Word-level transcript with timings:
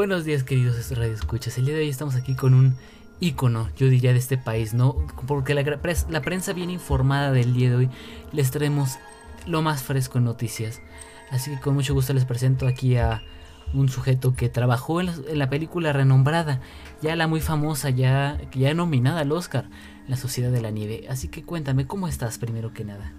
Buenos 0.00 0.24
días, 0.24 0.44
queridos 0.44 0.90
Radio 0.96 1.12
Escuchas. 1.12 1.58
El 1.58 1.66
día 1.66 1.74
de 1.74 1.82
hoy 1.82 1.90
estamos 1.90 2.14
aquí 2.16 2.34
con 2.34 2.54
un 2.54 2.74
ícono, 3.20 3.68
yo 3.76 3.86
diría, 3.88 4.14
de 4.14 4.18
este 4.18 4.38
país, 4.38 4.72
¿no? 4.72 4.96
Porque 5.26 5.52
la, 5.52 6.22
prensa 6.22 6.54
bien 6.54 6.70
informada 6.70 7.32
del 7.32 7.52
día 7.52 7.68
de 7.68 7.76
hoy 7.76 7.90
les 8.32 8.50
traemos 8.50 8.98
lo 9.44 9.60
más 9.60 9.82
fresco 9.82 10.16
en 10.16 10.24
noticias. 10.24 10.80
Así 11.30 11.50
que 11.50 11.60
con 11.60 11.74
mucho 11.74 11.92
gusto 11.92 12.14
les 12.14 12.24
presento 12.24 12.66
aquí 12.66 12.96
a 12.96 13.22
un 13.74 13.90
sujeto 13.90 14.34
que 14.34 14.48
trabajó 14.48 15.02
en 15.02 15.38
la, 15.38 15.50
película 15.50 15.92
renombrada, 15.92 16.60
ya 17.02 17.14
la 17.14 17.26
muy 17.26 17.42
famosa, 17.42 17.90
ya, 17.90 18.40
ya 18.52 18.72
nominada 18.72 19.20
al 19.20 19.32
Oscar, 19.32 19.66
La 20.08 20.16
Sociedad 20.16 20.50
de 20.50 20.62
la 20.62 20.70
Nieve. 20.70 21.08
Así 21.10 21.28
que 21.28 21.44
cuéntame, 21.44 21.86
¿cómo 21.86 22.08
estás 22.08 22.38
primero 22.38 22.72
que 22.72 22.86
nada? 22.86 23.12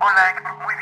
Hola 0.00 0.75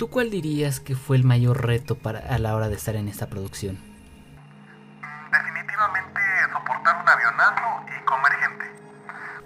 ¿Tú 0.00 0.08
cuál 0.08 0.30
dirías 0.30 0.80
que 0.80 0.96
fue 0.96 1.18
el 1.18 1.24
mayor 1.24 1.66
reto 1.66 1.94
para, 1.94 2.20
a 2.20 2.38
la 2.38 2.54
hora 2.56 2.70
de 2.70 2.74
estar 2.74 2.96
en 2.96 3.06
esta 3.06 3.26
producción? 3.26 3.78
Definitivamente 5.30 6.20
soportar 6.50 7.02
un 7.02 7.06
avionazo 7.06 7.84
y 7.84 8.04
comer 8.06 8.32
gente. 8.32 8.64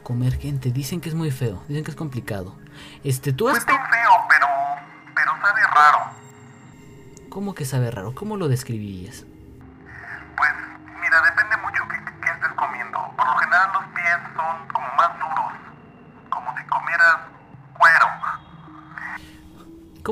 Comer 0.05 0.39
gente, 0.39 0.71
dicen 0.71 1.01
que 1.01 1.09
es 1.09 1.17
muy 1.17 1.33
feo, 1.33 1.65
dicen 1.67 1.83
que 1.83 1.91
es 1.91 1.97
complicado. 1.97 2.57
Este, 3.03 3.33
tú 3.33 3.49
has... 3.49 3.65
Pues 3.65 3.65
feo, 3.65 4.13
pero, 4.29 4.47
pero 5.17 5.33
sabe 5.43 5.61
raro. 5.75 5.99
¿Cómo 7.31 7.57
que 7.57 7.65
sabe 7.65 7.91
raro? 7.91 8.15
¿Cómo 8.15 8.37
lo 8.37 8.47
describirías? 8.47 9.27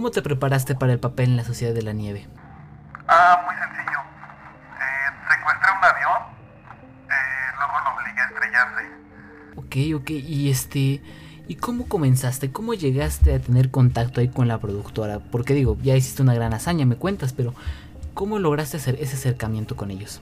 ¿Cómo 0.03 0.11
te 0.11 0.21
preparaste 0.21 0.75
para 0.75 0.93
el 0.93 0.99
papel 0.99 1.31
en 1.31 1.37
la 1.37 1.45
Sociedad 1.45 1.73
de 1.73 1.83
la 1.83 1.93
Nieve? 1.93 2.27
Ah, 3.07 3.41
muy 3.47 3.55
sencillo. 3.55 4.01
Eh, 4.81 5.31
secuestré 5.31 5.71
un 5.71 5.85
avión, 5.85 6.23
eh, 7.09 7.53
luego 7.57 7.73
lo 7.85 7.95
obligué 7.95 8.21
a 8.21 8.25
estrellarse. 8.25 8.83
Ok, 9.55 10.03
ok, 10.03 10.11
y 10.11 10.51
este... 10.51 11.01
¿Y 11.47 11.55
cómo 11.55 11.87
comenzaste? 11.87 12.51
¿Cómo 12.51 12.75
llegaste 12.75 13.33
a 13.33 13.39
tener 13.39 13.71
contacto 13.71 14.21
ahí 14.21 14.27
con 14.27 14.49
la 14.49 14.59
productora? 14.59 15.21
Porque 15.21 15.55
digo, 15.55 15.79
ya 15.81 15.95
hiciste 15.95 16.21
una 16.21 16.35
gran 16.35 16.53
hazaña, 16.53 16.85
me 16.85 16.97
cuentas, 16.97 17.33
pero 17.33 17.55
¿cómo 18.13 18.41
lograste 18.41 18.79
hacer 18.79 18.97
ese 18.99 19.15
acercamiento 19.15 19.77
con 19.77 19.93
ellos? 19.93 20.21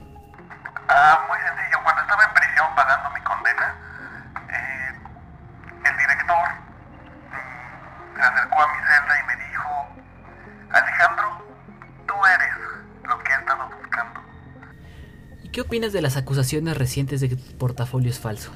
Opinas 15.71 15.93
de 15.93 16.03
las 16.03 16.17
acusaciones 16.17 16.77
recientes 16.77 17.21
de 17.21 17.29
que 17.29 17.37
tu 17.37 17.57
portafolio 17.57 18.11
es 18.11 18.19
falso? 18.19 18.51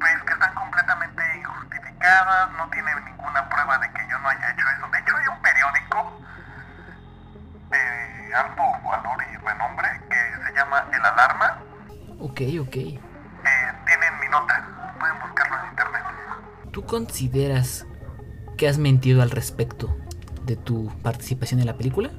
Pues 0.00 0.22
que 0.26 0.32
están 0.32 0.52
completamente 0.52 1.22
injustificadas, 1.38 2.50
no 2.56 2.68
tienen 2.70 3.04
ninguna 3.04 3.48
prueba 3.48 3.78
de 3.78 3.86
que 3.86 4.00
yo 4.10 4.18
no 4.18 4.28
haya 4.28 4.50
hecho 4.50 4.64
eso. 4.76 4.90
De 4.90 4.98
hecho, 4.98 5.16
hay 5.16 5.28
un 5.28 5.40
periódico 5.40 6.20
de 7.70 8.34
alto 8.34 8.62
valor 8.82 9.18
y 9.32 9.36
renombre 9.36 9.88
llama 10.56 10.88
El 10.92 11.04
Alarma. 11.04 11.62
Ok, 12.18 12.40
ok. 12.60 12.76
Eh, 12.76 12.98
tienen 13.86 14.18
mi 14.20 14.28
nota, 14.32 14.66
pueden 14.98 15.20
buscarlo 15.20 15.56
en 15.56 15.70
internet. 15.70 16.02
¿Tú 16.72 16.84
consideras 16.84 17.86
que 18.56 18.66
has 18.66 18.78
mentido 18.78 19.22
al 19.22 19.30
respecto 19.30 19.96
de 20.46 20.56
tu 20.56 20.90
participación 21.04 21.60
en 21.60 21.66
la 21.66 21.76
película? 21.76 22.10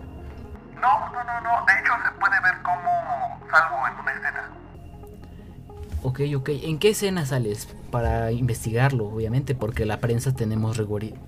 Ok, 6.20 6.36
ok. 6.36 6.50
¿En 6.64 6.80
qué 6.80 6.90
escena 6.90 7.26
sales? 7.26 7.68
Para 7.92 8.32
investigarlo, 8.34 9.06
obviamente, 9.06 9.56
porque 9.56 9.86
la 9.86 10.00
prensa 10.00 10.34
tenemos 10.34 10.82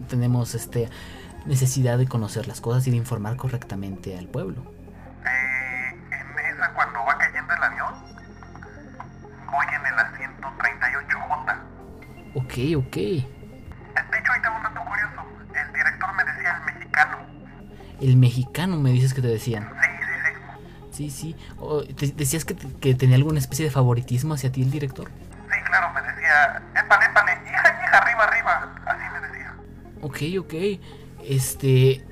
tenemos 0.09 0.53
este 0.53 0.89
necesidad 1.45 1.97
de 1.97 2.07
conocer 2.07 2.47
las 2.47 2.59
cosas 2.59 2.85
y 2.87 2.91
de 2.91 2.97
informar 2.97 3.37
correctamente 3.37 4.17
al 4.17 4.27
pueblo. 4.27 4.63
Ok, 12.35 12.53
ok. 12.75 12.95
De 12.95 13.19
hecho, 14.19 14.31
ahí 14.33 14.41
tengo 14.41 14.57
un 14.57 14.63
dato 14.63 14.81
curioso. 14.81 15.21
El 15.53 15.73
director 15.73 16.15
me 16.15 16.23
decía 16.23 16.57
el 16.57 16.73
mexicano. 16.73 17.17
El 18.01 18.17
mexicano 18.17 18.77
me 18.77 18.91
dices 18.91 19.13
que 19.13 19.21
te 19.21 19.27
decían. 19.27 19.69
Sí, 20.91 21.09
sí, 21.09 21.09
sí. 21.09 21.35
Sí, 21.97 22.13
¿Decías 22.15 22.45
que, 22.45 22.55
que, 22.55 22.95
tenía 22.95 23.15
alguna 23.15 23.39
especie 23.39 23.65
de 23.65 23.71
favoritismo 23.71 24.33
hacia 24.33 24.51
ti 24.51 24.61
el 24.61 24.71
director? 24.71 25.09
Sí, 25.09 25.57
claro, 25.65 25.93
me 25.93 26.01
decía, 26.01 26.61
épale, 26.75 27.05
épale, 27.05 27.31
hija, 27.45 27.83
hija, 27.85 27.97
arriba, 27.97 28.23
arriba. 28.23 28.75
Así 28.85 29.03
me 29.13 29.27
decía. 29.27 29.55
Ok, 30.01 30.17
ok. 30.39 30.53
Este, 31.27 32.05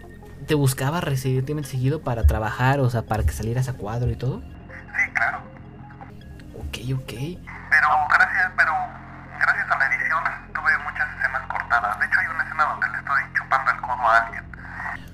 ¿te 0.48 0.56
buscaba 0.56 1.02
recientemente 1.02 1.70
seguido 1.70 2.02
para 2.02 2.24
trabajar, 2.26 2.80
o 2.80 2.90
sea, 2.90 3.04
para 3.04 3.24
que 3.24 3.32
salieras 3.32 3.68
a 3.68 3.74
cuadro 3.74 4.10
y 4.12 4.16
todo? 4.16 4.42
Sí, 4.42 5.12
claro. 5.14 5.40
Ok, 6.58 6.78
ok. 6.96 7.14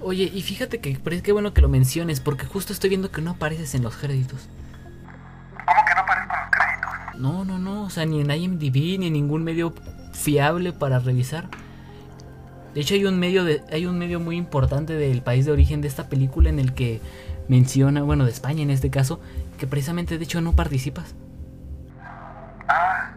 Oye, 0.07 0.29
y 0.31 0.43
fíjate 0.43 0.79
que 0.79 0.93
qué 1.23 1.31
bueno 1.31 1.51
que 1.51 1.61
lo 1.61 1.67
menciones, 1.67 2.19
porque 2.19 2.45
justo 2.45 2.73
estoy 2.73 2.89
viendo 2.91 3.09
que 3.09 3.23
no 3.23 3.31
apareces 3.31 3.73
en 3.73 3.81
los 3.81 3.95
créditos. 3.95 4.47
¿Cómo 5.51 5.81
que 5.83 5.95
no 5.95 6.01
aparezco 6.01 6.31
en 6.35 6.41
los 6.41 6.49
créditos? 6.51 7.19
No, 7.19 7.43
no, 7.43 7.57
no, 7.57 7.85
o 7.85 7.89
sea, 7.89 8.05
ni 8.05 8.21
en 8.21 8.29
IMDb 8.29 8.99
ni 8.99 9.07
en 9.07 9.13
ningún 9.13 9.43
medio 9.43 9.73
fiable 10.13 10.73
para 10.73 10.99
revisar. 10.99 11.49
De 12.75 12.81
hecho, 12.81 12.93
hay 12.93 13.05
un 13.05 13.17
medio 13.17 13.43
de, 13.45 13.63
hay 13.71 13.87
un 13.87 13.97
medio 13.97 14.19
muy 14.19 14.37
importante 14.37 14.93
del 14.93 15.23
país 15.23 15.47
de 15.47 15.53
origen 15.53 15.81
de 15.81 15.87
esta 15.87 16.07
película 16.07 16.49
en 16.49 16.59
el 16.59 16.75
que 16.75 17.01
menciona, 17.47 18.03
bueno, 18.03 18.25
de 18.25 18.31
España 18.31 18.61
en 18.61 18.69
este 18.69 18.91
caso, 18.91 19.19
que 19.57 19.65
precisamente 19.65 20.19
de 20.19 20.23
hecho 20.23 20.39
no 20.39 20.51
participas. 20.51 21.15
Ah, 22.67 23.09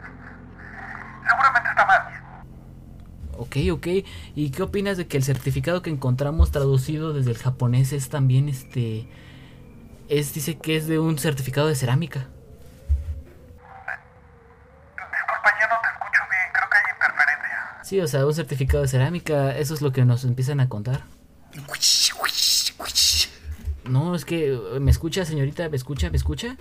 seguramente 1.29 1.69
está 1.69 1.85
mal. 1.85 2.03
Ok. 3.71 3.87
¿Y 4.35 4.51
qué 4.51 4.63
opinas 4.63 4.97
de 4.97 5.07
que 5.07 5.17
el 5.17 5.25
certificado 5.25 5.83
que 5.83 5.91
encontramos 5.91 6.51
traducido 6.51 7.13
desde 7.13 7.31
el 7.33 7.39
japonés 7.39 7.93
es 7.93 8.09
también 8.09 8.49
este... 8.49 9.09
Es, 10.09 10.33
dice 10.33 10.57
que 10.57 10.77
es 10.77 10.87
de 10.87 10.99
un 10.99 11.19
certificado 11.19 11.69
de 11.69 11.75
cerámica. 11.75 12.29
Disculpa, 14.97 15.53
ya 15.61 15.69
no 15.69 15.77
te 15.83 15.89
escucho 15.89 16.23
bien, 16.31 16.53
creo 16.53 16.69
que 16.71 16.77
hay 16.79 16.85
interferencia. 16.95 17.85
Sí, 17.85 18.01
o 18.01 18.07
sea, 18.07 18.27
un 18.27 18.35
certificado 18.35 18.83
de 18.83 18.89
cerámica, 18.89 19.57
eso 19.59 19.75
es 19.75 19.83
lo 19.83 19.93
que 19.93 20.05
nos 20.05 20.25
empiezan 20.25 20.61
a 20.61 20.69
contar. 20.69 21.03
No, 23.85 24.15
es 24.15 24.25
que... 24.25 24.59
¿Me 24.81 24.91
escucha, 24.91 25.25
señorita? 25.25 25.69
¿Me 25.69 25.77
escucha? 25.77 26.11
¿Me 26.11 26.17
escucha? 26.17 26.57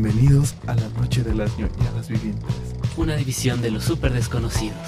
Bienvenidos 0.00 0.54
a 0.68 0.76
la 0.76 0.88
Noche 0.90 1.24
de 1.24 1.34
las 1.34 1.58
ñoñadas 1.58 2.08
vivientes. 2.08 2.54
Una 2.96 3.16
división 3.16 3.60
de 3.60 3.72
los 3.72 3.82
super 3.82 4.12
desconocidos. 4.12 4.78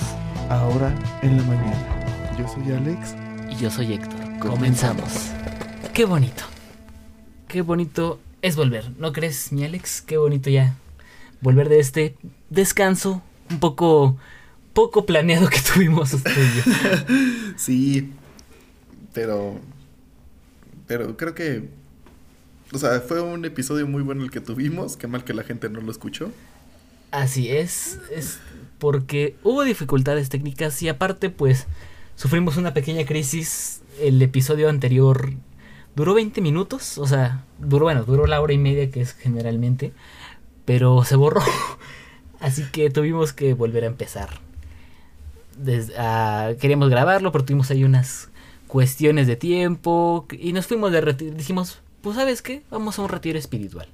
Ahora 0.49 0.95
en 1.23 1.37
la 1.37 1.43
mañana. 1.43 2.37
Yo 2.39 2.47
soy 2.47 2.71
Alex. 2.71 3.17
Y 3.51 3.57
yo 3.57 3.73
soy 3.73 3.95
Héctor. 3.95 4.39
Comenzamos. 4.39 5.33
Qué 5.93 6.05
bonito. 6.05 6.45
Qué 7.49 7.61
bonito 7.63 8.21
es 8.41 8.55
volver, 8.55 8.93
¿no 8.99 9.13
crees, 9.13 9.51
mi 9.51 9.65
Alex? 9.65 10.01
Qué 10.01 10.17
bonito 10.17 10.49
ya 10.49 10.77
volver 11.41 11.69
de 11.69 11.81
este 11.81 12.15
descanso 12.49 13.21
un 13.51 13.59
poco 13.59 14.17
poco 14.75 15.07
planeado 15.07 15.49
que 15.49 15.59
tuvimos 15.75 16.15
usted 16.15 16.33
sí, 17.57 18.13
pero 19.13 19.59
pero 20.87 21.17
creo 21.17 21.35
que 21.35 21.80
o 22.73 22.79
sea, 22.79 23.01
fue 23.01 23.21
un 23.21 23.45
episodio 23.45 23.87
muy 23.87 24.03
bueno 24.03 24.23
el 24.23 24.31
que 24.31 24.41
tuvimos. 24.41 24.97
Qué 24.97 25.07
mal 25.07 25.25
que 25.25 25.35
la 25.35 25.43
gente 25.43 25.69
no 25.69 25.81
lo 25.81 25.91
escuchó. 25.91 26.31
Así 27.11 27.51
es, 27.51 27.99
es 28.15 28.39
porque 28.79 29.37
hubo 29.43 29.65
dificultades 29.65 30.29
técnicas 30.29 30.81
y 30.83 30.89
aparte 30.89 31.29
pues 31.29 31.67
sufrimos 32.15 32.57
una 32.57 32.73
pequeña 32.73 33.05
crisis. 33.05 33.83
El 34.01 34.23
episodio 34.23 34.69
anterior 34.69 35.33
duró 35.97 36.15
20 36.15 36.41
minutos, 36.41 36.99
o 36.99 37.07
sea, 37.07 37.45
duró, 37.59 37.87
bueno, 37.87 38.05
duró 38.05 38.27
la 38.27 38.41
hora 38.41 38.53
y 38.53 38.59
media 38.59 38.91
que 38.91 39.01
es 39.01 39.13
generalmente, 39.13 39.93
pero 40.65 41.05
se 41.05 41.17
borró. 41.17 41.43
Así 42.41 42.65
que 42.71 42.91
tuvimos 42.91 43.33
que 43.33 43.55
volver 43.55 43.85
a 43.85 43.89
empezar. 43.89 44.31
Ah, 45.99 46.53
queríamos 46.59 46.89
grabarlo, 46.89 47.33
pero 47.33 47.45
tuvimos 47.45 47.71
ahí 47.71 47.85
unas 47.85 48.31
cuestiones 48.67 49.27
de 49.27 49.37
tiempo 49.37 50.27
y 50.31 50.53
nos 50.53 50.67
fuimos 50.67 50.93
de 50.93 51.01
retiro. 51.03 51.35
Dijimos, 51.35 51.81
pues 52.03 52.17
sabes 52.17 52.43
qué, 52.43 52.63
vamos 52.71 52.99
a 52.99 53.03
un 53.03 53.09
retiro 53.09 53.39
espiritual. 53.39 53.89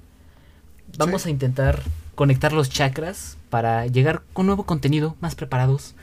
Vamos 0.97 1.23
Sí. 1.23 1.29
a 1.29 1.31
intentar 1.31 1.81
conectar 2.15 2.53
los 2.53 2.69
chakras 2.69 3.37
para 3.49 3.85
llegar 3.87 4.23
con 4.33 4.45
nuevo 4.45 4.63
contenido, 4.65 5.15
más 5.19 5.35
preparados, 5.35 5.95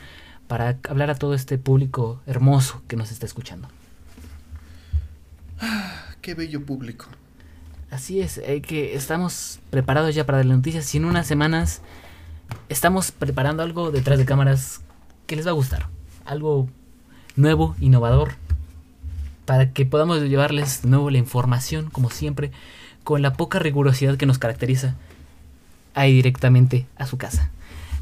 para 0.47 0.79
hablar 0.89 1.11
a 1.11 1.15
todo 1.15 1.35
este 1.35 1.57
público 1.59 2.21
hermoso 2.27 2.83
que 2.87 2.97
nos 2.97 3.11
está 3.11 3.25
escuchando. 3.27 3.69
Qué 6.21 6.35
bello 6.35 6.65
público. 6.65 7.07
Así 7.91 8.21
es, 8.21 8.39
eh, 8.39 8.61
que 8.61 8.95
estamos 8.95 9.61
preparados 9.71 10.15
ya 10.15 10.27
para 10.27 10.39
las 10.39 10.47
noticias 10.47 10.93
y 10.95 10.99
en 10.99 11.05
unas 11.05 11.27
semanas 11.27 11.81
estamos 12.69 13.13
preparando 13.13 13.63
algo 13.63 13.91
detrás 13.91 14.19
de 14.19 14.25
cámaras 14.25 14.81
que 15.27 15.37
les 15.37 15.47
va 15.47 15.51
a 15.51 15.55
gustar. 15.55 15.89
Algo 16.25 16.69
nuevo, 17.37 17.77
innovador, 17.81 18.35
para 19.45 19.73
que 19.73 19.87
podamos 19.87 20.23
llevarles 20.23 20.83
de 20.83 20.89
nuevo 20.89 21.11
la 21.11 21.19
información, 21.19 21.91
como 21.91 22.11
siempre, 22.11 22.51
con 23.03 23.23
la 23.23 23.35
poca 23.35 23.59
rigurosidad 23.59 24.17
que 24.17 24.27
nos 24.27 24.39
caracteriza, 24.39 24.95
ahí 25.95 26.13
directamente 26.15 26.87
a 26.97 27.07
su 27.07 27.19
casa. 27.19 27.51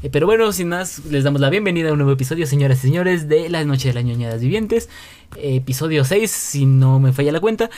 Eh, 0.01 0.09
Pero 0.09 0.25
bueno, 0.25 0.51
sin 0.51 0.69
más, 0.69 1.05
les 1.05 1.23
damos 1.23 1.41
la 1.41 1.49
bienvenida 1.49 1.89
a 1.89 1.93
un 1.93 1.99
nuevo 1.99 2.11
episodio, 2.11 2.45
señoras 2.45 2.79
y 2.79 2.87
señores, 2.87 3.29
de 3.29 3.49
La 3.49 3.63
Noche 3.63 3.89
de 3.89 3.93
las 3.93 4.03
Ñoñadas 4.03 4.41
Vivientes. 4.41 4.89
Eh, 5.37 5.55
episodio 5.55 6.03
6, 6.03 6.29
si 6.29 6.65
no 6.65 6.99
me 6.99 7.13
falla 7.13 7.31
la 7.31 7.39
cuenta, 7.39 7.69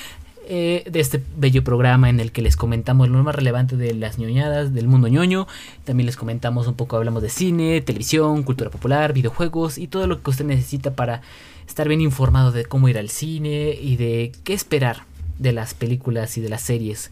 eh, 0.48 0.84
de 0.88 1.00
este 1.00 1.24
bello 1.38 1.64
programa 1.64 2.08
en 2.08 2.20
el 2.20 2.32
que 2.32 2.44
les 2.44 2.56
comentamos 2.56 3.10
lo 3.10 3.24
más 3.24 3.34
relevante 3.34 3.78
de 3.78 3.96
las 3.96 4.20
ñoñadas, 4.20 4.74
del 4.76 4.88
mundo 4.88 5.08
ñoño. 5.08 5.48
También 5.86 6.06
les 6.06 6.18
comentamos 6.18 6.68
un 6.68 6.76
poco, 6.76 6.98
hablamos 6.98 7.24
de 7.24 7.30
cine, 7.30 7.82
televisión, 7.82 8.44
cultura 8.44 8.70
popular, 8.70 9.12
videojuegos 9.14 9.80
y 9.80 9.88
todo 9.88 10.06
lo 10.06 10.22
que 10.22 10.30
usted 10.30 10.46
necesita 10.46 10.94
para 10.94 11.22
estar 11.68 11.88
bien 11.88 12.02
informado 12.02 12.52
de 12.52 12.66
cómo 12.66 12.88
ir 12.90 12.98
al 12.98 13.10
cine 13.10 13.78
y 13.80 13.96
de 13.98 14.32
qué 14.44 14.54
esperar 14.54 15.04
de 15.40 15.52
las 15.52 15.74
películas 15.74 16.38
y 16.38 16.42
de 16.42 16.50
las 16.50 16.62
series 16.62 17.12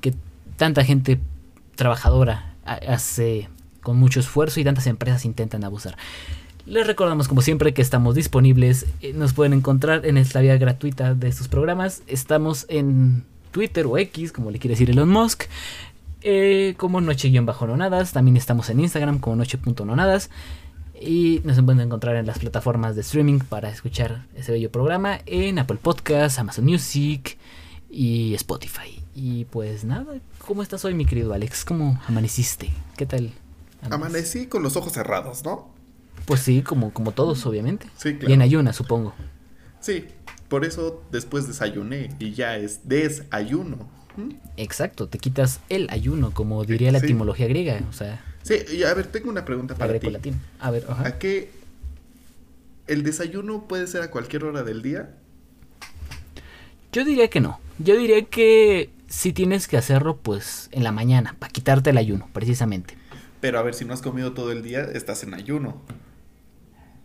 que 0.00 0.14
tanta 0.56 0.84
gente 0.84 1.18
trabajadora 1.76 2.54
ha- 2.64 2.74
hace 2.92 3.48
con 3.82 3.96
mucho 3.98 4.20
esfuerzo 4.20 4.60
y 4.60 4.64
tantas 4.64 4.86
empresas 4.86 5.24
intentan 5.24 5.64
abusar. 5.64 5.96
Les 6.66 6.86
recordamos 6.86 7.26
como 7.26 7.40
siempre 7.42 7.74
que 7.74 7.82
estamos 7.82 8.14
disponibles, 8.14 8.86
eh, 9.00 9.12
nos 9.14 9.32
pueden 9.32 9.52
encontrar 9.52 10.06
en 10.06 10.16
esta 10.16 10.40
vía 10.40 10.56
gratuita 10.58 11.14
de 11.14 11.26
estos 11.28 11.48
programas, 11.48 12.02
estamos 12.06 12.66
en 12.68 13.24
Twitter 13.50 13.86
o 13.86 13.98
X, 13.98 14.30
como 14.32 14.50
le 14.52 14.58
quiere 14.60 14.74
decir 14.74 14.88
Elon 14.90 15.08
Musk, 15.08 15.44
eh, 16.20 16.74
como 16.76 17.00
noche-nonadas, 17.00 18.12
también 18.12 18.36
estamos 18.36 18.70
en 18.70 18.78
Instagram 18.78 19.18
como 19.18 19.34
noche.nonadas 19.36 20.30
y 21.04 21.40
nos 21.44 21.60
pueden 21.62 21.80
encontrar 21.80 22.16
en 22.16 22.26
las 22.26 22.38
plataformas 22.38 22.94
de 22.94 23.00
streaming 23.02 23.38
para 23.40 23.68
escuchar 23.68 24.26
ese 24.34 24.52
bello 24.52 24.70
programa 24.70 25.18
en 25.26 25.58
Apple 25.58 25.78
Podcasts, 25.82 26.38
Amazon 26.38 26.64
Music 26.64 27.36
y 27.90 28.34
Spotify. 28.34 29.02
Y 29.14 29.44
pues 29.46 29.84
nada, 29.84 30.14
¿cómo 30.46 30.62
estás 30.62 30.84
hoy 30.84 30.94
mi 30.94 31.04
querido 31.04 31.32
Alex? 31.34 31.64
¿Cómo 31.64 32.00
amaneciste? 32.06 32.70
¿Qué 32.96 33.06
tal? 33.06 33.32
andas? 33.82 33.92
Amanecí 33.98 34.46
con 34.46 34.62
los 34.62 34.76
ojos 34.76 34.92
cerrados, 34.92 35.44
¿no? 35.44 35.68
Pues 36.24 36.40
sí, 36.40 36.62
como, 36.62 36.92
como 36.92 37.12
todos, 37.12 37.44
obviamente. 37.46 37.86
Sí, 37.96 38.10
Y 38.10 38.12
en 38.12 38.18
claro. 38.18 38.42
ayuna, 38.44 38.72
supongo. 38.72 39.12
Sí, 39.80 40.04
por 40.48 40.64
eso 40.64 41.02
después 41.10 41.48
desayuné 41.48 42.14
y 42.20 42.32
ya 42.32 42.56
es 42.56 42.88
desayuno. 42.88 43.88
¿Mm? 44.16 44.34
Exacto, 44.56 45.08
te 45.08 45.18
quitas 45.18 45.60
el 45.68 45.88
ayuno, 45.90 46.30
como 46.32 46.64
diría 46.64 46.92
la 46.92 47.00
Sí. 47.00 47.06
etimología 47.06 47.48
griega, 47.48 47.80
o 47.90 47.92
sea, 47.92 48.22
Sí, 48.42 48.82
a 48.82 48.94
ver, 48.94 49.06
tengo 49.06 49.30
una 49.30 49.44
pregunta 49.44 49.74
para 49.74 49.98
ti. 49.98 50.08
A 50.60 50.70
ver, 50.70 50.84
ajá. 50.88 51.06
¿A 51.06 51.18
qué 51.18 51.50
el 52.86 53.02
desayuno 53.02 53.66
puede 53.68 53.86
ser 53.86 54.02
a 54.02 54.10
cualquier 54.10 54.44
hora 54.44 54.62
del 54.62 54.82
día? 54.82 55.14
Yo 56.92 57.04
diría 57.04 57.28
que 57.28 57.40
no. 57.40 57.60
Yo 57.78 57.96
diría 57.96 58.22
que 58.24 58.90
si 59.08 59.32
tienes 59.32 59.68
que 59.68 59.76
hacerlo, 59.76 60.16
pues 60.16 60.68
en 60.72 60.84
la 60.84 60.92
mañana, 60.92 61.36
para 61.38 61.52
quitarte 61.52 61.90
el 61.90 61.98
ayuno, 61.98 62.28
precisamente. 62.32 62.96
Pero 63.40 63.58
a 63.58 63.62
ver, 63.62 63.74
si 63.74 63.84
no 63.84 63.94
has 63.94 64.02
comido 64.02 64.32
todo 64.32 64.52
el 64.52 64.62
día, 64.62 64.82
estás 64.82 65.22
en 65.22 65.34
ayuno. 65.34 65.80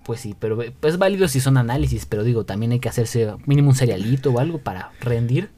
Pues 0.03 0.21
sí, 0.21 0.35
pero 0.39 0.61
es 0.61 0.97
válido 0.97 1.27
si 1.27 1.39
son 1.39 1.57
análisis, 1.57 2.05
pero 2.05 2.23
digo, 2.23 2.45
también 2.45 2.71
hay 2.71 2.79
que 2.79 2.87
hacerse 2.89 3.33
mínimo 3.45 3.69
un 3.69 3.75
cerealito 3.75 4.31
o 4.31 4.39
algo 4.39 4.59
para 4.59 4.91
rendir 5.01 5.49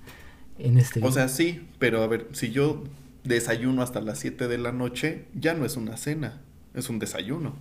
en 0.58 0.78
este 0.78 1.06
O 1.06 1.12
sea, 1.12 1.28
sí, 1.28 1.68
pero 1.78 2.02
a 2.02 2.08
ver, 2.08 2.28
si 2.32 2.52
yo 2.52 2.84
desayuno 3.24 3.82
hasta 3.82 4.02
las 4.02 4.20
7 4.20 4.48
de 4.48 4.58
la 4.58 4.72
noche, 4.72 5.26
ya 5.34 5.54
no 5.54 5.66
es 5.66 5.76
una 5.78 5.98
cena, 5.98 6.42
es 6.74 6.90
un 6.90 7.00
desayuno. 7.00 7.54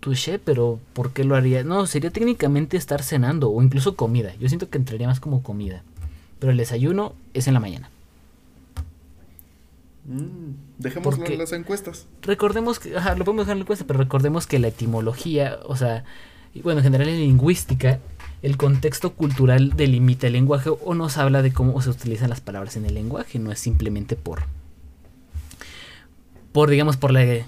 Touché, 0.00 0.38
pero 0.38 0.78
¿por 0.92 1.12
qué 1.12 1.24
lo 1.24 1.34
haría? 1.34 1.64
No, 1.64 1.86
sería 1.86 2.10
técnicamente 2.10 2.76
estar 2.76 3.02
cenando 3.02 3.50
o 3.50 3.62
incluso 3.62 3.96
comida. 3.96 4.32
Yo 4.36 4.48
siento 4.48 4.70
que 4.70 4.78
entraría 4.78 5.08
más 5.08 5.18
como 5.20 5.42
comida. 5.42 5.82
Pero 6.38 6.52
el 6.52 6.56
desayuno 6.58 7.14
es 7.34 7.48
en 7.48 7.54
la 7.54 7.60
mañana. 7.60 7.90
Mm, 10.06 10.52
dejémoslo 10.78 11.18
Porque- 11.18 11.32
en 11.34 11.38
las 11.40 11.52
encuestas. 11.52 12.06
Recordemos 12.22 12.78
que, 12.78 12.96
ajá, 12.96 13.16
lo 13.16 13.24
podemos 13.24 13.44
dejar 13.46 13.54
en 13.54 13.58
la 13.58 13.62
encuesta, 13.64 13.84
pero 13.86 13.98
recordemos 13.98 14.46
que 14.46 14.58
la 14.60 14.68
etimología, 14.68 15.58
o 15.66 15.76
sea, 15.76 16.04
y 16.54 16.62
bueno, 16.62 16.78
en 16.78 16.84
general 16.84 17.08
en 17.08 17.18
lingüística, 17.18 17.98
el 18.42 18.56
contexto 18.56 19.14
cultural 19.14 19.72
delimita 19.76 20.26
el 20.28 20.34
lenguaje 20.34 20.70
o 20.70 20.94
nos 20.94 21.16
habla 21.18 21.42
de 21.42 21.52
cómo 21.52 21.80
se 21.82 21.90
utilizan 21.90 22.30
las 22.30 22.40
palabras 22.40 22.76
en 22.76 22.86
el 22.86 22.94
lenguaje, 22.94 23.38
no 23.38 23.50
es 23.52 23.58
simplemente 23.58 24.14
por, 24.16 24.42
por 26.52 26.70
digamos, 26.70 26.96
por 26.96 27.12
la 27.12 27.22
et- 27.24 27.46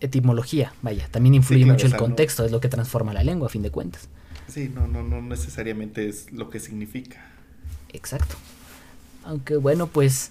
etimología, 0.00 0.72
vaya, 0.82 1.08
también 1.10 1.34
influye 1.34 1.62
claro, 1.62 1.74
mucho 1.74 1.86
el 1.86 1.92
no- 1.92 1.98
contexto, 1.98 2.44
es 2.44 2.52
lo 2.52 2.60
que 2.60 2.68
transforma 2.68 3.12
la 3.12 3.24
lengua 3.24 3.46
a 3.46 3.50
fin 3.50 3.62
de 3.62 3.70
cuentas. 3.70 4.08
Sí, 4.48 4.70
no, 4.72 4.86
no, 4.86 5.02
no 5.02 5.20
necesariamente 5.22 6.08
es 6.08 6.30
lo 6.32 6.50
que 6.50 6.60
significa. 6.60 7.26
Exacto. 7.92 8.36
Aunque 9.24 9.56
bueno, 9.56 9.88
pues 9.88 10.30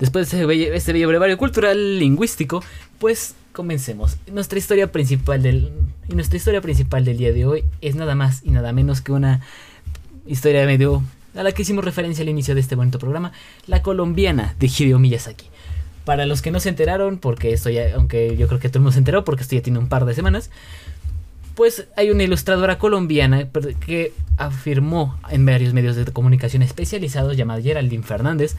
después 0.00 0.30
de 0.30 0.74
este 0.74 0.92
bello, 0.92 1.08
brevario 1.08 1.38
cultural 1.38 1.98
lingüístico, 1.98 2.64
pues 2.98 3.34
comencemos. 3.52 4.16
Nuestra 4.32 4.58
historia 4.58 4.90
principal 4.90 5.42
del 5.42 5.70
y 6.08 6.14
nuestra 6.14 6.38
historia 6.38 6.60
principal 6.60 7.04
del 7.04 7.18
día 7.18 7.32
de 7.32 7.46
hoy 7.46 7.64
es 7.80 7.94
nada 7.94 8.16
más 8.16 8.40
y 8.42 8.50
nada 8.50 8.72
menos 8.72 9.00
que 9.00 9.12
una 9.12 9.40
historia 10.26 10.66
medio 10.66 11.02
a 11.36 11.42
la 11.44 11.52
que 11.52 11.62
hicimos 11.62 11.84
referencia 11.84 12.22
al 12.22 12.28
inicio 12.28 12.54
de 12.54 12.60
este 12.60 12.74
bonito 12.74 12.98
programa, 12.98 13.30
la 13.68 13.82
colombiana 13.82 14.56
de 14.58 14.66
Hideo 14.66 14.98
Miyazaki. 14.98 15.46
Para 16.04 16.26
los 16.26 16.42
que 16.42 16.50
no 16.50 16.58
se 16.58 16.70
enteraron, 16.70 17.18
porque 17.18 17.52
esto 17.52 17.70
ya, 17.70 17.94
aunque 17.94 18.36
yo 18.36 18.48
creo 18.48 18.58
que 18.58 18.68
todo 18.68 18.78
el 18.78 18.82
mundo 18.82 18.92
se 18.92 18.98
enteró, 18.98 19.24
porque 19.24 19.42
esto 19.42 19.54
ya 19.54 19.62
tiene 19.62 19.78
un 19.78 19.88
par 19.88 20.06
de 20.06 20.14
semanas, 20.14 20.50
pues 21.54 21.86
hay 21.96 22.10
una 22.10 22.24
ilustradora 22.24 22.78
colombiana 22.78 23.48
que 23.86 24.12
afirmó 24.38 25.18
en 25.28 25.44
varios 25.44 25.74
medios 25.74 25.94
de 25.94 26.06
comunicación 26.06 26.62
especializados 26.62 27.36
llamada 27.36 27.60
Geraldine 27.60 28.02
Fernández 28.02 28.56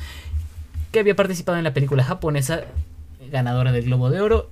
que 0.92 1.00
había 1.00 1.15
participado 1.15 1.58
en 1.58 1.63
la 1.63 1.74
película 1.74 2.04
japonesa 2.04 2.62
ganadora 3.32 3.72
del 3.72 3.86
Globo 3.86 4.10
de 4.10 4.22
Oro 4.22 4.50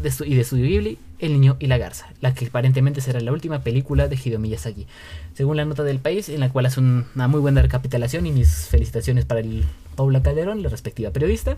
de 0.00 0.10
estu- 0.10 0.26
y 0.26 0.34
de 0.34 0.42
Estudio 0.42 0.66
Ghibli, 0.66 0.98
El 1.18 1.32
Niño 1.32 1.56
y 1.58 1.66
la 1.68 1.78
Garza, 1.78 2.06
la 2.20 2.34
que 2.34 2.46
aparentemente 2.46 3.00
será 3.00 3.20
la 3.20 3.32
última 3.32 3.60
película 3.60 4.08
de 4.08 4.16
Hideo 4.22 4.38
Miyazaki. 4.38 4.86
Según 5.34 5.56
la 5.56 5.64
nota 5.64 5.84
del 5.84 5.98
país, 5.98 6.28
en 6.28 6.40
la 6.40 6.50
cual 6.50 6.66
hace 6.66 6.80
un- 6.80 7.06
una 7.14 7.28
muy 7.28 7.40
buena 7.40 7.62
recapitulación 7.62 8.26
y 8.26 8.32
mis 8.32 8.66
felicitaciones 8.68 9.24
para 9.24 9.40
el 9.40 9.64
Paula 9.94 10.22
Calderón, 10.22 10.62
la 10.62 10.68
respectiva 10.68 11.10
periodista. 11.10 11.56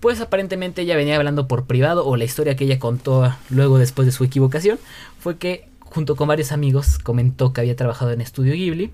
Pues 0.00 0.20
aparentemente 0.20 0.82
ella 0.82 0.96
venía 0.96 1.16
hablando 1.16 1.48
por 1.48 1.66
privado 1.66 2.06
o 2.06 2.16
la 2.16 2.24
historia 2.24 2.54
que 2.54 2.64
ella 2.64 2.78
contó 2.78 3.34
luego 3.50 3.78
después 3.78 4.06
de 4.06 4.12
su 4.12 4.22
equivocación 4.24 4.78
fue 5.18 5.38
que 5.38 5.66
junto 5.80 6.14
con 6.16 6.28
varios 6.28 6.52
amigos 6.52 6.98
comentó 6.98 7.52
que 7.52 7.62
había 7.62 7.74
trabajado 7.76 8.12
en 8.12 8.20
Estudio 8.20 8.52
Ghibli. 8.52 8.90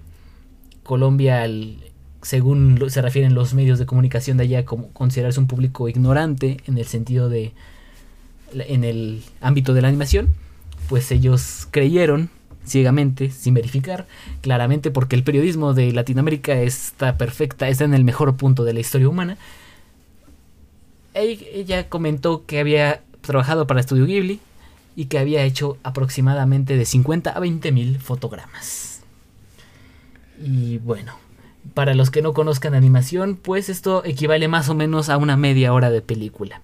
Colombia, 0.83 1.43
al- 1.43 1.77
según 2.25 2.83
se 2.91 3.01
refieren 3.03 3.35
los 3.35 3.55
medios 3.55 3.79
de 3.79 3.87
comunicación 3.87 4.37
de 4.37 4.45
allá, 4.45 4.65
como 4.65 4.89
considerarse 4.89 5.39
un 5.39 5.47
público 5.47 5.89
ignorante 5.89 6.57
en 6.67 6.77
el 6.79 6.87
sentido 6.87 7.29
de 7.29 7.53
en 8.53 8.85
el 8.85 9.23
ámbito 9.41 9.75
de 9.75 9.83
la 9.83 9.89
animación, 9.89 10.35
pues 10.89 11.11
ellos 11.13 11.67
creyeron 11.71 12.31
ciegamente, 12.67 13.31
sin 13.31 13.53
verificar, 13.55 14.07
claramente 14.43 14.91
porque 14.91 15.17
el 15.17 15.25
periodismo 15.25 15.75
de 15.75 15.93
Latinoamérica 15.93 16.55
está 16.61 17.19
perfecta, 17.19 17.69
está 17.69 17.85
en 17.85 17.95
el 17.95 18.05
mejor 18.05 18.37
punto 18.37 18.65
de 18.65 18.73
la 18.75 18.81
historia 18.81 19.09
humana. 19.09 19.37
Ell- 21.15 21.47
Ella 21.53 21.89
comentó 21.89 22.45
que 22.47 22.61
había 22.61 23.03
trabajado 23.21 23.67
para 23.67 23.81
Estudio 23.81 24.07
Ghibli 24.07 24.41
y 24.97 25.07
que 25.07 25.19
había 25.19 25.43
hecho 25.43 25.77
aproximadamente 25.83 26.77
de 26.77 26.85
50 26.85 27.31
a 27.31 27.41
20 27.41 27.73
mil 27.73 27.99
fotogramas. 28.01 29.01
Y 30.43 30.79
bueno, 30.79 31.15
para 31.73 31.95
los 31.95 32.11
que 32.11 32.23
no 32.23 32.35
conozcan 32.35 32.75
animación, 32.75 33.37
pues 33.37 33.69
esto 33.69 34.05
equivale 34.05 34.49
más 34.49 34.69
o 34.69 34.75
menos 34.75 35.09
a 35.09 35.17
una 35.17 35.37
media 35.37 35.73
hora 35.73 35.91
de 35.91 36.03
película. 36.03 36.61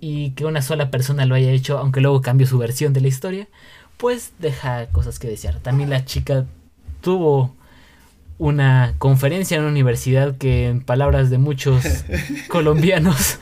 Y 0.00 0.30
que 0.30 0.44
una 0.44 0.62
sola 0.62 0.90
persona 0.90 1.26
lo 1.26 1.34
haya 1.34 1.50
hecho, 1.50 1.78
aunque 1.78 2.00
luego 2.00 2.20
cambió 2.20 2.46
su 2.46 2.58
versión 2.58 2.92
de 2.92 3.00
la 3.00 3.08
historia, 3.08 3.48
pues 3.96 4.32
deja 4.38 4.86
cosas 4.88 5.18
que 5.18 5.28
desear. 5.28 5.60
También 5.60 5.90
la 5.90 6.04
chica 6.04 6.46
tuvo 7.00 7.54
una 8.38 8.94
conferencia 8.98 9.56
en 9.56 9.62
una 9.62 9.70
universidad 9.70 10.36
que 10.36 10.68
en 10.68 10.80
palabras 10.80 11.30
de 11.30 11.38
muchos 11.38 11.84
colombianos 12.48 13.38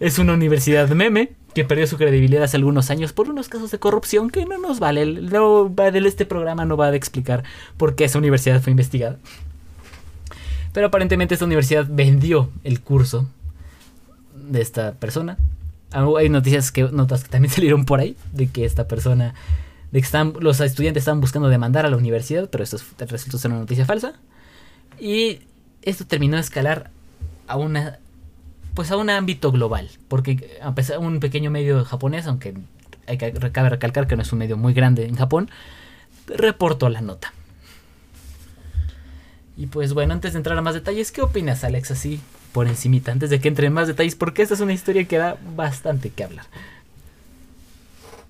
Es 0.00 0.18
una 0.18 0.34
universidad 0.34 0.88
meme 0.90 1.32
que 1.54 1.64
perdió 1.64 1.86
su 1.86 1.96
credibilidad 1.96 2.42
hace 2.42 2.56
algunos 2.58 2.90
años 2.90 3.12
por 3.14 3.30
unos 3.30 3.48
casos 3.48 3.70
de 3.70 3.78
corrupción 3.78 4.28
que 4.30 4.44
no 4.44 4.58
nos 4.58 4.78
vale. 4.78 5.06
No 5.06 5.72
este 5.94 6.26
programa 6.26 6.66
no 6.66 6.76
va 6.76 6.88
a 6.88 6.94
explicar 6.94 7.44
por 7.78 7.94
qué 7.94 8.04
esa 8.04 8.18
universidad 8.18 8.60
fue 8.60 8.72
investigada. 8.72 9.16
Pero 10.74 10.88
aparentemente 10.88 11.32
esta 11.34 11.46
universidad 11.46 11.86
vendió 11.88 12.50
el 12.62 12.80
curso 12.82 13.26
de 14.34 14.60
esta 14.60 14.92
persona. 14.92 15.38
Ah, 15.92 16.06
Hay 16.18 16.28
noticias 16.28 16.70
que 16.70 16.82
notas 16.84 17.24
que 17.24 17.30
también 17.30 17.50
salieron 17.54 17.86
por 17.86 18.00
ahí 18.00 18.16
de 18.32 18.48
que 18.48 18.66
esta 18.66 18.86
persona 18.86 19.34
de 19.92 20.00
que 20.00 20.04
están, 20.04 20.34
los 20.40 20.60
estudiantes 20.60 21.02
estaban 21.02 21.22
buscando 21.22 21.48
demandar 21.48 21.86
a 21.86 21.90
la 21.90 21.96
universidad, 21.96 22.50
pero 22.50 22.62
esto 22.64 22.76
es- 22.76 23.08
resultó 23.08 23.38
ser 23.38 23.50
una 23.52 23.60
noticia 23.60 23.86
falsa. 23.86 24.12
Y 25.00 25.38
esto 25.80 26.04
terminó 26.06 26.36
de 26.36 26.42
escalar 26.42 26.90
a 27.46 27.56
una 27.56 27.98
pues 28.76 28.92
a 28.92 28.96
un 28.96 29.10
ámbito 29.10 29.50
global, 29.50 29.90
porque 30.06 30.58
a 30.62 30.74
pesar 30.74 30.98
un 31.00 31.18
pequeño 31.18 31.50
medio 31.50 31.84
japonés, 31.84 32.26
aunque 32.26 32.54
hay 33.08 33.18
que 33.18 33.32
cabe 33.32 33.70
recalcar 33.70 34.06
que 34.06 34.14
no 34.14 34.22
es 34.22 34.32
un 34.32 34.38
medio 34.38 34.56
muy 34.56 34.74
grande 34.74 35.06
en 35.06 35.16
Japón, 35.16 35.50
reportó 36.28 36.88
la 36.88 37.00
nota. 37.00 37.32
Y 39.56 39.66
pues 39.66 39.94
bueno, 39.94 40.12
antes 40.12 40.34
de 40.34 40.38
entrar 40.38 40.56
a 40.58 40.62
más 40.62 40.74
detalles, 40.74 41.10
¿qué 41.10 41.22
opinas, 41.22 41.64
Alex? 41.64 41.90
Así 41.90 42.20
por 42.52 42.68
encimita, 42.68 43.12
antes 43.12 43.30
de 43.30 43.40
que 43.40 43.48
entre 43.48 43.66
en 43.66 43.72
más 43.72 43.88
detalles, 43.88 44.14
porque 44.14 44.42
esta 44.42 44.54
es 44.54 44.60
una 44.60 44.74
historia 44.74 45.04
que 45.04 45.16
da 45.16 45.38
bastante 45.56 46.10
que 46.10 46.24
hablar. 46.24 46.46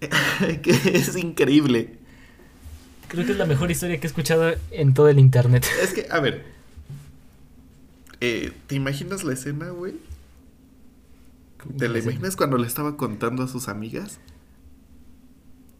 que 0.62 0.71
es 0.71 1.17
increíble. 1.17 1.97
Creo 3.09 3.26
que 3.26 3.33
es 3.33 3.38
la 3.38 3.47
mejor 3.47 3.71
historia 3.71 3.99
que 3.99 4.07
he 4.07 4.11
escuchado 4.11 4.55
en 4.71 4.95
todo 4.95 5.09
el 5.09 5.19
internet. 5.19 5.67
Es 5.83 5.93
que, 5.93 6.07
a 6.11 6.21
ver. 6.21 6.45
eh, 8.21 8.53
¿Te 8.69 8.76
imaginas 8.76 9.25
la 9.25 9.33
escena, 9.33 9.71
güey? 9.71 9.95
¿Te 11.78 11.88
la 11.88 11.99
imaginas 11.99 12.37
cuando 12.37 12.58
le 12.58 12.66
estaba 12.66 12.96
contando 12.96 13.42
a 13.42 13.49
sus 13.49 13.68
amigas? 13.68 14.20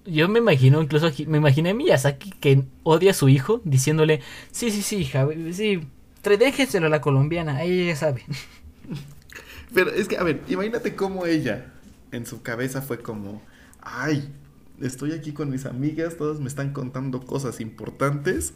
Yo 0.05 0.29
me 0.29 0.39
imagino, 0.39 0.81
incluso 0.81 1.11
me 1.27 1.39
imaginé 1.39 1.71
a 1.71 1.75
Miyazaki 1.75 2.31
que 2.31 2.65
odia 2.85 3.11
a 3.11 3.15
su 3.15 3.29
hijo 3.29 3.61
diciéndole, 3.65 4.21
sí, 4.53 4.71
sí, 4.71 4.83
sí, 4.83 4.99
hija, 4.99 5.27
sí, 5.53 5.81
déjeselo 6.23 6.87
a 6.87 6.91
la 6.91 7.01
colombiana, 7.01 7.63
ella 7.63 7.93
ya 7.93 7.97
sabe. 7.97 8.23
Pero 9.75 9.91
es 9.91 10.09
que, 10.09 10.17
a 10.17 10.23
ver, 10.23 10.43
imagínate 10.49 10.95
cómo 10.95 11.27
ella 11.27 11.73
en 12.13 12.27
su 12.27 12.43
cabeza 12.43 12.83
fue 12.83 12.99
como, 12.99 13.43
ay, 13.81 14.33
estoy 14.81 15.13
aquí 15.13 15.33
con 15.33 15.51
mis 15.51 15.67
amigas, 15.67 16.17
todas 16.17 16.41
me 16.41 16.49
están 16.49 16.73
contando 16.73 17.21
cosas 17.21 17.61
importantes. 17.61 18.55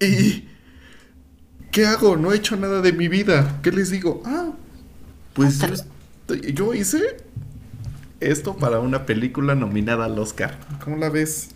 ¿Y 0.00 0.48
qué 1.70 1.86
hago? 1.86 2.16
No 2.16 2.32
he 2.32 2.36
hecho 2.36 2.56
nada 2.56 2.80
de 2.80 2.92
mi 2.92 3.08
vida. 3.08 3.60
¿Qué 3.62 3.70
les 3.72 3.90
digo? 3.90 4.22
Ah, 4.24 4.52
pues 5.34 5.60
yo, 6.54 6.74
hice 6.74 7.16
esto 8.20 8.56
para 8.56 8.80
una 8.80 9.04
película 9.04 9.54
nominada 9.54 10.06
al 10.06 10.18
Oscar. 10.18 10.58
¿Cómo 10.82 10.96
la 10.96 11.10
ves? 11.10 11.50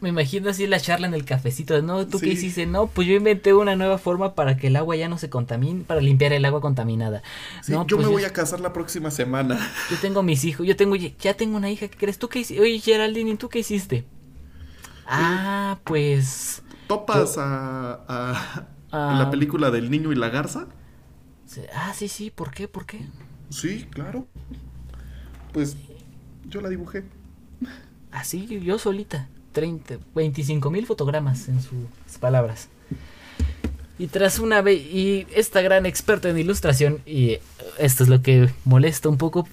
Me 0.00 0.10
imagino 0.10 0.50
así 0.50 0.66
la 0.66 0.78
charla 0.78 1.06
en 1.06 1.14
el 1.14 1.24
cafecito, 1.24 1.72
de, 1.72 1.80
no, 1.80 2.06
¿tú 2.06 2.20
qué 2.20 2.28
hiciste? 2.28 2.66
No, 2.66 2.86
pues 2.86 3.08
yo 3.08 3.14
inventé 3.14 3.54
una 3.54 3.76
nueva 3.76 3.96
forma 3.96 4.34
para 4.34 4.58
que 4.58 4.66
el 4.66 4.76
agua 4.76 4.94
ya 4.94 5.08
no 5.08 5.16
se 5.16 5.30
contamine, 5.30 5.84
para 5.84 6.02
limpiar 6.02 6.34
el 6.34 6.44
agua 6.44 6.60
contaminada. 6.60 7.22
Sí, 7.62 7.72
no, 7.72 7.86
yo 7.86 7.96
pues 7.96 8.06
me 8.06 8.12
voy 8.12 8.24
a 8.24 8.32
casar 8.32 8.60
la 8.60 8.74
próxima 8.74 9.10
semana. 9.10 9.58
Yo 9.90 9.96
tengo 9.96 10.22
mis 10.22 10.44
hijos, 10.44 10.66
yo 10.66 10.76
tengo, 10.76 10.96
ya 10.96 11.34
tengo 11.34 11.56
una 11.56 11.70
hija, 11.70 11.88
¿qué 11.88 11.96
crees? 11.96 12.18
¿Tú 12.18 12.28
qué 12.28 12.40
hiciste? 12.40 12.62
Oye, 12.62 12.78
Geraldine, 12.78 13.30
¿y 13.30 13.36
tú 13.36 13.48
qué 13.48 13.60
hiciste? 13.60 14.04
Ah, 15.06 15.78
pues... 15.84 16.62
¿Topas 16.88 17.38
a, 17.38 18.00
a- 18.06 18.66
Ah. 18.92 19.16
la 19.18 19.30
película 19.30 19.70
del 19.72 19.90
niño 19.90 20.12
y 20.12 20.14
la 20.14 20.28
garza? 20.28 20.66
Ah, 21.74 21.92
sí, 21.94 22.08
sí, 22.08 22.30
¿por 22.30 22.50
qué? 22.50 22.68
¿Por 22.68 22.86
qué? 22.86 23.00
Sí, 23.50 23.86
claro. 23.90 24.26
Pues 25.52 25.76
yo 26.48 26.60
la 26.60 26.68
dibujé. 26.68 27.04
Así 28.10 28.46
yo 28.60 28.78
solita. 28.78 29.28
30, 29.52 29.98
25 30.14 30.70
mil 30.70 30.86
fotogramas 30.86 31.48
en 31.48 31.62
sus 31.62 32.18
palabras. 32.20 32.68
Y 33.98 34.08
tras 34.08 34.38
una 34.38 34.60
vez, 34.60 34.78
y 34.78 35.26
esta 35.34 35.62
gran 35.62 35.86
experta 35.86 36.28
en 36.28 36.36
ilustración, 36.36 37.00
y 37.06 37.38
esto 37.78 38.02
es 38.02 38.10
lo 38.10 38.20
que 38.20 38.50
molesta 38.64 39.08
un 39.08 39.16
poco 39.16 39.48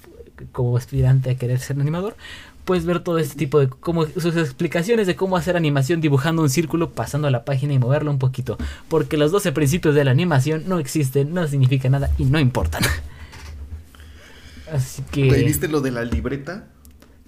como 0.52 0.76
aspirante 0.76 1.30
a 1.30 1.36
querer 1.36 1.60
ser 1.60 1.80
animador, 1.80 2.16
pues 2.64 2.86
ver 2.86 3.00
todo 3.00 3.18
este 3.18 3.36
tipo 3.36 3.60
de, 3.60 3.68
como 3.68 4.06
sus 4.06 4.36
explicaciones 4.36 5.06
de 5.06 5.16
cómo 5.16 5.36
hacer 5.36 5.56
animación 5.56 6.00
dibujando 6.00 6.42
un 6.42 6.50
círculo, 6.50 6.90
pasando 6.90 7.28
a 7.28 7.30
la 7.30 7.44
página 7.44 7.72
y 7.74 7.78
moverlo 7.78 8.10
un 8.10 8.18
poquito. 8.18 8.56
Porque 8.88 9.16
los 9.16 9.30
12 9.32 9.52
principios 9.52 9.94
de 9.94 10.04
la 10.04 10.10
animación 10.12 10.64
no 10.66 10.78
existen, 10.78 11.34
no 11.34 11.46
significan 11.46 11.92
nada 11.92 12.10
y 12.18 12.24
no 12.24 12.38
importan. 12.38 12.82
Así 14.72 15.02
que... 15.10 15.30
¿Viste 15.44 15.68
lo 15.68 15.80
de 15.80 15.90
la 15.90 16.04
libreta? 16.04 16.68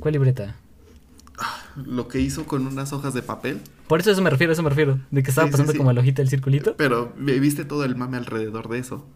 ¿Cuál 0.01 0.13
libreta? 0.13 0.57
Lo 1.77 2.09
que 2.09 2.21
hizo 2.21 2.47
con 2.47 2.67
unas 2.67 2.95
hojas 2.95 3.13
de 3.13 3.23
papel. 3.23 3.61
Por 3.89 4.01
eso, 4.01 4.11
eso 4.11 4.23
me 4.23 4.31
refiero, 4.31 4.55
eso 4.55 4.63
me 4.63 4.71
refiero. 4.71 4.99
De 5.11 5.23
que 5.23 5.29
estaba 5.31 5.49
Sí, 5.49 5.53
pasando 5.53 5.73
sí. 5.73 5.79
como 5.79 5.91
el 5.91 5.99
hojita 5.99 6.23
del 6.23 6.31
circulito. 6.31 6.75
Pero 6.77 7.13
¿viste 7.19 7.67
todo 7.67 7.85
el 7.85 7.95
mame 7.95 8.17
alrededor 8.17 8.69
de 8.69 8.79
eso? 8.79 9.07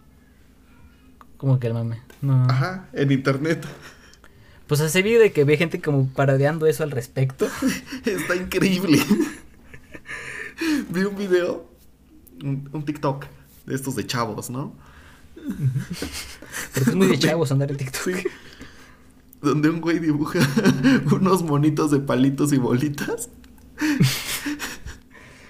Como 1.39 1.59
que 1.59 1.69
el 1.69 1.75
mame. 1.75 2.03
No. 2.21 2.45
Ajá, 2.45 2.89
en 2.93 3.11
internet. 3.13 3.65
Pues 4.71 4.81
hace 4.83 5.03
video 5.03 5.19
de 5.19 5.33
que 5.33 5.43
ve 5.43 5.57
gente 5.57 5.81
como 5.81 6.07
paradeando 6.11 6.65
eso 6.69 6.85
al 6.85 6.93
respecto. 6.93 7.49
Está 8.05 8.37
increíble. 8.37 9.01
Vi 10.91 11.03
un 11.03 11.17
video, 11.17 11.69
un, 12.45 12.69
un 12.73 12.85
TikTok 12.85 13.27
de 13.67 13.75
estos 13.75 13.97
de 13.97 14.07
chavos, 14.07 14.49
¿no? 14.49 14.73
Porque 16.73 16.91
es 16.91 16.95
muy 16.95 17.09
de 17.09 17.19
chavos 17.19 17.51
andar 17.51 17.73
en 17.73 17.79
TikTok. 17.79 18.01
Sí. 18.01 18.13
Donde 19.43 19.71
un 19.71 19.81
güey 19.81 19.99
dibuja 19.99 20.39
unos 21.11 21.43
monitos 21.43 21.91
de 21.91 21.99
palitos 21.99 22.53
y 22.53 22.59
bolitas. 22.59 23.29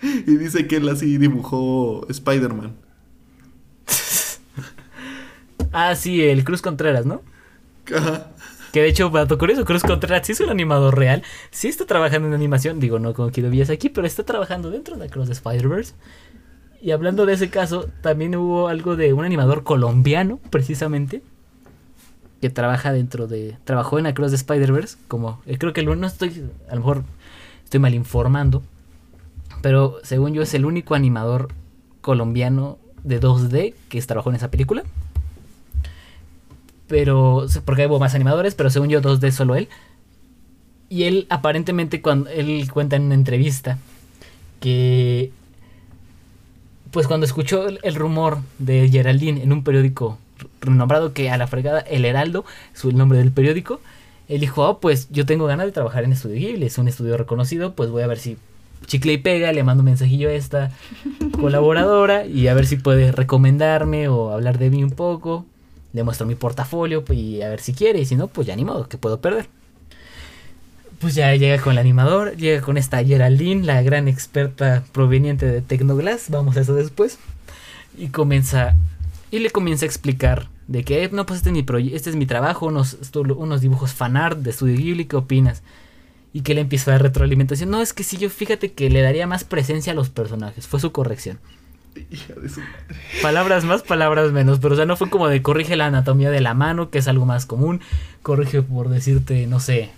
y 0.02 0.34
dice 0.34 0.66
que 0.66 0.76
él 0.76 0.88
así 0.88 1.18
dibujó 1.18 2.06
Spider-Man. 2.08 2.74
Ah, 5.72 5.94
sí, 5.94 6.22
el 6.22 6.42
Cruz 6.42 6.62
Contreras, 6.62 7.04
¿no? 7.04 7.20
Ajá. 7.94 8.32
Que 8.72 8.82
de 8.82 8.88
hecho, 8.88 9.10
dato 9.10 9.36
curioso, 9.36 9.64
Cruz 9.64 9.82
Contreras 9.82 10.26
sí 10.26 10.32
es 10.32 10.40
un 10.40 10.50
animador 10.50 10.96
real. 10.96 11.22
Sí 11.50 11.68
está 11.68 11.86
trabajando 11.86 12.28
en 12.28 12.34
animación. 12.34 12.78
Digo, 12.78 12.98
no 12.98 13.14
como 13.14 13.30
vías 13.30 13.70
aquí, 13.70 13.88
pero 13.88 14.06
está 14.06 14.24
trabajando 14.24 14.70
dentro 14.70 14.96
de 14.96 15.08
Cross 15.08 15.30
Spider-Verse. 15.30 15.94
Y 16.80 16.92
hablando 16.92 17.26
de 17.26 17.34
ese 17.34 17.50
caso, 17.50 17.88
también 18.00 18.34
hubo 18.36 18.68
algo 18.68 18.96
de 18.96 19.12
un 19.12 19.24
animador 19.24 19.64
colombiano, 19.64 20.38
precisamente. 20.50 21.22
Que 22.40 22.48
trabaja 22.48 22.92
dentro 22.92 23.26
de. 23.26 23.58
Trabajó 23.64 23.98
en 23.98 24.06
Across 24.06 24.30
the 24.30 24.36
Spider-Verse. 24.36 24.96
Como. 25.08 25.42
eh, 25.46 25.58
creo 25.58 25.72
que 25.72 25.80
el 25.80 26.00
no 26.00 26.06
estoy. 26.06 26.48
A 26.68 26.74
lo 26.74 26.80
mejor 26.80 27.04
estoy 27.64 27.80
mal 27.80 27.94
informando. 27.94 28.62
Pero 29.62 29.98
según 30.04 30.32
yo, 30.32 30.42
es 30.42 30.54
el 30.54 30.64
único 30.64 30.94
animador 30.94 31.48
colombiano 32.00 32.78
de 33.04 33.20
2D 33.20 33.74
que 33.88 34.00
trabajó 34.02 34.30
en 34.30 34.36
esa 34.36 34.50
película. 34.50 34.84
Pero. 36.90 37.46
Porque 37.64 37.86
hubo 37.86 37.98
más 37.98 38.14
animadores, 38.14 38.54
pero 38.54 38.68
según 38.68 38.90
yo, 38.90 39.00
2D 39.00 39.30
solo 39.30 39.54
él. 39.54 39.68
Y 40.90 41.04
él, 41.04 41.26
aparentemente, 41.30 42.02
cuando 42.02 42.28
él 42.28 42.68
cuenta 42.70 42.96
en 42.96 43.04
una 43.04 43.14
entrevista 43.14 43.78
que. 44.60 45.30
Pues 46.90 47.06
cuando 47.06 47.24
escuchó 47.24 47.68
el, 47.68 47.78
el 47.84 47.94
rumor 47.94 48.38
de 48.58 48.88
Geraldine 48.90 49.42
en 49.42 49.52
un 49.52 49.62
periódico 49.62 50.18
renombrado 50.60 51.12
que 51.12 51.30
a 51.30 51.36
la 51.36 51.46
fregada 51.46 51.80
El 51.80 52.04
Heraldo, 52.04 52.44
es 52.74 52.84
el 52.84 52.96
nombre 52.96 53.18
del 53.18 53.30
periódico, 53.30 53.80
él 54.28 54.40
dijo, 54.40 54.68
oh, 54.68 54.80
pues 54.80 55.08
yo 55.10 55.26
tengo 55.26 55.46
ganas 55.46 55.66
de 55.66 55.72
trabajar 55.72 56.04
en 56.04 56.12
Estudio 56.12 56.36
Ghibli, 56.36 56.66
es 56.66 56.78
un 56.78 56.88
estudio 56.88 57.16
reconocido, 57.16 57.74
pues 57.74 57.90
voy 57.90 58.02
a 58.02 58.06
ver 58.06 58.18
si 58.18 58.36
chicle 58.86 59.12
y 59.14 59.18
pega, 59.18 59.52
le 59.52 59.62
mando 59.62 59.82
un 59.82 59.86
mensajillo 59.86 60.28
a 60.28 60.32
esta 60.32 60.70
colaboradora 61.40 62.26
y 62.26 62.48
a 62.48 62.54
ver 62.54 62.66
si 62.66 62.76
puede 62.76 63.12
recomendarme 63.12 64.08
o 64.08 64.30
hablar 64.30 64.58
de 64.58 64.70
mí 64.70 64.82
un 64.84 64.90
poco, 64.90 65.46
le 65.92 66.02
muestro 66.04 66.26
mi 66.26 66.34
portafolio 66.34 67.04
pues, 67.04 67.18
y 67.18 67.42
a 67.42 67.48
ver 67.48 67.60
si 67.60 67.72
quiere, 67.72 68.00
y 68.00 68.04
si 68.04 68.16
no, 68.16 68.28
pues 68.28 68.46
ya 68.46 68.56
ni 68.56 68.66
que 68.88 68.98
puedo 68.98 69.20
perder. 69.20 69.48
Pues 70.98 71.14
ya 71.14 71.34
llega 71.34 71.62
con 71.62 71.72
el 71.72 71.78
animador, 71.78 72.36
llega 72.36 72.60
con 72.60 72.76
esta 72.76 73.02
Geraldine, 73.02 73.64
la 73.64 73.80
gran 73.82 74.06
experta 74.06 74.84
proveniente 74.92 75.46
de 75.46 75.62
Tecnoglass, 75.62 76.28
vamos 76.28 76.56
a 76.56 76.60
eso 76.60 76.74
después, 76.74 77.18
y 77.96 78.08
comienza 78.08 78.76
y 79.30 79.38
le 79.38 79.50
comienza 79.50 79.84
a 79.84 79.88
explicar 79.88 80.48
de 80.66 80.84
que, 80.84 81.08
no, 81.10 81.24
pues 81.24 81.38
este 81.38 81.50
es 81.50 81.54
mi, 81.54 81.62
proye- 81.62 81.94
este 81.94 82.10
es 82.10 82.16
mi 82.16 82.26
trabajo, 82.26 82.66
unos, 82.66 82.98
unos 83.14 83.60
dibujos 83.60 83.92
fanart 83.92 84.38
de 84.40 84.52
Studio 84.52 84.76
Ghibli, 84.76 85.04
¿qué 85.06 85.16
opinas? 85.16 85.62
Y 86.32 86.42
que 86.42 86.54
le 86.54 86.60
empieza 86.60 86.90
a 86.90 86.94
dar 86.94 87.02
retroalimentación. 87.02 87.70
No, 87.70 87.80
es 87.80 87.92
que 87.92 88.04
si 88.04 88.16
yo 88.16 88.28
fíjate 88.30 88.72
que 88.72 88.90
le 88.90 89.02
daría 89.02 89.26
más 89.26 89.42
presencia 89.44 89.92
a 89.92 89.96
los 89.96 90.10
personajes. 90.10 90.66
Fue 90.68 90.78
su 90.78 90.92
corrección. 90.92 91.38
Palabras 93.22 93.64
más, 93.64 93.82
palabras 93.82 94.32
menos. 94.32 94.58
Pero 94.60 94.74
o 94.74 94.76
sea, 94.76 94.86
no 94.86 94.96
fue 94.96 95.10
como 95.10 95.28
de 95.28 95.42
corrige 95.42 95.76
la 95.76 95.86
anatomía 95.86 96.30
de 96.30 96.40
la 96.40 96.54
mano, 96.54 96.90
que 96.90 96.98
es 96.98 97.08
algo 97.08 97.26
más 97.26 97.46
común. 97.46 97.80
Corrige 98.22 98.62
por 98.62 98.88
decirte, 98.88 99.46
no 99.46 99.60
sé. 99.60 99.90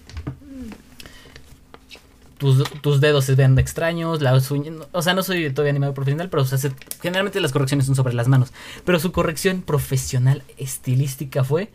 tus, 2.38 2.64
tus 2.80 3.00
dedos 3.00 3.24
se 3.24 3.36
vean 3.36 3.56
extraños, 3.58 4.20
las 4.20 4.50
uñas, 4.50 4.74
o 4.90 5.00
sea, 5.00 5.14
no 5.14 5.22
soy 5.22 5.48
todavía 5.50 5.70
animador 5.70 5.94
profesional, 5.94 6.28
pero 6.28 6.42
o 6.42 6.46
sea, 6.46 6.58
se- 6.58 6.72
generalmente 7.00 7.38
las 7.40 7.52
correcciones 7.52 7.86
son 7.86 7.94
sobre 7.94 8.14
las 8.14 8.26
manos. 8.26 8.52
Pero 8.84 8.98
su 8.98 9.12
corrección 9.12 9.62
profesional 9.62 10.42
estilística 10.58 11.44
fue, 11.44 11.70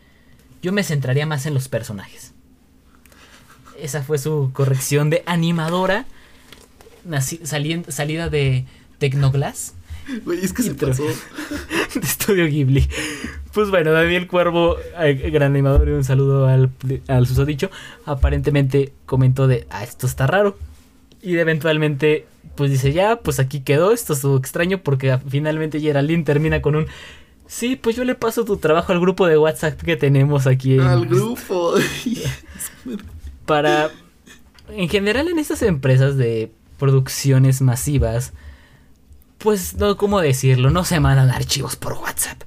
yo 0.60 0.72
me 0.72 0.82
centraría 0.84 1.24
más 1.24 1.46
en 1.46 1.54
los 1.54 1.68
personajes. 1.68 2.32
Esa 3.80 4.02
fue 4.02 4.18
su 4.18 4.50
corrección 4.52 5.08
de 5.08 5.22
animadora, 5.24 6.04
salida 7.20 8.28
de 8.28 8.66
Tecnoglass. 8.98 9.72
Güey, 10.24 10.44
es 10.44 10.52
que 10.52 10.62
se 10.62 10.74
pasó. 10.74 11.04
de 11.94 12.00
Estudio 12.06 12.46
Ghibli. 12.46 12.88
Pues 13.52 13.70
bueno, 13.70 13.92
Daniel 13.92 14.26
Cuervo, 14.26 14.76
eh, 15.00 15.30
gran 15.32 15.52
animador, 15.52 15.88
y 15.88 15.92
un 15.92 16.04
saludo 16.04 16.46
al, 16.46 16.70
al 17.08 17.26
susodicho. 17.26 17.70
Aparentemente 18.06 18.92
comentó 19.06 19.46
de, 19.48 19.66
ah, 19.70 19.82
esto 19.84 20.06
está 20.06 20.26
raro. 20.26 20.56
Y 21.22 21.36
eventualmente, 21.38 22.26
pues 22.54 22.70
dice, 22.70 22.92
ya, 22.92 23.16
pues 23.16 23.40
aquí 23.40 23.60
quedó. 23.60 23.92
Esto 23.92 24.12
estuvo 24.12 24.36
extraño 24.36 24.78
porque 24.82 25.18
finalmente 25.28 25.80
Geraldine 25.80 26.22
termina 26.24 26.62
con 26.62 26.76
un, 26.76 26.86
sí, 27.46 27.76
pues 27.76 27.96
yo 27.96 28.04
le 28.04 28.14
paso 28.14 28.44
tu 28.44 28.56
trabajo 28.58 28.92
al 28.92 29.00
grupo 29.00 29.26
de 29.26 29.36
WhatsApp 29.38 29.80
que 29.82 29.96
tenemos 29.96 30.46
aquí. 30.46 30.74
en- 30.74 30.80
Al 30.82 31.06
grupo. 31.08 31.74
para 33.46 33.90
en 34.70 34.88
general 34.88 35.28
en 35.28 35.38
estas 35.38 35.62
empresas 35.62 36.16
de 36.16 36.52
producciones 36.78 37.62
masivas 37.62 38.32
pues 39.38 39.76
no 39.76 39.96
cómo 39.96 40.20
decirlo 40.20 40.70
no 40.70 40.84
se 40.84 41.00
mandan 41.00 41.30
archivos 41.30 41.76
por 41.76 41.94
WhatsApp 41.94 42.42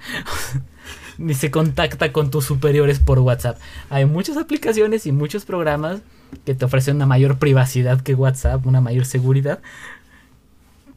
ni 1.18 1.34
se 1.34 1.52
contacta 1.52 2.12
con 2.12 2.32
tus 2.32 2.46
superiores 2.46 3.00
por 3.00 3.20
WhatsApp 3.20 3.60
hay 3.90 4.06
muchas 4.06 4.38
aplicaciones 4.38 5.06
y 5.06 5.12
muchos 5.12 5.46
programas 5.46 6.02
que 6.46 6.56
te 6.56 6.66
ofrecen 6.66 6.98
una 6.98 7.06
mayor 7.06 7.38
privacidad 7.40 8.02
que 8.02 8.14
WhatsApp 8.14 8.66
una 8.66 8.82
mayor 8.82 9.06
seguridad 9.06 9.60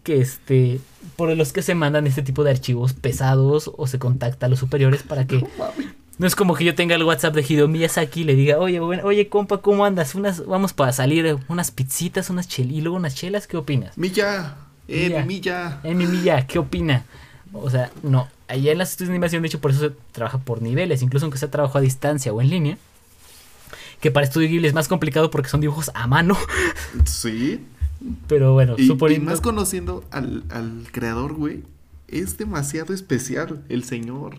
que 0.02 0.20
este 0.20 0.80
por 1.16 1.34
los 1.36 1.52
que 1.52 1.62
se 1.62 1.74
mandan 1.74 2.06
este 2.06 2.22
tipo 2.22 2.44
de 2.44 2.50
archivos 2.50 2.92
pesados 2.92 3.70
o 3.76 3.86
se 3.86 3.98
contacta 3.98 4.46
a 4.46 4.48
los 4.48 4.58
superiores 4.58 5.02
para 5.02 5.26
que 5.26 5.44
No 6.16 6.28
es 6.28 6.36
como 6.36 6.54
que 6.54 6.64
yo 6.64 6.74
tenga 6.76 6.94
el 6.94 7.02
WhatsApp 7.02 7.34
de 7.34 7.44
Hideo 7.46 7.66
Miyazaki 7.66 8.20
y 8.20 8.24
le 8.24 8.36
diga, 8.36 8.58
oye, 8.58 8.78
bueno, 8.78 9.02
oye, 9.04 9.28
compa, 9.28 9.58
¿cómo 9.58 9.84
andas? 9.84 10.14
Unas, 10.14 10.46
vamos 10.46 10.72
para 10.72 10.92
salir, 10.92 11.36
unas 11.48 11.72
pizzitas, 11.72 12.30
unas 12.30 12.46
chel 12.46 12.70
y 12.70 12.80
luego 12.80 12.96
unas 12.96 13.16
chelas, 13.16 13.48
¿qué 13.48 13.56
opinas? 13.56 13.98
Milla. 13.98 14.54
Eh, 14.88 15.08
Milla. 15.08 15.24
Milla. 15.24 15.80
Mi 15.94 16.06
Milla, 16.06 16.46
¿qué 16.46 16.58
opina? 16.58 17.04
O 17.52 17.70
sea, 17.70 17.90
no, 18.02 18.28
allá 18.48 18.72
en 18.72 18.78
las 18.78 18.90
estudios 18.90 19.08
de 19.08 19.14
animación, 19.14 19.42
de 19.42 19.48
hecho, 19.48 19.60
por 19.60 19.70
eso 19.70 19.80
se 19.80 19.90
trabaja 20.12 20.38
por 20.38 20.60
niveles, 20.60 21.02
incluso 21.02 21.24
aunque 21.26 21.38
sea 21.38 21.50
trabajo 21.50 21.78
a 21.78 21.80
distancia 21.80 22.32
o 22.32 22.40
en 22.42 22.50
línea. 22.50 22.78
Que 24.00 24.10
para 24.10 24.26
Estudio 24.26 24.48
Ghibli 24.48 24.66
es 24.66 24.74
más 24.74 24.88
complicado 24.88 25.30
porque 25.30 25.48
son 25.48 25.60
dibujos 25.60 25.90
a 25.94 26.06
mano, 26.06 26.36
Sí. 27.06 27.64
pero 28.26 28.52
bueno, 28.52 28.74
Y, 28.76 28.82
y 28.82 28.86
suponiendo... 28.86 29.30
más 29.30 29.40
conociendo 29.40 30.04
al, 30.10 30.44
al 30.50 30.86
creador, 30.92 31.34
güey. 31.34 31.62
Es 32.08 32.36
demasiado 32.36 32.92
especial 32.92 33.62
el 33.68 33.84
señor. 33.84 34.36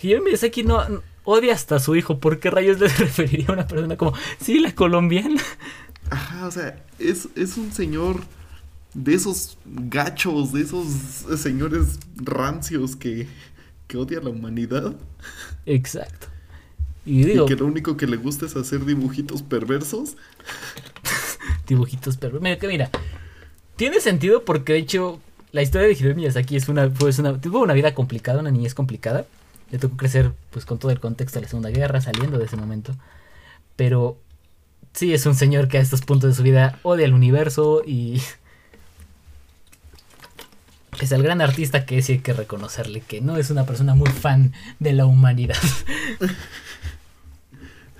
Hideo 0.00 0.22
Miyazaki 0.22 0.62
no, 0.62 0.88
no- 0.88 1.02
odia 1.24 1.52
hasta 1.54 1.76
a 1.76 1.80
su 1.80 1.96
hijo, 1.96 2.20
¿por 2.20 2.38
qué 2.38 2.50
rayos 2.50 2.78
le 2.78 2.86
referiría 2.98 3.46
a 3.48 3.52
una 3.52 3.66
persona 3.66 3.96
como, 3.96 4.12
sí, 4.40 4.60
la 4.60 4.72
colombiana? 4.74 5.42
Ajá, 6.10 6.46
o 6.46 6.50
sea, 6.50 6.84
es, 6.98 7.28
es 7.34 7.56
un 7.56 7.72
señor 7.72 8.20
de 8.94 9.14
esos 9.14 9.58
gachos, 9.64 10.52
de 10.52 10.62
esos 10.62 10.86
señores 11.38 11.98
rancios 12.16 12.96
que, 12.96 13.28
que 13.86 13.96
odia 13.96 14.18
a 14.18 14.22
la 14.22 14.30
humanidad. 14.30 14.94
Exacto. 15.66 16.28
Y 17.04 17.24
digo, 17.24 17.44
Y 17.44 17.48
que 17.48 17.56
lo 17.56 17.66
único 17.66 17.96
que 17.96 18.06
le 18.06 18.16
gusta 18.16 18.46
es 18.46 18.56
hacer 18.56 18.84
dibujitos 18.84 19.42
perversos. 19.42 20.16
dibujitos 21.68 22.16
pero 22.16 22.40
mira 22.40 22.58
que 22.58 22.66
mira 22.66 22.90
tiene 23.76 24.00
sentido 24.00 24.44
porque 24.44 24.72
de 24.72 24.78
hecho 24.80 25.20
la 25.52 25.62
historia 25.62 25.86
de 25.86 25.94
Hideo 25.94 26.14
Miyazaki 26.14 26.56
es 26.56 26.68
una 26.68 26.90
pues 26.90 27.18
una 27.18 27.40
tuvo 27.40 27.60
una 27.60 27.74
vida 27.74 27.94
complicada 27.94 28.40
una 28.40 28.50
niñez 28.50 28.74
complicada 28.74 29.26
le 29.70 29.78
tocó 29.78 29.96
crecer 29.96 30.32
pues 30.50 30.64
con 30.64 30.78
todo 30.78 30.90
el 30.90 31.00
contexto 31.00 31.38
de 31.38 31.44
la 31.44 31.48
Segunda 31.48 31.70
Guerra 31.70 32.00
saliendo 32.00 32.38
de 32.38 32.46
ese 32.46 32.56
momento 32.56 32.94
pero 33.76 34.18
sí 34.94 35.14
es 35.14 35.26
un 35.26 35.34
señor 35.34 35.68
que 35.68 35.78
a 35.78 35.80
estos 35.80 36.00
puntos 36.00 36.30
de 36.30 36.36
su 36.36 36.42
vida 36.42 36.78
odia 36.82 37.04
el 37.04 37.14
universo 37.14 37.82
y 37.86 38.20
es 41.04 41.12
el 41.12 41.22
gran 41.22 41.40
artista 41.40 41.84
que 41.86 41.98
y 41.98 42.12
hay 42.12 42.18
que 42.18 42.32
reconocerle 42.32 43.00
que 43.00 43.20
no 43.20 43.36
es 43.36 43.50
una 43.50 43.64
persona 43.64 43.94
muy 43.94 44.10
fan 44.10 44.52
de 44.78 44.92
la 44.92 45.06
humanidad 45.06 45.56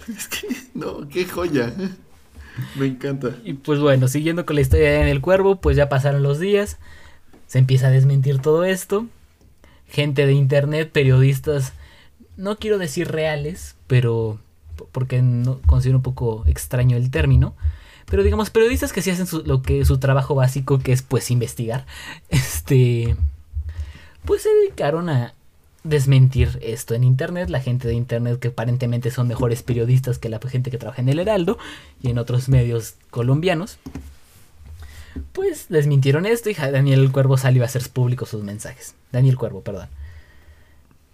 Es 0.08 0.26
que, 0.28 0.48
no, 0.74 1.06
qué 1.08 1.26
joya. 1.26 1.72
Me 2.76 2.87
encanta. 2.87 3.37
Y 3.44 3.54
pues 3.54 3.78
bueno, 3.78 4.08
siguiendo 4.08 4.46
con 4.46 4.56
la 4.56 4.62
historia 4.62 4.90
de 4.90 4.98
Daniel 4.98 5.20
Cuervo, 5.20 5.56
pues 5.61 5.76
ya 5.76 5.88
pasaron 5.88 6.22
los 6.22 6.40
días, 6.40 6.78
se 7.46 7.58
empieza 7.58 7.88
a 7.88 7.90
desmentir 7.90 8.40
todo 8.40 8.64
esto. 8.64 9.06
Gente 9.87 10.26
de 10.26 10.32
internet, 10.32 10.90
periodistas, 10.92 11.72
no 12.37 12.56
quiero 12.58 12.78
decir 12.78 13.08
reales, 13.08 13.74
pero 13.87 14.38
porque 14.92 15.22
no 15.22 15.61
considero 15.66 15.98
un 15.98 16.02
poco 16.02 16.44
extraño 16.46 16.96
el 16.96 17.11
término, 17.11 17.54
pero 18.10 18.22
digamos 18.22 18.50
periodistas 18.50 18.92
que 18.92 19.02
sí 19.02 19.10
hacen 19.10 19.26
su, 19.26 19.42
lo 19.44 19.62
que 19.62 19.84
su 19.84 19.98
trabajo 19.98 20.34
básico, 20.34 20.78
que 20.78 20.92
es 20.92 21.02
pues 21.02 21.30
investigar, 21.30 21.86
este, 22.28 23.16
pues 24.24 24.42
se 24.42 24.48
dedicaron 24.48 25.08
a 25.08 25.34
desmentir 25.84 26.58
esto 26.60 26.94
en 26.94 27.04
internet, 27.04 27.48
la 27.48 27.60
gente 27.60 27.88
de 27.88 27.94
internet 27.94 28.38
que 28.38 28.48
aparentemente 28.48 29.10
son 29.10 29.28
mejores 29.28 29.62
periodistas 29.62 30.18
que 30.18 30.28
la 30.28 30.40
gente 30.40 30.70
que 30.70 30.78
trabaja 30.78 31.00
en 31.00 31.08
el 31.08 31.18
Heraldo 31.18 31.58
y 32.02 32.10
en 32.10 32.18
otros 32.18 32.48
medios 32.48 32.94
colombianos, 33.10 33.78
pues 35.32 35.66
desmintieron 35.68 36.26
esto 36.26 36.50
y 36.50 36.54
Daniel 36.54 37.10
Cuervo 37.10 37.36
salió 37.36 37.62
a 37.62 37.66
hacer 37.66 37.88
públicos 37.88 38.28
sus 38.28 38.42
mensajes. 38.42 38.94
Daniel 39.12 39.36
Cuervo, 39.36 39.62
perdón. 39.62 39.88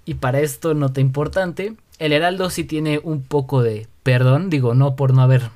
Y 0.04 0.14
para 0.14 0.40
esto, 0.40 0.74
nota 0.74 1.00
importante, 1.00 1.74
el 1.98 2.12
Heraldo 2.12 2.50
sí 2.50 2.64
tiene 2.64 3.00
un 3.02 3.22
poco 3.22 3.62
de 3.62 3.86
perdón, 4.02 4.50
digo, 4.50 4.74
no 4.74 4.96
por 4.96 5.14
no 5.14 5.22
haber 5.22 5.50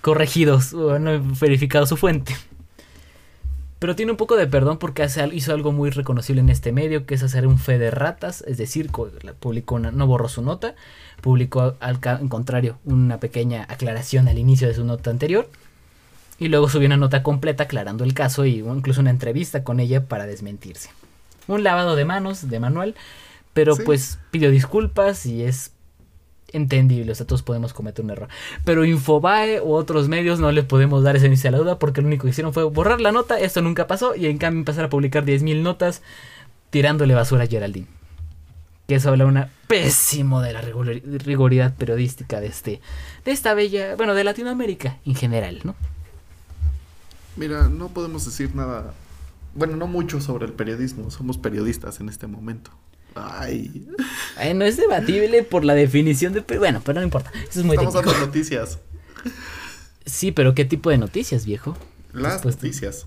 corregido 0.00 0.60
su- 0.60 0.80
o 0.86 0.98
no 0.98 1.20
verificado 1.40 1.86
su 1.86 1.96
fuente. 1.96 2.36
Pero 3.78 3.94
tiene 3.94 4.10
un 4.10 4.16
poco 4.18 4.36
de 4.36 4.48
perdón 4.48 4.78
porque 4.78 5.04
hace, 5.04 5.24
hizo 5.32 5.52
algo 5.54 5.70
muy 5.70 5.90
reconocible 5.90 6.40
en 6.40 6.48
este 6.48 6.72
medio, 6.72 7.06
que 7.06 7.14
es 7.14 7.22
hacer 7.22 7.46
un 7.46 7.58
fe 7.58 7.78
de 7.78 7.92
ratas, 7.92 8.42
es 8.46 8.58
decir, 8.58 8.90
publicó 9.38 9.76
una- 9.76 9.92
no 9.92 10.06
borró 10.08 10.28
su 10.28 10.42
nota, 10.42 10.74
publicó 11.20 11.76
al 11.78 12.00
en 12.20 12.28
contrario 12.28 12.78
una 12.84 13.18
pequeña 13.20 13.66
aclaración 13.68 14.26
al 14.26 14.38
inicio 14.38 14.66
de 14.66 14.74
su 14.74 14.84
nota 14.84 15.10
anterior, 15.10 15.48
y 16.40 16.48
luego 16.48 16.68
subió 16.68 16.86
una 16.86 16.96
nota 16.96 17.22
completa 17.22 17.64
aclarando 17.64 18.02
el 18.04 18.14
caso 18.14 18.46
y 18.46 18.58
incluso 18.58 19.00
una 19.00 19.10
entrevista 19.10 19.62
con 19.62 19.78
ella 19.78 20.06
para 20.06 20.26
desmentirse. 20.26 20.90
Un 21.46 21.62
lavado 21.62 21.94
de 21.94 22.04
manos 22.04 22.48
de 22.50 22.60
manual, 22.60 22.94
pero 23.54 23.76
Sí. 23.76 23.82
pues 23.84 24.18
pidió 24.32 24.50
disculpas 24.50 25.24
y 25.24 25.42
es 25.44 25.72
entendible, 26.52 27.12
o 27.12 27.14
sea, 27.14 27.26
todos 27.26 27.42
podemos 27.42 27.72
cometer 27.72 28.04
un 28.04 28.10
error. 28.10 28.28
Pero 28.64 28.84
Infobae 28.84 29.60
u 29.60 29.72
otros 29.72 30.08
medios 30.08 30.40
no 30.40 30.50
le 30.52 30.62
podemos 30.62 31.02
dar 31.02 31.16
ese 31.16 31.26
inicio 31.26 31.48
a 31.48 31.52
la 31.52 31.58
duda 31.58 31.78
porque 31.78 32.00
lo 32.00 32.06
único 32.08 32.24
que 32.24 32.30
hicieron 32.30 32.52
fue 32.54 32.64
borrar 32.64 33.00
la 33.00 33.12
nota, 33.12 33.38
esto 33.38 33.60
nunca 33.62 33.86
pasó, 33.86 34.14
y 34.16 34.26
en 34.26 34.38
cambio 34.38 34.60
empezar 34.60 34.84
a 34.84 34.90
publicar 34.90 35.24
10.000 35.24 35.62
notas 35.62 36.02
tirándole 36.70 37.14
basura 37.14 37.44
a 37.44 37.46
Geraldine. 37.46 37.86
Que 38.86 38.94
eso 38.94 39.10
habla 39.10 39.26
una 39.26 39.50
pésimo 39.66 40.40
de 40.40 40.54
la 40.54 40.62
rigor- 40.62 41.02
rigoridad 41.24 41.74
periodística 41.74 42.40
de 42.40 42.46
este 42.46 42.80
de 43.26 43.32
esta 43.32 43.52
bella, 43.52 43.96
bueno, 43.96 44.14
de 44.14 44.24
Latinoamérica 44.24 44.96
en 45.04 45.14
general, 45.14 45.60
¿no? 45.64 45.74
Mira, 47.36 47.68
no 47.68 47.88
podemos 47.88 48.24
decir 48.24 48.54
nada. 48.54 48.94
Bueno, 49.54 49.76
no 49.76 49.86
mucho 49.86 50.20
sobre 50.20 50.46
el 50.46 50.52
periodismo. 50.52 51.10
Somos 51.10 51.36
periodistas 51.38 52.00
en 52.00 52.08
este 52.08 52.26
momento. 52.26 52.70
Ay, 53.14 53.86
Ay, 54.36 54.54
no 54.54 54.64
es 54.64 54.76
debatible 54.76 55.42
por 55.42 55.64
la 55.64 55.74
definición 55.74 56.32
de... 56.32 56.40
Bueno, 56.58 56.80
pero 56.84 57.00
no 57.00 57.04
importa. 57.04 57.30
Eso 57.48 57.60
es 57.60 57.66
muy 57.66 57.74
estamos 57.76 57.94
técnico. 57.94 58.12
dando 58.12 58.26
noticias. 58.26 58.78
Sí, 60.06 60.30
pero 60.32 60.54
¿qué 60.54 60.64
tipo 60.64 60.90
de 60.90 60.98
noticias, 60.98 61.44
viejo? 61.44 61.76
Las 62.12 62.34
Después- 62.34 62.56
noticias 62.56 63.06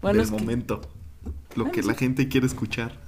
Bueno, 0.00 0.18
del 0.18 0.24
es 0.26 0.30
que- 0.30 0.38
momento. 0.38 0.80
Lo 1.56 1.66
Ah, 1.66 1.70
que 1.72 1.82
sí. 1.82 1.88
la 1.88 1.94
gente 1.94 2.28
quiere 2.28 2.46
escuchar. 2.46 2.98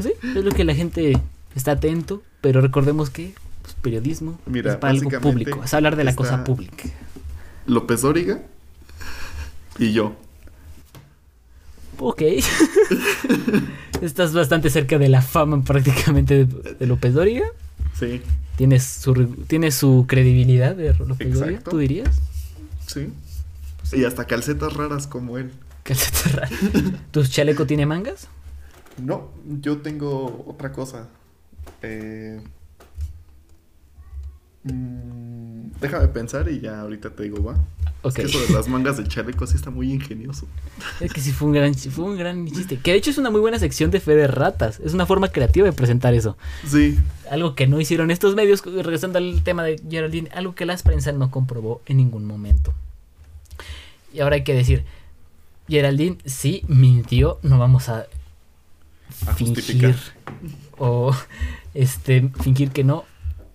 sí, 0.00 0.12
es 0.22 0.44
lo 0.44 0.50
que 0.50 0.64
la 0.64 0.74
gente 0.74 1.18
está 1.54 1.72
atento, 1.72 2.22
pero 2.40 2.60
recordemos 2.60 3.10
que 3.10 3.34
pues, 3.62 3.74
periodismo 3.74 4.38
Mira, 4.46 4.72
es 4.72 4.76
para 4.78 4.92
algo 4.92 5.10
público, 5.20 5.62
es 5.64 5.74
hablar 5.74 5.96
de 5.96 6.04
la 6.04 6.14
cosa 6.16 6.44
pública. 6.44 6.84
López 7.66 8.00
Dóriga 8.02 8.40
y 9.78 9.92
yo. 9.92 10.16
Ok. 12.00 12.22
Estás 14.02 14.32
bastante 14.32 14.70
cerca 14.70 14.98
de 14.98 15.08
la 15.08 15.22
fama 15.22 15.62
prácticamente 15.62 16.44
de, 16.44 16.74
de 16.74 16.86
López 16.86 17.14
Dóriga. 17.14 17.46
Sí, 17.98 18.22
Tienes 18.56 18.84
su, 18.84 19.14
tienes 19.46 19.74
su 19.76 20.04
credibilidad 20.08 20.74
de 20.74 20.94
López 20.94 21.34
Dóriga, 21.34 21.46
Exacto. 21.58 21.70
¿tú 21.70 21.78
dirías? 21.78 22.20
sí. 22.86 23.08
Y 23.90 24.04
hasta 24.04 24.26
calcetas 24.26 24.74
raras 24.74 25.06
como 25.06 25.38
él. 25.38 25.50
Calceta 25.82 26.28
rara. 26.34 26.48
¿Tu 27.10 27.24
chaleco 27.24 27.64
tiene 27.66 27.86
mangas? 27.86 28.28
No, 29.02 29.30
yo 29.62 29.78
tengo 29.78 30.44
otra 30.46 30.72
cosa. 30.72 31.08
Eh, 31.82 32.38
Mm, 34.64 35.70
déjame 35.80 36.08
pensar 36.08 36.48
y 36.48 36.60
ya 36.60 36.80
ahorita 36.80 37.10
te 37.10 37.22
digo, 37.24 37.42
va. 37.42 37.54
Ok. 38.02 38.10
Es 38.10 38.14
que 38.14 38.22
eso 38.22 38.40
de 38.46 38.52
las 38.54 38.68
mangas 38.68 38.96
del 38.96 39.08
chaleco 39.08 39.46
sí 39.46 39.56
está 39.56 39.70
muy 39.70 39.92
ingenioso. 39.92 40.46
Es 41.00 41.12
que 41.12 41.20
sí 41.20 41.32
fue 41.32 41.48
un 41.48 41.54
gran, 41.54 41.74
fue 41.74 42.04
un 42.04 42.16
gran 42.16 42.46
chiste. 42.46 42.78
Que 42.78 42.92
de 42.92 42.96
hecho 42.98 43.10
es 43.10 43.18
una 43.18 43.30
muy 43.30 43.40
buena 43.40 43.58
sección 43.58 43.90
de 43.90 44.00
fe 44.00 44.14
de 44.14 44.26
ratas. 44.28 44.80
Es 44.80 44.94
una 44.94 45.06
forma 45.06 45.28
creativa 45.28 45.66
de 45.66 45.72
presentar 45.72 46.14
eso. 46.14 46.36
Sí. 46.66 46.98
Algo 47.30 47.54
que 47.54 47.66
no 47.66 47.80
hicieron 47.80 48.10
estos 48.10 48.34
medios, 48.34 48.62
regresando 48.64 49.18
al 49.18 49.42
tema 49.42 49.64
de 49.64 49.80
Geraldine, 49.88 50.30
algo 50.32 50.54
que 50.54 50.64
las 50.66 50.82
prensa 50.82 51.10
no 51.12 51.30
comprobó 51.30 51.82
en 51.86 51.96
ningún 51.96 52.24
momento. 52.24 52.72
Y 54.12 54.20
ahora 54.20 54.36
hay 54.36 54.44
que 54.44 54.54
decir, 54.54 54.84
Geraldine 55.68 56.18
sí 56.24 56.62
mintió, 56.68 57.38
no 57.42 57.58
vamos 57.58 57.88
a, 57.88 58.06
A 59.26 59.34
fingir 59.34 59.56
justificar. 59.56 59.94
o 60.78 61.14
este 61.74 62.30
fingir 62.42 62.70
que 62.70 62.84
no, 62.84 63.04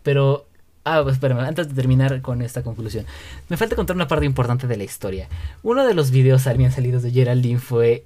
pero 0.04 0.46
ah, 0.84 1.02
pues, 1.04 1.16
espérame, 1.16 1.40
antes 1.40 1.70
de 1.70 1.74
terminar 1.74 2.22
con 2.22 2.42
esta 2.42 2.64
conclusión, 2.64 3.06
me 3.50 3.58
falta 3.58 3.76
contar 3.76 3.96
una 3.96 4.08
parte 4.08 4.26
importante 4.26 4.68
de 4.68 4.78
la 4.78 4.84
historia. 4.84 5.28
Uno 5.62 5.86
de 5.86 5.94
los 5.94 6.12
videos 6.12 6.46
bien 6.58 6.72
salidos 6.72 7.04
de 7.04 7.12
Geraldine 7.12 7.60
fue 7.60 8.06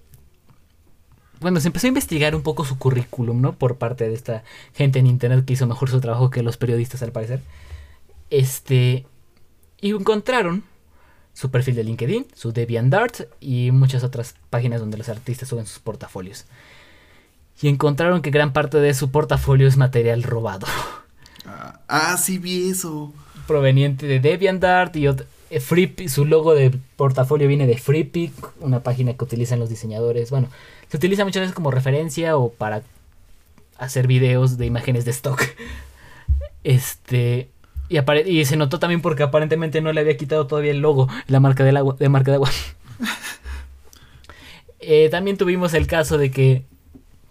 bueno, 1.39 1.59
se 1.59 1.67
empezó 1.67 1.87
a 1.87 1.89
investigar 1.89 2.35
un 2.35 2.41
poco 2.41 2.65
su 2.65 2.79
currículum, 2.79 3.41
¿no? 3.41 3.53
Por 3.53 3.77
parte 3.77 4.09
de 4.09 4.15
esta 4.15 4.43
gente 4.73 4.99
en 4.99 5.07
internet 5.07 5.45
que 5.45 5.53
hizo 5.53 5.67
mejor 5.67 5.89
su 5.89 6.01
trabajo 6.01 6.29
que 6.31 6.41
los 6.41 6.57
periodistas, 6.57 7.03
al 7.03 7.11
parecer. 7.11 7.41
Este. 8.29 9.05
Y 9.79 9.91
encontraron 9.91 10.63
su 11.33 11.51
perfil 11.51 11.75
de 11.75 11.83
LinkedIn, 11.83 12.25
su 12.33 12.51
DeviantArt 12.51 13.27
y 13.39 13.69
muchas 13.69 14.03
otras 14.03 14.33
páginas 14.49 14.79
donde 14.79 14.97
los 14.97 15.09
artistas 15.09 15.47
suben 15.47 15.67
sus 15.67 15.77
portafolios. 15.79 16.45
Y 17.61 17.67
encontraron 17.67 18.23
que 18.23 18.31
gran 18.31 18.53
parte 18.53 18.79
de 18.79 18.93
su 18.95 19.11
portafolio 19.11 19.67
es 19.67 19.77
material 19.77 20.23
robado, 20.23 20.65
Ah, 21.87 22.17
sí 22.17 22.37
vi 22.37 22.69
eso. 22.69 23.13
proveniente 23.47 24.05
de 24.07 24.19
DeviantArt 24.19 24.95
y 24.97 25.07
eh, 25.07 26.07
su 26.09 26.25
logo 26.25 26.53
de 26.53 26.71
portafolio 26.95 27.47
viene 27.47 27.67
de 27.67 27.77
Freepik, 27.77 28.33
una 28.61 28.81
página 28.81 29.13
que 29.13 29.23
utilizan 29.23 29.59
los 29.59 29.69
diseñadores. 29.69 30.29
Bueno, 30.31 30.49
se 30.89 30.97
utiliza 30.97 31.23
muchas 31.25 31.41
veces 31.41 31.55
como 31.55 31.71
referencia 31.71 32.37
o 32.37 32.49
para 32.51 32.81
hacer 33.77 34.07
videos 34.07 34.57
de 34.57 34.65
imágenes 34.65 35.05
de 35.05 35.11
stock. 35.11 35.41
Este. 36.63 37.49
Y, 37.89 37.95
apare- 37.95 38.27
y 38.27 38.43
se 38.43 38.57
notó 38.57 38.79
también 38.79 39.01
porque 39.01 39.23
aparentemente 39.23 39.79
no 39.79 39.93
le 39.93 40.01
había 40.01 40.17
quitado 40.17 40.45
todavía 40.47 40.71
el 40.71 40.79
logo, 40.81 41.07
la 41.27 41.39
marca 41.39 41.63
del 41.63 41.77
agua, 41.77 41.95
de 41.97 42.09
marca 42.09 42.31
de 42.31 42.35
agua. 42.35 42.49
Eh, 44.79 45.09
también 45.09 45.37
tuvimos 45.37 45.73
el 45.73 45.87
caso 45.87 46.17
de 46.17 46.31
que, 46.31 46.63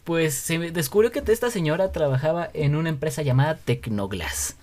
pues, 0.07 0.35
se 0.35 0.59
descubrió 0.71 1.11
que 1.11 1.21
esta 1.27 1.51
señora 1.51 1.91
trabajaba 1.91 2.49
en 2.55 2.77
una 2.77 2.89
empresa 2.89 3.23
llamada 3.23 3.57
Tecnoglass. 3.57 4.55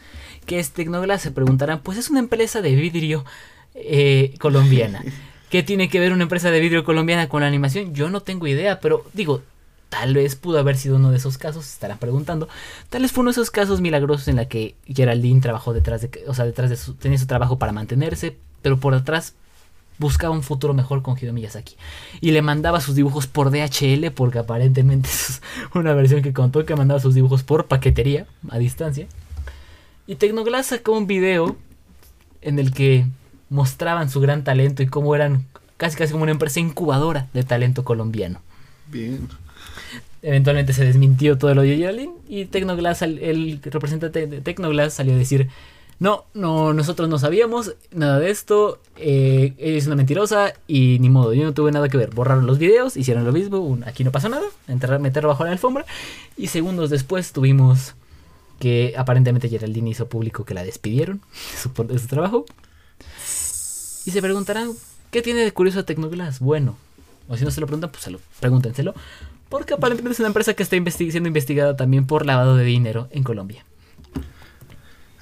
¿Qué 0.45 0.57
es 0.57 0.71
Tecnoglass? 0.71 1.21
Se 1.21 1.31
preguntarán, 1.31 1.81
pues 1.81 1.97
es 1.97 2.09
una 2.09 2.19
empresa 2.19 2.61
de 2.61 2.73
vidrio 2.73 3.25
eh, 3.75 4.33
colombiana. 4.39 5.03
¿Qué 5.49 5.61
tiene 5.61 5.89
que 5.89 5.99
ver 5.99 6.13
una 6.13 6.23
empresa 6.23 6.49
de 6.49 6.61
vidrio 6.61 6.85
colombiana 6.85 7.27
con 7.27 7.41
la 7.41 7.47
animación? 7.47 7.93
Yo 7.93 8.09
no 8.09 8.21
tengo 8.21 8.47
idea, 8.47 8.79
pero 8.79 9.05
digo, 9.11 9.41
tal 9.89 10.13
vez 10.13 10.37
pudo 10.37 10.59
haber 10.59 10.77
sido 10.77 10.95
uno 10.95 11.11
de 11.11 11.17
esos 11.17 11.37
casos, 11.37 11.65
se 11.65 11.73
estarán 11.73 11.97
preguntando. 11.97 12.47
Tal 12.89 13.01
vez 13.01 13.11
fue 13.11 13.23
uno 13.23 13.31
de 13.31 13.33
esos 13.33 13.51
casos 13.51 13.81
milagrosos 13.81 14.29
en 14.29 14.37
la 14.37 14.47
que 14.47 14.75
Geraldine 14.87 15.41
trabajó 15.41 15.73
detrás 15.73 16.01
de, 16.01 16.23
o 16.25 16.33
sea, 16.33 16.45
detrás 16.45 16.69
de 16.69 16.77
su, 16.77 16.93
tenía 16.93 17.17
su 17.17 17.27
trabajo 17.27 17.59
para 17.59 17.73
mantenerse, 17.73 18.37
pero 18.61 18.79
por 18.79 18.93
atrás 18.93 19.35
buscaba 19.97 20.33
un 20.33 20.43
futuro 20.43 20.73
mejor 20.73 21.01
con 21.01 21.17
Hideo 21.17 21.33
Miyazaki. 21.33 21.75
Y 22.21 22.31
le 22.31 22.41
mandaba 22.41 22.81
sus 22.81 22.95
dibujos 22.95 23.27
por 23.27 23.51
DHL, 23.51 24.11
porque 24.11 24.39
aparentemente 24.39 25.09
es 25.11 25.41
una 25.73 25.93
versión 25.93 26.21
que 26.21 26.33
contó 26.33 26.65
que 26.65 26.75
mandaba 26.75 26.99
sus 26.99 27.15
dibujos 27.15 27.43
por 27.43 27.65
paquetería, 27.65 28.25
a 28.49 28.57
distancia. 28.57 29.07
Y 30.07 30.15
Tecnoglass 30.15 30.67
sacó 30.67 30.93
un 30.93 31.07
video 31.07 31.55
en 32.41 32.59
el 32.59 32.73
que 32.73 33.05
mostraban 33.49 34.09
su 34.09 34.19
gran 34.19 34.43
talento 34.43 34.83
y 34.83 34.87
cómo 34.87 35.15
eran 35.15 35.45
casi 35.77 35.97
casi 35.97 36.11
como 36.11 36.23
una 36.23 36.31
empresa 36.31 36.59
incubadora 36.59 37.27
de 37.33 37.43
talento 37.43 37.83
colombiano. 37.83 38.41
Bien. 38.87 39.27
Eventualmente 40.21 40.73
se 40.73 40.85
desmintió 40.85 41.37
todo 41.37 41.53
lo 41.53 41.61
de 41.61 41.77
Geraldine 41.77 42.13
y 42.27 42.45
Tecnoglass, 42.45 43.01
el 43.01 43.59
representante 43.61 44.27
de 44.27 44.41
Tecnoglass 44.41 44.93
salió 44.93 45.13
a 45.13 45.17
decir, 45.17 45.49
no, 45.99 46.25
no, 46.33 46.73
nosotros 46.73 47.07
no 47.07 47.17
sabíamos 47.19 47.75
nada 47.91 48.19
de 48.19 48.29
esto, 48.29 48.79
eh, 48.97 49.53
ella 49.57 49.77
es 49.77 49.87
una 49.87 49.95
mentirosa 49.95 50.53
y 50.67 50.97
ni 50.99 51.09
modo, 51.09 51.33
yo 51.33 51.43
no 51.43 51.53
tuve 51.53 51.71
nada 51.71 51.87
que 51.89 51.97
ver. 51.97 52.13
Borraron 52.13 52.45
los 52.45 52.57
videos, 52.57 52.97
hicieron 52.97 53.23
lo 53.25 53.31
mismo, 53.31 53.77
aquí 53.85 54.03
no 54.03 54.11
pasó 54.11 54.29
nada, 54.29 54.45
enterrar, 54.67 54.99
meterlo 54.99 55.29
bajo 55.29 55.45
la 55.45 55.51
alfombra 55.51 55.85
y 56.35 56.47
segundos 56.47 56.89
después 56.89 57.31
tuvimos 57.31 57.95
que 58.59 58.93
aparentemente 58.97 59.49
Geraldine 59.49 59.89
hizo 59.89 60.07
público 60.07 60.45
que 60.45 60.53
la 60.53 60.63
despidieron 60.63 61.21
de 61.87 61.99
su, 61.99 62.07
trabajo. 62.07 62.45
Y 64.05 64.11
se 64.11 64.21
preguntarán, 64.21 64.71
¿qué 65.11 65.21
tiene 65.21 65.41
de 65.41 65.51
curioso 65.51 65.85
Tecnoglass? 65.85 66.39
Bueno, 66.39 66.77
o 67.27 67.37
si 67.37 67.45
no 67.45 67.51
se 67.51 67.61
lo 67.61 67.67
preguntan, 67.67 67.91
pues 67.91 68.03
se 68.03 68.11
lo, 68.11 68.19
pregúntenselo. 68.39 68.93
Porque 69.49 69.73
aparentemente 69.73 70.13
es 70.13 70.19
una 70.19 70.27
empresa 70.27 70.53
que 70.53 70.63
está 70.63 70.75
investi- 70.75 71.11
siendo 71.11 71.27
investigada 71.27 71.75
también 71.75 72.07
por 72.07 72.25
lavado 72.25 72.55
de 72.55 72.63
dinero 72.63 73.07
en 73.11 73.23
Colombia. 73.23 73.65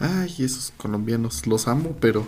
Ay, 0.01 0.33
esos 0.39 0.73
colombianos 0.77 1.45
los 1.47 1.67
amo, 1.67 1.95
pero 1.99 2.27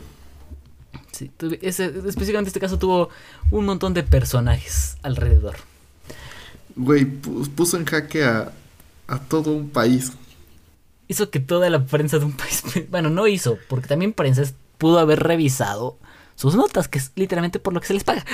Sí, 1.12 1.30
ese- 1.62 1.86
específicamente 1.86 2.50
este 2.50 2.60
caso 2.60 2.78
tuvo 2.80 3.10
un 3.52 3.66
montón 3.66 3.94
de 3.94 4.04
personajes 4.04 4.98
alrededor. 5.04 5.56
güey, 6.76 7.04
pu- 7.06 7.48
puso 7.50 7.78
en 7.78 7.86
jaque 7.86 8.24
a, 8.24 8.52
a 9.08 9.20
todo 9.20 9.52
un 9.54 9.70
país. 9.70 10.12
Hizo 11.08 11.30
que 11.30 11.40
toda 11.40 11.70
la 11.70 11.86
prensa 11.86 12.18
de 12.20 12.26
un 12.26 12.34
país, 12.34 12.64
bueno, 12.90 13.10
no 13.10 13.28
hizo, 13.28 13.58
porque 13.70 13.88
también 13.88 14.14
prensa 14.14 14.44
pudo 14.80 14.98
haber 15.00 15.20
revisado 15.22 15.98
sus 16.36 16.56
notas, 16.56 16.88
que 16.88 16.98
es 16.98 17.12
literalmente 17.16 17.60
por 17.60 17.74
lo 17.74 17.82
que 17.82 17.88
se 17.88 17.94
les 17.94 18.04
paga. 18.04 18.26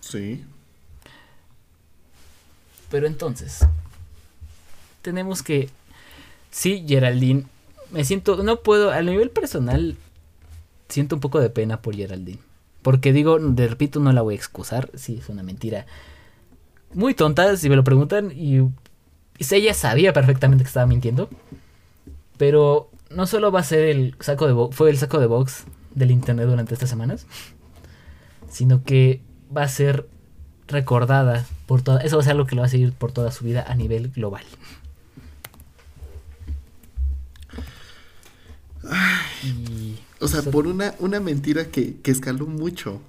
Sí. 0.00 0.44
Pero 2.90 3.06
entonces, 3.06 3.60
tenemos 5.02 5.42
que, 5.42 5.70
sí, 6.50 6.84
Geraldine, 6.88 7.44
me 7.92 8.04
siento, 8.04 8.42
no 8.42 8.60
puedo, 8.60 8.90
a 8.90 9.02
nivel 9.02 9.30
personal, 9.30 9.96
siento 10.88 11.16
un 11.16 11.20
poco 11.20 11.40
de 11.40 11.50
pena 11.50 11.82
por 11.82 11.96
Geraldine. 11.96 12.40
Porque 12.82 13.12
digo, 13.12 13.38
de 13.38 13.68
repito, 13.68 14.00
no 14.00 14.12
la 14.12 14.22
voy 14.22 14.34
a 14.34 14.38
excusar, 14.38 14.90
sí, 14.94 15.18
es 15.20 15.28
una 15.28 15.42
mentira 15.42 15.86
muy 16.94 17.14
tonta, 17.14 17.56
si 17.56 17.68
me 17.68 17.76
lo 17.76 17.84
preguntan, 17.84 18.32
y, 18.32 18.58
y 18.58 19.54
ella 19.54 19.74
sabía 19.74 20.12
perfectamente 20.12 20.64
que 20.64 20.68
estaba 20.68 20.86
mintiendo. 20.86 21.28
Pero 22.38 22.90
no 23.10 23.26
solo 23.26 23.52
va 23.52 23.60
a 23.60 23.64
ser 23.64 23.84
el 23.84 24.16
saco 24.20 24.46
de 24.46 24.52
box, 24.52 24.76
fue 24.76 24.90
el 24.90 24.98
saco 24.98 25.18
de 25.20 25.26
box 25.26 25.64
del 25.94 26.10
internet 26.10 26.46
durante 26.46 26.74
estas 26.74 26.88
semanas, 26.88 27.26
sino 28.48 28.82
que 28.82 29.20
va 29.54 29.64
a 29.64 29.68
ser 29.68 30.08
recordada 30.68 31.44
por 31.66 31.82
toda, 31.82 32.00
eso 32.00 32.16
va 32.16 32.22
a 32.22 32.24
ser 32.24 32.32
algo 32.32 32.46
que 32.46 32.54
lo 32.54 32.62
va 32.62 32.66
a 32.66 32.70
seguir 32.70 32.92
por 32.92 33.12
toda 33.12 33.30
su 33.32 33.44
vida 33.44 33.64
a 33.66 33.74
nivel 33.74 34.10
global. 34.10 34.44
Y, 39.42 39.98
O 40.20 40.28
sea, 40.28 40.42
por 40.42 40.66
una, 40.66 40.94
una 40.98 41.18
mentira 41.20 41.66
que, 41.70 41.96
que 42.02 42.10
escaló 42.10 42.46
mucho. 42.46 43.00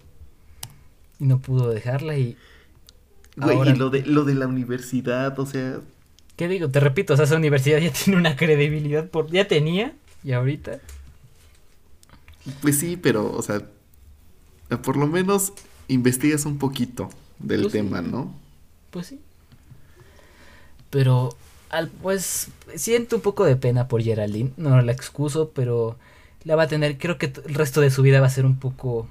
y 1.19 1.25
no 1.25 1.39
pudo 1.39 1.69
dejarla 1.69 2.17
y 2.17 2.37
Güey, 3.37 3.55
Ahora- 3.57 3.71
y 3.71 3.75
lo 3.75 3.89
de, 3.89 4.01
lo 4.05 4.23
de 4.25 4.35
la 4.35 4.47
universidad, 4.47 5.39
o 5.39 5.45
sea, 5.45 5.79
¿Qué 6.37 6.47
digo? 6.47 6.69
Te 6.69 6.79
repito, 6.79 7.13
o 7.13 7.15
sea, 7.17 7.25
esa 7.25 7.35
universidad 7.37 7.79
ya 7.79 7.91
tiene 7.93 8.17
una 8.19 8.35
credibilidad 8.35 9.07
por 9.09 9.29
ya 9.31 9.47
tenía 9.47 9.93
y 10.23 10.31
ahorita 10.33 10.79
pues 12.61 12.79
sí, 12.79 12.97
pero, 12.97 13.31
o 13.31 13.41
sea, 13.41 13.61
por 14.83 14.97
lo 14.97 15.05
menos 15.07 15.53
investigas 15.87 16.45
un 16.45 16.57
poquito 16.57 17.09
del 17.39 17.61
Pues 17.61 17.73
sí. 17.73 17.77
tema, 17.79 18.01
¿no? 18.01 18.33
Pues 18.89 19.07
sí. 19.07 19.19
Pero, 20.89 21.35
al, 21.69 21.87
pues, 21.89 22.47
siento 22.75 23.15
un 23.17 23.21
poco 23.21 23.45
de 23.45 23.55
pena 23.55 23.87
por 23.87 24.01
Geraldine. 24.01 24.51
No 24.57 24.81
la 24.81 24.91
excuso, 24.91 25.51
pero 25.53 25.97
la 26.43 26.55
va 26.55 26.63
a 26.63 26.67
tener. 26.67 26.97
Creo 26.97 27.17
que 27.17 27.33
el 27.45 27.55
resto 27.55 27.81
de 27.81 27.91
su 27.91 28.01
vida 28.01 28.19
va 28.21 28.27
a 28.27 28.31
ser 28.31 28.45
un 28.45 28.57
poco 28.57 29.07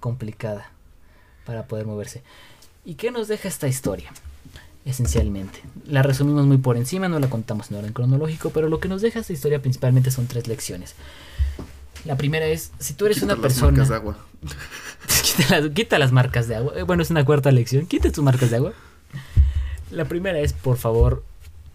complicada 0.00 0.70
para 1.44 1.66
poder 1.66 1.86
moverse. 1.86 2.22
¿Y 2.84 2.94
qué 2.94 3.10
nos 3.10 3.28
deja 3.28 3.48
esta 3.48 3.68
historia? 3.68 4.10
Esencialmente. 4.84 5.60
La 5.86 6.02
resumimos 6.02 6.46
muy 6.46 6.58
por 6.58 6.76
encima, 6.76 7.08
no 7.08 7.20
la 7.20 7.30
contamos 7.30 7.70
en 7.70 7.76
orden 7.76 7.92
cronológico, 7.92 8.50
pero 8.50 8.68
lo 8.68 8.80
que 8.80 8.88
nos 8.88 9.00
deja 9.00 9.20
esta 9.20 9.32
historia 9.32 9.62
principalmente 9.62 10.10
son 10.10 10.26
tres 10.26 10.48
lecciones. 10.48 10.94
La 12.04 12.16
primera 12.16 12.46
es, 12.46 12.72
si 12.80 12.94
tú 12.94 13.06
eres 13.06 13.18
Quita 13.18 13.26
una 13.26 13.34
las 13.34 13.42
persona... 13.42 13.70
marcas 13.70 13.88
de 13.88 13.94
agua. 13.94 14.18
Quita 15.22 15.60
las, 15.60 15.70
quita 15.70 15.98
las 16.00 16.12
marcas 16.12 16.48
de 16.48 16.56
agua. 16.56 16.72
Eh, 16.76 16.82
Bueno, 16.82 17.02
es 17.04 17.10
una 17.10 17.24
cuarta 17.24 17.52
lección. 17.52 17.86
Quita 17.86 18.10
tus 18.10 18.24
marcas 18.24 18.50
de 18.50 18.56
agua. 18.56 18.72
La 19.92 20.04
primera 20.06 20.38
es, 20.40 20.52
por 20.52 20.78
favor, 20.78 21.22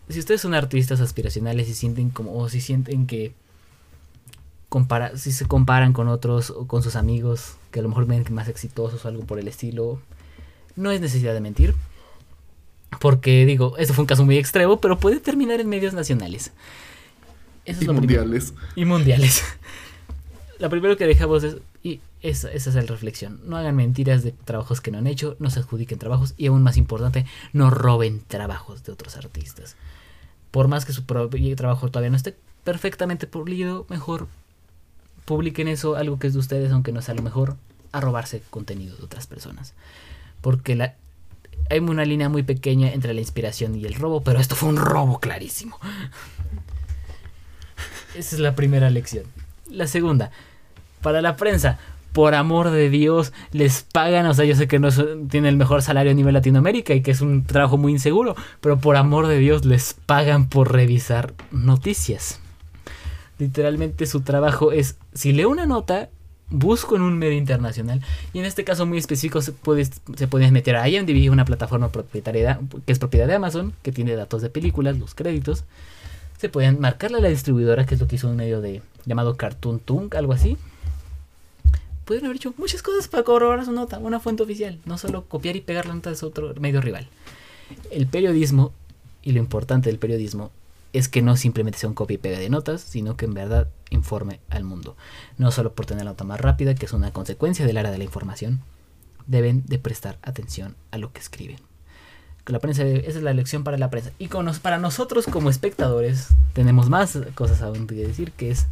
si 0.09 0.19
ustedes 0.19 0.41
son 0.41 0.53
artistas 0.53 0.99
aspiracionales 0.99 1.69
y 1.69 1.73
sienten 1.73 2.09
como, 2.09 2.37
o 2.37 2.49
si 2.49 2.59
sienten 2.59 3.07
que 3.07 3.33
compara, 4.69 5.15
si 5.17 5.31
se 5.31 5.45
comparan 5.45 5.93
con 5.93 6.07
otros 6.07 6.49
o 6.49 6.67
con 6.67 6.83
sus 6.83 6.95
amigos 6.95 7.55
que 7.71 7.79
a 7.79 7.83
lo 7.83 7.89
mejor 7.89 8.05
ven 8.05 8.25
más 8.31 8.47
exitosos 8.47 9.03
o 9.03 9.07
algo 9.07 9.23
por 9.23 9.39
el 9.39 9.47
estilo, 9.47 9.99
no 10.75 10.91
es 10.91 11.01
necesidad 11.01 11.33
de 11.33 11.41
mentir. 11.41 11.75
Porque 12.99 13.45
digo, 13.45 13.77
esto 13.77 13.93
fue 13.93 14.03
un 14.03 14.07
caso 14.07 14.25
muy 14.25 14.37
extremo, 14.37 14.79
pero 14.79 14.97
puede 14.97 15.19
terminar 15.19 15.59
en 15.59 15.69
medios 15.69 15.93
nacionales. 15.93 16.51
Eso 17.65 17.83
Y 17.83 17.85
lo 17.85 17.95
primero. 17.95 18.23
mundiales. 18.23 18.53
Y 18.75 18.85
mundiales. 18.85 19.43
lo 20.59 20.69
primero 20.69 20.97
que 20.97 21.05
dejamos 21.05 21.43
es, 21.43 21.57
y 21.83 21.99
esa, 22.21 22.51
esa 22.51 22.69
es 22.69 22.75
la 22.75 22.81
reflexión, 22.81 23.39
no 23.45 23.57
hagan 23.57 23.75
mentiras 23.75 24.23
de 24.23 24.31
trabajos 24.31 24.81
que 24.81 24.89
no 24.91 24.97
han 24.97 25.07
hecho, 25.07 25.35
no 25.39 25.49
se 25.49 25.59
adjudiquen 25.59 25.99
trabajos 25.99 26.33
y 26.37 26.47
aún 26.47 26.63
más 26.63 26.77
importante, 26.77 27.25
no 27.53 27.69
roben 27.69 28.21
trabajos 28.27 28.83
de 28.83 28.93
otros 28.93 29.17
artistas. 29.17 29.75
Por 30.51 30.67
más 30.67 30.85
que 30.85 30.93
su 30.93 31.05
propio 31.05 31.55
trabajo 31.55 31.89
todavía 31.89 32.09
no 32.09 32.15
esté 32.15 32.35
perfectamente 32.63 33.27
pulido, 33.27 33.85
mejor 33.89 34.27
publiquen 35.27 35.67
eso, 35.67 35.97
algo 35.97 36.19
que 36.19 36.27
es 36.27 36.33
de 36.33 36.39
ustedes, 36.39 36.71
aunque 36.71 36.93
no 36.93 37.01
sea 37.01 37.13
lo 37.13 37.21
mejor, 37.21 37.57
a 37.91 37.99
robarse 37.99 38.41
contenido 38.49 38.95
de 38.95 39.03
otras 39.03 39.27
personas. 39.27 39.73
Porque 40.39 40.73
la, 40.73 40.95
hay 41.69 41.79
una 41.79 42.05
línea 42.05 42.29
muy 42.29 42.43
pequeña 42.43 42.93
entre 42.93 43.13
la 43.13 43.19
inspiración 43.19 43.75
y 43.75 43.83
el 43.83 43.95
robo, 43.95 44.21
pero 44.21 44.39
esto 44.39 44.55
fue 44.55 44.69
un 44.69 44.77
robo 44.77 45.19
clarísimo. 45.19 45.77
Esa 48.15 48.35
es 48.37 48.39
la 48.39 48.55
primera 48.55 48.89
lección. 48.89 49.25
La 49.69 49.87
segunda, 49.87 50.31
para 51.01 51.21
la 51.21 51.35
prensa, 51.35 51.77
por 52.13 52.33
amor 52.33 52.69
de 52.71 52.89
Dios, 52.89 53.33
les 53.51 53.83
pagan, 53.83 54.27
o 54.27 54.33
sea, 54.33 54.45
yo 54.45 54.55
sé 54.55 54.69
que 54.69 54.79
no 54.79 54.87
tiene 55.29 55.49
el 55.49 55.57
mejor 55.57 55.81
salario 55.81 56.13
a 56.13 56.15
nivel 56.15 56.35
Latinoamérica 56.35 56.93
y 56.93 57.01
que 57.01 57.11
es 57.11 57.19
un 57.19 57.43
trabajo 57.43 57.77
muy 57.77 57.91
inseguro, 57.91 58.37
pero 58.61 58.79
por 58.79 58.95
amor 58.95 59.27
de 59.27 59.39
Dios 59.39 59.65
les 59.65 59.93
pagan 59.93 60.47
por 60.47 60.71
revisar 60.71 61.33
noticias. 61.51 62.39
Literalmente 63.39 64.05
su 64.05 64.21
trabajo 64.21 64.71
es, 64.71 64.97
si 65.13 65.31
leo 65.31 65.49
una 65.49 65.65
nota, 65.65 66.09
busco 66.49 66.95
en 66.95 67.01
un 67.01 67.17
medio 67.17 67.37
internacional 67.37 68.01
y 68.33 68.39
en 68.39 68.45
este 68.45 68.63
caso 68.63 68.85
muy 68.85 68.97
específico 68.97 69.41
se 69.41 69.51
puede, 69.51 69.85
se 69.85 70.27
puede 70.27 70.49
meter 70.51 70.77
a 70.77 70.85
una 71.29 71.45
plataforma 71.45 71.91
propietaria 71.91 72.59
que 72.85 72.91
es 72.91 72.99
propiedad 72.99 73.27
de 73.27 73.35
Amazon, 73.35 73.73
que 73.83 73.91
tiene 73.91 74.15
datos 74.15 74.41
de 74.41 74.49
películas, 74.49 74.97
los 74.97 75.13
créditos. 75.13 75.65
Se 76.37 76.49
pueden 76.49 76.79
marcarle 76.79 77.17
a 77.17 77.21
la 77.21 77.29
distribuidora, 77.29 77.85
que 77.85 77.95
es 77.95 78.01
lo 78.01 78.07
que 78.07 78.15
hizo 78.15 78.29
un 78.29 78.35
medio 78.35 78.61
de 78.61 78.81
llamado 79.05 79.37
Cartoon 79.37 79.79
Tunk, 79.79 80.15
algo 80.15 80.33
así. 80.33 80.57
Pueden 82.05 82.25
haber 82.25 82.37
hecho 82.37 82.53
muchas 82.57 82.81
cosas 82.83 83.07
para 83.07 83.23
corroborar 83.23 83.65
su 83.65 83.71
nota, 83.71 83.97
una 83.97 84.19
fuente 84.19 84.43
oficial, 84.43 84.79
no 84.85 84.97
solo 84.97 85.25
copiar 85.25 85.55
y 85.55 85.61
pegar 85.61 85.87
la 85.87 85.95
nota 85.95 86.11
de 86.11 86.25
otro 86.25 86.53
medio 86.59 86.79
rival. 86.79 87.07
El 87.91 88.07
periodismo, 88.07 88.71
y 89.23 89.31
lo 89.33 89.39
importante 89.39 89.89
del 89.89 89.99
periodismo, 89.99 90.51
es 90.93 91.07
que 91.07 91.21
no 91.21 91.35
simplemente 91.37 91.79
sea 91.79 91.89
un 91.89 91.95
copia 91.95 92.15
y 92.15 92.19
pega 92.19 92.39
de 92.39 92.49
notas, 92.49 92.81
sino 92.81 93.17
que 93.17 93.25
en 93.25 93.33
verdad 93.33 93.69
informe 93.89 94.39
al 94.49 94.63
mundo. 94.63 94.95
No 95.37 95.51
solo 95.51 95.73
por 95.73 95.85
tener 95.85 96.05
la 96.05 96.11
nota 96.11 96.23
más 96.23 96.41
rápida, 96.41 96.75
que 96.75 96.85
es 96.85 96.93
una 96.93 97.11
consecuencia 97.11 97.65
del 97.65 97.77
área 97.77 97.91
de 97.91 97.97
la 97.97 98.03
información, 98.03 98.61
deben 99.25 99.65
de 99.65 99.79
prestar 99.79 100.17
atención 100.21 100.75
a 100.91 100.97
lo 100.97 101.11
que 101.11 101.19
escriben. 101.19 101.57
La 102.45 102.59
prensa, 102.59 102.83
esa 102.83 103.17
es 103.17 103.23
la 103.23 103.33
lección 103.33 103.65
para 103.65 103.77
la 103.77 103.89
prensa. 103.89 104.11
Y 104.19 104.29
para 104.61 104.77
nosotros 104.77 105.25
como 105.25 105.49
espectadores 105.49 106.29
tenemos 106.53 106.89
más 106.89 107.19
cosas 107.35 107.61
aún 107.61 107.87
que 107.87 107.95
decir, 107.95 108.31
que 108.31 108.51
es 108.51 108.67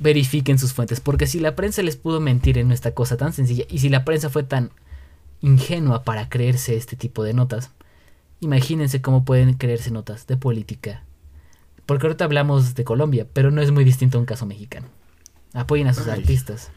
verifiquen 0.00 0.58
sus 0.58 0.72
fuentes. 0.72 0.98
Porque 0.98 1.28
si 1.28 1.38
la 1.38 1.54
prensa 1.54 1.82
les 1.82 1.96
pudo 1.96 2.20
mentir 2.20 2.58
en 2.58 2.72
esta 2.72 2.92
cosa 2.92 3.16
tan 3.16 3.32
sencilla, 3.32 3.64
y 3.68 3.78
si 3.78 3.88
la 3.88 4.04
prensa 4.04 4.30
fue 4.30 4.42
tan 4.42 4.70
ingenua 5.42 6.02
para 6.02 6.28
creerse 6.28 6.76
este 6.76 6.96
tipo 6.96 7.22
de 7.22 7.34
notas, 7.34 7.70
imagínense 8.40 9.00
cómo 9.00 9.24
pueden 9.24 9.54
creerse 9.54 9.90
notas 9.90 10.26
de 10.26 10.36
política. 10.36 11.04
Porque 11.86 12.06
ahorita 12.06 12.24
hablamos 12.24 12.74
de 12.74 12.84
Colombia, 12.84 13.26
pero 13.32 13.50
no 13.50 13.62
es 13.62 13.70
muy 13.70 13.84
distinto 13.84 14.18
a 14.18 14.20
un 14.20 14.26
caso 14.26 14.46
mexicano. 14.46 14.86
Apoyen 15.52 15.88
a 15.88 15.94
sus 15.94 16.06
artistas. 16.06 16.70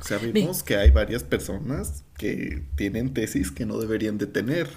Sabemos 0.00 0.62
que 0.62 0.76
hay 0.76 0.90
varias 0.90 1.24
personas 1.24 2.04
que 2.16 2.62
tienen 2.76 3.12
tesis 3.12 3.50
que 3.50 3.66
no 3.66 3.78
deberían 3.78 4.16
de 4.16 4.26
tener. 4.26 4.68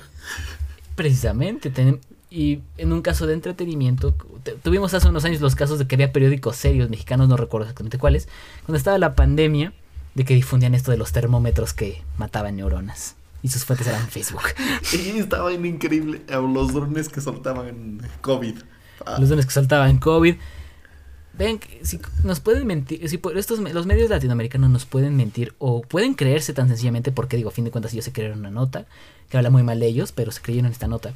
Precisamente, 0.95 1.71
y 2.31 2.61
en 2.77 2.91
un 2.91 3.01
caso 3.01 3.27
de 3.27 3.33
entretenimiento, 3.33 4.15
tuvimos 4.63 4.93
hace 4.93 5.09
unos 5.09 5.25
años 5.25 5.41
los 5.41 5.55
casos 5.55 5.77
de 5.77 5.85
que 5.85 5.95
había 5.95 6.11
periódicos 6.11 6.55
serios 6.55 6.89
mexicanos, 6.89 7.29
no 7.29 7.37
recuerdo 7.37 7.65
exactamente 7.65 7.99
cuáles, 7.99 8.27
cuando 8.65 8.77
estaba 8.77 8.97
la 8.97 9.15
pandemia, 9.15 9.73
de 10.15 10.25
que 10.25 10.33
difundían 10.33 10.73
esto 10.73 10.91
de 10.91 10.97
los 10.97 11.11
termómetros 11.11 11.73
que 11.73 12.01
mataban 12.17 12.55
neuronas. 12.55 13.15
Y 13.43 13.49
sus 13.49 13.65
fuentes 13.65 13.87
eran 13.87 14.07
Facebook. 14.07 14.43
Y 14.93 15.19
estaban 15.19 15.65
increíble. 15.65 16.21
Los 16.29 16.73
drones 16.73 17.09
que 17.09 17.21
soltaban 17.21 18.01
COVID. 18.21 18.55
Ah. 19.05 19.17
Los 19.19 19.29
drones 19.29 19.45
que 19.45 19.51
soltaban 19.51 19.97
COVID. 19.97 20.35
Ven, 21.33 21.59
si 21.81 21.99
nos 22.23 22.39
pueden 22.39 22.67
mentir, 22.67 23.07
si 23.07 23.19
estos, 23.35 23.59
los 23.59 23.85
medios 23.85 24.09
latinoamericanos 24.09 24.69
nos 24.69 24.85
pueden 24.85 25.15
mentir 25.15 25.53
o 25.59 25.81
pueden 25.81 26.13
creerse 26.13 26.53
tan 26.53 26.67
sencillamente, 26.67 27.11
porque 27.11 27.37
digo, 27.37 27.49
a 27.49 27.53
fin 27.53 27.63
de 27.63 27.71
cuentas 27.71 27.93
ellos 27.93 28.05
se 28.05 28.11
creyeron 28.11 28.39
una 28.39 28.51
nota, 28.51 28.85
que 29.29 29.37
habla 29.37 29.49
muy 29.49 29.63
mal 29.63 29.79
de 29.79 29.87
ellos, 29.87 30.11
pero 30.11 30.31
se 30.31 30.41
creyeron 30.41 30.71
esta 30.71 30.87
nota. 30.87 31.13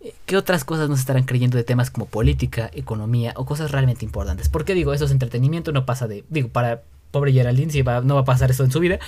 Eh, 0.00 0.14
¿Qué 0.26 0.36
otras 0.36 0.64
cosas 0.64 0.88
nos 0.88 0.98
estarán 0.98 1.24
creyendo 1.24 1.56
de 1.56 1.64
temas 1.64 1.90
como 1.90 2.06
política, 2.06 2.70
economía 2.74 3.32
o 3.36 3.46
cosas 3.46 3.70
realmente 3.70 4.04
importantes? 4.04 4.48
Porque 4.48 4.74
digo, 4.74 4.92
eso 4.92 5.04
es 5.04 5.12
entretenimiento, 5.12 5.70
no 5.70 5.86
pasa 5.86 6.08
de, 6.08 6.24
digo, 6.28 6.48
para 6.48 6.82
pobre 7.12 7.32
Geraldine, 7.32 7.70
si 7.70 7.82
no 7.82 8.14
va 8.16 8.20
a 8.20 8.24
pasar 8.24 8.50
eso 8.50 8.64
en 8.64 8.72
su 8.72 8.80
vida, 8.80 8.98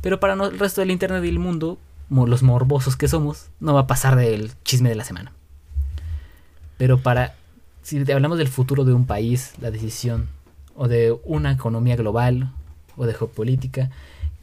pero 0.00 0.20
para 0.20 0.34
el 0.34 0.58
resto 0.58 0.80
del 0.80 0.90
internet 0.90 1.24
y 1.24 1.28
el 1.28 1.38
mundo, 1.38 1.78
los 2.10 2.42
morbosos 2.42 2.96
que 2.96 3.08
somos, 3.08 3.48
no 3.60 3.74
va 3.74 3.80
a 3.80 3.86
pasar 3.86 4.16
del 4.16 4.52
chisme 4.64 4.88
de 4.88 4.94
la 4.94 5.04
semana. 5.04 5.32
Pero 6.76 6.98
para, 6.98 7.34
si 7.82 7.98
hablamos 8.10 8.38
del 8.38 8.48
futuro 8.48 8.84
de 8.84 8.92
un 8.92 9.06
país, 9.06 9.52
la 9.60 9.70
decisión, 9.70 10.28
o 10.76 10.88
de 10.88 11.16
una 11.24 11.52
economía 11.52 11.96
global, 11.96 12.52
o 12.96 13.06
de 13.06 13.14
geopolítica, 13.14 13.90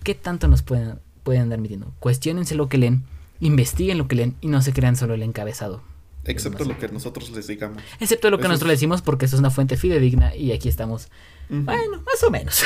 ¿qué 0.03 0.15
tanto 0.15 0.47
nos 0.47 0.61
pueden, 0.61 0.99
pueden 1.23 1.43
andar 1.43 1.59
metiendo? 1.59 1.93
Cuestiónense 1.99 2.55
lo 2.55 2.67
que 2.67 2.77
leen, 2.77 3.03
investiguen 3.39 3.97
lo 3.97 4.07
que 4.07 4.15
leen 4.15 4.35
y 4.41 4.47
no 4.47 4.61
se 4.61 4.73
crean 4.73 4.95
solo 4.95 5.13
el 5.13 5.23
encabezado. 5.23 5.81
Excepto 6.25 6.65
lo 6.65 6.77
que 6.77 6.87
nosotros 6.87 7.29
les 7.31 7.47
digamos. 7.47 7.81
Excepto 7.99 8.29
lo 8.31 8.39
que 8.39 8.47
nosotros 8.47 8.69
les 8.69 8.79
decimos 8.79 9.01
porque 9.01 9.25
eso 9.25 9.35
es 9.35 9.39
una 9.39 9.51
fuente 9.51 9.77
fidedigna 9.77 10.35
y 10.35 10.51
aquí 10.51 10.67
estamos. 10.69 11.09
Bueno, 11.49 12.01
más 12.03 12.23
o 12.23 12.31
menos. 12.31 12.63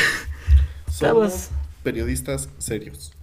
Somos 0.90 1.50
periodistas 1.84 2.50
serios. 2.58 3.14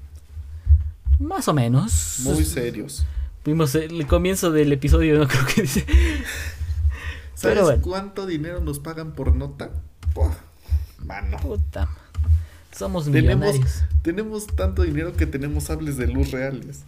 Más 1.19 1.49
o 1.49 1.55
menos. 1.55 2.21
Muy 2.21 2.45
serios. 2.45 3.05
Vimos 3.45 3.75
el 3.75 4.07
comienzo 4.07 4.51
del 4.51 4.73
episodio, 4.73 5.19
no 5.19 5.29
creo 5.29 5.47
que 5.47 5.63
dice. 5.63 5.87
¿Sabes 7.35 7.81
cuánto 7.81 8.27
dinero 8.27 8.61
nos 8.61 8.79
pagan 8.79 9.13
por 9.13 9.35
nota? 9.35 9.71
mano. 11.05 11.37
Puta. 11.39 11.89
Somos 12.73 13.07
millonarios. 13.09 13.85
Tenemos, 14.03 14.47
tanto 14.47 14.83
dinero 14.83 15.15
que 15.15 15.27
tenemos 15.27 15.65
sables 15.65 15.97
de 15.97 16.09
luz 16.09 16.31
reales. 16.31 16.85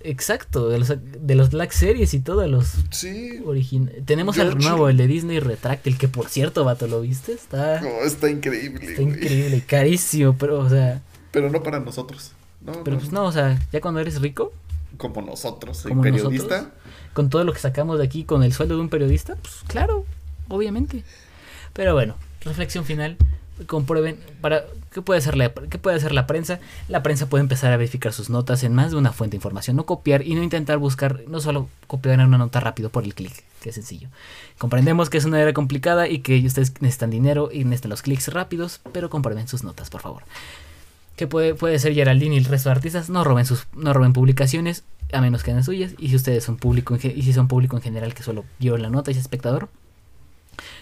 Exacto, 0.00 0.68
de 0.68 0.78
los, 0.78 0.88
de 0.88 1.34
los 1.34 1.50
Black 1.50 1.72
Series 1.72 2.14
y 2.14 2.20
todo, 2.20 2.46
los 2.46 2.74
sí. 2.90 3.42
Tenemos 4.04 4.38
el 4.38 4.56
nuevo, 4.58 4.88
el 4.88 4.96
de 4.96 5.06
Disney 5.06 5.40
Retráctil, 5.40 5.98
que 5.98 6.06
por 6.06 6.28
cierto, 6.28 6.64
vato, 6.64 6.86
¿lo 6.86 7.00
viste? 7.00 7.32
Está, 7.32 7.80
está 8.04 8.30
increíble. 8.30 8.86
Está 8.86 9.02
increíble, 9.02 9.64
carísimo, 9.66 10.36
pero, 10.38 10.60
o 10.60 10.68
sea. 10.68 11.02
Pero 11.32 11.50
no 11.50 11.62
para 11.62 11.80
nosotros. 11.80 12.32
pero 12.84 12.98
pues 12.98 13.10
no, 13.10 13.24
o 13.24 13.32
sea, 13.32 13.58
ya 13.72 13.80
cuando 13.80 14.00
eres 14.00 14.20
rico. 14.20 14.52
Como 14.96 15.22
nosotros, 15.22 15.82
como 15.82 16.02
periodista. 16.02 16.70
con 17.12 17.28
todo 17.28 17.44
lo 17.44 17.52
que 17.52 17.58
sacamos 17.58 17.98
de 17.98 18.04
aquí, 18.04 18.24
con 18.24 18.42
el 18.42 18.52
sueldo 18.52 18.76
de 18.76 18.82
un 18.82 18.88
periodista, 18.88 19.36
pues 19.36 19.56
claro, 19.66 20.04
obviamente. 20.48 21.04
Pero 21.72 21.94
bueno, 21.94 22.16
reflexión 22.42 22.84
final 22.84 23.16
comprueben 23.66 24.18
para 24.40 24.64
qué 24.92 25.00
puede 25.00 25.18
hacer 25.18 25.36
la 25.36 25.52
qué 25.52 25.78
puede 25.78 25.96
hacer 25.96 26.12
la 26.12 26.26
prensa 26.26 26.60
la 26.88 27.02
prensa 27.02 27.28
puede 27.28 27.42
empezar 27.42 27.72
a 27.72 27.76
verificar 27.76 28.12
sus 28.12 28.28
notas 28.28 28.62
en 28.64 28.74
más 28.74 28.90
de 28.90 28.98
una 28.98 29.12
fuente 29.12 29.32
de 29.32 29.38
información 29.38 29.76
no 29.76 29.86
copiar 29.86 30.22
y 30.26 30.34
no 30.34 30.42
intentar 30.42 30.78
buscar 30.78 31.22
no 31.28 31.40
solo 31.40 31.68
copiar 31.86 32.18
una 32.20 32.38
nota 32.38 32.60
rápido 32.60 32.90
por 32.90 33.04
el 33.04 33.14
clic 33.14 33.44
que 33.62 33.70
es 33.70 33.74
sencillo. 33.74 34.08
Comprendemos 34.58 35.10
que 35.10 35.18
es 35.18 35.24
una 35.24 35.40
era 35.40 35.52
complicada 35.52 36.08
y 36.08 36.18
que 36.18 36.44
ustedes 36.46 36.74
necesitan 36.80 37.10
dinero 37.10 37.48
y 37.52 37.64
necesitan 37.64 37.90
los 37.90 38.02
clics 38.02 38.28
rápidos 38.28 38.80
pero 38.92 39.10
comprueben 39.10 39.48
sus 39.48 39.64
notas 39.64 39.90
por 39.90 40.02
favor. 40.02 40.22
Que 41.16 41.26
puede, 41.26 41.54
puede 41.54 41.78
ser 41.78 41.94
Geraldine 41.94 42.34
y 42.34 42.38
el 42.38 42.44
resto 42.44 42.68
de 42.68 42.74
artistas 42.74 43.08
no 43.08 43.24
roben 43.24 43.46
sus 43.46 43.66
no 43.74 43.92
roben 43.92 44.12
publicaciones 44.12 44.84
a 45.12 45.20
menos 45.20 45.42
que 45.42 45.52
sean 45.52 45.64
suyas 45.64 45.92
y 45.98 46.08
si 46.08 46.16
ustedes 46.16 46.44
son 46.44 46.56
público 46.56 46.96
y 46.96 47.22
si 47.22 47.32
son 47.32 47.48
público 47.48 47.76
en 47.76 47.82
general 47.82 48.12
que 48.12 48.22
solo 48.22 48.44
yo 48.58 48.76
la 48.76 48.90
nota 48.90 49.10
y 49.10 49.14
es 49.14 49.20
espectador 49.20 49.68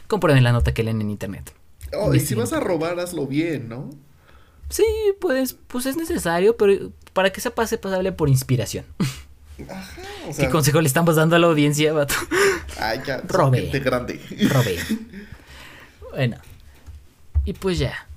comprueben 0.08 0.42
la 0.42 0.52
nota 0.52 0.72
que 0.74 0.82
leen 0.82 1.00
en 1.00 1.10
internet 1.10 1.52
Oh, 1.98 2.14
y 2.14 2.20
si 2.20 2.35
vas 2.35 2.52
a 2.52 2.61
robar, 2.61 2.98
hazlo 2.98 3.26
bien, 3.26 3.68
¿no? 3.68 3.90
Sí, 4.68 4.85
pues, 5.20 5.57
pues 5.68 5.87
es 5.87 5.96
necesario, 5.96 6.57
pero 6.57 6.90
para 7.12 7.30
que 7.30 7.40
se 7.40 7.50
pase 7.50 7.78
pasable 7.78 8.12
por 8.12 8.28
inspiración. 8.28 8.85
Ajá, 9.68 10.02
o 10.28 10.33
sea, 10.33 10.46
¿Qué 10.46 10.50
consejo 10.50 10.80
le 10.80 10.88
estamos 10.88 11.16
dando 11.16 11.37
a 11.37 11.38
la 11.38 11.46
audiencia, 11.46 11.92
vato? 11.92 12.14
Ay, 12.80 13.00
ya, 13.07 13.22
Robe. 13.26 13.70
grande. 13.78 14.20
Robe. 14.50 14.78
bueno. 16.12 16.38
Y 17.44 17.52
pues 17.52 17.78
ya. 17.78 18.09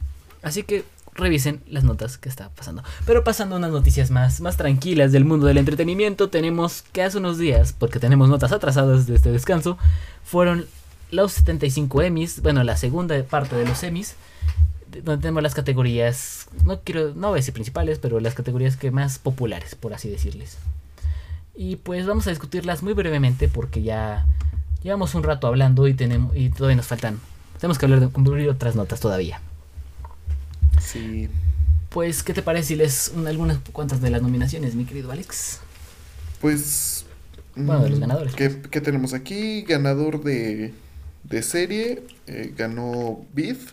Así 0.42 0.64
que 0.64 0.84
revisen 1.14 1.62
las 1.68 1.84
notas 1.84 2.18
que 2.18 2.30
está 2.30 2.50
pasando. 2.50 2.84
Pero 3.06 3.24
pasando 3.24 3.56
a 3.56 3.58
unas 3.58 3.72
noticias 3.72 4.12
más, 4.12 4.40
más 4.40 4.56
tranquilas 4.56 5.12
del 5.12 5.26
mundo 5.26 5.48
del 5.48 5.58
entretenimiento, 5.58 6.30
tenemos 6.30 6.84
que 6.94 7.04
hace 7.04 7.18
unos 7.18 7.38
días, 7.38 7.74
porque 7.74 8.00
tenemos 8.00 8.30
notas 8.30 8.52
atrasadas 8.52 9.08
de 9.08 9.16
este 9.16 9.32
descanso, 9.32 9.78
fueron 10.24 10.66
los 11.12 11.34
75 11.34 12.02
Emmys, 12.02 12.42
bueno, 12.42 12.64
la 12.64 12.78
segunda 12.78 13.22
parte 13.24 13.56
de 13.56 13.66
los 13.66 13.82
Emmys, 13.84 14.16
donde 15.04 15.22
tenemos 15.22 15.44
las 15.44 15.54
categorías, 15.54 16.48
no 16.66 16.80
quiero, 16.82 17.14
no 17.16 17.30
voy 17.30 17.38
a 17.38 17.42
decir 17.42 17.54
principales, 17.54 18.00
pero 18.00 18.20
las 18.20 18.34
categorías 18.36 18.78
que 18.78 18.92
más 18.92 19.20
populares, 19.20 19.76
por 19.76 19.94
así 19.94 20.10
decirles. 20.10 20.58
Y 21.56 21.78
pues 21.78 22.06
vamos 22.06 22.28
a 22.28 22.30
discutirlas 22.30 22.84
muy 22.84 22.94
brevemente 22.94 23.48
porque 23.48 23.82
ya 23.82 24.26
llevamos 24.84 25.16
un 25.16 25.24
rato 25.24 25.48
hablando 25.48 25.88
y 25.88 25.94
tenemos 25.94 26.36
y 26.36 26.50
todavía 26.50 26.78
nos 26.78 26.86
faltan 26.88 27.20
Tenemos 27.60 27.80
que 27.80 27.86
hablar 27.86 28.00
de 28.02 28.08
cubrir 28.10 28.48
otras 28.50 28.76
notas 28.76 29.00
todavía. 29.00 29.42
Sí. 30.80 31.30
Pues, 31.90 32.22
¿qué 32.22 32.34
te 32.34 32.42
parece 32.44 32.68
si 32.70 32.76
lees 32.76 33.12
un- 33.16 33.28
algunas 33.28 33.58
cuantas 33.72 34.02
de 34.02 34.10
las 34.12 34.22
nominaciones, 34.22 34.76
mi 34.76 34.86
querido 34.86 35.12
Alex? 35.12 35.60
Pues. 36.42 37.06
Bueno, 37.56 37.82
de 37.84 37.90
los 37.90 37.98
mm, 37.98 38.02
ganadores, 38.02 38.36
¿Qué, 38.36 38.62
qué 38.70 38.82
tenemos 38.82 39.14
aquí? 39.14 39.64
Ganador 39.64 40.24
de, 40.24 40.74
de 41.30 41.42
serie. 41.44 42.04
eh, 42.28 42.54
ganó 42.58 43.26
Beef. 43.34 43.72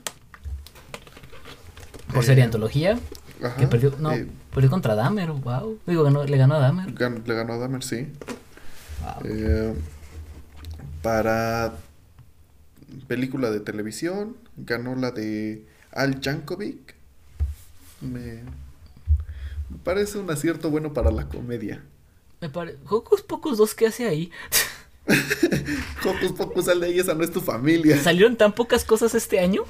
Por 2.12 2.23
Eh, 2.23 2.27
serie 2.27 2.45
antología, 2.45 2.99
Ajá, 3.43 3.57
que 3.57 3.67
perdió, 3.67 3.93
no, 3.99 4.12
eh, 4.12 4.29
perdió 4.53 4.71
contra 4.71 4.95
Dahmer, 4.95 5.31
wow. 5.33 5.79
Digo, 5.87 6.05
ganó, 6.05 6.25
le 6.25 6.37
ganó 6.37 6.55
a 6.55 6.59
Dahmer. 6.61 6.95
gan- 6.95 7.25
le 7.27 7.35
ganó 7.35 7.55
a 7.55 7.59
Dahmer, 7.59 7.83
sí. 7.83 8.09
Wow. 9.03 9.23
Eh, 9.25 9.75
para 11.03 11.75
película 13.09 13.51
de 13.51 13.61
televisión, 13.61 14.37
ganó 14.57 14.95
la 14.95 15.11
de 15.11 15.67
Al 15.90 16.21
Jankovic. 16.21 16.95
Me, 18.01 18.43
me 19.71 19.79
parece 19.83 20.19
un 20.19 20.31
acierto 20.31 20.71
bueno 20.71 20.93
para 20.93 21.11
la 21.11 21.29
comedia. 21.29 21.83
Me 22.40 22.49
parece. 22.49 22.79
Hocus 22.88 23.23
Pocus 23.23 23.59
2, 23.59 23.75
¿qué 23.75 23.87
hace 23.88 24.07
ahí? 24.07 24.31
Hocus 26.05 26.33
Pocus, 26.33 26.64
sal 26.67 26.81
de 26.81 26.87
ahí, 26.87 26.99
esa 26.99 27.14
no 27.14 27.25
es 27.25 27.31
tu 27.31 27.40
familia. 27.40 28.01
¿Salieron 28.03 28.37
tan 28.37 28.53
pocas 28.55 28.85
cosas 28.85 29.14
este 29.14 29.40
año? 29.40 29.64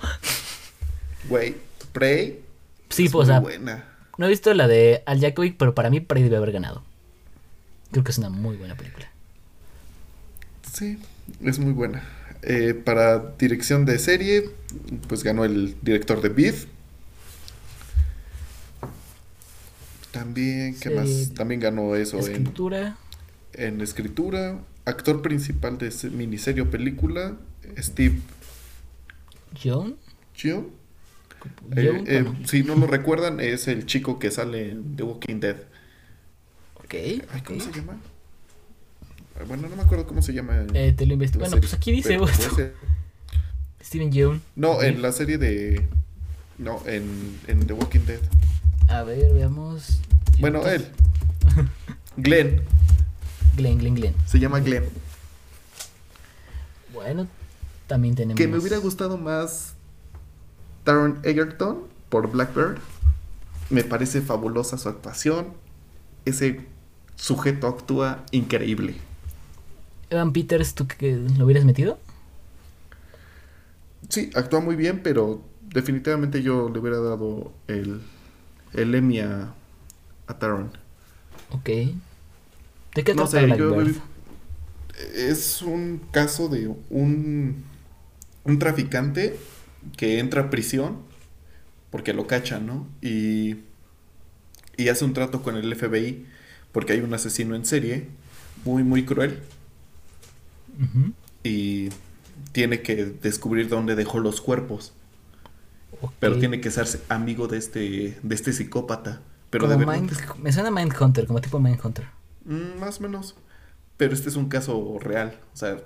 Güey, 1.29 1.57
Prey. 1.92 2.40
Sí, 2.90 3.07
es 3.07 3.12
pues, 3.12 3.29
o 3.29 3.33
muy 3.40 3.53
sea, 3.53 3.59
buena. 3.59 3.85
no 4.18 4.27
he 4.27 4.29
visto 4.29 4.53
la 4.55 4.68
de 4.68 5.03
Al 5.07 5.20
Jakovic, 5.20 5.57
pero 5.57 5.75
para 5.75 5.90
mí 5.90 6.01
Prey 6.01 6.23
debe 6.23 6.37
haber 6.37 6.53
ganado. 6.53 6.85
Creo 7.90 8.05
que 8.05 8.11
es 8.11 8.18
una 8.18 8.29
muy 8.31 8.57
buena 8.57 8.77
película. 8.77 9.09
Sí, 10.73 10.99
es 11.42 11.59
muy 11.59 11.73
buena. 11.73 12.03
Eh, 12.42 12.75
para 12.75 13.18
dirección 13.38 13.85
de 13.87 13.99
serie, 13.99 14.51
pues 15.09 15.23
ganó 15.23 15.44
el 15.44 15.77
director 15.83 16.20
de 16.20 16.29
Beef. 16.29 16.66
También, 20.11 20.77
¿qué 20.79 20.90
más? 20.90 21.33
También 21.35 21.61
ganó 21.61 21.97
eso 21.97 22.18
en, 22.18 22.23
Escritura. 22.25 22.97
en 23.53 23.81
escritura. 23.81 24.59
Actor 24.87 25.23
principal 25.23 25.79
de 25.79 25.90
se- 25.90 26.11
miniserie 26.11 26.62
o 26.62 26.70
película, 26.70 27.37
Steve 27.79 28.18
John. 29.62 29.97
Eh, 30.44 31.87
John, 31.87 32.05
eh, 32.07 32.23
bueno, 32.23 32.38
si 32.47 32.62
no 32.62 32.75
lo 32.75 32.87
recuerdan, 32.87 33.40
es 33.40 33.68
el 33.68 33.87
chico 33.87 34.18
que 34.18 34.31
sale 34.31 34.70
en 34.70 34.97
The 34.97 35.03
Walking 35.05 35.40
Dead. 35.40 35.57
ok. 36.77 36.94
Ay, 36.94 37.23
¿cómo 37.44 37.61
se 37.61 37.73
llama? 37.73 37.97
Ah, 39.38 39.44
Bueno, 39.47 39.68
no 39.68 39.77
me 39.77 39.83
acuerdo 39.83 40.07
cómo 40.07 40.23
se 40.23 40.33
llama. 40.33 40.64
Eh, 40.75 40.92
te 40.97 41.07
lo 41.07 41.14
investigo. 41.14 41.44
Bueno, 41.44 41.59
pues 41.61 41.75
aquí 41.75 41.92
dice 41.92 42.18
ser- 42.55 42.75
Steven 43.83 44.11
Yeun. 44.12 44.42
No, 44.57 44.83
en 44.83 45.03
la 45.03 45.12
serie 45.12 45.38
de. 45.38 45.87
No, 46.59 46.81
en, 46.87 47.38
en 47.49 47.66
The 47.66 47.73
Walking 47.75 48.01
Dead. 48.07 48.20
A 48.88 49.03
ver, 49.03 49.33
veamos. 49.35 50.01
Bueno, 50.40 50.66
él. 50.66 50.87
Glenn. 52.16 52.62
Glenn, 53.57 53.79
Glenn, 53.79 53.95
Glenn. 53.95 54.14
Se 54.27 54.38
llama 54.38 54.61
Glenn. 54.61 54.85
Bueno, 56.93 57.27
también 57.87 58.14
tenemos. 58.14 58.37
Que 58.37 58.49
me 58.49 58.59
hubiera 58.59 58.79
gustado 58.79 59.19
más 59.19 59.75
Taron 60.85 61.19
Egerton 61.23 61.83
por 62.09 62.31
Blackbird. 62.31 62.79
Me 63.71 63.83
parece 63.83 64.21
fabulosa 64.21 64.79
su 64.79 64.88
actuación. 64.88 65.55
Ese 66.25 66.67
sujeto 67.17 67.67
actúa 67.67 68.25
increíble. 68.31 68.97
Evan 70.11 70.33
Peters, 70.33 70.75
¿tú 70.75 70.87
que 70.87 71.17
lo 71.17 71.45
hubieras 71.45 71.64
metido? 71.64 71.99
Sí, 74.09 74.31
actúa 74.35 74.61
muy 74.61 74.77
bien, 74.77 75.03
pero 75.03 75.43
definitivamente 75.62 76.43
yo 76.43 76.69
le 76.69 76.79
hubiera 76.79 76.99
dado 76.99 77.53
el, 77.67 78.01
el 78.75 78.95
Emmy 78.95 79.21
a, 79.21 79.53
a 80.27 80.38
Taron. 80.38 80.71
Ok. 81.51 81.71
¿De 82.94 83.04
qué 83.04 83.14
No 83.14 83.26
trata 83.26 83.46
sé, 83.46 83.59
yo 83.59 83.74
es 85.14 85.62
un 85.62 86.00
caso 86.12 86.48
de 86.48 86.68
un, 86.90 87.64
un 88.44 88.59
traficante 88.59 89.37
que 89.96 90.18
entra 90.18 90.42
a 90.42 90.50
prisión 90.50 90.98
porque 91.90 92.12
lo 92.12 92.26
cachan, 92.26 92.66
¿no? 92.66 92.87
Y, 93.02 93.57
y 94.76 94.88
hace 94.88 95.04
un 95.04 95.12
trato 95.14 95.42
con 95.42 95.57
el 95.57 95.72
FBI 95.74 96.26
porque 96.72 96.92
hay 96.94 97.00
un 97.00 97.14
asesino 97.14 97.54
en 97.54 97.64
serie 97.64 98.09
muy, 98.64 98.83
muy 98.83 99.04
cruel 99.04 99.40
y 101.42 101.88
tiene 102.52 102.83
que 102.83 103.04
descubrir 103.04 103.68
dónde 103.68 103.94
dejó 103.94 104.18
los 104.18 104.40
cuerpos, 104.40 104.92
pero 106.18 106.38
tiene 106.38 106.61
que 106.61 106.70
ser 106.70 106.87
amigo 107.09 107.46
de 107.48 107.59
este, 107.59 108.18
de 108.22 108.35
este 108.35 108.52
psicópata. 108.52 109.20
Pero 109.50 109.68
de 109.68 109.74
Como 109.76 109.87
Mind- 109.92 110.37
Me 110.42 110.52
suena 110.52 110.70
Mindhunter, 110.70 111.26
como 111.26 111.40
tipo 111.40 111.61
Mindhunter. 111.61 112.07
Mm, 112.44 112.78
más 112.80 112.98
o 112.98 113.02
menos. 113.02 113.35
Pero 113.96 114.12
este 114.14 114.28
es 114.28 114.37
un 114.37 114.48
caso 114.48 114.98
real, 115.00 115.38
o 115.52 115.57
sea, 115.57 115.78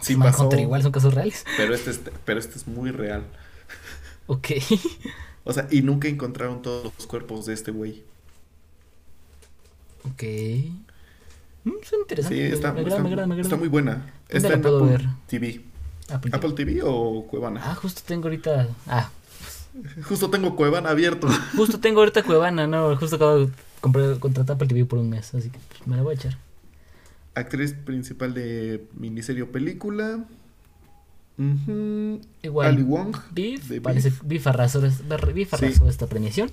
sí 0.00 0.14
Mindhunter 0.16 0.48
pasó. 0.48 0.60
igual, 0.60 0.82
son 0.82 0.92
casos 0.92 1.14
reales. 1.14 1.44
Pero 1.56 1.74
este, 1.74 1.90
es, 1.90 2.00
pero 2.24 2.40
este 2.40 2.58
es 2.58 2.66
muy 2.66 2.90
real. 2.90 3.24
Ok. 4.26 4.48
O 5.44 5.52
sea, 5.52 5.66
y 5.70 5.82
nunca 5.82 6.06
encontraron 6.08 6.62
todos 6.62 6.92
los 6.96 7.06
cuerpos 7.06 7.46
de 7.46 7.54
este 7.54 7.70
güey. 7.72 8.04
ok. 10.04 10.22
Mm, 11.64 11.70
suena 11.84 12.02
interesante. 12.02 12.36
Sí, 12.48 12.52
está, 12.52 12.72
me 12.72 12.80
agrada, 12.80 12.96
está- 12.96 13.02
me 13.02 13.08
agrada, 13.10 13.26
me 13.26 13.34
agrada. 13.34 13.42
está 13.42 13.56
muy 13.56 13.68
buena. 13.68 13.92
¿Dónde 13.94 14.12
Está 14.28 14.48
en 14.54 14.60
Apple 14.60 14.86
ver? 14.88 15.06
TV. 15.28 15.60
Apple 16.10 16.30
TV. 16.30 16.36
¿Apple 16.36 16.52
TV 16.52 16.80
o 16.84 17.26
Cuevana? 17.28 17.60
Ah, 17.64 17.74
justo 17.74 18.02
tengo 18.06 18.24
ahorita. 18.24 18.68
Ah, 18.88 19.10
Justo 20.06 20.28
tengo 20.28 20.54
Cuevana 20.54 20.90
abierto. 20.90 21.28
justo 21.56 21.80
tengo 21.80 22.00
ahorita 22.00 22.22
Cuevana, 22.22 22.66
no, 22.66 22.94
justo 22.98 23.16
acabo 23.16 23.48
de 23.82 24.18
comprar, 24.18 24.18
contratar 24.18 24.54
Apple 24.56 24.68
TV 24.68 24.84
por 24.84 24.98
un 24.98 25.10
mes, 25.10 25.34
así 25.34 25.50
que 25.50 25.58
pues, 25.68 25.86
me 25.86 25.96
la 25.96 26.02
voy 26.02 26.12
a 26.14 26.16
echar. 26.16 26.38
Actriz 27.34 27.72
principal 27.74 28.34
de 28.34 28.84
miniserie 28.94 29.42
o 29.42 29.50
película. 29.50 30.24
Igual. 32.42 32.68
Ali 32.68 32.82
Wong. 32.82 33.16
Beef, 33.32 33.68
de 33.68 33.80
parece 33.80 34.10
Beef. 34.10 34.22
Beef 34.24 34.46
arrasó, 34.46 34.80
Beef 35.34 35.54
arrasó 35.54 35.88
esta 35.88 36.06
premiación. 36.06 36.50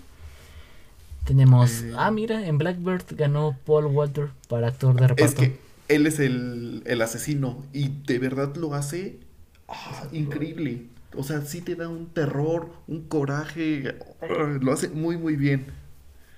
Tenemos, 1.25 1.81
Eh. 1.83 1.93
ah, 1.97 2.11
mira, 2.11 2.47
en 2.47 2.57
Blackbird 2.57 3.03
ganó 3.15 3.55
Paul 3.65 3.85
Walter 3.87 4.29
para 4.47 4.67
actor 4.67 4.95
de 4.99 5.07
reparto. 5.07 5.41
Es 5.41 5.49
que 5.49 5.59
él 5.87 6.07
es 6.07 6.19
el, 6.19 6.81
el 6.85 7.01
asesino 7.01 7.63
y 7.73 7.89
de 8.07 8.19
verdad 8.19 8.55
lo 8.55 8.73
hace 8.73 9.19
ah, 9.67 10.07
increíble. 10.11 10.85
O 11.15 11.23
sea, 11.23 11.41
sí 11.41 11.61
te 11.61 11.75
da 11.75 11.87
un 11.89 12.07
terror, 12.07 12.71
un 12.87 13.01
coraje. 13.01 13.95
ah, 14.21 14.57
Lo 14.61 14.71
hace 14.71 14.89
muy, 14.89 15.17
muy 15.17 15.35
bien. 15.35 15.67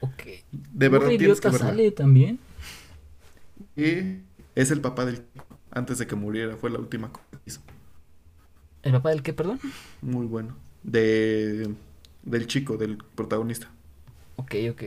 Ok. 0.02 0.24
De 0.52 0.90
verdad 0.90 1.08
Puro 1.08 1.18
tienes 1.18 1.40
que 1.42 1.50
verla. 1.50 1.68
sale 1.70 1.92
también. 1.92 2.40
Y 3.76 4.20
es 4.56 4.72
el 4.72 4.82
papá 4.82 5.06
del 5.06 5.24
antes 5.72 5.98
de 6.00 6.08
que 6.08 6.16
muriera, 6.16 6.58
fue 6.58 6.70
la 6.70 6.80
última 6.80 7.12
cosa 7.12 7.26
que 7.32 7.38
hizo. 7.46 7.62
¿El 8.84 8.92
papá 8.94 9.10
del 9.12 9.24
qué, 9.24 9.34
perdón? 9.34 9.60
Muy 10.02 10.26
bueno. 10.26 10.56
De 10.84 11.74
del 12.24 12.48
chico, 12.48 12.78
del 12.78 12.98
protagonista. 12.98 13.70
Ok, 14.36 14.56
ok. 14.72 14.84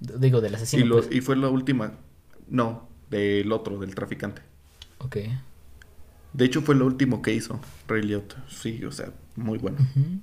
Digo, 0.00 0.40
del 0.40 0.52
Y, 0.52 0.54
asesino. 0.56 0.86
lo, 0.86 0.96
pues. 1.02 1.08
y 1.10 1.20
fue 1.20 1.36
la 1.36 1.48
última. 1.48 1.94
No, 2.48 2.88
del 3.10 3.50
otro, 3.52 3.78
del 3.78 3.94
traficante. 3.94 4.42
Ok. 4.98 5.16
De 6.32 6.44
hecho, 6.44 6.62
fue 6.62 6.74
lo 6.74 6.86
último 6.86 7.22
que 7.22 7.32
hizo 7.32 7.60
Ray 7.88 8.02
Liotta. 8.02 8.44
Sí, 8.48 8.84
o 8.84 8.92
sea, 8.92 9.12
muy 9.36 9.58
bueno. 9.58 9.78
Ujú. 9.80 10.20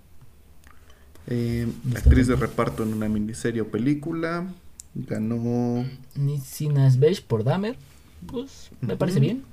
Eh, 1.27 1.67
actriz 1.95 2.27
de 2.27 2.35
reparto 2.35 2.83
en 2.83 2.93
una 2.93 3.07
miniserie 3.09 3.61
o 3.61 3.67
película. 3.69 4.47
Ganó. 4.95 5.85
Nisinas 6.15 6.99
Beige 6.99 7.21
por 7.21 7.43
Dahmer. 7.43 7.77
Pues 8.27 8.69
me 8.81 8.95
parece 8.97 9.17
Ujú. 9.19 9.25
bien. 9.25 9.43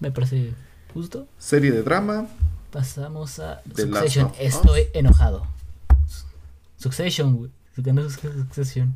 Me 0.00 0.10
parece 0.10 0.52
justo. 0.92 1.26
Serie 1.38 1.70
de 1.70 1.82
drama. 1.82 2.26
Pasamos 2.72 3.38
a 3.38 3.62
The 3.74 3.82
Succession. 3.82 4.26
of 4.26 4.32
Us. 4.32 4.38
Estoy 4.40 4.82
enojado. 4.92 5.46
Succession, 6.76 7.36
güey. 7.36 7.50
Ganó 7.76 8.08
Succession. 8.10 8.94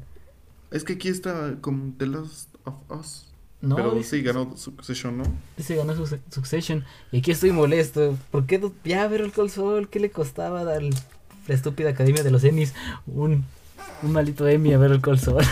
Es 0.71 0.85
que 0.85 0.95
aquí 0.95 1.09
está 1.09 1.57
como 1.61 1.93
The 1.99 2.07
Last 2.07 2.49
of 2.65 2.75
Us. 2.91 3.27
No, 3.61 3.77
Pero 3.77 3.95
dice, 3.95 4.17
sí, 4.19 4.23
ganó 4.23 4.57
Succession, 4.57 5.19
¿no? 5.19 5.25
dice 5.57 5.77
ganó 5.77 5.95
Suc- 5.95 6.19
Succession. 6.31 6.85
Y 7.13 7.19
aquí 7.19 7.31
estoy 7.31 7.53
molesto. 7.53 8.19
¿Por 8.33 8.45
qué 8.47 8.61
ya 8.85 9.07
ver 9.07 9.21
el 9.21 9.33
Sol? 9.51 9.89
¿Qué 9.89 10.01
le 10.01 10.11
costaba 10.11 10.65
dar 10.65 10.83
la 11.47 11.55
estúpida 11.55 11.91
Academia 11.91 12.23
de 12.23 12.31
los 12.31 12.45
Emmys 12.45 12.75
un, 13.07 13.45
un 14.03 14.13
maldito 14.13 14.47
Emmy 14.49 14.73
a 14.73 14.79
ver 14.79 14.93
el 14.93 15.19
Sol? 15.19 15.45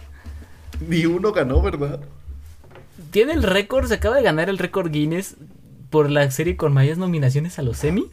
Ni 0.88 1.06
uno 1.06 1.32
ganó, 1.32 1.62
¿verdad? 1.62 2.00
Tiene 3.10 3.32
el 3.32 3.42
récord, 3.42 3.86
se 3.86 3.94
acaba 3.94 4.16
de 4.16 4.22
ganar 4.22 4.48
el 4.48 4.58
récord 4.58 4.90
Guinness 4.90 5.36
por 5.90 6.10
la 6.10 6.30
serie 6.30 6.56
con 6.56 6.72
mayores 6.72 6.98
nominaciones 6.98 7.58
a 7.58 7.62
los 7.62 7.82
Emmy, 7.84 8.10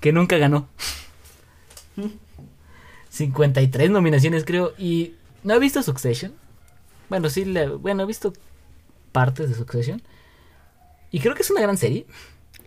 que 0.00 0.12
nunca 0.12 0.38
ganó. 0.38 0.68
53 3.10 3.90
nominaciones 3.90 4.44
creo, 4.44 4.72
y 4.78 5.14
no 5.44 5.54
he 5.54 5.58
visto 5.58 5.82
Succession. 5.82 6.32
Bueno, 7.08 7.28
sí, 7.28 7.44
le- 7.44 7.68
bueno, 7.68 8.02
he 8.02 8.06
visto 8.06 8.32
partes 9.12 9.48
de 9.48 9.54
Succession. 9.54 10.02
Y 11.10 11.20
creo 11.20 11.34
que 11.34 11.42
es 11.42 11.50
una 11.50 11.60
gran 11.60 11.76
serie. 11.76 12.06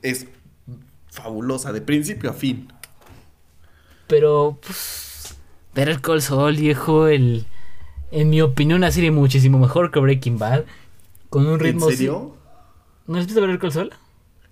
Es 0.02 0.28
fabulosa, 1.12 1.74
de 1.74 1.82
principio 1.82 2.30
a 2.30 2.34
fin. 2.34 2.72
Pero, 4.08 4.58
pues, 4.62 5.36
ver 5.76 5.90
el 5.90 6.02
Call 6.02 6.22
Saul, 6.22 6.56
viejo, 6.56 7.08
el, 7.08 7.46
en 8.12 8.30
mi 8.30 8.42
opinión, 8.42 8.78
una 8.78 8.92
serie 8.92 9.12
muchísimo 9.12 9.60
mejor 9.60 9.92
que 9.92 10.00
Breaking 10.00 10.40
Bad. 10.40 10.64
Con 11.30 11.46
un 11.46 11.60
ritmo... 11.60 11.90
¿En 11.90 11.98
serio? 11.98 12.36
¿No 13.06 13.18
has 13.18 13.26
visto 13.26 13.42
ver 13.42 13.50
el 13.50 13.60
Call 13.60 13.72
Saul? 13.72 13.94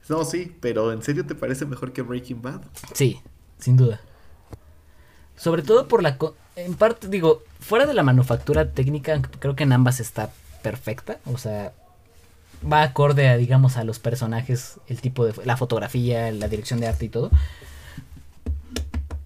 No, 0.08 0.24
sí, 0.24 0.56
pero 0.60 0.91
¿en 0.91 1.01
serio 1.01 1.26
te 1.26 1.36
parece 1.36 1.66
mejor 1.66 1.93
que 1.93 2.01
Breaking 2.01 2.41
Bad? 2.41 2.62
Sí, 2.93 3.22
sin 3.58 3.78
duda. 3.78 4.01
Sobre 5.36 5.64
todo 5.64 5.88
por 5.88 6.03
la... 6.03 6.18
En 6.56 6.76
parte, 6.76 7.08
digo, 7.08 7.43
fuera 7.60 7.86
de 7.86 7.93
la 7.93 8.03
manufactura 8.03 8.72
técnica, 8.72 9.22
creo 9.39 9.56
que 9.56 9.64
en 9.64 9.74
ambas 9.74 9.99
está 9.99 10.32
perfecta. 10.62 11.20
O 11.26 11.38
sea, 11.38 11.74
va 12.72 12.84
acorde 12.84 13.28
a, 13.30 13.38
digamos, 13.38 13.78
a 13.78 13.84
los 13.84 13.99
personajes, 13.99 14.80
el 14.88 15.01
tipo 15.01 15.26
de... 15.26 15.34
la 15.45 15.58
fotografía, 15.58 16.32
la 16.32 16.47
dirección 16.47 16.80
de 16.80 16.88
arte 16.88 17.06
y 17.06 17.10
todo. 17.10 17.32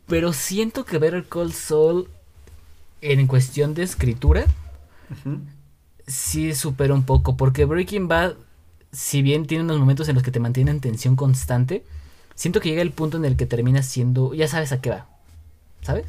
Pero 0.10 0.34
siento 0.34 0.86
que 0.86 0.98
Better 0.98 1.26
Call 1.26 1.54
Saul, 1.54 2.10
en 3.02 3.28
cuestión 3.28 3.76
de 3.76 3.84
escritura, 3.84 4.46
sí 6.08 6.54
supera 6.56 6.94
un 6.96 7.04
poco. 7.04 7.38
Porque 7.38 7.66
Breaking 7.66 8.08
Bad, 8.08 8.34
si 8.92 9.22
bien 9.22 9.46
tiene 9.46 9.64
unos 9.64 9.80
momentos 9.80 10.10
en 10.10 10.16
los 10.16 10.24
que 10.24 10.32
te 10.32 10.40
mantiene 10.40 10.72
en 10.72 10.82
tensión 10.82 11.16
constante, 11.16 11.86
siento 12.34 12.60
que 12.60 12.70
llega 12.70 12.82
el 12.82 12.92
punto 12.92 13.18
en 13.18 13.26
el 13.26 13.38
que 13.38 13.46
termina 13.46 13.84
siendo... 13.84 14.34
Ya 14.34 14.48
sabes 14.48 14.72
a 14.72 14.82
qué 14.82 14.90
va. 14.90 15.08
¿Sabes? 15.82 16.08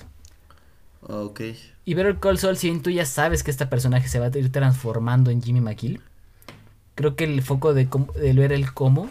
Ok. 1.03 1.42
Y 1.84 1.94
Better 1.94 2.18
Call 2.18 2.38
Saul, 2.38 2.57
si 2.57 2.68
bien 2.68 2.82
tú 2.82 2.90
ya 2.90 3.05
sabes 3.05 3.42
que 3.42 3.51
este 3.51 3.66
personaje 3.66 4.09
se 4.09 4.18
va 4.18 4.26
a 4.26 4.38
ir 4.38 4.51
transformando 4.51 5.30
en 5.30 5.42
Jimmy 5.42 5.61
McKill, 5.61 6.01
creo 6.94 7.16
que 7.16 7.24
el 7.24 7.42
foco 7.42 7.74
de, 7.74 7.86
de 8.16 8.32
ver 8.32 8.53
el 8.53 8.72
cómo, 8.72 9.09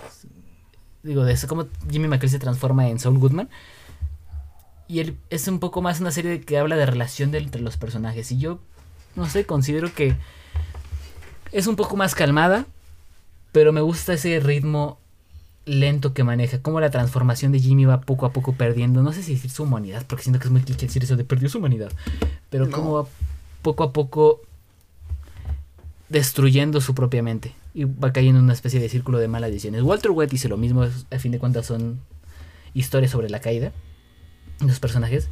digo, 1.03 1.25
de 1.25 1.33
eso, 1.33 1.47
cómo 1.47 1.67
Jimmy 1.89 2.07
McKill 2.07 2.29
se 2.29 2.39
transforma 2.39 2.87
en 2.87 2.99
Saul 2.99 3.17
Goodman, 3.17 3.49
y 4.89 4.99
él 4.99 5.15
es 5.29 5.47
un 5.47 5.59
poco 5.59 5.83
más 5.83 6.01
una 6.01 6.09
serie 6.09 6.41
que 6.41 6.57
habla 6.57 6.75
de 6.75 6.87
relación 6.87 7.33
entre 7.35 7.61
los 7.61 7.77
personajes. 7.77 8.31
Y 8.31 8.39
yo, 8.39 8.59
no 9.15 9.29
sé, 9.29 9.45
considero 9.45 9.93
que 9.93 10.15
es 11.51 11.67
un 11.67 11.75
poco 11.75 11.95
más 11.95 12.15
calmada, 12.15 12.65
pero 13.51 13.71
me 13.71 13.81
gusta 13.81 14.13
ese 14.13 14.39
ritmo 14.39 14.97
lento 15.65 16.15
que 16.15 16.23
maneja, 16.23 16.63
como 16.63 16.79
la 16.79 16.89
transformación 16.89 17.51
de 17.51 17.59
Jimmy 17.59 17.85
va 17.85 18.01
poco 18.01 18.25
a 18.25 18.33
poco 18.33 18.53
perdiendo, 18.53 19.03
no 19.03 19.13
sé 19.13 19.21
si 19.21 19.35
decir 19.35 19.51
su 19.51 19.61
humanidad, 19.61 20.03
porque 20.07 20.23
siento 20.23 20.39
que 20.39 20.47
es 20.47 20.51
muy 20.51 20.61
cliché 20.61 20.87
decir 20.87 21.03
eso 21.03 21.15
de 21.15 21.23
perdió 21.23 21.49
su 21.49 21.59
humanidad, 21.59 21.91
pero 22.49 22.71
como 22.71 22.93
va 22.93 23.05
poco 23.61 23.83
a 23.83 23.93
poco 23.93 24.41
destruyendo 26.07 26.81
su 26.81 26.95
propia 26.95 27.21
mente 27.21 27.53
y 27.75 27.83
va 27.83 28.11
cayendo 28.11 28.39
en 28.39 28.45
una 28.45 28.53
especie 28.53 28.79
de 28.79 28.89
círculo 28.89 29.19
de 29.19 29.27
malas 29.27 29.51
decisiones. 29.51 29.83
Walter 29.83 30.09
White 30.09 30.31
dice 30.31 30.49
lo 30.49 30.57
mismo, 30.57 30.81
a 30.83 31.19
fin 31.19 31.31
de 31.31 31.37
cuentas 31.37 31.67
son 31.67 31.99
historias 32.73 33.11
sobre 33.11 33.29
la 33.29 33.39
caída 33.39 33.71
los 34.62 34.80
personajes, 34.80 35.30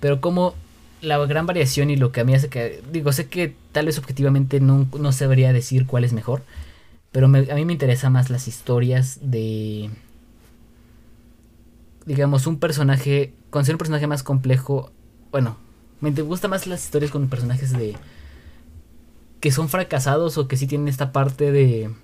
pero 0.00 0.20
como 0.20 0.54
la 1.00 1.18
gran 1.26 1.46
variación 1.46 1.90
y 1.90 1.96
lo 1.96 2.12
que 2.12 2.20
a 2.20 2.24
mí 2.24 2.34
hace 2.34 2.48
que, 2.48 2.82
digo, 2.92 3.12
sé 3.12 3.28
que 3.28 3.54
tal 3.72 3.86
vez 3.86 3.98
objetivamente 3.98 4.60
no, 4.60 4.86
no 4.98 5.12
sabría 5.12 5.52
decir 5.52 5.86
cuál 5.86 6.04
es 6.04 6.12
mejor, 6.12 6.42
pero 7.12 7.26
a 7.26 7.28
mí 7.28 7.64
me 7.66 7.74
interesa 7.74 8.08
más 8.08 8.30
las 8.30 8.48
historias 8.48 9.18
de. 9.22 9.90
Digamos, 12.06 12.46
un 12.46 12.58
personaje. 12.58 13.34
Con 13.50 13.66
ser 13.66 13.74
un 13.74 13.78
personaje 13.78 14.06
más 14.06 14.22
complejo. 14.22 14.90
Bueno, 15.30 15.58
me 16.00 16.10
gusta 16.10 16.48
más 16.48 16.66
las 16.66 16.82
historias 16.82 17.10
con 17.10 17.28
personajes 17.28 17.72
de. 17.72 17.96
Que 19.40 19.52
son 19.52 19.68
fracasados 19.68 20.38
o 20.38 20.48
que 20.48 20.56
sí 20.56 20.66
tienen 20.66 20.88
esta 20.88 21.12
parte 21.12 21.52
de. 21.52 21.94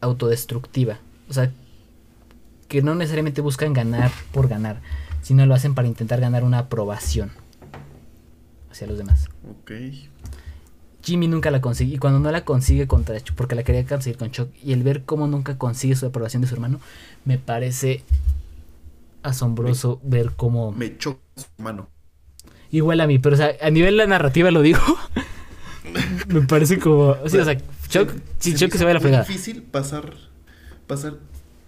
Autodestructiva. 0.00 1.00
O 1.28 1.32
sea, 1.32 1.52
que 2.72 2.80
no 2.80 2.94
necesariamente 2.94 3.42
buscan 3.42 3.74
ganar 3.74 4.10
por 4.32 4.48
ganar, 4.48 4.80
sino 5.20 5.44
lo 5.44 5.52
hacen 5.54 5.74
para 5.74 5.88
intentar 5.88 6.22
ganar 6.22 6.42
una 6.42 6.58
aprobación 6.58 7.30
hacia 8.70 8.86
los 8.86 8.96
demás. 8.96 9.28
Ok. 9.46 9.72
Jimmy 11.02 11.28
nunca 11.28 11.50
la 11.50 11.60
consigue. 11.60 11.96
Y 11.96 11.98
cuando 11.98 12.18
no 12.18 12.32
la 12.32 12.46
consigue 12.46 12.86
contra 12.86 13.20
Chuck, 13.20 13.36
porque 13.36 13.56
la 13.56 13.62
quería 13.62 13.84
conseguir 13.84 14.16
con 14.16 14.30
Chuck, 14.30 14.48
y 14.64 14.72
el 14.72 14.82
ver 14.84 15.02
cómo 15.02 15.26
nunca 15.26 15.58
consigue 15.58 15.96
su 15.96 16.06
aprobación 16.06 16.40
de 16.40 16.48
su 16.48 16.54
hermano, 16.54 16.80
me 17.26 17.36
parece 17.36 18.04
asombroso 19.22 20.00
ver 20.02 20.30
cómo. 20.34 20.72
Me 20.72 20.96
choca 20.96 21.20
su 21.36 21.44
hermano. 21.58 21.90
Igual 22.70 23.02
a 23.02 23.06
mí, 23.06 23.18
pero 23.18 23.34
o 23.34 23.36
sea, 23.36 23.52
a 23.60 23.68
nivel 23.68 23.98
de 23.98 23.98
la 23.98 24.06
narrativa 24.06 24.50
lo 24.50 24.62
digo. 24.62 24.80
me 26.28 26.40
parece 26.40 26.78
como. 26.78 27.16
O 27.22 27.28
sea, 27.28 27.42
o 27.42 27.44
sea 27.44 27.58
Chuck, 27.88 28.14
si 28.38 28.54
Chuck 28.54 28.72
se, 28.72 28.82
ve 28.86 28.92
a 28.92 28.94
la 28.94 29.00
fregada. 29.00 29.24
Es 29.24 29.28
difícil 29.28 29.62
pasar, 29.62 30.14
pasar 30.86 31.18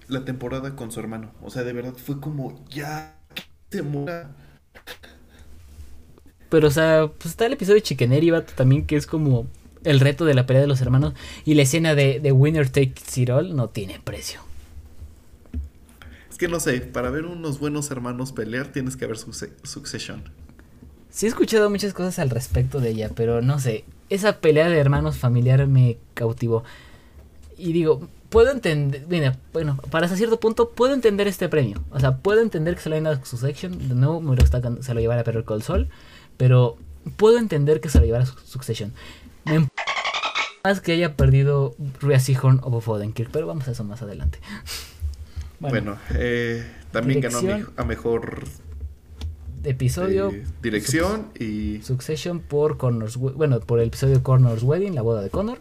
la 0.08 0.24
temporada 0.24 0.76
con 0.76 0.90
su 0.90 1.00
hermano. 1.00 1.32
O 1.42 1.50
sea, 1.50 1.62
de 1.64 1.72
verdad 1.72 1.94
fue 1.94 2.20
como 2.20 2.64
ya 2.68 3.16
se 3.70 3.82
mora 3.82 4.30
pero, 6.54 6.68
o 6.68 6.70
sea, 6.70 7.10
pues 7.18 7.32
está 7.32 7.46
el 7.46 7.54
episodio 7.54 7.74
de 7.74 7.82
Chicken 7.82 8.30
vato, 8.30 8.52
también, 8.54 8.86
que 8.86 8.94
es 8.94 9.08
como 9.08 9.48
el 9.82 9.98
reto 9.98 10.24
de 10.24 10.34
la 10.34 10.46
pelea 10.46 10.62
de 10.62 10.68
los 10.68 10.80
hermanos. 10.80 11.14
Y 11.44 11.54
la 11.54 11.62
escena 11.62 11.96
de, 11.96 12.20
de 12.20 12.30
Winner 12.30 12.68
Takes 12.68 13.20
It 13.20 13.28
All 13.28 13.56
no 13.56 13.70
tiene 13.70 13.98
precio. 13.98 14.38
Es 16.30 16.38
que 16.38 16.46
no 16.46 16.60
sé, 16.60 16.80
para 16.80 17.10
ver 17.10 17.26
unos 17.26 17.58
buenos 17.58 17.90
hermanos 17.90 18.30
pelear 18.30 18.68
tienes 18.68 18.96
que 18.96 19.04
ver 19.06 19.16
Succession. 19.18 20.22
Sí 21.10 21.26
he 21.26 21.28
escuchado 21.28 21.70
muchas 21.70 21.92
cosas 21.92 22.20
al 22.20 22.30
respecto 22.30 22.78
de 22.78 22.90
ella, 22.90 23.10
pero 23.12 23.42
no 23.42 23.58
sé. 23.58 23.84
Esa 24.08 24.38
pelea 24.38 24.68
de 24.68 24.78
hermanos 24.78 25.16
familiar 25.16 25.66
me 25.66 25.98
cautivó. 26.14 26.62
Y 27.58 27.72
digo, 27.72 28.08
puedo 28.34 28.50
entender, 28.50 29.06
mira, 29.08 29.38
bueno, 29.52 29.76
para 29.92 30.06
hasta 30.06 30.16
cierto 30.16 30.40
punto 30.40 30.70
puedo 30.70 30.92
entender 30.92 31.28
este 31.28 31.48
premio. 31.48 31.84
O 31.92 32.00
sea, 32.00 32.16
puedo 32.16 32.42
entender 32.42 32.74
que 32.74 32.80
se 32.80 32.88
lo 32.88 32.96
hayan 32.96 33.04
dado 33.04 33.24
Succession. 33.24 33.88
De 33.88 33.94
nuevo, 33.94 34.20
me 34.20 34.34
gusta 34.34 34.60
que 34.60 34.82
se 34.82 34.92
lo 34.92 34.98
llevara 34.98 35.22
Perro 35.22 35.44
Col 35.44 35.62
Sol. 35.62 35.88
Pero 36.36 36.76
puedo 37.16 37.38
entender 37.38 37.80
que 37.80 37.88
se 37.88 38.00
lo 38.00 38.06
llevara 38.06 38.24
a 38.24 38.26
Succession. 38.26 38.92
Me 39.44 39.68
más 40.64 40.80
que 40.80 40.90
haya 40.90 41.14
perdido 41.14 41.76
Rhea 42.00 42.18
Seahorn 42.18 42.58
o 42.64 42.70
Bob 42.70 42.88
Odenkirk, 42.88 43.30
pero 43.30 43.46
vamos 43.46 43.68
a 43.68 43.70
eso 43.70 43.84
más 43.84 44.02
adelante. 44.02 44.40
Bueno, 45.60 45.96
eh, 46.14 46.62
también 46.90 47.22
ganó 47.22 47.38
a, 47.76 47.84
mejor 47.84 48.44
episodio, 49.62 50.28
eh, 50.28 50.44
dirección 50.60 51.28
y 51.38 51.80
Succession 51.80 52.40
por 52.40 52.76
Connor's, 52.76 53.16
bueno, 53.16 53.60
por 53.60 53.80
el 53.80 53.86
episodio 53.86 54.22
Connor's 54.22 54.62
Wedding, 54.62 54.94
la 54.94 55.00
boda 55.00 55.22
de 55.22 55.30
Connor. 55.30 55.60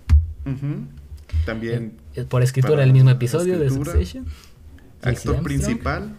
También 1.45 1.93
eh, 1.95 2.02
por 2.29 2.43
escritura 2.43 2.83
el 2.83 2.93
mismo 2.93 3.09
episodio 3.09 3.59
de 3.59 3.69
Succession. 3.69 4.25
Actor 5.01 5.43
principal, 5.43 6.15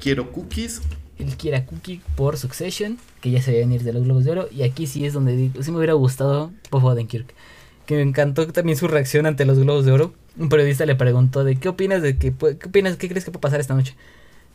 Quiero 0.00 0.30
Cookies 0.32 0.80
el 1.22 1.36
Kira 1.36 1.64
Cookie 1.66 2.00
por 2.16 2.36
Succession, 2.36 2.98
que 3.20 3.30
ya 3.30 3.40
se 3.40 3.56
a 3.56 3.64
ir 3.64 3.82
de 3.82 3.92
los 3.92 4.04
Globos 4.04 4.24
de 4.24 4.32
Oro. 4.32 4.48
Y 4.50 4.62
aquí 4.62 4.86
sí 4.86 5.06
es 5.06 5.12
donde 5.12 5.36
digo, 5.36 5.62
sí 5.62 5.70
me 5.70 5.78
hubiera 5.78 5.94
gustado 5.94 6.52
Bob 6.70 6.84
Odenkirk. 6.84 7.34
Que 7.86 7.96
me 7.96 8.02
encantó 8.02 8.46
también 8.48 8.76
su 8.76 8.88
reacción 8.88 9.26
ante 9.26 9.44
los 9.44 9.58
Globos 9.58 9.84
de 9.84 9.92
Oro. 9.92 10.14
Un 10.36 10.48
periodista 10.48 10.86
le 10.86 10.94
preguntó 10.94 11.44
de 11.44 11.56
qué 11.56 11.68
opinas 11.68 12.02
de 12.02 12.16
que 12.16 12.32
qué 12.32 12.68
opinas, 12.68 12.96
qué 12.96 13.08
crees 13.08 13.24
que 13.24 13.30
puede 13.30 13.42
pasar 13.42 13.60
esta 13.60 13.74
noche. 13.74 13.96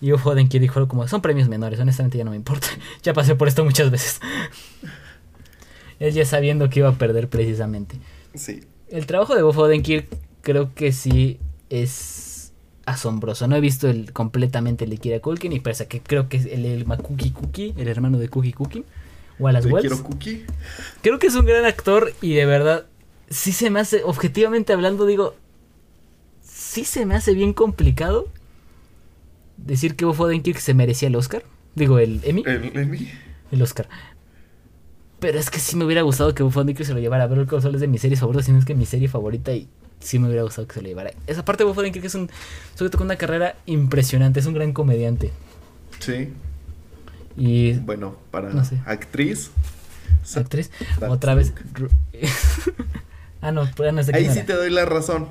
Y 0.01 0.11
Bob 0.11 0.25
Odenkirk 0.25 0.61
dijo 0.61 0.87
como, 0.87 1.07
son 1.07 1.21
premios 1.21 1.49
menores, 1.49 1.79
honestamente 1.79 2.17
ya 2.17 2.23
no 2.23 2.31
me 2.31 2.37
importa. 2.37 2.67
ya 3.03 3.13
pasé 3.13 3.35
por 3.35 3.47
esto 3.47 3.63
muchas 3.63 3.91
veces. 3.91 4.19
Él 5.99 6.13
ya 6.13 6.25
sabiendo 6.25 6.69
que 6.69 6.79
iba 6.79 6.89
a 6.89 6.97
perder 6.97 7.27
precisamente. 7.27 7.97
Sí. 8.35 8.63
El 8.89 9.05
trabajo 9.05 9.35
de 9.35 9.41
Bob 9.41 9.57
Odenkirk 9.57 10.07
creo 10.47 10.73
que 10.73 10.93
sí 10.93 11.41
es 11.69 12.53
asombroso. 12.85 13.49
No 13.49 13.57
he 13.57 13.59
visto 13.59 13.89
el 13.89 14.13
completamente 14.13 14.85
el 14.85 14.91
de 14.91 14.97
Kira 14.97 15.19
Culkin 15.19 15.51
y 15.51 15.59
pese 15.59 15.87
que 15.87 15.99
creo 15.99 16.29
que 16.29 16.37
es 16.37 16.45
el, 16.45 16.63
el 16.63 16.85
Makuki 16.85 17.31
Cookie, 17.31 17.73
el 17.75 17.89
hermano 17.89 18.17
de 18.17 18.29
Cookie 18.29 18.53
Cookie, 18.53 18.85
Wallace 19.39 19.67
Wells. 19.67 20.01
Cookie? 20.03 20.45
Creo 21.01 21.19
que 21.19 21.27
es 21.27 21.35
un 21.35 21.45
gran 21.45 21.65
actor 21.65 22.13
y 22.21 22.33
de 22.33 22.45
verdad 22.45 22.85
sí 23.29 23.51
se 23.51 23.69
me 23.69 23.81
hace, 23.81 24.05
objetivamente 24.05 24.71
hablando, 24.71 25.05
digo, 25.05 25.35
sí 26.41 26.85
se 26.85 27.05
me 27.05 27.15
hace 27.15 27.33
bien 27.33 27.51
complicado 27.51 28.29
decir 29.57 29.97
que 29.97 30.05
Bob 30.05 30.21
Odenkirk 30.21 30.59
se 30.59 30.73
merecía 30.73 31.09
el 31.09 31.17
Oscar. 31.17 31.43
Digo, 31.75 31.99
el 31.99 32.21
Emmy. 32.23 32.43
El 32.45 32.71
Emmy. 32.73 33.11
El 33.51 33.61
Oscar. 33.61 33.89
Pero 35.19 35.39
es 35.39 35.49
que 35.49 35.59
sí 35.59 35.75
me 35.75 35.83
hubiera 35.83 36.03
gustado 36.03 36.33
que 36.33 36.41
Bob 36.41 36.55
Odenkirk 36.55 36.87
se 36.87 36.93
lo 36.93 37.01
llevara 37.01 37.25
a 37.25 37.27
ver 37.27 37.39
el 37.39 37.47
console 37.47 37.75
es 37.75 37.81
de 37.81 37.87
mis 37.87 37.99
series 37.99 38.21
favoritas, 38.21 38.45
sino 38.45 38.59
es 38.59 38.63
que 38.63 38.75
mi 38.75 38.85
serie 38.85 39.09
favorita 39.09 39.51
y 39.51 39.67
sí 39.99 40.19
me 40.19 40.27
hubiera 40.27 40.43
gustado 40.43 40.67
que 40.67 40.75
se 40.75 40.81
lo 40.81 40.87
llevara. 40.87 41.11
Esa 41.27 41.43
parte 41.43 41.63
de 41.63 41.69
Bob 41.69 41.77
Odenkirk 41.77 42.05
es 42.05 42.15
un 42.15 42.29
sujeto 42.75 42.97
con 42.97 43.07
una 43.07 43.17
carrera 43.17 43.55
impresionante, 43.65 44.39
es 44.39 44.45
un 44.45 44.53
gran 44.53 44.73
comediante. 44.73 45.31
Sí. 45.99 46.33
Y 47.35 47.73
bueno, 47.73 48.15
para 48.31 48.51
actriz. 48.85 49.51
Actriz, 50.35 50.71
otra 51.07 51.35
vez. 51.35 51.53
ah, 53.41 53.51
no, 53.51 53.69
pues 53.75 53.93
no 53.93 54.01
Ahí 54.13 54.29
sí 54.29 54.43
te 54.43 54.53
doy 54.53 54.71
la 54.71 54.85
razón. 54.85 55.29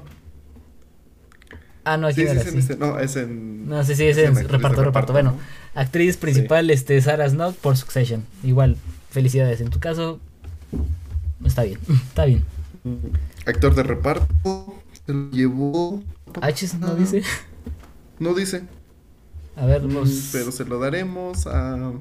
Ah, 1.85 1.97
no, 1.97 2.09
aquí 2.09 2.27
sí, 2.27 2.39
sí, 2.51 2.63
sí. 2.63 2.75
No, 2.79 2.99
es 2.99 3.15
en. 3.15 3.69
No, 3.69 3.85
sí, 3.85 3.95
sí, 3.95 4.05
es, 4.07 4.19
en, 4.19 4.35
reparto, 4.49 4.83
reparto, 4.83 5.13
Bueno, 5.13 5.37
actriz 5.75 6.17
principal, 6.17 6.69
este, 6.71 7.01
Sarah 7.01 7.29
Snow 7.29 7.53
por 7.55 7.77
Succession. 7.77 8.25
Igual, 8.43 8.77
felicidades. 9.11 9.61
En 9.61 9.71
tu 9.71 9.79
caso, 9.79 10.19
está 11.45 11.63
bien, 11.63 11.79
está 12.09 12.25
bien. 12.25 12.45
Actor 13.47 13.75
de 13.75 13.83
reparto, 13.83 14.75
se 15.07 15.13
lo 15.13 15.31
llevó. 15.31 16.03
H 16.41 16.67
no 16.81 16.95
dice. 16.97 17.23
No 18.19 18.33
dice. 18.35 18.65
A 19.57 19.67
ver, 19.67 19.83
Mm, 19.83 19.93
los... 19.93 20.31
Pero 20.33 20.53
se 20.53 20.65
lo 20.65 20.79
daremos 20.79 21.47
a. 21.47 21.93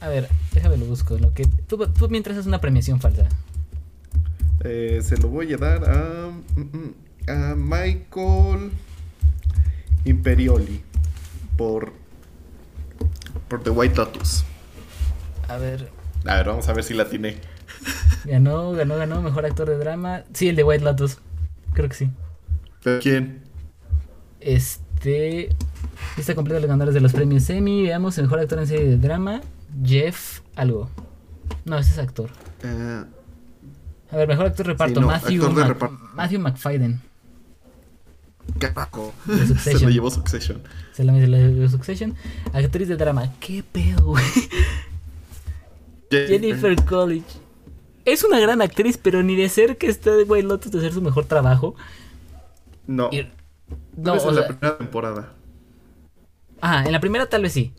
A 0.00 0.08
ver, 0.08 0.28
déjame 0.52 0.76
lo 0.76 0.86
busco. 0.86 1.18
Lo 1.18 1.32
que... 1.34 1.46
tú, 1.46 1.78
tú 1.88 2.08
mientras 2.08 2.36
es 2.36 2.46
una 2.46 2.60
premiación 2.60 3.00
falsa. 3.00 3.28
eh, 4.64 5.00
se 5.02 5.16
lo 5.18 5.28
voy 5.28 5.52
a 5.52 5.56
dar 5.58 5.84
a. 5.90 6.30
mm, 6.56 6.60
mm, 6.60 6.94
A 7.30 7.54
Michael 7.56 8.70
Imperioli. 10.04 10.82
Por. 11.56 11.92
Por 13.48 13.62
The 13.62 13.70
White 13.70 13.96
Lotus. 13.96 14.44
A 15.48 15.56
ver, 15.58 15.90
A 16.24 16.36
ver, 16.36 16.46
vamos 16.46 16.68
a 16.68 16.72
ver 16.72 16.84
si 16.84 16.94
la 16.94 17.08
tiene. 17.08 17.38
Ganó, 18.24 18.72
ganó, 18.72 18.96
ganó. 18.96 19.22
Mejor 19.22 19.44
actor 19.46 19.68
de 19.68 19.76
drama. 19.78 20.22
Sí, 20.32 20.48
el 20.48 20.56
de 20.56 20.64
White 20.64 20.84
Lotus. 20.84 21.18
Creo 21.72 21.88
que 21.88 21.94
sí. 21.94 22.10
¿Pero 22.82 23.00
quién? 23.00 23.42
Este. 24.40 25.50
Lista 26.16 26.34
completa 26.34 26.56
de 26.56 26.60
los 26.62 26.68
ganadores 26.68 26.94
de 26.94 27.00
los 27.00 27.12
premios 27.12 27.48
Emmy. 27.50 27.82
Veamos 27.82 28.16
el 28.18 28.24
mejor 28.24 28.40
actor 28.40 28.58
en 28.58 28.66
serie 28.66 28.86
de 28.86 28.96
drama. 28.98 29.40
Jeff 29.84 30.40
algo. 30.56 30.90
No, 31.64 31.78
ese 31.78 31.92
es 31.92 31.98
actor. 31.98 32.30
Eh, 32.62 33.04
A 34.10 34.16
ver, 34.16 34.28
mejor 34.28 34.46
actor 34.46 34.66
de 34.66 34.72
reparto. 34.72 35.00
no, 35.00 35.06
Matthew, 35.08 35.42
actor 35.42 35.56
de 35.62 35.64
reparto. 35.68 35.98
Matthew 36.14 36.40
McFadden. 36.40 37.00
carajo. 38.58 39.12
Se 39.58 39.78
lo 39.80 39.90
llevó 39.90 40.10
Succession. 40.10 40.62
Se 40.92 41.04
la 41.04 41.12
dio 41.14 41.68
Succession. 41.68 42.14
Actriz 42.52 42.88
de 42.88 42.96
drama. 42.96 43.32
¿Qué 43.40 43.62
pedo, 43.70 44.04
güey? 44.04 44.24
Jennifer 46.10 46.76
College. 46.84 47.24
Es 48.04 48.22
una 48.24 48.38
gran 48.40 48.60
actriz, 48.62 48.98
pero 49.00 49.22
ni 49.22 49.34
de 49.36 49.48
ser 49.48 49.76
que 49.78 49.86
esté 49.88 50.10
de 50.10 50.24
White 50.24 50.46
Lotus 50.46 50.72
de 50.72 50.78
hacer 50.78 50.92
su 50.92 51.00
mejor 51.02 51.24
trabajo. 51.24 51.74
No. 52.86 53.08
Y- 53.12 53.26
No, 53.96 54.14
es 54.16 54.24
en 54.24 54.34
la 54.34 54.46
primera 54.48 54.76
temporada. 54.78 55.32
Ah, 56.60 56.82
en 56.84 56.92
la 56.92 57.00
primera 57.00 57.26
tal 57.28 57.42
vez 57.42 57.52
sí. 57.52 57.72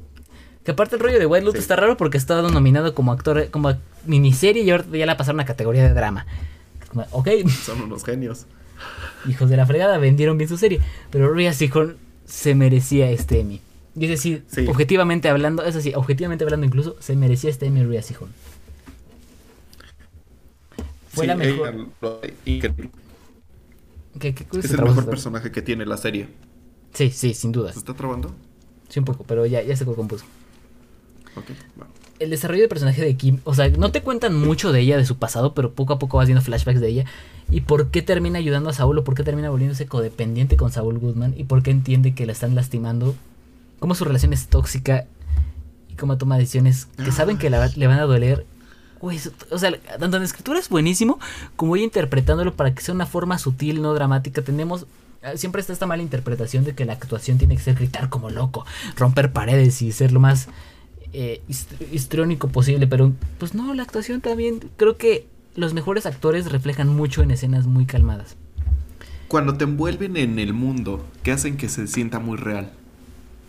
Que 0.64 0.72
aparte 0.72 0.96
el 0.96 1.02
rollo 1.02 1.20
de 1.20 1.26
White 1.28 1.46
Lotus 1.46 1.60
Sí. 1.60 1.64
está 1.64 1.76
raro 1.76 1.96
porque 1.98 2.18
ha 2.18 2.20
estado 2.20 2.50
nominado 2.50 2.96
como 2.96 3.12
actor, 3.12 3.50
como 3.52 3.74
miniserie 4.06 4.64
y 4.64 4.72
ahora 4.72 4.86
ya 4.92 5.06
la 5.06 5.18
pasaron 5.18 5.40
a 5.42 5.46
categoría 5.46 5.84
de 5.84 5.94
drama. 5.94 6.26
Ok, 7.12 7.28
Son 7.64 7.82
unos 7.84 8.04
genios. 8.04 8.46
hijos 9.28 9.50
de 9.50 9.58
la 9.58 9.66
fregada, 9.66 9.98
vendieron 10.00 10.38
bien 10.38 10.48
su 10.50 10.58
serie. 10.58 10.82
Pero 11.12 11.32
Rhea 11.34 11.54
Seehorn 11.54 11.98
se 12.26 12.56
merecía 12.56 13.10
este 13.12 13.42
Emmy. 13.42 13.62
Y 13.98 14.06
es 14.06 14.10
decir, 14.10 14.44
Sí. 14.48 14.66
objetivamente 14.68 15.30
hablando, 15.30 15.64
es 15.64 15.76
así, 15.76 15.94
objetivamente 15.96 16.44
hablando 16.44 16.66
incluso, 16.66 16.96
se 17.00 17.16
merecía 17.16 17.50
este 17.50 17.68
Emmy 17.68 17.84
Rhea 17.84 18.02
Seehorn. 18.02 18.32
Fue 21.16 21.24
Sí, 21.24 21.28
la 21.28 21.36
mejor. 21.36 21.74
lo- 22.02 22.20
increíble. 22.46 22.90
¿Qué, 24.20 24.34
qué- 24.34 24.46
cuál 24.46 24.64
Es 24.64 24.72
el 24.72 24.82
mejor 24.84 25.06
personaje 25.10 25.52
que 25.52 25.62
tiene 25.62 25.86
la 25.86 25.98
serie. 25.98 26.28
Sí, 26.94 27.10
sí, 27.12 27.34
sin 27.34 27.52
duda. 27.52 27.74
¿Se 27.74 27.80
está 27.80 27.94
trabando? 27.94 28.34
Sí, 28.90 29.00
un 29.00 29.06
poco, 29.06 29.24
pero 29.28 29.46
ya, 29.46 29.62
ya 29.62 29.76
se 29.76 29.84
compuso. 29.86 30.24
Ok, 31.36 31.46
va. 31.82 31.88
el 32.20 32.30
desarrollo 32.30 32.62
del 32.62 32.70
personaje 32.70 33.02
de 33.02 33.18
Kim, 33.18 33.40
o 33.44 33.54
sea, 33.54 33.68
no 33.68 33.92
te 33.92 34.02
cuentan 34.02 34.34
mucho 34.40 34.72
de 34.72 34.80
ella, 34.80 34.96
de 34.96 35.06
su 35.06 35.18
pasado, 35.18 35.54
pero 35.54 35.74
poco 35.74 35.92
a 35.92 36.00
poco 36.00 36.16
vas 36.16 36.28
viendo 36.28 36.42
flashbacks 36.42 36.80
de 36.80 36.88
ella. 36.88 37.06
Y 37.52 37.60
por 37.62 37.90
qué 37.92 38.02
termina 38.02 38.40
ayudando 38.40 38.70
a 38.70 38.74
Saúl, 38.74 38.98
o 39.00 39.04
por 39.04 39.16
qué 39.16 39.24
termina 39.24 39.50
volviéndose 39.50 39.86
codependiente 39.86 40.56
con 40.56 40.72
Saúl 40.72 40.98
Goodman, 40.98 41.34
y 41.36 41.44
por 41.44 41.62
qué 41.62 41.72
entiende 41.72 42.16
que 42.16 42.26
la 42.26 42.32
están 42.32 42.56
lastimando, 42.56 43.16
cómo 43.80 43.96
su 43.96 44.06
relación 44.06 44.32
es 44.32 44.48
tóxica, 44.48 45.06
y 45.90 45.96
cómo 45.96 46.18
toma 46.18 46.38
decisiones 46.38 46.88
que 47.04 47.12
saben 47.12 47.38
que 47.38 47.50
la- 47.50 47.68
le 47.76 47.88
van 47.88 48.00
a 48.00 48.04
doler. 48.04 48.46
Güey, 49.06 49.20
o 49.52 49.60
sea, 49.60 49.72
tanto 50.00 50.18
en 50.18 50.24
escritura 50.24 50.58
es 50.60 50.68
buenísimo, 50.68 51.20
como 51.56 51.76
ella 51.76 51.86
interpretándolo 51.86 52.56
para 52.56 52.74
que 52.74 52.82
sea 52.82 52.96
una 52.96 53.06
forma 53.06 53.38
sutil, 53.38 53.82
no 53.84 53.94
dramática. 53.94 54.42
Tenemos. 54.42 54.88
eh, 55.22 55.38
Siempre 55.38 55.62
está 55.62 55.74
esta 55.74 55.86
mala 55.86 56.02
interpretación 56.02 56.64
de 56.64 56.74
que 56.74 56.86
la 56.86 56.94
actuación 56.94 57.38
tiene 57.38 57.56
que 57.56 57.62
ser 57.62 57.76
gritar 57.76 58.10
como 58.10 58.32
loco, 58.32 58.66
romper 58.96 59.32
paredes 59.32 59.84
y 59.84 59.92
ser 59.92 60.12
lo 60.12 60.20
más 60.20 60.48
eh, 61.14 61.42
hist- 61.48 61.80
histriónico 61.94 62.48
posible, 62.48 62.88
pero 62.88 63.14
pues 63.38 63.54
no, 63.54 63.76
la 63.76 63.84
actuación 63.84 64.22
también, 64.22 64.60
creo 64.76 64.98
que 64.98 65.28
los 65.56 65.76
mejores 65.76 66.08
actores 66.08 66.52
reflejan 66.52 66.88
mucho 66.90 67.22
en 67.22 67.30
escenas 67.30 67.68
muy 67.68 67.86
calmadas. 67.86 68.36
Cuando 69.28 69.56
te 69.56 69.66
envuelven 69.66 70.18
en 70.18 70.40
el 70.40 70.54
mundo, 70.54 71.06
que 71.22 71.32
hacen 71.32 71.58
que 71.58 71.70
se 71.70 71.86
sienta 71.88 72.18
muy 72.20 72.38
real. 72.38 72.72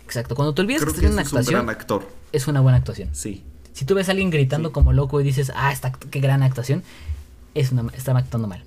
Exacto, 0.05 0.35
cuando 0.35 0.53
te 0.55 0.61
olvidas 0.61 0.83
Creo 0.83 0.95
que 0.95 1.01
que 1.01 1.07
ese 1.07 1.13
una 1.15 1.23
es 1.23 1.33
un 1.33 1.39
actuación, 1.39 1.67
gran 1.67 1.77
actor. 1.77 2.09
es 2.33 2.47
una 2.47 2.61
buena 2.61 2.77
actuación. 2.79 3.09
Sí. 3.13 3.43
Si 3.77 3.85
tú 3.85 3.95
ves 3.95 4.09
a 4.09 4.12
alguien 4.12 4.31
gritando 4.31 4.70
Sí. 4.70 4.72
como 4.72 4.95
loco 4.95 5.20
y 5.20 5.24
dices, 5.24 5.53
ah, 5.55 5.70
está, 5.70 5.93
qué 5.93 6.20
gran 6.20 6.43
actuación, 6.43 6.83
es 7.55 7.72
una, 7.72 7.93
está 7.95 8.16
actuando 8.16 8.49
mal. 8.49 8.64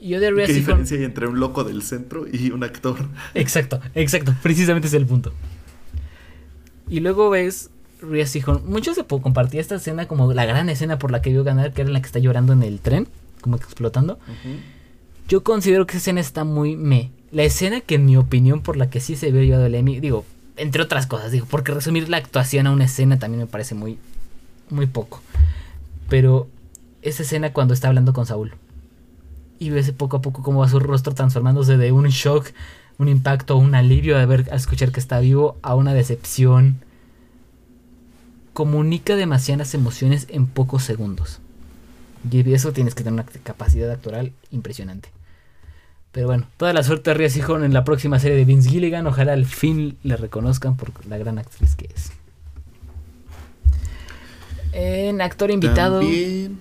Yo 0.00 0.20
de 0.20 0.32
¿Qué 0.46 0.54
diferencia 0.54 0.96
hay 0.96 1.04
entre 1.04 1.26
un 1.26 1.38
loco 1.38 1.64
del 1.64 1.82
centro 1.82 2.24
y 2.26 2.50
un 2.50 2.64
actor? 2.64 2.96
Exacto, 3.34 3.78
exacto, 3.94 4.34
precisamente 4.42 4.88
es 4.88 4.94
el 4.94 5.04
punto. 5.04 5.34
Y 6.88 7.00
luego 7.00 7.28
ves 7.28 7.68
Rhea 8.00 8.24
Seehorn. 8.26 8.62
Muchos 8.64 8.94
se 8.94 9.04
compartía 9.04 9.60
esta 9.60 9.74
escena 9.74 10.08
como 10.08 10.32
la 10.32 10.46
gran 10.46 10.70
escena 10.70 10.98
por 10.98 11.10
la 11.10 11.20
que 11.20 11.28
vio 11.28 11.44
ganar, 11.44 11.74
que 11.74 11.82
era 11.82 11.90
la 11.90 12.00
que 12.00 12.06
está 12.06 12.18
llorando 12.18 12.54
en 12.54 12.62
el 12.62 12.80
tren, 12.80 13.08
como 13.42 13.58
que 13.58 13.64
explotando. 13.64 14.18
Yo 15.28 15.42
considero 15.42 15.86
que 15.86 15.92
esa 15.92 15.98
escena 15.98 16.20
está 16.22 16.44
muy 16.44 16.74
me. 16.74 17.10
La 17.32 17.42
escena 17.42 17.82
que 17.82 17.96
en 17.96 18.06
mi 18.06 18.16
opinión 18.16 18.62
por 18.62 18.78
la 18.78 18.88
que 18.88 19.00
sí 19.00 19.14
se 19.14 19.30
vio 19.30 19.42
llevado 19.42 19.66
el 19.66 19.74
Emmy, 19.74 20.00
digo, 20.00 20.24
entre 20.56 20.82
otras 20.82 21.06
cosas, 21.06 21.32
digo, 21.32 21.46
porque 21.50 21.72
resumir 21.72 22.08
la 22.08 22.16
actuación 22.16 22.66
a 22.66 22.70
una 22.70 22.84
escena 22.84 23.18
también 23.18 23.40
me 23.40 23.46
parece 23.46 23.74
muy 23.74 23.98
muy 24.70 24.86
poco. 24.86 25.20
Pero 26.08 26.48
esa 27.02 27.22
escena 27.22 27.52
cuando 27.52 27.74
está 27.74 27.88
hablando 27.88 28.12
con 28.12 28.26
Saúl 28.26 28.54
y 29.58 29.70
ves 29.70 29.90
poco 29.92 30.18
a 30.18 30.22
poco 30.22 30.42
cómo 30.42 30.60
va 30.60 30.68
su 30.68 30.80
rostro 30.80 31.14
transformándose 31.14 31.76
de 31.76 31.92
un 31.92 32.06
shock, 32.08 32.48
un 32.98 33.08
impacto, 33.08 33.56
un 33.56 33.74
alivio 33.74 34.18
a 34.18 34.26
ver 34.26 34.48
a 34.50 34.56
escuchar 34.56 34.92
que 34.92 35.00
está 35.00 35.20
vivo 35.20 35.56
a 35.62 35.74
una 35.74 35.94
decepción. 35.94 36.82
Comunica 38.52 39.16
demasiadas 39.16 39.74
emociones 39.74 40.26
en 40.30 40.46
pocos 40.46 40.82
segundos. 40.82 41.40
Y 42.30 42.52
eso 42.52 42.72
tienes 42.72 42.94
que 42.94 43.04
tener 43.04 43.20
una 43.20 43.30
capacidad 43.42 43.90
actoral 43.90 44.32
impresionante. 44.50 45.10
Pero 46.16 46.28
bueno, 46.28 46.46
toda 46.56 46.72
la 46.72 46.82
suerte 46.82 47.10
a 47.10 47.14
Rhea 47.14 47.28
Seehorn 47.28 47.62
en 47.62 47.74
la 47.74 47.84
próxima 47.84 48.18
serie 48.18 48.38
de 48.38 48.46
Vince 48.46 48.70
Gilligan. 48.70 49.06
Ojalá 49.06 49.34
al 49.34 49.44
fin 49.44 49.98
le 50.02 50.16
reconozcan 50.16 50.74
por 50.78 50.90
la 51.06 51.18
gran 51.18 51.38
actriz 51.38 51.74
que 51.76 51.90
es. 51.94 52.10
En 54.72 55.20
actor 55.20 55.50
invitado 55.50 56.00
También. 56.00 56.56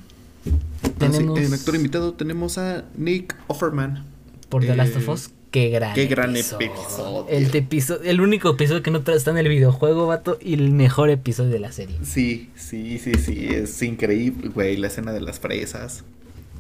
tenemos 0.97 1.38
Ah, 1.38 1.41
sí, 1.41 1.47
en 1.47 1.53
actor 1.53 1.76
invitado 1.78 2.14
tenemos 2.16 2.58
a 2.58 2.84
Nick 2.97 3.34
Offerman. 3.47 4.03
por 4.49 4.66
The 4.66 4.76
Last 4.76 4.95
eh, 4.95 4.97
of 4.97 5.08
Us. 5.08 5.30
Qué 5.51 5.70
gran 5.70 5.93
qué 5.93 6.08
gran 6.08 6.32
episodio. 6.32 6.74
episodio. 6.74 7.26
El, 7.30 8.08
el 8.10 8.20
único 8.20 8.49
episodio 8.49 8.84
que 8.84 8.91
no 8.91 9.01
está 9.08 9.32
en 9.32 9.38
el 9.38 9.47
videojuego, 9.47 10.06
vato, 10.06 10.38
y 10.41 10.56
el 10.56 10.72
mejor 10.72 11.10
episodio 11.10 11.51
de 11.51 11.60
la 11.60 11.72
serie. 11.72 11.95
Sí, 12.03 12.49
sí, 12.58 12.99
sí, 12.99 13.14
sí, 13.14 13.47
es 13.49 13.82
increíble, 13.82 14.49
güey, 14.49 14.76
la 14.76 14.88
escena 14.88 15.14
de 15.14 15.22
las 15.22 15.39
fresas. 15.39 16.03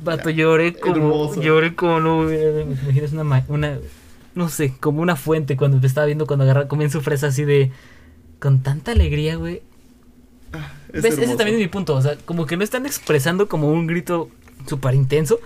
Vato, 0.05 0.29
lloré 0.29 0.73
como. 0.73 0.95
Hermoso. 0.95 1.41
Lloré 1.41 1.75
como 1.75 1.99
no 1.99 2.19
hubiera- 2.21 2.63
Me 2.65 2.73
imaginas 2.73 3.11
una, 3.13 3.45
una. 3.49 3.77
No 4.35 4.49
sé, 4.49 4.73
como 4.79 5.01
una 5.01 5.15
fuente 5.15 5.55
cuando 5.57 5.79
te 5.79 5.87
estaba 5.87 6.05
viendo 6.05 6.27
cuando 6.27 6.43
agarra, 6.43 6.67
comen 6.67 6.89
su 6.89 7.01
fresa 7.01 7.27
así 7.27 7.43
de. 7.43 7.71
Con 8.39 8.61
tanta 8.63 8.91
alegría, 8.91 9.35
güey. 9.37 9.61
Ah, 10.53 10.71
es 10.93 11.03
¿Ves? 11.03 11.17
Ese 11.17 11.35
también 11.35 11.55
es 11.55 11.61
mi 11.61 11.67
punto. 11.67 11.95
O 11.95 12.01
sea, 12.01 12.15
como 12.25 12.45
que 12.45 12.57
no 12.57 12.63
están 12.63 12.85
expresando 12.85 13.47
como 13.47 13.69
un 13.71 13.87
grito 13.87 14.29
súper 14.67 14.93
intenso. 14.95 15.39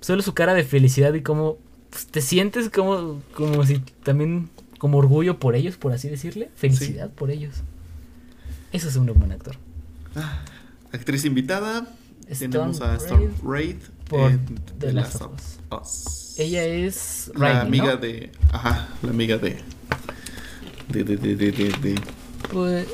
Solo 0.00 0.22
su 0.22 0.34
cara 0.34 0.54
de 0.54 0.64
felicidad 0.64 1.14
y 1.14 1.22
como. 1.22 1.58
pues, 1.90 2.06
te 2.06 2.20
sientes 2.20 2.70
como. 2.70 3.22
Como 3.34 3.64
si 3.64 3.78
también. 4.02 4.48
Como 4.78 4.98
orgullo 4.98 5.38
por 5.38 5.54
ellos, 5.54 5.76
por 5.78 5.92
así 5.92 6.08
decirle. 6.10 6.50
Felicidad 6.56 7.10
por 7.10 7.30
ellos. 7.30 7.62
Eso 8.72 8.88
es 8.88 8.96
un 8.96 9.06
buen 9.06 9.32
actor. 9.32 9.56
Ah, 10.16 10.42
actriz 10.92 11.24
invitada. 11.24 11.86
Tenemos 12.38 12.80
a 12.80 12.96
Storm 12.96 13.32
Raid 13.44 13.76
por 14.08 14.30
en 14.30 14.44
The 14.78 14.92
Last 14.92 15.20
of 15.22 15.32
Us. 15.70 16.34
Ella 16.38 16.64
es. 16.64 17.30
la 17.36 17.60
amiga 17.62 17.94
¿no? 17.94 17.96
de. 17.98 18.32
Ajá, 18.52 18.88
la 19.02 19.10
amiga 19.10 19.36
de. 19.38 19.58
De, 20.88 21.04
de, 21.04 21.16
de, 21.16 21.36
de, 21.36 21.52
de, 21.52 21.68
de, 21.70 21.94
Pues, 22.52 22.86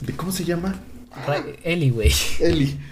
de- 0.00 0.12
¿Cómo 0.16 0.30
se 0.32 0.44
llama? 0.44 0.80
Ra- 1.26 1.44
Ellie, 1.62 1.90
güey. 1.90 2.12
Ellie. 2.40 2.76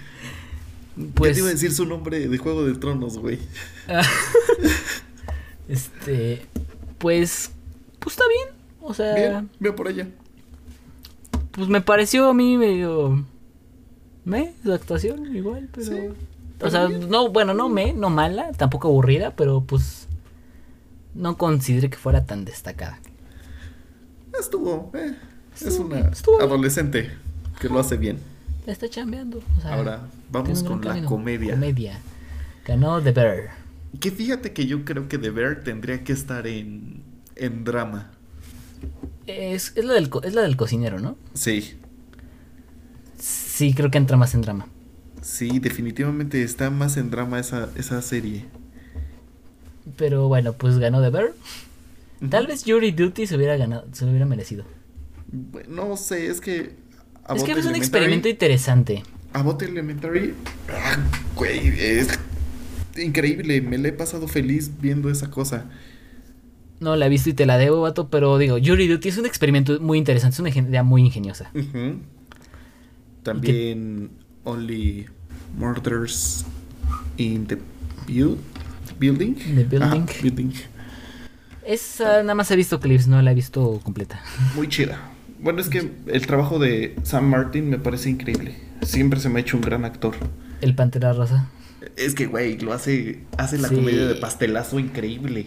Pues. 1.15 1.31
Ya 1.31 1.35
te 1.35 1.41
iba 1.41 1.49
a 1.49 1.53
decir 1.53 1.73
su 1.73 1.87
nombre 1.87 2.29
de 2.29 2.39
Juego 2.39 2.65
de 2.65 2.75
Tronos, 2.75 3.19
güey. 3.19 3.41
Este. 5.69 6.43
Pues. 6.99 7.51
Pues 7.99 8.15
está 8.15 8.25
bien. 8.29 8.57
O 8.81 8.95
sea. 8.95 9.15
Bien, 9.15 9.51
ve 9.59 9.73
por 9.73 9.89
allá. 9.89 10.09
Pues 11.53 11.69
me 11.69 11.81
pareció 11.81 12.29
a 12.29 12.35
mí 12.35 12.57
medio. 12.59 13.25
Me, 14.25 14.55
su 14.63 14.73
actuación, 14.73 15.35
igual, 15.37 15.69
pero. 15.73 15.87
Sí, 15.87 16.09
o 16.61 16.71
sea, 16.71 16.87
bien. 16.87 17.09
no, 17.11 17.29
bueno, 17.31 17.53
no 17.55 17.69
me, 17.69 17.93
no 17.93 18.11
mala, 18.11 18.53
tampoco 18.53 18.89
aburrida, 18.89 19.35
pero 19.37 19.63
pues. 19.63 20.09
No 21.15 21.37
consideré 21.37 21.91
que 21.91 21.97
fuera 21.97 22.27
tan 22.27 22.45
destacada. 22.45 22.99
Estuvo, 24.39 24.91
eh, 24.95 25.15
es 25.55 25.79
una 25.79 26.01
estuvo 26.11 26.41
adolescente 26.41 27.13
que 27.61 27.69
lo 27.69 27.79
hace 27.79 27.97
bien. 27.97 28.19
La 28.67 28.73
está 28.73 28.89
chambeando. 28.89 29.39
o 29.59 29.61
sea, 29.61 29.75
Ahora, 29.75 30.01
vamos 30.33 30.63
con 30.65 30.81
la 30.81 30.89
camino. 30.89 31.09
comedia. 31.09 31.55
Comedia. 31.55 32.01
Ganó 32.67 33.01
The 33.01 33.13
Bear. 33.13 33.51
Que 34.01 34.11
fíjate 34.11 34.53
que 34.53 34.67
yo 34.67 34.85
creo 34.85 35.07
que 35.07 35.19
The 35.19 35.31
Bear 35.31 35.63
tendría 35.63 36.03
que 36.03 36.13
estar 36.13 36.47
en, 36.49 37.03
en 37.37 37.63
drama. 37.63 38.11
Es, 39.27 39.73
es, 39.77 39.85
la 39.85 39.93
del, 39.95 40.11
es 40.25 40.35
la 40.35 40.43
del 40.43 40.57
cocinero, 40.57 40.99
¿no? 40.99 41.17
Sí, 41.35 41.79
Sí, 43.55 43.73
creo 43.73 43.89
que 43.89 43.99
entra 43.99 44.17
más 44.17 44.35
en 44.35 44.41
drama. 44.43 44.67
sí, 45.23 45.61
definitivamente 45.61 46.43
está 46.43 46.71
más 46.71 46.97
en 46.97 47.11
drama 47.11 47.39
esa, 47.39 47.69
esa 47.77 48.03
serie. 48.03 48.47
Pero 49.97 50.27
bueno, 50.29 50.55
pues 50.55 50.79
ganó 50.79 51.01
The 51.01 51.11
Bear. 51.11 51.33
Tal 52.31 52.47
vez 52.49 52.65
Jury 52.67 52.91
Duty 52.91 53.27
se 53.29 53.37
hubiera 53.37 53.57
ganado, 53.57 53.87
se 53.93 54.05
lo 54.05 54.11
hubiera 54.11 54.27
merecido. 54.27 54.65
No 55.69 55.97
sé, 55.97 56.27
es 56.27 56.41
que... 56.41 56.75
es 57.35 57.45
que 57.45 57.53
es 57.53 57.67
un 57.67 57.77
experimento 57.77 58.29
interesante. 58.29 59.05
Abbott 59.33 59.63
Elementary, 59.63 60.35
ah, 60.71 60.97
güey, 61.37 61.69
es 61.79 62.09
increíble, 62.97 63.61
me 63.61 63.79
la 63.79 63.89
he 63.89 63.93
pasado 63.93 64.27
feliz 64.27 64.71
viendo 64.81 65.11
esa 65.11 65.31
cosa. 65.31 65.67
No 66.81 66.97
la 66.97 67.07
he 67.07 67.09
visto 67.09 67.31
y 67.31 67.35
te 67.35 67.47
la 67.47 67.57
debo, 67.57 67.83
vato, 67.83 68.09
pero 68.11 68.37
digo, 68.39 68.57
Jury 68.63 68.89
Duty 68.89 69.09
es 69.09 69.19
un 69.19 69.27
experimento 69.27 69.81
muy 69.81 69.99
interesante, 69.99 70.35
es 70.35 70.41
una 70.41 70.51
idea 70.51 70.83
muy 70.83 71.03
ingeniosa. 71.03 71.51
También 73.25 74.11
Only 74.45 75.07
Murders 75.59 76.45
in 77.17 77.47
the 77.47 77.59
Build- 78.07 78.39
Building. 78.99 79.35
The 79.35 79.65
Building. 79.65 79.83
Ajá, 79.83 80.07
building. 80.23 80.51
Esa 81.67 82.23
nada 82.23 82.35
más 82.35 82.51
he 82.51 82.57
visto 82.57 82.79
clips, 82.79 83.07
no 83.09 83.21
la 83.23 83.33
he 83.33 83.35
visto 83.35 83.81
completa. 83.83 84.21
Muy 84.55 84.69
chida. 84.69 85.01
Bueno, 85.41 85.61
es 85.61 85.69
que 85.69 85.91
el 86.07 86.27
trabajo 86.27 86.59
de 86.59 86.95
Sam 87.03 87.25
Martin 87.29 87.69
me 87.71 87.79
parece 87.79 88.11
increíble. 88.11 88.57
Siempre 88.83 89.19
se 89.21 89.29
me 89.31 89.39
ha 89.39 89.43
hecho 89.43 89.57
un 89.57 89.63
gran 89.63 89.85
actor. 89.85 90.15
El 90.61 90.75
Pantera 90.75 91.13
Rosa. 91.13 91.49
Es 91.97 92.15
que, 92.15 92.27
güey, 92.27 92.59
lo 92.59 92.73
hace, 92.73 93.21
hace 93.39 93.59
la 93.59 93.69
Sí. 93.69 93.75
comedia 93.75 94.07
de 94.07 94.15
pastelazo 94.15 94.79
increíble. 94.79 95.47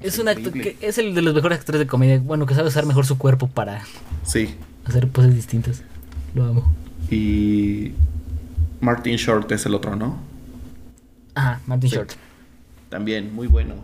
Es 0.00 0.18
un 0.18 0.28
actor 0.28 0.52
que 0.52 0.76
es 0.80 0.98
el 0.98 1.14
de 1.14 1.22
los 1.22 1.34
mejores 1.34 1.58
actores 1.58 1.80
de 1.80 1.86
comedia, 1.86 2.18
bueno, 2.20 2.46
que 2.46 2.54
sabe 2.54 2.68
usar 2.68 2.86
mejor 2.86 3.06
su 3.06 3.18
cuerpo 3.18 3.48
para 3.48 3.82
Sí. 4.24 4.54
hacer 4.84 5.08
poses 5.08 5.34
distintas. 5.34 5.82
Lo 6.34 6.44
amo. 6.44 6.72
Y 7.10 7.92
Martin 8.80 9.16
Short 9.16 9.50
es 9.52 9.66
el 9.66 9.74
otro, 9.74 9.96
¿no? 9.96 10.18
Ajá, 11.34 11.60
Martin 11.66 11.90
Sí. 11.90 11.96
Short. 11.96 12.12
También, 12.90 13.34
muy 13.34 13.46
bueno. 13.46 13.74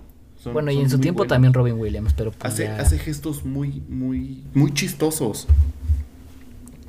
Son- 0.43 0.53
Bueno, 0.53 0.71
y 0.71 0.79
en 0.79 0.91
su 0.91 0.99
tiempo 0.99 1.19
buenos. 1.19 1.33
también 1.33 1.55
Robin 1.55 1.75
Williams, 1.79 2.13
pero 2.15 2.31
pues 2.33 2.53
Hace, 2.53 2.65
ya- 2.65 2.79
hace 2.79 2.99
gestos 2.99 3.45
muy, 3.45 3.83
muy, 3.89 4.43
muy 4.55 4.73
chistosos. 4.75 5.47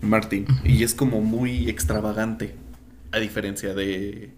Martin. 0.01 0.45
Y 0.63 0.83
es 0.83 0.93
como 0.93 1.21
muy 1.21 1.69
extravagante. 1.69 2.55
A 3.11 3.19
diferencia 3.19 3.73
de. 3.73 4.31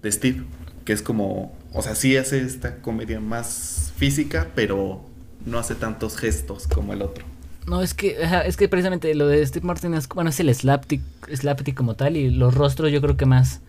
de 0.00 0.12
Steve. 0.12 0.44
Que 0.84 0.92
es 0.92 1.02
como. 1.02 1.56
O 1.72 1.82
sea, 1.82 1.94
sí 1.94 2.16
hace 2.16 2.40
esta 2.42 2.76
comedia 2.82 3.18
más 3.20 3.92
física, 3.96 4.48
pero 4.54 5.04
no 5.44 5.58
hace 5.58 5.74
tantos 5.74 6.16
gestos 6.16 6.66
como 6.68 6.92
el 6.92 7.02
otro. 7.02 7.24
No, 7.66 7.80
es 7.82 7.94
que, 7.94 8.16
es 8.44 8.56
que 8.56 8.68
precisamente 8.68 9.14
lo 9.14 9.28
de 9.28 9.46
Steve 9.46 9.64
Martin 9.66 9.94
es, 9.94 10.08
bueno, 10.08 10.30
es 10.30 10.40
el 10.40 10.52
slapstick, 10.54 11.00
slapstick 11.32 11.74
como 11.76 11.94
tal, 11.94 12.16
y 12.16 12.30
los 12.30 12.54
rostros 12.54 12.90
yo 12.90 13.00
creo 13.00 13.16
que 13.16 13.26
más 13.26 13.60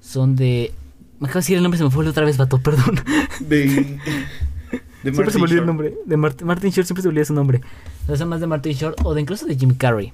son 0.00 0.36
de... 0.36 0.72
Me 1.20 1.26
acabo 1.28 1.34
de 1.38 1.40
decir 1.40 1.56
el 1.56 1.62
nombre, 1.62 1.78
se 1.78 1.84
me 1.84 1.90
fue 1.90 2.06
otra 2.06 2.24
vez, 2.24 2.36
vato, 2.38 2.58
perdón. 2.62 3.00
De. 3.40 3.64
de 5.02 5.12
siempre 5.12 5.30
se 5.30 5.38
me 5.38 5.44
olvida 5.44 5.60
el 5.60 5.66
nombre. 5.66 5.94
De 6.06 6.16
Mart- 6.16 6.42
Martin 6.42 6.70
Short 6.70 6.86
siempre 6.86 7.02
se 7.02 7.08
me 7.08 7.10
olvida 7.10 7.24
su 7.24 7.34
nombre. 7.34 7.60
O 8.08 8.16
sea, 8.16 8.26
más 8.26 8.40
de 8.40 8.46
Martin 8.46 8.72
Short 8.72 8.98
o 9.04 9.14
de 9.14 9.20
incluso 9.22 9.46
de 9.46 9.56
Jim 9.56 9.74
Carrey. 9.74 10.12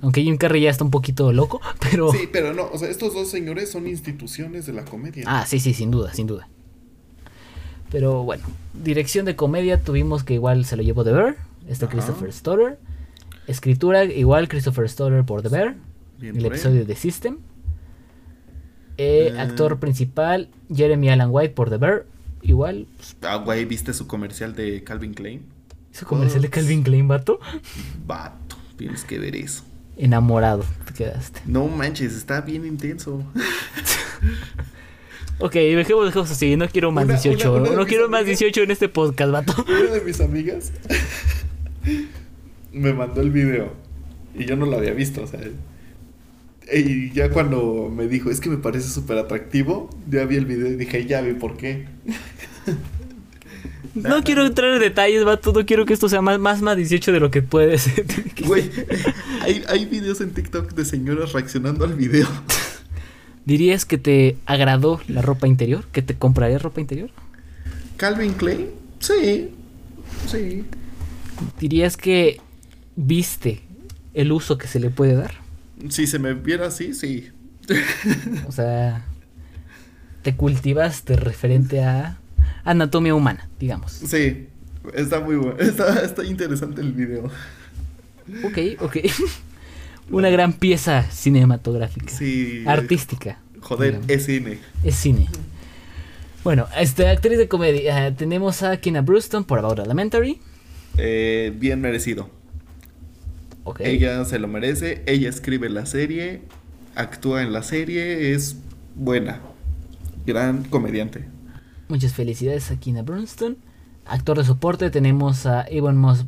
Aunque 0.00 0.22
Jim 0.22 0.38
Carrey 0.38 0.62
ya 0.62 0.70
está 0.70 0.84
un 0.84 0.90
poquito 0.90 1.32
loco, 1.34 1.60
pero... 1.90 2.10
Sí, 2.12 2.28
pero 2.32 2.54
no, 2.54 2.68
o 2.72 2.78
sea, 2.78 2.88
estos 2.88 3.12
dos 3.12 3.28
señores 3.30 3.70
son 3.70 3.86
instituciones 3.86 4.64
de 4.64 4.72
la 4.72 4.86
comedia. 4.86 5.24
Ah, 5.26 5.44
sí, 5.46 5.60
sí, 5.60 5.74
sin 5.74 5.90
duda, 5.90 6.14
sin 6.14 6.26
duda. 6.26 6.48
Pero 7.90 8.22
bueno, 8.22 8.44
dirección 8.72 9.26
de 9.26 9.36
comedia 9.36 9.80
tuvimos 9.82 10.24
que 10.24 10.34
igual 10.34 10.64
se 10.64 10.76
lo 10.76 10.82
llevó 10.82 11.04
The 11.04 11.12
Bear, 11.12 11.36
este 11.68 11.84
Ajá. 11.86 11.92
Christopher 11.94 12.32
Stoller. 12.32 12.78
Escritura, 13.46 14.04
igual 14.04 14.48
Christopher 14.48 14.88
Stoller 14.88 15.24
por 15.24 15.42
The 15.42 15.48
Bear, 15.48 15.76
Bien 16.18 16.36
el 16.36 16.42
por 16.42 16.52
él. 16.52 16.58
episodio 16.58 16.84
de 16.84 16.94
System. 16.96 17.38
Eh, 18.96 19.34
Ah. 19.36 19.42
Actor 19.42 19.78
principal, 19.80 20.48
Jeremy 20.74 21.08
Allen 21.10 21.28
White 21.30 21.54
por 21.54 21.70
The 21.70 21.78
Bear, 21.78 22.06
igual. 22.42 22.86
Ah, 23.22 23.36
güey, 23.36 23.64
¿viste 23.64 23.94
su 23.94 24.06
comercial 24.06 24.54
de 24.54 24.84
Calvin 24.84 25.14
Klein? 25.14 25.42
Hizo 25.92 26.06
comercial 26.06 26.42
de 26.42 26.50
Calvin 26.50 26.82
Klein, 26.82 27.08
vato. 27.08 27.40
Vato, 28.06 28.56
tienes 28.76 29.04
que 29.04 29.18
ver 29.18 29.34
eso. 29.36 29.64
Enamorado, 29.96 30.64
te 30.86 30.92
quedaste. 30.94 31.40
No 31.46 31.66
manches, 31.66 32.14
está 32.14 32.40
bien 32.42 32.64
intenso. 32.66 33.24
Ok, 35.42 35.54
dejemos, 35.54 36.04
dejemos 36.04 36.30
así, 36.30 36.54
no 36.56 36.68
quiero 36.68 36.92
más 36.92 37.04
Una- 37.06 37.14
18. 37.14 37.50
una- 37.52 37.60
una 37.62 37.70
de 37.70 37.76
no 37.76 37.86
quiero 37.86 38.10
más 38.10 38.20
amigas- 38.20 38.38
18 38.40 38.62
en 38.62 38.70
este 38.72 38.88
podcast, 38.90 39.32
vato. 39.32 39.54
Una 39.66 39.90
de 39.92 40.00
mis 40.02 40.20
amigas 40.20 40.70
me 42.72 42.92
mandó 42.92 43.20
el 43.20 43.30
video 43.30 43.72
y 44.34 44.44
yo 44.44 44.56
no 44.56 44.66
lo 44.66 44.76
había 44.76 44.92
visto, 44.92 45.22
o 45.22 45.26
sea. 45.26 45.40
Y 46.72 47.10
ya 47.12 47.30
cuando 47.30 47.92
me 47.94 48.06
dijo, 48.06 48.30
es 48.30 48.40
que 48.40 48.48
me 48.48 48.58
parece 48.58 48.88
súper 48.88 49.18
atractivo, 49.18 49.90
ya 50.08 50.24
vi 50.24 50.36
el 50.36 50.46
video 50.46 50.68
y 50.68 50.76
dije, 50.76 51.04
ya 51.06 51.20
vi 51.20 51.34
por 51.34 51.56
qué. 51.56 51.86
No 53.92 54.22
quiero 54.22 54.46
entrar 54.46 54.72
en 54.74 54.78
detalles, 54.78 55.24
vato. 55.24 55.52
No 55.52 55.66
quiero 55.66 55.84
que 55.84 55.92
esto 55.92 56.08
sea 56.08 56.22
más, 56.22 56.38
más, 56.38 56.62
más 56.62 56.76
18 56.76 57.10
de 57.10 57.18
lo 57.20 57.30
que 57.32 57.42
puede 57.42 57.76
ser. 57.76 58.06
Güey, 58.46 58.70
hay, 59.40 59.64
hay 59.68 59.84
videos 59.84 60.20
en 60.20 60.30
TikTok 60.30 60.74
de 60.74 60.84
señoras 60.84 61.32
reaccionando 61.32 61.84
al 61.84 61.94
video. 61.94 62.28
¿Dirías 63.44 63.84
que 63.84 63.98
te 63.98 64.36
agradó 64.46 65.00
la 65.08 65.22
ropa 65.22 65.48
interior? 65.48 65.86
¿Que 65.92 66.02
te 66.02 66.14
comprarías 66.14 66.62
ropa 66.62 66.80
interior? 66.80 67.10
Calvin 67.96 68.32
Klein, 68.34 68.68
sí, 69.00 69.50
sí. 70.28 70.64
¿Dirías 71.58 71.96
que 71.96 72.40
viste 73.00 73.62
el 74.14 74.32
uso 74.32 74.58
que 74.58 74.66
se 74.66 74.78
le 74.78 74.90
puede 74.90 75.14
dar? 75.14 75.32
Si 75.88 76.06
se 76.06 76.18
me 76.18 76.34
viera 76.34 76.66
así, 76.66 76.94
sí. 76.94 77.30
O 78.46 78.52
sea, 78.52 79.04
te 80.22 80.36
cultivaste 80.36 81.16
referente 81.16 81.82
a 81.82 82.18
anatomía 82.64 83.14
humana, 83.14 83.48
digamos. 83.58 83.92
Sí, 83.92 84.48
está 84.94 85.20
muy 85.20 85.36
bueno. 85.36 85.58
Está, 85.58 86.04
está 86.04 86.24
interesante 86.24 86.80
el 86.82 86.92
video. 86.92 87.30
Ok, 88.44 88.58
ok. 88.80 88.96
Una 90.10 90.28
gran 90.28 90.52
pieza 90.52 91.04
cinematográfica. 91.10 92.08
Sí. 92.08 92.64
Artística. 92.66 93.38
Joder, 93.60 93.92
digamos. 93.92 94.10
es 94.10 94.24
cine. 94.26 94.58
Es 94.82 94.94
cine. 94.96 95.28
Bueno, 96.42 96.66
este, 96.76 97.06
actriz 97.08 97.38
de 97.38 97.48
comedia. 97.48 98.08
eh, 98.08 98.12
tenemos 98.12 98.62
a 98.62 98.76
Kina 98.78 99.02
Brewston 99.02 99.44
por 99.44 99.58
About 99.58 99.78
Elementary. 99.78 100.40
Eh, 100.98 101.52
bien 101.56 101.80
merecido. 101.80 102.39
Ella 103.78 104.24
se 104.24 104.38
lo 104.38 104.48
merece. 104.48 105.02
Ella 105.06 105.28
escribe 105.28 105.68
la 105.68 105.86
serie. 105.86 106.42
Actúa 106.94 107.42
en 107.42 107.52
la 107.52 107.62
serie. 107.62 108.34
Es 108.34 108.56
buena. 108.94 109.40
Gran 110.26 110.64
comediante. 110.64 111.26
Muchas 111.88 112.12
felicidades 112.12 112.70
a 112.70 112.76
Kina 112.76 113.02
Brewston. 113.02 113.56
Actor 114.06 114.38
de 114.38 114.44
soporte 114.44 114.90
tenemos 114.90 115.46
a 115.46 115.64
Evan 115.68 115.96
Mosbach. 115.96 116.26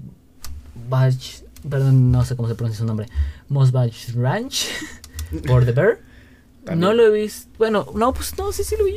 Perdón, 1.68 2.10
no 2.10 2.24
sé 2.24 2.36
cómo 2.36 2.48
se 2.48 2.54
pronuncia 2.54 2.80
su 2.80 2.86
nombre. 2.86 3.06
Mosbach 3.48 4.10
Ranch 4.14 4.68
por 5.46 5.64
The 5.64 5.72
Bear. 5.72 5.98
También. 6.64 6.80
No 6.80 6.92
lo 6.94 7.06
he 7.06 7.22
visto. 7.22 7.50
Bueno, 7.58 7.86
no, 7.94 8.12
pues 8.12 8.36
no, 8.38 8.52
sí, 8.52 8.64
sí 8.64 8.76
lo 8.78 8.84
vi. 8.84 8.96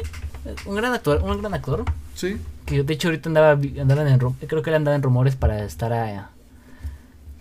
Un 0.65 0.75
gran 0.75 0.93
actor, 0.93 1.21
un 1.23 1.39
gran 1.39 1.53
actor. 1.53 1.83
Sí. 2.13 2.37
Que 2.65 2.83
de 2.83 2.93
hecho 2.93 3.07
ahorita 3.07 3.29
andaba, 3.29 3.51
andaban 3.51 4.07
en 4.07 4.19
creo 4.19 4.61
que 4.61 4.69
él 4.69 4.75
andaba 4.75 4.95
en 4.95 5.03
rumores 5.03 5.35
para 5.35 5.63
estar 5.63 5.93
a, 5.93 6.29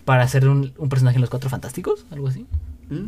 para 0.05 0.23
hacer 0.23 0.47
un, 0.47 0.73
un 0.77 0.89
personaje 0.89 1.15
en 1.17 1.21
los 1.21 1.29
Cuatro 1.29 1.49
Fantásticos, 1.49 2.05
algo 2.11 2.27
así. 2.27 2.45
Mm. 2.89 3.07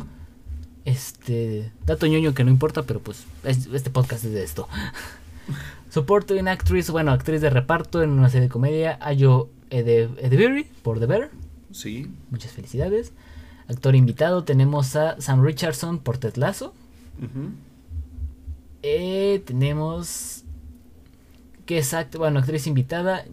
Este 0.84 1.70
dato 1.86 2.06
ñoño 2.06 2.34
que 2.34 2.44
no 2.44 2.50
importa, 2.50 2.82
pero 2.84 3.00
pues 3.00 3.24
es- 3.44 3.66
este 3.66 3.90
podcast 3.90 4.24
es 4.24 4.32
de 4.32 4.42
esto. 4.44 4.68
Soporte 5.90 6.38
en 6.38 6.48
actriz, 6.48 6.90
bueno, 6.90 7.12
actriz 7.12 7.40
de 7.40 7.50
reparto 7.50 8.02
en 8.02 8.10
una 8.10 8.28
serie 8.28 8.48
de 8.48 8.52
comedia, 8.52 8.98
Ayo 9.00 9.48
Ede- 9.70 10.10
Edeberry 10.18 10.64
por 10.82 10.98
The 11.00 11.06
Bear. 11.06 11.30
Sí. 11.72 12.10
Muchas 12.30 12.52
felicidades. 12.52 13.12
Actor 13.68 13.94
invitado 13.96 14.44
tenemos 14.44 14.96
a 14.96 15.20
Sam 15.20 15.42
Richardson 15.44 15.98
por 15.98 16.18
Ted 16.18 16.36
Lasso. 16.36 16.74
Ujú. 17.18 17.50
Eh, 18.82 19.42
tenemos 19.44 20.44
que 21.66 21.78
es 21.78 21.92
act- 21.92 22.16
bueno, 22.16 22.38
actriz 22.38 22.66
invitada 22.66 23.24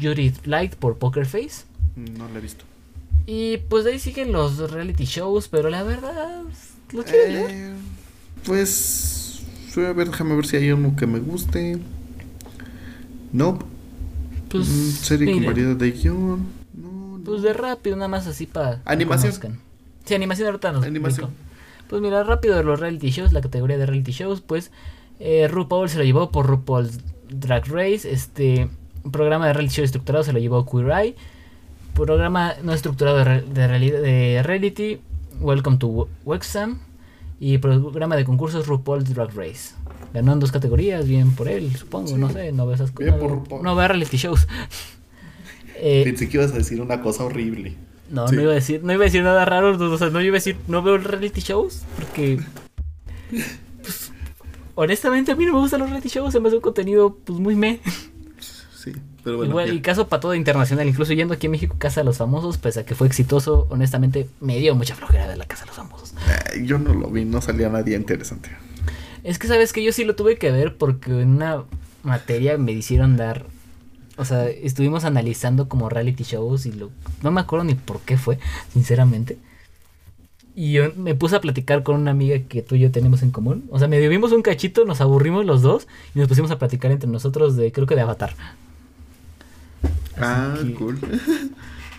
Judith 0.00 0.46
Light 0.46 0.74
por 0.76 0.96
Poker 0.98 1.26
Face. 1.26 1.64
No 1.96 2.28
lo 2.28 2.38
he 2.38 2.40
visto. 2.40 2.64
Y 3.26 3.58
pues 3.58 3.84
de 3.84 3.92
ahí 3.92 3.98
siguen 3.98 4.32
los 4.32 4.70
reality 4.70 5.04
shows, 5.04 5.48
pero 5.48 5.70
la 5.70 5.82
verdad, 5.82 6.42
¿lo 6.92 7.04
quieres? 7.04 7.50
Eh, 7.50 7.72
pues. 8.44 9.42
Voy 9.74 9.86
a 9.86 9.92
ver, 9.92 10.08
déjame 10.08 10.34
ver 10.34 10.46
si 10.46 10.56
hay 10.56 10.70
uno 10.72 10.94
que 10.96 11.06
me 11.06 11.18
guste. 11.18 11.78
No. 13.32 13.58
Pues, 14.50 14.66
serie 14.66 15.32
con 15.32 15.46
variedad 15.46 15.76
de 15.76 15.92
guion. 15.92 16.46
No, 16.74 17.18
no. 17.18 17.24
Pues 17.24 17.42
de 17.42 17.54
rápido, 17.54 17.96
nada 17.96 18.08
más 18.08 18.26
así 18.26 18.46
para. 18.46 18.82
Animación. 18.84 19.60
Sí, 20.04 20.14
animación 20.14 20.48
ahorita 20.48 20.72
nos 20.72 20.84
Animación. 20.84 21.30
Pues 21.88 22.02
mira, 22.02 22.22
rápido 22.24 22.56
de 22.56 22.64
los 22.64 22.80
reality 22.80 23.10
shows, 23.10 23.32
la 23.32 23.40
categoría 23.40 23.78
de 23.78 23.86
reality 23.86 24.12
shows, 24.12 24.40
pues 24.40 24.70
eh, 25.20 25.46
RuPaul 25.48 25.88
se 25.88 25.98
lo 25.98 26.04
llevó 26.04 26.30
por 26.30 26.46
RuPaul's 26.46 26.98
Drag 27.30 27.66
Race. 27.66 28.10
Este 28.10 28.68
Programa 29.10 29.48
de 29.48 29.52
reality 29.52 29.76
show 29.76 29.84
estructurado 29.84 30.22
se 30.22 30.32
lo 30.32 30.38
llevó 30.38 30.64
Queer 30.64 30.90
Eye. 30.90 31.16
Programa 31.94 32.54
no 32.62 32.72
estructurado 32.72 33.18
de, 33.24 33.42
de, 33.42 33.68
reali- 33.68 33.90
de 34.00 34.42
reality, 34.42 35.00
Welcome 35.40 35.76
to 35.78 36.08
Wexham. 36.24 36.78
Y 37.38 37.58
programa 37.58 38.14
de 38.16 38.24
concursos 38.24 38.66
RuPaul's 38.68 39.12
Drag 39.12 39.30
Race. 39.34 39.74
Ganó 40.14 40.32
en 40.32 40.38
dos 40.38 40.52
categorías, 40.52 41.08
bien 41.08 41.32
por 41.32 41.48
él, 41.48 41.74
supongo, 41.76 42.06
Sí. 42.08 42.14
no 42.14 42.30
sé, 42.30 42.52
no 42.52 42.66
veo 42.66 42.76
esas 42.76 42.94
Bien 42.94 43.10
no, 43.10 43.18
por 43.18 43.26
veo- 43.30 43.36
RuPaul. 43.40 43.62
no 43.64 43.74
veo 43.76 43.88
reality 43.88 44.16
shows. 44.16 44.46
Eh, 45.84 46.02
Pensé 46.04 46.28
que 46.28 46.36
ibas 46.36 46.52
a 46.52 46.58
decir 46.58 46.80
una 46.80 47.00
cosa 47.00 47.24
horrible. 47.24 47.74
no, 48.08 48.28
Sí. 48.28 48.36
no 48.36 48.42
iba 48.42 48.52
a 48.52 48.54
decir, 48.54 48.84
no 48.84 48.92
iba 48.92 49.02
a 49.02 49.06
decir 49.06 49.24
nada 49.24 49.44
raro, 49.44 49.70
o 49.76 49.98
sea, 49.98 50.10
no 50.10 50.20
iba 50.20 50.34
a 50.34 50.38
decir, 50.38 50.54
no 50.68 50.80
veo 50.80 50.96
reality 50.98 51.40
shows, 51.40 51.82
porque 51.98 52.38
pues, 53.82 54.12
honestamente 54.76 55.32
a 55.32 55.34
mí 55.36 55.44
no 55.44 55.54
me 55.54 55.58
gustan 55.58 55.80
los 55.80 55.88
reality 55.90 56.08
shows, 56.08 56.32
se 56.32 56.38
me 56.38 56.46
hace 56.48 56.56
un 56.58 56.62
contenido 56.62 57.16
pues 57.24 57.40
muy 57.40 57.56
me. 57.56 57.80
Pero 59.24 59.36
bueno. 59.36 59.50
Igual, 59.50 59.72
y 59.72 59.80
caso 59.80 60.08
para 60.08 60.20
todo 60.20 60.34
internacional, 60.34 60.88
incluso 60.88 61.12
yendo 61.12 61.34
aquí 61.34 61.46
en 61.46 61.52
México 61.52 61.76
Casa 61.78 62.00
de 62.00 62.04
los 62.04 62.18
Famosos, 62.18 62.58
pese 62.58 62.80
a 62.80 62.86
que 62.86 62.94
fue 62.94 63.06
exitoso, 63.06 63.66
honestamente 63.70 64.28
me 64.40 64.58
dio 64.58 64.74
mucha 64.74 64.94
flojera 64.94 65.28
de 65.28 65.36
la 65.36 65.46
Casa 65.46 65.62
de 65.62 65.68
los 65.68 65.76
Famosos. 65.76 66.14
Yo 66.62 66.78
no 66.78 66.92
lo 66.94 67.08
vi, 67.08 67.24
no 67.24 67.40
salía 67.40 67.68
nadie 67.68 67.96
interesante. 67.96 68.50
Es 69.22 69.38
que 69.38 69.46
sabes 69.46 69.72
que 69.72 69.84
yo 69.84 69.92
sí 69.92 70.04
lo 70.04 70.16
tuve 70.16 70.36
que 70.36 70.50
ver 70.50 70.76
porque 70.76 71.10
en 71.10 71.36
una 71.36 71.62
materia 72.02 72.58
me 72.58 72.72
hicieron 72.72 73.16
dar, 73.16 73.46
o 74.16 74.24
sea, 74.24 74.48
estuvimos 74.48 75.04
analizando 75.04 75.68
como 75.68 75.88
reality 75.88 76.24
shows 76.24 76.66
y 76.66 76.72
lo, 76.72 76.90
no 77.22 77.30
me 77.30 77.40
acuerdo 77.40 77.64
ni 77.64 77.74
por 77.74 78.00
qué 78.00 78.16
fue, 78.16 78.38
sinceramente. 78.72 79.38
Y 80.54 80.72
yo 80.72 80.92
me 80.96 81.14
puse 81.14 81.36
a 81.36 81.40
platicar 81.40 81.82
con 81.82 81.96
una 81.96 82.10
amiga 82.10 82.38
que 82.40 82.60
tú 82.60 82.74
y 82.74 82.80
yo 82.80 82.90
tenemos 82.90 83.22
en 83.22 83.30
común. 83.30 83.64
O 83.70 83.78
sea, 83.78 83.88
medio 83.88 84.10
vimos 84.10 84.32
un 84.32 84.42
cachito, 84.42 84.84
nos 84.84 85.00
aburrimos 85.00 85.46
los 85.46 85.62
dos 85.62 85.88
y 86.14 86.18
nos 86.18 86.28
pusimos 86.28 86.50
a 86.50 86.58
platicar 86.58 86.90
entre 86.90 87.08
nosotros 87.08 87.56
de, 87.56 87.72
creo 87.72 87.86
que 87.86 87.94
de 87.94 88.02
Avatar. 88.02 88.34
Ah, 90.18 90.54
que- 90.62 90.74
cool. 90.74 90.98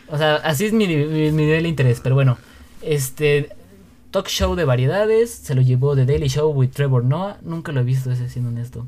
O 0.09 0.17
sea, 0.17 0.35
así 0.35 0.65
es 0.65 0.73
mi, 0.73 0.85
mi- 0.87 1.31
mi 1.31 1.31
nivel 1.31 1.63
de 1.63 1.69
interés. 1.69 1.99
Pero 2.01 2.13
bueno, 2.13 2.37
este 2.81 3.49
talk 4.11 4.27
show 4.27 4.53
de 4.55 4.63
variedades 4.65 5.31
se 5.31 5.55
lo 5.55 5.61
llevó 5.61 5.95
The 5.95 6.05
Daily 6.05 6.27
Show 6.27 6.51
with 6.51 6.69
Trevor 6.69 7.03
Noah. 7.03 7.37
Nunca 7.41 7.71
lo 7.71 7.79
he 7.79 7.83
visto 7.83 8.11
ese, 8.11 8.29
siendo 8.29 8.49
honesto. 8.51 8.85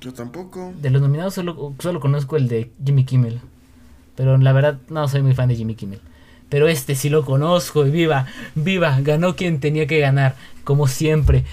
Yo 0.00 0.14
tampoco. 0.14 0.72
De 0.80 0.88
los 0.90 1.02
nominados 1.02 1.34
solo, 1.34 1.74
solo 1.80 2.00
conozco 2.00 2.36
el 2.36 2.48
de 2.48 2.70
Jimmy 2.84 3.04
Kimmel. 3.04 3.40
Pero 4.16 4.38
la 4.38 4.52
verdad 4.52 4.78
no 4.88 5.06
soy 5.08 5.20
muy 5.22 5.34
fan 5.34 5.48
de 5.48 5.56
Jimmy 5.56 5.74
Kimmel. 5.74 6.00
Pero 6.48 6.66
este 6.68 6.94
sí 6.94 7.10
lo 7.10 7.24
conozco 7.26 7.84
y 7.86 7.90
viva, 7.90 8.26
viva, 8.54 8.98
ganó 9.02 9.34
quien 9.36 9.60
tenía 9.60 9.86
que 9.86 9.98
ganar, 9.98 10.34
como 10.62 10.86
siempre. 10.86 11.44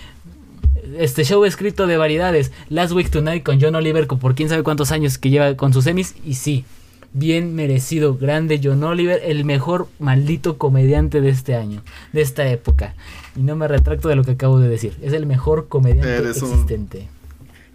Este 0.97 1.23
show 1.25 1.43
escrito 1.43 1.85
de 1.87 1.97
variedades, 1.97 2.51
Last 2.69 2.93
Week 2.93 3.09
Tonight 3.09 3.43
con 3.43 3.59
John 3.59 3.75
Oliver, 3.75 4.07
con 4.07 4.19
por 4.19 4.35
quién 4.35 4.47
sabe 4.47 4.63
cuántos 4.63 4.91
años 4.91 5.17
que 5.17 5.29
lleva 5.29 5.55
con 5.55 5.73
sus 5.73 5.83
semis, 5.85 6.15
y 6.25 6.35
sí, 6.35 6.65
bien 7.13 7.55
merecido, 7.55 8.15
grande 8.15 8.59
John 8.63 8.83
Oliver, 8.83 9.21
el 9.23 9.43
mejor 9.45 9.87
maldito 9.99 10.57
comediante 10.57 11.21
de 11.21 11.29
este 11.29 11.55
año, 11.55 11.83
de 12.13 12.21
esta 12.21 12.47
época. 12.49 12.95
Y 13.35 13.41
no 13.41 13.55
me 13.55 13.67
retracto 13.67 14.07
de 14.09 14.15
lo 14.15 14.23
que 14.23 14.31
acabo 14.31 14.59
de 14.59 14.69
decir, 14.69 14.93
es 15.01 15.13
el 15.13 15.25
mejor 15.25 15.67
comediante 15.67 16.15
Eres 16.15 16.41
un- 16.41 16.51
existente. 16.51 17.07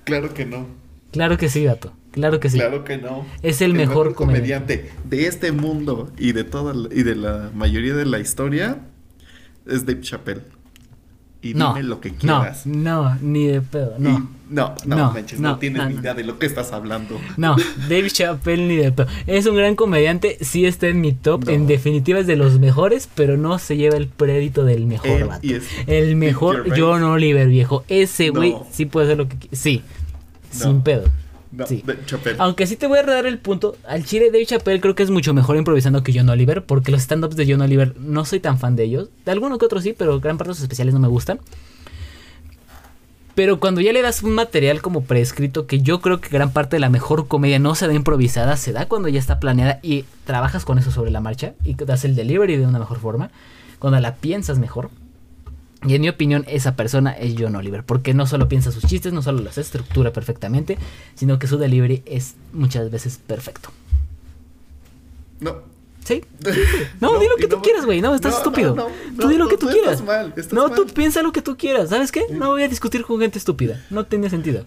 Claro 0.04 0.32
que 0.34 0.46
no. 0.46 0.66
Claro 1.12 1.38
que 1.38 1.48
sí, 1.48 1.64
gato, 1.64 1.92
claro 2.12 2.40
que 2.40 2.50
sí. 2.50 2.58
Claro 2.58 2.84
que 2.84 2.98
no. 2.98 3.24
Es 3.42 3.60
el 3.62 3.72
mejor 3.74 4.14
comediante 4.14 4.90
de 5.04 5.26
este 5.26 5.52
mundo 5.52 6.10
y 6.18 6.32
de 6.32 6.44
toda 6.44 6.74
la- 6.74 6.88
y 6.94 7.02
de 7.02 7.14
la 7.16 7.50
mayoría 7.54 7.94
de 7.94 8.04
la 8.06 8.18
historia 8.18 8.78
es 9.66 9.86
Dave 9.86 10.00
Chappelle. 10.02 10.42
Y 11.50 11.54
No, 11.54 11.74
dime 11.74 11.86
lo 11.88 12.00
que 12.00 12.10
no, 12.10 12.16
quieras. 12.18 12.66
no, 12.66 13.14
ni 13.20 13.46
de 13.46 13.60
pedo, 13.60 13.94
Y- 13.98 14.02
no. 14.02 14.30
no, 14.50 14.74
no, 14.86 14.96
No, 14.96 15.12
manches, 15.12 15.38
no, 15.40 15.50
no, 15.50 15.58
tienes 15.58 15.82
no, 15.82 15.88
ni 15.88 15.94
no. 15.94 16.00
idea 16.00 16.14
de 16.14 16.24
lo 16.24 16.38
que 16.38 16.46
estás 16.46 16.72
hablando. 16.72 17.20
No, 17.36 17.56
Dave 17.88 18.10
Chappelle 18.10 18.66
ni 18.66 18.76
de 18.76 18.92
pedo. 18.92 19.06
Es 19.26 19.46
un 19.46 19.56
gran 19.56 19.74
comediante, 19.76 20.38
sí 20.40 20.66
está 20.66 20.86
en 20.88 21.00
mi 21.00 21.12
top. 21.12 21.44
No. 21.46 21.52
En 21.52 21.66
definitiva 21.66 22.18
es 22.18 22.26
de 22.26 22.36
los 22.36 22.58
mejores, 22.58 23.08
pero 23.14 23.36
no 23.36 23.58
se 23.58 23.76
lleva 23.76 23.96
el 23.96 24.08
crédito 24.08 24.64
del 24.64 24.86
mejor 24.86 25.08
Él 25.10 25.24
vato. 25.24 25.46
es- 25.46 25.64
El 25.86 26.16
mejor. 26.16 26.66
John 26.78 27.02
Oliver, 27.02 27.48
viejo. 27.48 27.84
Ese 27.88 28.30
güey 28.30 28.52
No. 28.52 28.66
sí 28.70 28.86
puede 28.86 29.06
hacer 29.06 29.18
lo 29.18 29.28
que 29.28 29.36
Sí, 29.52 29.82
No. 30.58 30.64
sin 30.64 30.80
pedo. 30.82 31.04
No, 31.52 31.66
Sí. 31.66 31.84
Aunque 32.38 32.66
sí 32.66 32.76
te 32.76 32.86
voy 32.86 32.98
a 32.98 33.02
dar 33.02 33.26
el 33.26 33.38
punto, 33.38 33.76
al 33.86 34.04
chile 34.04 34.30
Dave 34.30 34.46
Chappelle 34.46 34.80
creo 34.80 34.94
que 34.94 35.02
es 35.02 35.10
mucho 35.10 35.32
mejor 35.32 35.56
improvisando 35.56 36.02
que 36.02 36.12
John 36.12 36.28
Oliver, 36.28 36.64
porque 36.64 36.90
los 36.90 37.02
stand-ups 37.02 37.36
de 37.36 37.50
John 37.50 37.60
Oliver 37.60 37.94
no 37.98 38.24
soy 38.24 38.40
tan 38.40 38.58
fan 38.58 38.76
de 38.76 38.84
ellos. 38.84 39.08
De 39.24 39.32
alguno 39.32 39.58
que 39.58 39.64
otro 39.64 39.80
sí, 39.80 39.94
pero 39.96 40.20
gran 40.20 40.38
parte 40.38 40.48
de 40.48 40.54
los 40.54 40.62
especiales 40.62 40.94
no 40.94 41.00
me 41.00 41.08
gustan. 41.08 41.40
Pero 43.36 43.60
cuando 43.60 43.82
ya 43.82 43.92
le 43.92 44.00
das 44.00 44.22
un 44.22 44.32
material 44.32 44.80
como 44.80 45.02
preescrito, 45.02 45.66
que 45.66 45.80
yo 45.82 46.00
creo 46.00 46.22
que 46.22 46.30
gran 46.30 46.52
parte 46.52 46.76
de 46.76 46.80
la 46.80 46.88
mejor 46.88 47.28
comedia 47.28 47.58
no 47.58 47.74
se 47.74 47.86
da 47.86 47.92
improvisada, 47.92 48.56
se 48.56 48.72
da 48.72 48.88
cuando 48.88 49.08
ya 49.08 49.20
está 49.20 49.38
planeada 49.40 49.78
y 49.82 50.06
trabajas 50.24 50.64
con 50.64 50.78
eso 50.78 50.90
sobre 50.90 51.10
la 51.10 51.20
marcha 51.20 51.52
y 51.62 51.74
das 51.74 52.06
el 52.06 52.16
delivery 52.16 52.56
de 52.56 52.66
una 52.66 52.78
mejor 52.78 52.98
forma, 52.98 53.30
cuando 53.78 54.00
la 54.00 54.14
piensas 54.14 54.58
mejor. 54.58 54.88
Y 55.84 55.94
en 55.94 56.00
mi 56.02 56.08
opinión, 56.08 56.44
esa 56.48 56.74
persona 56.74 57.12
es 57.12 57.34
John 57.38 57.54
Oliver, 57.54 57.84
porque 57.84 58.14
no 58.14 58.26
solo 58.26 58.48
piensa 58.48 58.72
sus 58.72 58.84
chistes, 58.84 59.12
no 59.12 59.22
solo 59.22 59.40
los 59.42 59.58
estructura 59.58 60.12
perfectamente, 60.12 60.78
sino 61.14 61.38
que 61.38 61.46
su 61.46 61.58
delivery 61.58 62.02
es 62.06 62.34
muchas 62.52 62.90
veces 62.90 63.20
perfecto. 63.24 63.70
No. 65.40 65.56
¿Sí? 66.04 66.24
No, 67.00 67.18
di 67.18 67.26
lo 67.28 67.36
que 67.36 67.46
tú 67.48 67.56
no- 67.56 67.62
quieras, 67.62 67.84
güey. 67.84 68.00
No, 68.00 68.14
estás 68.14 68.32
no, 68.32 68.38
estúpido. 68.38 68.74
tú 69.20 69.28
di 69.28 69.36
lo 69.36 69.48
que 69.48 69.56
tú, 69.58 69.66
tú 69.66 69.72
quieras. 69.72 69.92
estás 70.00 70.06
mal, 70.06 70.32
estás 70.36 70.52
no, 70.52 70.70
tú 70.70 70.86
piensa 70.86 71.22
lo 71.22 71.32
que 71.32 71.42
tú 71.42 71.56
quieras. 71.56 71.90
¿Sabes 71.90 72.10
qué? 72.12 72.22
No 72.30 72.48
voy 72.50 72.62
a 72.62 72.68
discutir 72.68 73.04
con 73.04 73.20
gente 73.20 73.38
estúpida. 73.38 73.84
No 73.90 74.06
tiene 74.06 74.30
sentido. 74.30 74.64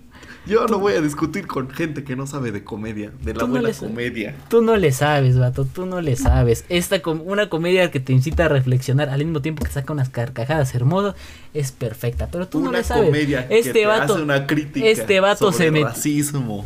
Yo 0.50 0.66
no 0.68 0.80
voy 0.80 0.93
a 0.93 1.02
discutir 1.02 1.45
con 1.45 1.70
gente 1.70 2.04
que 2.04 2.16
no 2.16 2.26
sabe 2.26 2.52
de 2.52 2.64
comedia, 2.64 3.12
de 3.22 3.34
la 3.36 3.39
Tú 3.41 3.47
no 3.47 3.54
buena 3.62 3.72
comedia. 3.78 4.36
Tú 4.50 4.62
no 4.64 4.76
le 4.78 4.91
sabes, 4.91 5.38
vato. 5.38 5.64
Tú 5.66 5.86
no 5.86 6.02
le 6.02 6.16
sabes. 6.16 6.66
Esta 6.70 7.02
com- 7.02 7.22
una 7.24 7.50
comedia 7.50 7.91
que 7.91 8.00
te 8.00 8.14
incita 8.14 8.45
a 8.45 8.47
reflexionar 8.50 9.10
al 9.10 9.20
mismo 9.24 9.41
tiempo 9.41 9.64
que 9.64 9.72
saca 9.72 9.93
unas 9.93 10.10
carcajadas 10.10 10.74
hermosas 10.74 11.14
es 11.54 11.72
perfecta. 11.72 12.28
Pero 12.32 12.47
tú 12.47 12.60
no 12.62 12.72
le 12.72 12.84
sabes. 12.84 13.06
comedia 13.06 13.47
que 13.47 13.60
este 13.60 13.74
te 13.74 13.86
vato, 13.86 14.14
hace 14.16 14.24
una 14.24 14.47
crítica 14.47 14.88
este 14.88 15.20
vato 15.20 15.52
sobre 15.52 15.58
se 15.58 15.66
el 15.68 15.72
metió. 15.74 15.88
racismo. 15.89 16.66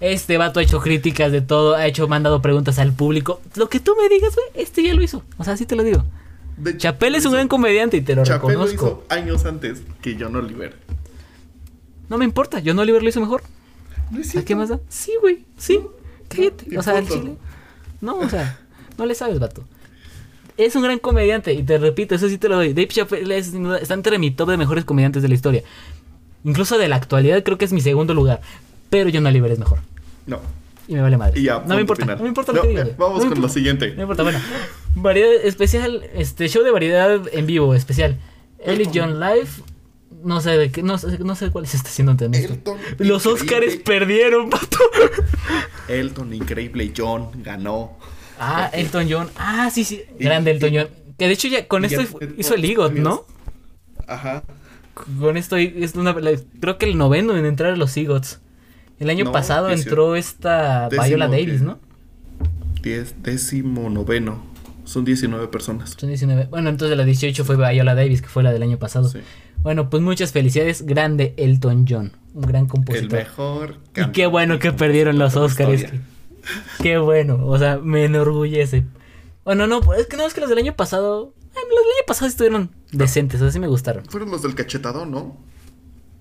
Este 0.00 0.36
vato 0.36 0.60
ha 0.60 0.62
hecho 0.62 0.80
críticas 0.80 1.32
de 1.32 1.40
todo, 1.40 1.76
ha 1.76 1.86
hecho 1.86 2.06
mandado 2.08 2.42
preguntas 2.42 2.78
al 2.78 2.92
público. 2.92 3.40
Lo 3.54 3.70
que 3.70 3.80
tú 3.80 3.94
me 3.96 4.06
digas, 4.14 4.34
güey, 4.34 4.62
este 4.62 4.82
ya 4.82 4.92
lo 4.92 5.02
hizo. 5.02 5.22
O 5.38 5.44
sea, 5.44 5.56
sí 5.56 5.64
te 5.64 5.76
lo 5.76 5.82
digo. 5.82 6.04
Chapel 6.76 7.14
es 7.14 7.24
un 7.24 7.32
gran 7.32 7.48
comediante 7.48 7.96
y 7.96 8.02
te 8.02 8.14
lo 8.14 8.22
Chappelle 8.22 8.52
lo 8.54 8.64
reconozco. 8.66 9.04
hizo 9.08 9.14
años 9.20 9.44
antes 9.46 9.82
que 10.02 10.16
John 10.20 10.36
Oliver. 10.36 10.83
No 12.08 12.18
me 12.18 12.24
importa, 12.24 12.60
John 12.64 12.78
Oliver 12.78 13.02
lo 13.02 13.08
hizo 13.08 13.20
mejor. 13.20 13.42
No 14.10 14.20
es 14.20 14.36
¿A 14.36 14.44
qué 14.44 14.54
más 14.54 14.68
da? 14.68 14.80
Sí, 14.88 15.12
güey, 15.20 15.44
sí. 15.56 15.80
Cállate. 16.28 16.66
no, 16.68 16.80
o 16.80 16.82
sea, 16.82 16.94
punto. 16.94 17.14
chile. 17.14 17.34
No, 18.00 18.16
o 18.18 18.28
sea, 18.28 18.58
no 18.98 19.06
le 19.06 19.14
sabes, 19.14 19.38
vato. 19.38 19.64
Es 20.56 20.76
un 20.76 20.82
gran 20.82 20.98
comediante 20.98 21.52
y 21.52 21.62
te 21.64 21.78
repito, 21.78 22.14
eso 22.14 22.28
sí 22.28 22.38
te 22.38 22.48
lo 22.48 22.56
doy. 22.56 22.68
Dave 22.74 22.86
Chappelle 22.88 23.36
es, 23.36 23.52
está 23.80 23.94
entre 23.94 24.18
mi 24.18 24.30
top 24.30 24.50
de 24.50 24.56
mejores 24.56 24.84
comediantes 24.84 25.22
de 25.22 25.28
la 25.28 25.34
historia. 25.34 25.62
Incluso 26.44 26.78
de 26.78 26.86
la 26.88 26.96
actualidad 26.96 27.42
creo 27.42 27.58
que 27.58 27.64
es 27.64 27.72
mi 27.72 27.80
segundo 27.80 28.14
lugar. 28.14 28.40
Pero 28.90 29.10
John 29.12 29.26
Oliver 29.26 29.50
es 29.50 29.58
mejor. 29.58 29.80
No. 30.26 30.38
Y 30.86 30.94
me 30.94 31.00
vale 31.00 31.16
madre. 31.16 31.40
Y 31.40 31.44
ya, 31.44 31.60
no 31.66 31.74
me 31.74 31.80
importa, 31.80 32.02
final. 32.02 32.18
no 32.18 32.22
me 32.24 32.28
importa 32.28 32.52
lo 32.52 32.56
No, 32.58 32.62
que 32.62 32.68
digas. 32.68 32.84
eh, 32.88 32.94
güey. 32.96 33.08
Vamos 33.08 33.18
No 33.24 33.30
me 33.30 33.32
con 33.34 33.42
lo 33.42 33.48
siguiente. 33.48 33.94
No 33.96 34.02
importa, 34.02 34.22
bueno. 34.22 34.38
Variedad 34.94 35.32
especial, 35.42 36.04
este 36.14 36.46
show 36.48 36.62
de 36.62 36.70
variedad 36.70 37.20
en 37.32 37.46
vivo 37.46 37.74
especial. 37.74 38.18
Ellie 38.64 38.88
John 38.94 39.18
Live. 39.18 39.48
No 40.24 40.40
sé 40.40 40.56
de 40.56 40.70
qué, 40.70 40.82
no 40.82 40.96
sé, 40.98 41.18
no 41.18 41.34
sé 41.36 41.50
cuál 41.50 41.66
se 41.66 41.76
está 41.76 41.88
haciendo 41.90 42.12
ante 42.12 42.26
esto. 42.32 42.54
Elton, 42.54 42.78
Los. 42.98 43.26
Oscars 43.26 43.76
perdieron, 43.76 44.50
pato. 44.50 44.78
Elton, 45.88 46.32
increíble 46.32 46.92
John, 46.96 47.30
ganó. 47.42 47.98
Ah, 48.38 48.70
Elton 48.72 49.06
John. 49.10 49.28
Ah, 49.36 49.70
sí, 49.72 49.84
sí. 49.84 50.02
Grande 50.18 50.50
Elton 50.52 50.70
John. 50.74 50.88
Que 51.18 51.26
de 51.28 51.32
hecho 51.34 51.48
ya 51.48 51.68
con 51.68 51.84
esto 51.84 52.02
ya- 52.02 52.28
hizo 52.36 52.54
el 52.54 52.64
EGOT, 52.64 52.92
¿no? 52.94 53.24
Ajá. 54.06 54.42
Con 55.20 55.36
esto 55.36 55.56
es 55.56 55.94
una, 55.94 56.14
creo 56.14 56.78
que 56.78 56.86
el 56.86 56.96
noveno 56.98 57.36
en 57.36 57.44
entrar 57.46 57.72
a 57.72 57.76
los 57.76 57.96
EGOTs. 57.96 58.40
El 59.00 59.10
año 59.10 59.24
No, 59.24 59.32
pasado 59.32 59.68
entró 59.70 60.14
esta 60.16 60.88
décimo 60.88 61.06
Viola 61.06 61.28
Davis, 61.28 61.62
¿no? 61.62 61.78
Diez, 62.82 63.14
décimo 63.22 63.90
noveno. 63.90 64.44
Son 64.84 65.04
19 65.04 65.48
personas. 65.48 65.94
Son 65.98 66.08
19. 66.08 66.46
Bueno, 66.50 66.68
entonces 66.70 66.96
la 66.96 67.04
18 67.04 67.44
fue 67.44 67.56
Viola 67.56 67.94
Davis, 67.94 68.22
que 68.22 68.28
fue 68.28 68.42
la 68.42 68.52
del 68.52 68.62
año 68.62 68.78
pasado. 68.78 69.08
Sí. 69.08 69.18
Bueno, 69.64 69.90
pues 69.90 70.00
muchas 70.02 70.30
felicidades. 70.30 70.86
Grande 70.86 71.34
Elton 71.36 71.86
John. 71.88 72.12
Un 72.34 72.42
gran 72.42 72.62
El 72.64 72.68
compositor. 72.68 73.18
mejor. 73.18 73.78
Y 73.96 74.12
qué 74.12 74.26
bueno 74.26 74.58
que 74.60 74.72
perdieron 74.72 75.18
los 75.18 75.34
Oscars. 75.34 75.86
Qué 76.82 76.98
bueno. 76.98 77.44
O 77.46 77.58
sea, 77.58 77.78
me 77.78 78.04
enorgullece. 78.04 78.84
Bueno, 79.44 79.66
no, 79.66 79.80
es 79.94 80.06
que 80.06 80.16
no, 80.18 80.26
es 80.26 80.34
que 80.34 80.40
los 80.42 80.50
del 80.50 80.58
año 80.58 80.76
pasado. 80.76 81.32
eh, 81.40 81.42
los 81.54 81.54
del 81.54 81.78
año 81.78 82.06
pasado 82.06 82.26
estuvieron 82.28 82.70
decentes, 82.92 83.40
o 83.40 83.44
sea, 83.44 83.52
sí 83.52 83.58
me 83.58 83.66
gustaron. 83.66 84.04
Fueron 84.06 84.30
los 84.30 84.42
del 84.42 84.54
cachetadón, 84.54 85.10
¿no? 85.10 85.38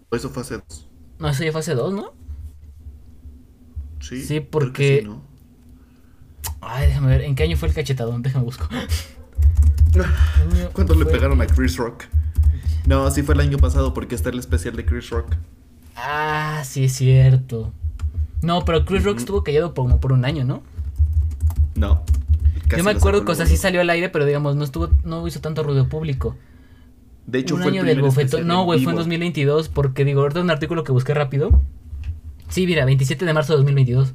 O 0.09 0.15
eso 0.15 0.29
fue 0.29 0.43
hace 0.43 0.55
dos. 0.59 0.87
No, 1.19 1.27
eso 1.27 1.43
ya 1.43 1.51
fue 1.51 1.59
hace 1.59 1.75
dos, 1.75 1.93
¿no? 1.93 2.13
Sí. 3.99 4.23
Sí, 4.23 4.39
porque- 4.39 4.99
sí, 5.01 5.05
¿no? 5.07 5.21
Ay, 6.61 6.87
déjame 6.87 7.07
ver, 7.09 7.21
¿en 7.23 7.35
qué 7.35 7.43
año 7.43 7.57
fue 7.57 7.67
el 7.67 7.73
cachetadón? 7.75 8.21
Déjame 8.21 8.45
busco. 8.45 8.69
¿Cuándo 10.73 10.95
le 10.95 11.03
Fue- 11.03 11.11
pegaron 11.13 11.41
a 11.41 11.47
Chris 11.47 11.75
Rock? 11.77 12.05
No, 12.85 13.09
sí 13.11 13.23
fue 13.23 13.35
el 13.35 13.41
año 13.41 13.57
pasado 13.57 13.93
porque 13.93 14.15
está 14.15 14.29
el 14.29 14.39
especial 14.39 14.75
de 14.75 14.85
Chris 14.85 15.09
Rock. 15.09 15.35
Ah, 15.95 16.61
sí 16.65 16.85
es 16.85 16.93
cierto. 16.93 17.71
No, 18.41 18.65
pero 18.65 18.83
Chris 18.85 19.03
Rock 19.03 19.19
estuvo 19.19 19.43
callado 19.43 19.73
por- 19.73 19.85
como 19.85 19.99
por 19.99 20.11
un 20.11 20.25
año, 20.25 20.43
¿no? 20.43 20.63
No. 21.75 22.03
Yo 22.75 22.83
me 22.83 22.91
acuerdo 22.91 23.23
que, 23.23 23.31
o 23.31 23.35
sea, 23.35 23.45
sí 23.45 23.55
salió 23.57 23.81
al 23.81 23.89
aire, 23.89 24.09
pero 24.09 24.25
digamos, 24.25 24.55
no 24.55 24.63
estuvo, 24.63 24.89
no 25.03 25.25
hizo 25.27 25.39
tanto 25.41 25.63
ruido 25.63 25.87
público. 25.87 26.35
De 27.27 27.39
hecho, 27.39 27.55
un 27.55 27.61
fue 27.61 27.71
el 27.71 27.77
año 27.77 27.83
del 27.85 27.95
primer 27.95 28.09
bofetón. 28.11 28.47
No, 28.47 28.65
güey, 28.65 28.79
fue 28.83 28.91
en 28.91 28.95
vivo. 28.97 29.01
2022, 29.03 29.69
porque 29.69 30.03
digo, 30.03 30.21
ahorita 30.21 30.41
un 30.41 30.49
artículo 30.49 30.83
que 30.83 30.91
busqué 30.91 31.13
rápido. 31.13 31.61
Sí, 32.49 32.65
mira, 32.65 32.83
27 32.85 33.25
de 33.25 33.33
marzo 33.33 33.53
de 33.53 33.57
2022. 33.57 34.13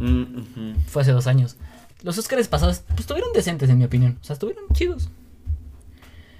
Mm. 0.00 0.72
Fue 0.86 1.02
hace 1.02 1.12
dos 1.12 1.26
años. 1.26 1.56
Los 2.02 2.16
Oscars 2.18 2.48
pasados, 2.48 2.82
pues 2.88 3.00
estuvieron 3.00 3.32
decentes, 3.34 3.68
en 3.70 3.78
mi 3.78 3.84
opinión. 3.84 4.18
O 4.20 4.24
sea, 4.24 4.34
estuvieron 4.34 4.64
chidos. 4.72 5.10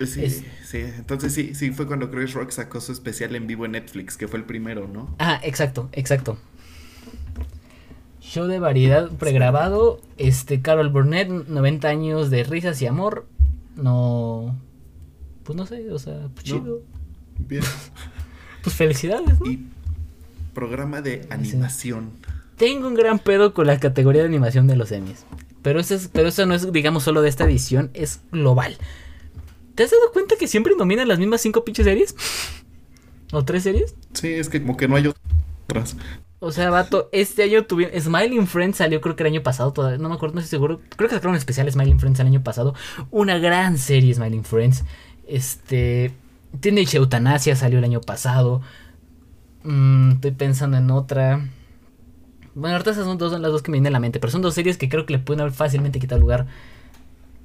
Sí, 0.07 0.25
Es- 0.25 0.45
sí. 0.65 0.79
Entonces 0.79 1.33
sí, 1.35 1.55
sí, 1.55 1.71
fue 1.73 1.87
cuando 1.87 2.11
Chris 2.11 2.33
Rock 2.33 2.51
sacó 2.51 2.81
su 2.81 2.93
especial 2.93 3.35
en 3.37 3.47
vivo 3.47 3.67
en 3.67 3.73
Netflix, 3.73 4.17
que 4.17 4.29
fue 4.29 4.39
el 4.39 4.45
primero, 4.47 4.89
¿no? 4.89 5.15
Ah, 5.19 5.41
exacto, 5.43 5.89
exacto. 5.93 6.39
Show 8.21 8.47
de 8.47 8.59
variedad 8.59 9.11
pregrabado. 9.11 10.01
Este, 10.17 10.61
Carol 10.63 10.89
Burnett, 10.91 11.29
90 11.29 11.89
años 11.89 12.31
de 12.31 12.45
risas 12.45 12.81
y 12.83 12.87
amor. 12.87 13.27
No. 13.77 14.57
Pues 15.45 15.57
no 15.57 15.67
sé, 15.67 15.91
o 15.91 15.99
sea, 15.99 16.29
pues 16.35 16.49
No. 16.49 16.59
chido. 16.61 16.81
Bien. 17.39 17.63
Pues 18.63 18.77
felicidades, 18.77 19.41
¿no? 19.41 19.47
Y 19.51 19.65
programa 20.53 21.01
de 21.01 21.27
animación. 21.31 22.11
Tengo 22.59 22.87
un 22.89 22.95
gran 22.95 23.19
pedo 23.19 23.55
con 23.55 23.67
la 23.67 23.81
categoría 23.81 24.21
de 24.21 24.29
animación 24.29 24.67
de 24.67 24.77
los 24.77 24.93
Emmys. 24.93 25.25
Pero 25.63 25.81
eso, 25.81 25.95
es, 25.95 26.09
pero 26.13 26.29
eso 26.29 26.45
no 26.45 26.53
es, 26.53 26.71
digamos, 26.71 27.05
solo 27.05 27.23
de 27.23 27.31
esta 27.31 27.45
edición, 27.45 27.91
es 27.95 28.21
global. 28.33 28.77
¿Te 29.81 29.85
has 29.85 29.93
dado 29.93 30.13
cuenta 30.13 30.37
que 30.37 30.47
siempre 30.47 30.75
nominan 30.77 31.09
las 31.09 31.19
mismas 31.19 31.41
cinco 31.41 31.65
pinches 31.65 31.87
series? 31.87 32.15
¿O 33.33 33.47
tres 33.47 33.63
series? 33.63 33.95
Sí, 34.13 34.29
es 34.29 34.51
que 34.51 34.61
como 34.61 34.77
que 34.77 34.87
no 34.87 34.97
hay 34.97 35.07
otras. 35.07 35.97
O 36.39 36.53
sea, 36.53 36.69
vato, 36.69 37.09
este 37.13 37.45
año 37.45 37.65
tuvieron. 37.65 37.99
Smiling 37.99 38.47
Friends 38.47 38.77
salió, 38.77 39.01
creo 39.01 39.17
que 39.17 39.23
el 39.23 39.29
año 39.29 39.43
pasado, 39.43 39.73
todavía, 39.73 39.97
no 39.97 40.11
me 40.11 40.17
acuerdo, 40.17 40.35
no 40.35 40.43
estoy 40.43 40.51
seguro. 40.51 40.83
Creo 40.97 41.09
que 41.09 41.15
sacaron 41.15 41.31
un 41.31 41.39
especial 41.39 41.73
Smiling 41.73 41.99
Friends 41.99 42.21
el 42.21 42.27
año 42.27 42.43
pasado. 42.43 42.75
Una 43.11 43.39
gran 43.39 43.79
serie 43.79 44.13
Smiling 44.13 44.45
Friends. 44.45 44.85
Este. 45.27 46.13
Teenage 46.61 46.99
Eutanasia 46.99 47.57
salió 47.57 47.79
el 47.79 47.85
año 47.85 48.03
pasado. 48.03 48.61
Mm, 49.63 50.11
estoy 50.11 50.33
pensando 50.33 50.77
en 50.77 50.91
otra. 50.91 51.49
Bueno, 52.55 52.77
ahorita 52.77 52.91
esas 52.91 53.07
son, 53.07 53.17
dos, 53.17 53.33
son 53.33 53.41
las 53.41 53.51
dos 53.51 53.63
que 53.63 53.71
me 53.71 53.77
vienen 53.77 53.93
a 53.93 53.97
la 53.97 54.01
mente, 54.01 54.21
pero 54.21 54.31
son 54.31 54.43
dos 54.43 54.53
series 54.53 54.77
que 54.77 54.91
creo 54.91 55.07
que 55.07 55.15
le 55.15 55.21
pueden 55.21 55.41
haber 55.41 55.55
fácilmente 55.55 55.99
quitado 55.99 56.21
lugar. 56.21 56.49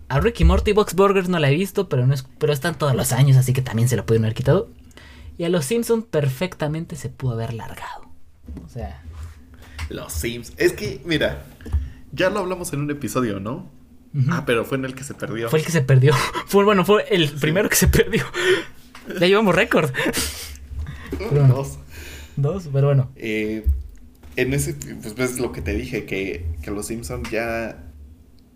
A 0.08 0.20
Ricky 0.20 0.44
Morty 0.44 0.72
Box 0.72 0.94
Burgers 0.94 1.30
no 1.30 1.40
la 1.40 1.50
he 1.50 1.56
visto, 1.56 1.90
pero, 1.90 2.06
no 2.06 2.14
es, 2.14 2.26
pero 2.38 2.54
están 2.54 2.78
todos 2.78 2.96
los 2.96 3.12
años, 3.12 3.38
así 3.38 3.54
que 3.54 3.62
también 3.62 3.90
se 3.90 3.96
lo 3.96 4.06
pudieron 4.06 4.26
haber 4.26 4.36
quitado. 4.36 4.70
Y 5.38 5.44
a 5.44 5.50
los 5.50 5.66
Simpsons 5.66 6.06
perfectamente 6.06 6.96
se 6.96 7.10
pudo 7.10 7.34
haber 7.34 7.54
largado. 7.54 8.10
O 8.64 8.70
sea, 8.70 9.02
Los 9.90 10.14
Sims. 10.14 10.54
Es 10.58 10.74
que, 10.74 11.02
mira, 11.06 11.44
ya 12.12 12.30
lo 12.30 12.40
hablamos 12.40 12.72
en 12.74 12.82
un 12.82 12.92
episodio, 12.92 13.40
¿no? 13.40 13.70
Ah, 14.30 14.44
pero 14.46 14.64
fue 14.64 14.78
en 14.78 14.86
el 14.86 14.96
que 14.96 15.04
se 15.04 15.14
perdió. 15.14 15.50
fue 15.50 15.60
el 15.60 15.66
que 15.66 15.72
se 15.72 15.82
perdió. 15.82 16.14
Fue 16.48 16.64
bueno, 16.64 16.86
fue 16.86 17.06
el 17.10 17.30
primero 17.32 17.70
que 17.70 17.76
se 17.76 17.88
perdió. 17.88 18.24
Ya 19.20 19.28
llevamos 19.28 19.54
récord. 19.54 19.92
Dos. 21.32 21.78
Dos, 22.36 22.68
pero 22.74 22.88
bueno. 22.88 23.12
Eh, 23.16 23.64
en 24.36 24.52
ese, 24.54 24.74
pues 24.74 25.14
ves 25.14 25.40
lo 25.40 25.52
que 25.52 25.62
te 25.62 25.74
dije, 25.76 26.06
que, 26.06 26.58
que 26.64 26.72
los 26.72 26.88
Simpsons 26.88 27.30
ya 27.30 27.84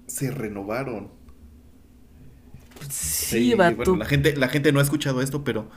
se 0.08 0.32
renovaron. 0.32 1.12
Sí, 2.90 3.54
vato. 3.56 3.76
bueno, 3.78 3.96
la 3.98 4.06
gente, 4.06 4.36
la 4.36 4.48
gente 4.50 4.72
no 4.72 4.80
ha 4.80 4.84
escuchado 4.84 5.22
esto, 5.22 5.44
pero. 5.44 5.70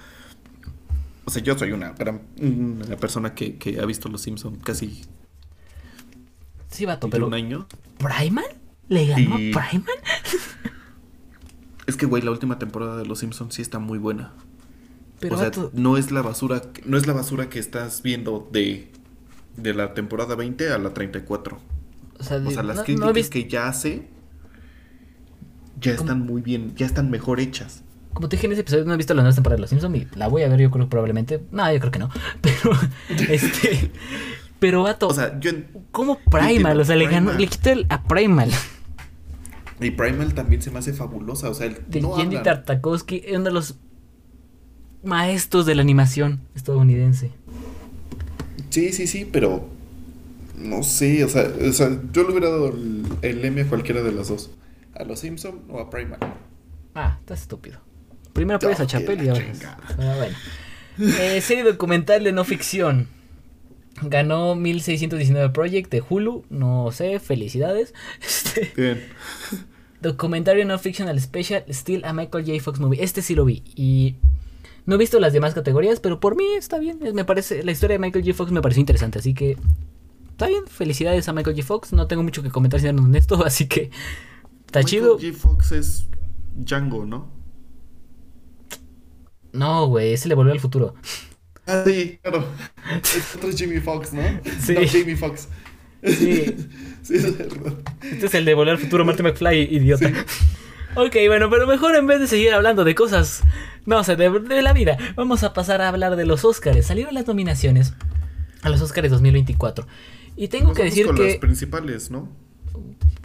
O 1.25 1.31
sea, 1.31 1.43
yo 1.43 1.57
soy 1.57 1.73
una 1.73 1.93
gran 1.93 2.23
una 2.41 2.97
persona 2.97 3.35
que, 3.35 3.57
que 3.57 3.81
ha 3.81 3.87
visto 3.87 4.09
los 4.09 4.23
Simpsons 4.23 4.59
casi 4.65 5.03
Sí, 6.69 6.85
vato, 6.87 7.09
pero 7.11 7.27
un 7.27 7.35
año. 7.35 7.67
¿Primal? 7.99 8.45
¿Le 8.89 9.07
ganó 9.07 9.35
a 9.35 9.37
Primal? 9.37 9.85
Es 11.87 11.97
que, 11.97 12.07
güey, 12.07 12.23
la 12.23 12.31
última 12.31 12.59
temporada 12.59 12.97
de 12.97 13.05
los 13.07 13.19
Simpsons 13.19 13.55
sí 13.55 13.63
está 13.63 13.79
muy 13.79 13.99
buena. 13.99 14.33
Pero, 15.21 15.35
o 15.35 15.39
sea, 15.39 15.49
vato, 15.49 15.71
no 15.75 15.97
es 15.97 16.11
la 16.13 16.23
basura, 16.23 16.63
no 16.85 16.97
es 16.97 17.07
la 17.07 17.13
basura 17.13 17.49
que 17.51 17.59
estás 17.59 18.03
viendo 18.03 18.49
de, 18.53 18.91
de 19.57 19.75
la 19.75 19.95
temporada 19.95 20.35
20 20.37 20.71
a 20.71 20.79
la 20.79 20.95
34. 20.95 21.59
o 22.19 22.23
sea, 22.23 22.37
O 22.39 22.51
sea, 22.51 22.63
las 22.63 22.77
no- 22.79 22.85
críticas 22.85 23.13
visto- 23.15 23.33
que 23.33 23.49
ya 23.49 23.67
hace 23.69 24.09
ya 25.83 25.97
¿Cómo? 25.97 26.09
están 26.11 26.27
muy 26.27 26.41
bien, 26.43 26.75
ya 26.77 26.87
están 26.87 27.11
mejor 27.11 27.41
hechas. 27.41 27.83
Como 28.15 28.29
te 28.29 28.37
dije 28.37 28.47
en 28.47 28.53
ese 28.53 28.61
episodio, 28.63 28.85
no 28.85 28.95
he 28.95 28.97
visto 28.97 29.15
la 29.15 29.23
nueva 29.23 29.35
temporada 29.35 29.57
de 29.57 29.61
Los 29.63 29.71
Simpsons 29.71 29.97
y 29.97 30.07
la 30.17 30.29
voy 30.29 30.43
a 30.43 30.49
ver, 30.49 30.61
yo 30.61 30.71
creo 30.71 30.89
probablemente. 30.89 31.43
No, 31.51 31.71
yo 31.73 31.81
creo 31.81 31.93
que 31.93 31.99
no. 31.99 32.11
Pero, 32.41 32.73
este. 33.33 33.91
Pero, 34.59 34.83
vato, 34.85 35.09
O 35.09 35.15
sea, 35.15 35.39
yo 35.41 35.51
¿cómo 35.91 36.19
Primal? 36.31 36.79
O 36.79 36.85
sea, 36.85 36.95
le 36.97 37.07
ganó, 37.09 37.33
le 37.33 37.47
quitó 37.47 37.71
el, 37.71 37.87
a 37.89 38.03
Primal. 38.05 38.51
y 39.81 39.91
Primal 39.91 40.35
también 40.35 40.63
se 40.63 40.71
me 40.71 40.79
hace 40.79 40.93
fabulosa, 40.93 41.51
o 41.51 41.55
sea, 41.55 41.67
el- 41.67 41.79
De 41.89 42.01
no 42.01 42.15
Jenny. 42.17 42.41
Tartakovsky, 42.43 43.25
uno 43.35 43.45
de 43.45 43.51
los 43.53 43.77
maestros 45.03 45.67
de 45.67 45.75
la 45.75 45.83
animación 45.83 46.41
estadounidense. 46.55 47.33
Sí, 48.71 48.93
sí, 48.93 49.07
sí, 49.07 49.29
pero 49.31 49.67
no 50.59 50.83
sé, 50.83 51.25
o 51.25 51.29
sea, 51.29 51.51
o 51.69 51.73
sea, 51.73 51.91
yo 52.13 52.23
le 52.23 52.31
hubiera 52.31 52.49
dado 52.51 52.69
el, 52.69 53.05
el 53.23 53.45
M 53.45 53.63
a 53.63 53.67
cualquiera 53.67 54.03
de 54.03 54.13
las 54.13 54.29
dos. 54.29 54.51
A 54.95 55.05
los 55.05 55.21
Simpson 55.21 55.63
o 55.69 55.79
a 55.81 55.91
Primal. 55.91 56.19
Ah, 56.95 57.17
estás 57.21 57.43
estúpido. 57.43 57.81
Primero 58.33 58.57
apoyas 58.57 58.81
a 58.81 58.87
Chapel 58.87 59.23
y 59.23 59.29
ahora. 59.29 59.45
Ah, 59.99 60.15
bueno. 60.19 60.37
Eh, 61.19 61.41
serie 61.41 61.65
documental 61.65 62.25
de 62.25 62.33
no 62.33 62.45
ficción. 62.45 63.09
Ganó 64.03 64.55
1619 64.55 65.51
Project 65.51 65.91
de 65.91 66.03
Hulu. 66.07 66.45
No 66.51 66.91
sé, 66.93 67.19
felicidades. 67.21 67.95
Este, 68.21 68.73
Bien. 68.77 69.03
Documentario 70.01 70.65
no 70.65 70.79
fictional 70.79 71.19
special, 71.21 71.65
Still 71.69 72.05
a 72.05 72.13
Michael 72.13 72.45
J. 72.45 72.61
Fox 72.61 72.81
movie. 72.81 73.03
Este 73.03 73.23
sí 73.23 73.35
lo 73.35 73.45
vi. 73.45 73.63
Y 73.77 74.17
no 74.85 74.97
he 74.97 74.99
visto 74.99 75.21
las 75.21 75.33
demás 75.33 75.55
categorías, 75.55 76.01
pero 76.01 76.19
por 76.19 76.37
mí 76.37 76.45
está 76.57 76.79
bien. 76.79 76.99
Me 77.15 77.25
parece, 77.25 77.63
la 77.63 77.71
historia 77.71 77.95
de 77.95 77.99
Michael 78.01 78.25
J. 78.25 78.37
Fox 78.37 78.51
me 78.51 78.61
pareció 78.61 78.81
interesante, 78.81 79.21
así 79.21 79.33
que 79.33 79.57
está 80.31 80.49
bien. 80.49 80.67
Felicidades 80.67 81.29
a 81.29 81.33
Michael 81.33 81.57
J. 81.57 81.67
Fox. 81.67 81.93
No 81.93 82.09
tengo 82.09 82.23
mucho 82.23 82.43
que 82.43 82.51
comentar 82.51 82.81
siendo 82.81 83.03
honesto, 83.03 83.43
así 83.47 83.69
que 83.69 83.91
está 84.73 84.81
Michael 84.81 84.87
chido. 84.87 85.19
J. 85.19 85.33
Fox 85.39 85.73
es 85.73 86.09
Django, 86.55 87.05
¿no? 87.05 87.31
No, 89.53 89.87
güey, 89.87 90.15
ese 90.15 90.29
le 90.29 90.35
volvió 90.35 90.53
al 90.53 90.61
futuro. 90.61 90.95
Ah, 91.67 91.85
sí, 91.87 92.19
claro. 92.23 92.45
Es 93.03 93.37
otro 93.37 93.51
Jimmy 93.53 93.81
Fox, 93.81 94.13
¿no? 94.13 94.23
Sí. 94.61 94.75
No, 94.75 94.81
Jamie 94.91 95.17
Fox. 95.17 95.49
Sí. 96.03 96.57
sí, 97.03 97.15
es 97.17 97.39
verdad. 97.39 97.75
Este 98.03 98.27
es 98.27 98.35
el 98.35 98.45
de 98.45 98.55
volver 98.55 98.73
al 98.75 98.79
futuro, 98.79 99.05
Marty 99.05 99.23
McFly, 99.23 99.75
idiota. 99.75 100.09
Sí. 100.09 100.15
Ok, 100.95 101.17
bueno, 101.27 101.49
pero 101.49 101.67
mejor 101.67 101.97
en 101.97 102.07
vez 102.07 102.21
de 102.21 102.27
seguir 102.27 102.53
hablando 102.53 102.85
de 102.85 102.95
cosas, 102.95 103.43
no 103.87 104.05
sé, 104.05 104.15
de, 104.15 104.29
de 104.29 104.61
la 104.61 104.75
vida, 104.75 104.99
vamos 105.17 105.43
a 105.43 105.55
pasar 105.55 105.81
a 105.81 105.89
hablar 105.89 106.17
de 106.17 106.27
los 106.27 106.45
Oscars. 106.45 106.85
Salieron 106.85 107.15
las 107.15 107.27
nominaciones 107.27 107.95
a 108.61 108.69
los 108.69 108.83
Oscars 108.83 109.09
2024. 109.09 109.87
Y 110.37 110.49
tengo 110.49 110.69
Nos 110.69 110.77
que 110.77 110.85
decir 110.85 111.07
con 111.07 111.17
que, 111.17 111.29
las 111.29 111.37
principales, 111.37 112.11
¿no? 112.11 112.29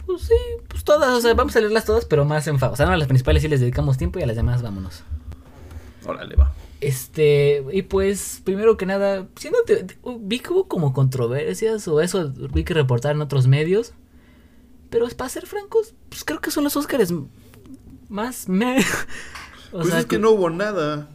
Pues 0.06 0.22
sí, 0.22 0.34
pues 0.68 0.84
todas, 0.84 1.10
o 1.10 1.20
sea, 1.20 1.34
vamos 1.34 1.54
a 1.56 1.60
leerlas 1.60 1.84
todas, 1.84 2.04
pero 2.04 2.24
más 2.24 2.46
en 2.46 2.58
fa- 2.58 2.70
O 2.70 2.76
sea, 2.76 2.86
no 2.86 2.92
a 2.92 2.96
las 2.96 3.08
principales 3.08 3.42
sí 3.42 3.48
les 3.48 3.60
dedicamos 3.60 3.98
tiempo 3.98 4.18
y 4.18 4.22
a 4.22 4.26
las 4.26 4.36
demás 4.36 4.62
vámonos. 4.62 5.02
Órale, 6.06 6.34
va. 6.36 6.52
Este, 6.80 7.64
y 7.72 7.82
pues, 7.82 8.40
primero 8.44 8.76
que 8.76 8.86
nada, 8.86 9.26
siendo 9.36 9.58
te- 9.64 9.82
te- 9.84 9.98
vi 10.20 10.38
que 10.40 10.52
hubo 10.52 10.68
como 10.68 10.92
controversias 10.92 11.86
o 11.88 12.00
eso 12.00 12.32
vi 12.52 12.64
que 12.64 12.72
reportar 12.74 13.14
en 13.16 13.20
otros 13.20 13.46
medios. 13.46 13.92
Pero 14.90 15.06
es 15.06 15.14
para 15.14 15.28
ser 15.28 15.44
francos, 15.46 15.92
pues 16.08 16.24
creo 16.24 16.40
que 16.40 16.50
son 16.50 16.64
los 16.64 16.76
Oscars 16.76 17.12
más 18.08 18.48
me. 18.48 18.78
O 19.70 19.80
Pues 19.80 19.92
es 19.92 20.06
que 20.06 20.18
no 20.18 20.30
hubo 20.30 20.48
nada. 20.48 21.08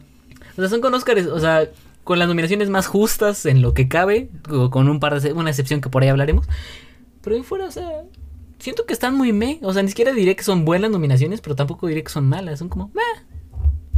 O 0.52 0.60
sea, 0.60 0.68
son 0.68 0.80
con 0.80 0.94
Oscars, 0.94 1.26
o 1.26 1.40
sea, 1.40 1.68
con 2.04 2.20
las 2.20 2.28
nominaciones 2.28 2.70
más 2.70 2.86
justas 2.86 3.46
en 3.46 3.62
lo 3.62 3.74
que 3.74 3.88
cabe, 3.88 4.28
o 4.48 4.70
con 4.70 4.88
un 4.88 5.00
par 5.00 5.20
de 5.20 5.32
una 5.32 5.50
excepción 5.50 5.80
que 5.80 5.88
por 5.88 6.04
ahí 6.04 6.08
hablaremos. 6.08 6.46
Pero 7.20 7.34
ahí 7.34 7.42
fuera, 7.42 7.66
o 7.66 7.72
sea, 7.72 8.04
siento 8.58 8.86
que 8.86 8.92
están 8.92 9.16
muy 9.16 9.32
me, 9.32 9.58
o 9.62 9.72
sea, 9.72 9.82
ni 9.82 9.88
siquiera 9.88 10.12
diré 10.12 10.36
que 10.36 10.42
son 10.44 10.64
buenas 10.64 10.90
nominaciones, 10.90 11.40
pero 11.40 11.54
tampoco 11.56 11.86
diré 11.86 12.02
que 12.02 12.10
son 12.10 12.28
malas, 12.28 12.58
son 12.58 12.68
como 12.68 12.88
meh. 12.94 13.02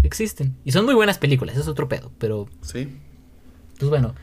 Existen. 0.03 0.57
Y 0.65 0.73
son 0.73 0.85
muy 0.85 0.95
buenas 0.95 1.19
películas, 1.19 1.57
es 1.57 1.69
otro 1.69 1.89
pedo, 1.89 2.13
pero 2.19 2.49
Sí. 2.61 2.89
pues 3.79 3.89
bueno. 3.91 4.15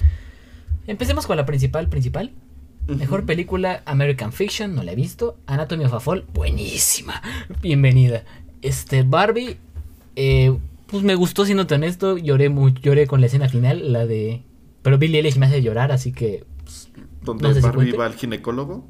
Empecemos 0.87 1.25
con 1.27 1.37
la 1.37 1.45
principal, 1.45 1.87
principal. 1.89 2.31
Mejor 2.87 3.25
película, 3.25 3.81
American 3.85 4.33
Fiction, 4.33 4.75
no 4.75 4.83
la 4.83 4.91
he 4.91 4.95
visto. 4.95 5.37
Anatomy 5.45 5.85
of 5.85 5.93
a 5.93 5.99
Fall, 6.01 6.25
buenísima. 6.33 7.21
Bienvenida. 7.61 8.25
Este, 8.61 9.03
Barbie, 9.03 9.57
eh, 10.17 10.57
pues 10.87 11.01
me 11.03 11.15
gustó, 11.15 11.45
siéndote 11.45 11.75
honesto. 11.75 12.17
Lloré, 12.17 12.49
mu- 12.49 12.69
lloré 12.73 13.07
con 13.07 13.21
la 13.21 13.27
escena 13.27 13.47
final, 13.47 13.93
la 13.93 14.05
de... 14.05 14.43
Pero 14.81 14.97
Billie 14.97 15.19
Eilish 15.19 15.37
me 15.37 15.45
hace 15.45 15.61
llorar, 15.61 15.93
así 15.93 16.11
que... 16.11 16.43
No 17.25 17.53
sé 17.53 17.61
si 17.61 17.61
Barbie 17.61 17.93
va 17.93 18.05
al 18.07 18.15
ginecólogo. 18.15 18.85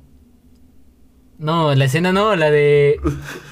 No, 1.38 1.74
la 1.76 1.86
escena 1.86 2.12
no, 2.12 2.36
la 2.36 2.52
de... 2.52 3.00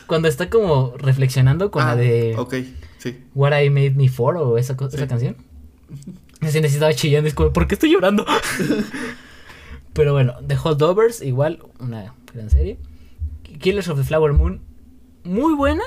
Cuando 0.07 0.27
está 0.27 0.49
como 0.49 0.93
reflexionando 0.97 1.71
con 1.71 1.83
Ah, 1.83 1.87
la 1.87 1.95
de... 1.97 2.35
Ok, 2.37 2.55
sí. 2.99 3.17
What 3.35 3.59
I 3.59 3.69
Made 3.69 3.91
Me 3.91 4.07
For 4.09 4.37
o 4.37 4.57
esa, 4.57 4.75
Sí. 4.89 5.07
canción. 5.07 5.35
Esa 6.39 6.47
escena 6.49 6.67
sí 6.67 6.75
estaba 6.75 6.93
chillando, 6.93 7.27
es 7.27 7.33
como, 7.33 7.51
¿por 7.53 7.67
qué 7.67 7.75
estoy 7.75 7.91
llorando? 7.91 8.25
Pero 9.93 10.13
bueno, 10.13 10.35
The 10.47 10.57
Holdovers, 10.61 11.21
igual, 11.21 11.59
una 11.79 12.13
gran 12.33 12.49
serie. 12.49 12.77
Killers 13.59 13.89
of 13.89 13.97
the 13.99 14.03
Flower 14.05 14.33
Moon, 14.33 14.61
muy 15.23 15.53
buena. 15.53 15.83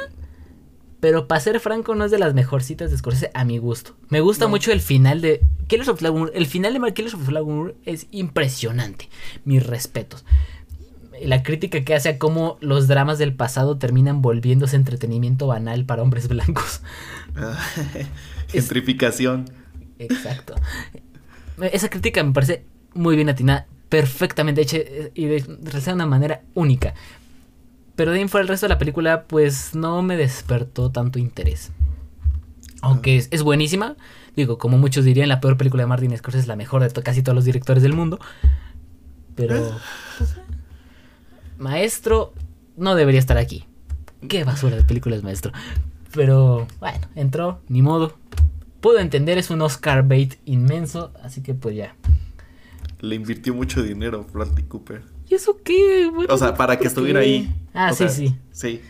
Pero 1.01 1.26
para 1.28 1.40
ser 1.40 1.61
franco, 1.61 1.95
no 1.95 2.05
es 2.07 2.11
de 2.11 2.18
las 2.18 2.32
mejorcitas 2.34 2.90
de 2.90 2.97
Scorsese 2.97 3.30
a 3.34 3.45
mi 3.45 3.59
gusto. 3.59 3.95
Me 4.09 4.20
gusta 4.20 4.47
No. 4.47 4.51
mucho 4.51 4.72
el 4.72 4.80
final 4.80 5.20
de 5.20 5.40
Killers 5.66 5.88
of 5.88 5.97
the 5.97 6.01
Flower 6.01 6.18
Moon. 6.18 6.30
El 6.34 6.47
final 6.47 6.72
de 6.80 6.95
Killers 6.95 7.14
of 7.14 7.20
the 7.20 7.26
Flower 7.26 7.47
Moon 7.55 7.74
es 7.84 8.07
impresionante. 8.11 9.09
Mis 9.45 9.66
respetos. 9.66 10.24
La 11.23 11.43
crítica 11.43 11.83
que 11.85 11.95
hace 11.95 12.09
a 12.09 12.19
cómo 12.19 12.59
los 12.61 12.89
dramas 12.89 13.19
del 13.19 13.35
pasado 13.35 13.79
terminan 13.79 14.21
volviéndose 14.23 14.77
entretenimiento 14.77 15.47
banal 15.47 15.85
para 15.85 16.03
hombres 16.03 16.29
blancos. 16.35 16.81
Gentrificación. 18.49 19.47
Exacto. 19.99 20.55
Esa 21.73 21.89
crítica 21.89 22.23
me 22.25 22.33
parece 22.33 22.65
muy 22.95 23.17
bien 23.17 23.29
atinada, 23.29 23.67
perfectamente 23.89 24.61
hecha 24.62 24.77
eh, 24.79 25.12
y 25.15 25.27
de, 25.27 25.41
de 25.41 25.93
una 25.93 26.07
manera 26.07 26.43
única. 26.55 26.95
Pero 27.97 28.11
de 28.11 28.19
ahí 28.19 28.29
fuera 28.29 28.43
el 28.43 28.49
resto 28.49 28.67
de 28.67 28.71
la 28.71 28.79
película, 28.79 29.25
pues 29.25 29.75
no 29.75 30.03
me 30.03 30.17
despertó 30.17 30.91
tanto 30.91 31.19
interés. 31.21 31.71
Aunque 32.83 33.17
es, 33.17 33.29
es 33.31 33.43
buenísima. 33.43 33.97
Digo, 34.37 34.59
como 34.59 34.79
muchos 34.79 35.05
dirían, 35.05 35.29
la 35.29 35.41
peor 35.41 35.57
película 35.57 35.85
de 35.85 35.87
Martin 35.87 36.17
Scorsese 36.17 36.43
es 36.43 36.49
la 36.49 36.57
mejor 36.57 36.83
de 36.83 36.91
to- 36.91 37.03
casi 37.05 37.23
todos 37.23 37.37
los 37.37 37.45
directores 37.45 37.83
del 37.85 37.93
mundo. 37.93 38.19
Pero. 39.37 39.79
pues, 40.19 40.33
eh. 40.33 40.41
Maestro 41.59 42.33
no 42.77 42.95
debería 42.95 43.21
estar 43.21 43.39
aquí. 43.39 43.65
Qué 44.29 44.45
basura 44.45 44.77
de 44.77 44.83
película 44.85 45.17
es 45.17 45.23
maestro. 45.23 45.53
Pero 46.13 46.67
bueno, 46.81 47.07
entró, 47.15 47.61
ni 47.69 47.83
modo. 47.83 48.17
Puedo 48.81 48.99
entender, 48.99 49.39
es 49.39 49.51
un 49.51 49.63
Oscar 49.63 50.07
bait 50.07 50.35
inmenso, 50.45 51.13
así 51.23 51.43
que 51.43 51.55
pues 51.55 51.75
ya. 51.77 51.95
Le 53.01 53.15
invirtió 53.17 53.55
mucho 53.55 53.83
dinero 53.83 54.27
Bradley 54.33 54.65
Cooper. 54.65 55.03
¿Y 55.29 55.35
eso 55.35 55.59
qué? 55.65 56.11
Bueno, 56.13 56.33
O 56.33 56.39
sea, 56.39 56.55
para 56.55 56.75
que 56.77 56.81
¿por 56.85 56.87
estuviera 56.89 57.21
qué? 57.21 57.27
ahí. 57.27 57.55
Ah, 57.73 57.89
O 57.91 57.95
sí, 57.95 57.99
sea, 57.99 58.09
sí. 58.11 58.37
Sí. 58.53 58.81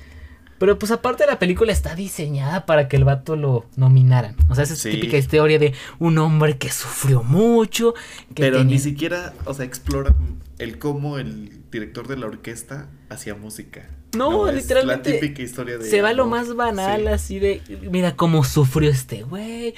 Pero 0.59 0.79
pues 0.79 0.93
aparte 0.93 1.27
la 1.27 1.39
película 1.39 1.73
está 1.73 1.95
diseñada 1.95 2.65
para 2.67 2.89
que 2.89 2.97
el 2.97 3.05
vato 3.05 3.35
lo 3.37 3.67
nominaran. 3.77 4.37
O 4.49 4.55
sea, 4.55 4.65
esa 4.65 4.75
es 4.75 4.81
Sí. 4.81 4.91
típica 4.93 5.17
historia 5.17 5.59
de 5.59 5.75
un 5.99 6.17
hombre 6.19 6.59
que 6.59 6.71
sufrió 6.71 7.23
mucho. 7.23 7.95
Que 8.35 8.43
Pero 8.43 8.59
tenía- 8.59 8.75
ni 8.75 8.79
siquiera, 8.79 9.33
o 9.47 9.55
sea, 9.55 9.65
explora 9.65 10.15
el 10.59 10.79
cómo 10.79 11.19
el 11.19 11.61
director 11.75 12.09
de 12.09 12.17
la 12.17 12.27
orquesta 12.27 12.89
hacía 13.11 13.35
música. 13.35 13.89
No, 14.17 14.51
literalmente 14.51 15.11
La 15.15 15.21
típica 15.21 15.43
historia 15.43 15.77
de. 15.79 15.91
Se 15.91 16.01
va 16.01 16.13
lo 16.13 16.27
más 16.27 16.55
banal, 16.55 17.03
Sí. 17.03 17.07
así 17.09 17.39
de. 17.41 17.61
Mira 17.91 18.17
cómo 18.17 18.45
sufrió 18.45 18.91
este 18.91 19.23
güey. 19.25 19.75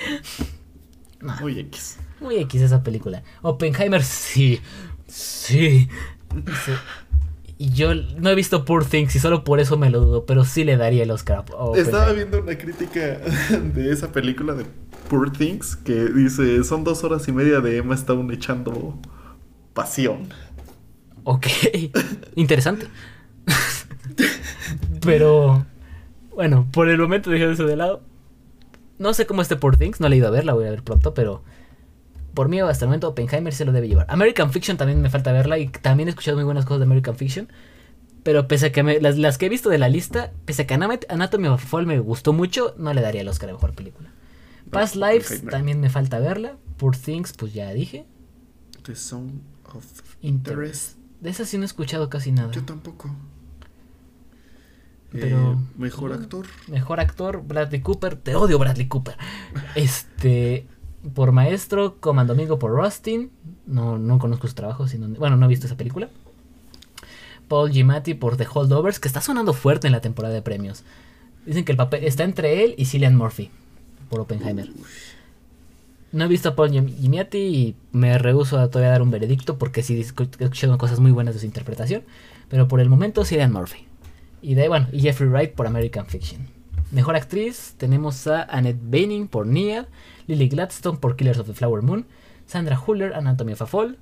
Muy 1.40 1.58
X. 1.58 1.98
muy 2.20 2.36
X 2.36 2.62
esa 2.62 2.82
película. 2.82 3.22
Oppenheimer, 3.42 4.02
sí. 4.02 4.60
Sí. 5.08 5.88
Sí. 6.64 6.72
Y 7.58 7.70
yo 7.70 7.94
no 7.94 8.28
he 8.28 8.34
visto 8.34 8.66
Poor 8.66 8.84
Things 8.84 9.16
y 9.16 9.18
solo 9.18 9.42
por 9.42 9.60
eso 9.60 9.78
me 9.78 9.88
lo 9.88 10.00
dudo, 10.00 10.26
pero 10.26 10.44
sí 10.44 10.62
le 10.64 10.76
daría 10.76 11.04
el 11.04 11.10
Oscar 11.10 11.38
a. 11.58 11.76
Estaba 11.78 12.12
viendo 12.12 12.40
una 12.42 12.58
crítica 12.58 13.00
de 13.74 13.90
esa 13.92 14.12
película 14.12 14.52
de 14.52 14.66
Poor 15.08 15.32
Things 15.32 15.76
que 15.76 15.94
dice: 16.06 16.62
son 16.64 16.84
dos 16.84 17.02
horas 17.04 17.26
y 17.28 17.32
media 17.32 17.60
de 17.60 17.78
Emma 17.78 17.94
Stone 17.94 18.32
echando 18.34 19.00
pasión. 19.72 20.28
Ok, 21.28 21.46
interesante. 22.36 22.86
Pero, 25.00 25.66
bueno, 26.34 26.66
por 26.72 26.88
el 26.88 26.98
momento 26.98 27.30
dejé 27.30 27.50
eso 27.50 27.66
de 27.66 27.76
lado. 27.76 28.02
No 28.98 29.12
sé 29.12 29.26
cómo 29.26 29.42
esté 29.42 29.56
por 29.56 29.76
Things, 29.76 30.00
no 30.00 30.08
le 30.08 30.16
he 30.16 30.18
ido 30.18 30.28
a 30.28 30.30
ver, 30.30 30.44
la 30.44 30.54
voy 30.54 30.66
a 30.66 30.70
ver 30.70 30.82
pronto, 30.82 31.14
pero 31.14 31.42
por 32.34 32.48
mí 32.48 32.60
hasta 32.60 32.84
el 32.84 32.88
momento 32.88 33.08
Oppenheimer 33.08 33.52
se 33.52 33.64
lo 33.64 33.72
debe 33.72 33.88
llevar. 33.88 34.06
American 34.08 34.52
Fiction 34.52 34.76
también 34.76 35.00
me 35.02 35.10
falta 35.10 35.32
verla 35.32 35.58
y 35.58 35.68
también 35.68 36.08
he 36.08 36.10
escuchado 36.10 36.36
muy 36.36 36.44
buenas 36.44 36.64
cosas 36.64 36.80
de 36.80 36.84
American 36.84 37.16
Fiction. 37.16 37.48
Pero 38.22 38.48
pese 38.48 38.66
a 38.66 38.72
que 38.72 38.82
me- 38.82 39.00
las, 39.00 39.18
las 39.18 39.38
que 39.38 39.46
he 39.46 39.48
visto 39.48 39.68
de 39.68 39.78
la 39.78 39.88
lista, 39.88 40.32
pese 40.44 40.62
a 40.62 40.66
que 40.66 40.74
Anatomy 40.74 41.48
of 41.48 41.62
Fall 41.64 41.86
me 41.86 41.98
gustó 42.00 42.32
mucho, 42.32 42.74
no 42.78 42.92
le 42.94 43.00
daría 43.00 43.20
el 43.20 43.28
Oscar 43.28 43.50
a 43.50 43.52
mejor 43.52 43.74
película. 43.74 44.10
Past 44.70 44.96
Lives 44.96 45.26
Oppenheimer. 45.26 45.50
también 45.52 45.80
me 45.80 45.90
falta 45.90 46.18
verla. 46.18 46.56
Poor 46.76 46.96
Things, 46.96 47.32
pues 47.34 47.52
ya 47.54 47.72
dije. 47.72 48.04
The 48.82 48.96
Song 48.96 49.30
of 49.74 49.84
Interest. 50.22 50.22
Interest. 50.22 50.95
De 51.20 51.30
esa 51.30 51.44
sí 51.44 51.56
no 51.56 51.62
he 51.62 51.66
escuchado 51.66 52.08
casi 52.10 52.32
nada. 52.32 52.50
Yo 52.52 52.62
tampoco. 52.64 53.10
Pero- 55.12 55.52
Eh, 55.52 55.56
mejor 55.78 56.08
bueno. 56.10 56.22
actor. 56.24 56.46
Mejor 56.68 57.00
actor, 57.00 57.42
Bradley 57.46 57.80
Cooper. 57.80 58.16
Te 58.16 58.34
odio, 58.34 58.58
Bradley 58.58 58.86
Cooper. 58.88 59.16
Este. 59.74 60.66
Por 61.14 61.30
maestro, 61.30 62.00
Comando 62.00 62.32
Amigo 62.32 62.58
por 62.58 62.72
Rustin. 62.72 63.30
No, 63.66 63.96
no 63.98 64.18
conozco 64.18 64.48
su 64.48 64.54
trabajo. 64.54 64.88
Sino, 64.88 65.08
bueno, 65.08 65.36
no 65.36 65.46
he 65.46 65.48
visto 65.48 65.66
esa 65.66 65.76
película. 65.76 66.08
Paul 67.48 67.70
Giamatti 67.70 68.14
por 68.14 68.36
The 68.36 68.46
Holdovers, 68.52 68.98
que 68.98 69.06
está 69.06 69.20
sonando 69.20 69.52
fuerte 69.52 69.86
en 69.86 69.92
la 69.92 70.00
temporada 70.00 70.34
de 70.34 70.42
premios. 70.42 70.82
Dicen 71.46 71.64
que 71.64 71.70
el 71.70 71.78
papel 71.78 72.02
está 72.04 72.24
entre 72.24 72.64
él 72.64 72.74
y 72.76 72.86
Cillian 72.86 73.14
Murphy 73.16 73.50
por 74.10 74.18
Oppenheimer. 74.18 74.68
No 76.16 76.24
he 76.24 76.28
visto 76.28 76.48
a 76.48 76.56
Paul 76.56 76.70
Giamatti 76.70 77.38
y 77.38 77.76
me 77.92 78.16
rehuso 78.18 78.58
a 78.58 78.68
todavía 78.70 78.90
dar 78.92 79.02
un 79.02 79.10
veredicto 79.10 79.58
porque 79.58 79.82
sí 79.82 79.92
he 79.94 79.96
cosas 80.78 80.98
muy 80.98 81.12
buenas 81.12 81.34
de 81.34 81.40
su 81.40 81.46
interpretación. 81.46 82.02
Pero 82.48 82.68
por 82.68 82.80
el 82.80 82.88
momento, 82.88 83.24
Cillian 83.24 83.52
Murphy. 83.52 83.86
Y 84.40 84.54
de 84.54 84.68
bueno, 84.68 84.88
y 84.92 85.00
Jeffrey 85.00 85.28
Wright 85.28 85.52
por 85.54 85.66
American 85.66 86.06
Fiction. 86.06 86.48
Mejor 86.90 87.16
actriz 87.16 87.74
tenemos 87.76 88.26
a 88.28 88.44
Annette 88.44 88.78
Bening 88.80 89.28
por 89.28 89.46
Nia, 89.46 89.88
Lily 90.26 90.48
Gladstone 90.48 90.98
por 90.98 91.16
Killers 91.16 91.38
of 91.38 91.46
the 91.48 91.52
Flower 91.54 91.82
Moon, 91.82 92.06
Sandra 92.46 92.80
Huller, 92.80 93.12
Anatomy 93.14 93.52
of 93.54 93.62
a 93.62 93.66
Fall, 93.66 93.98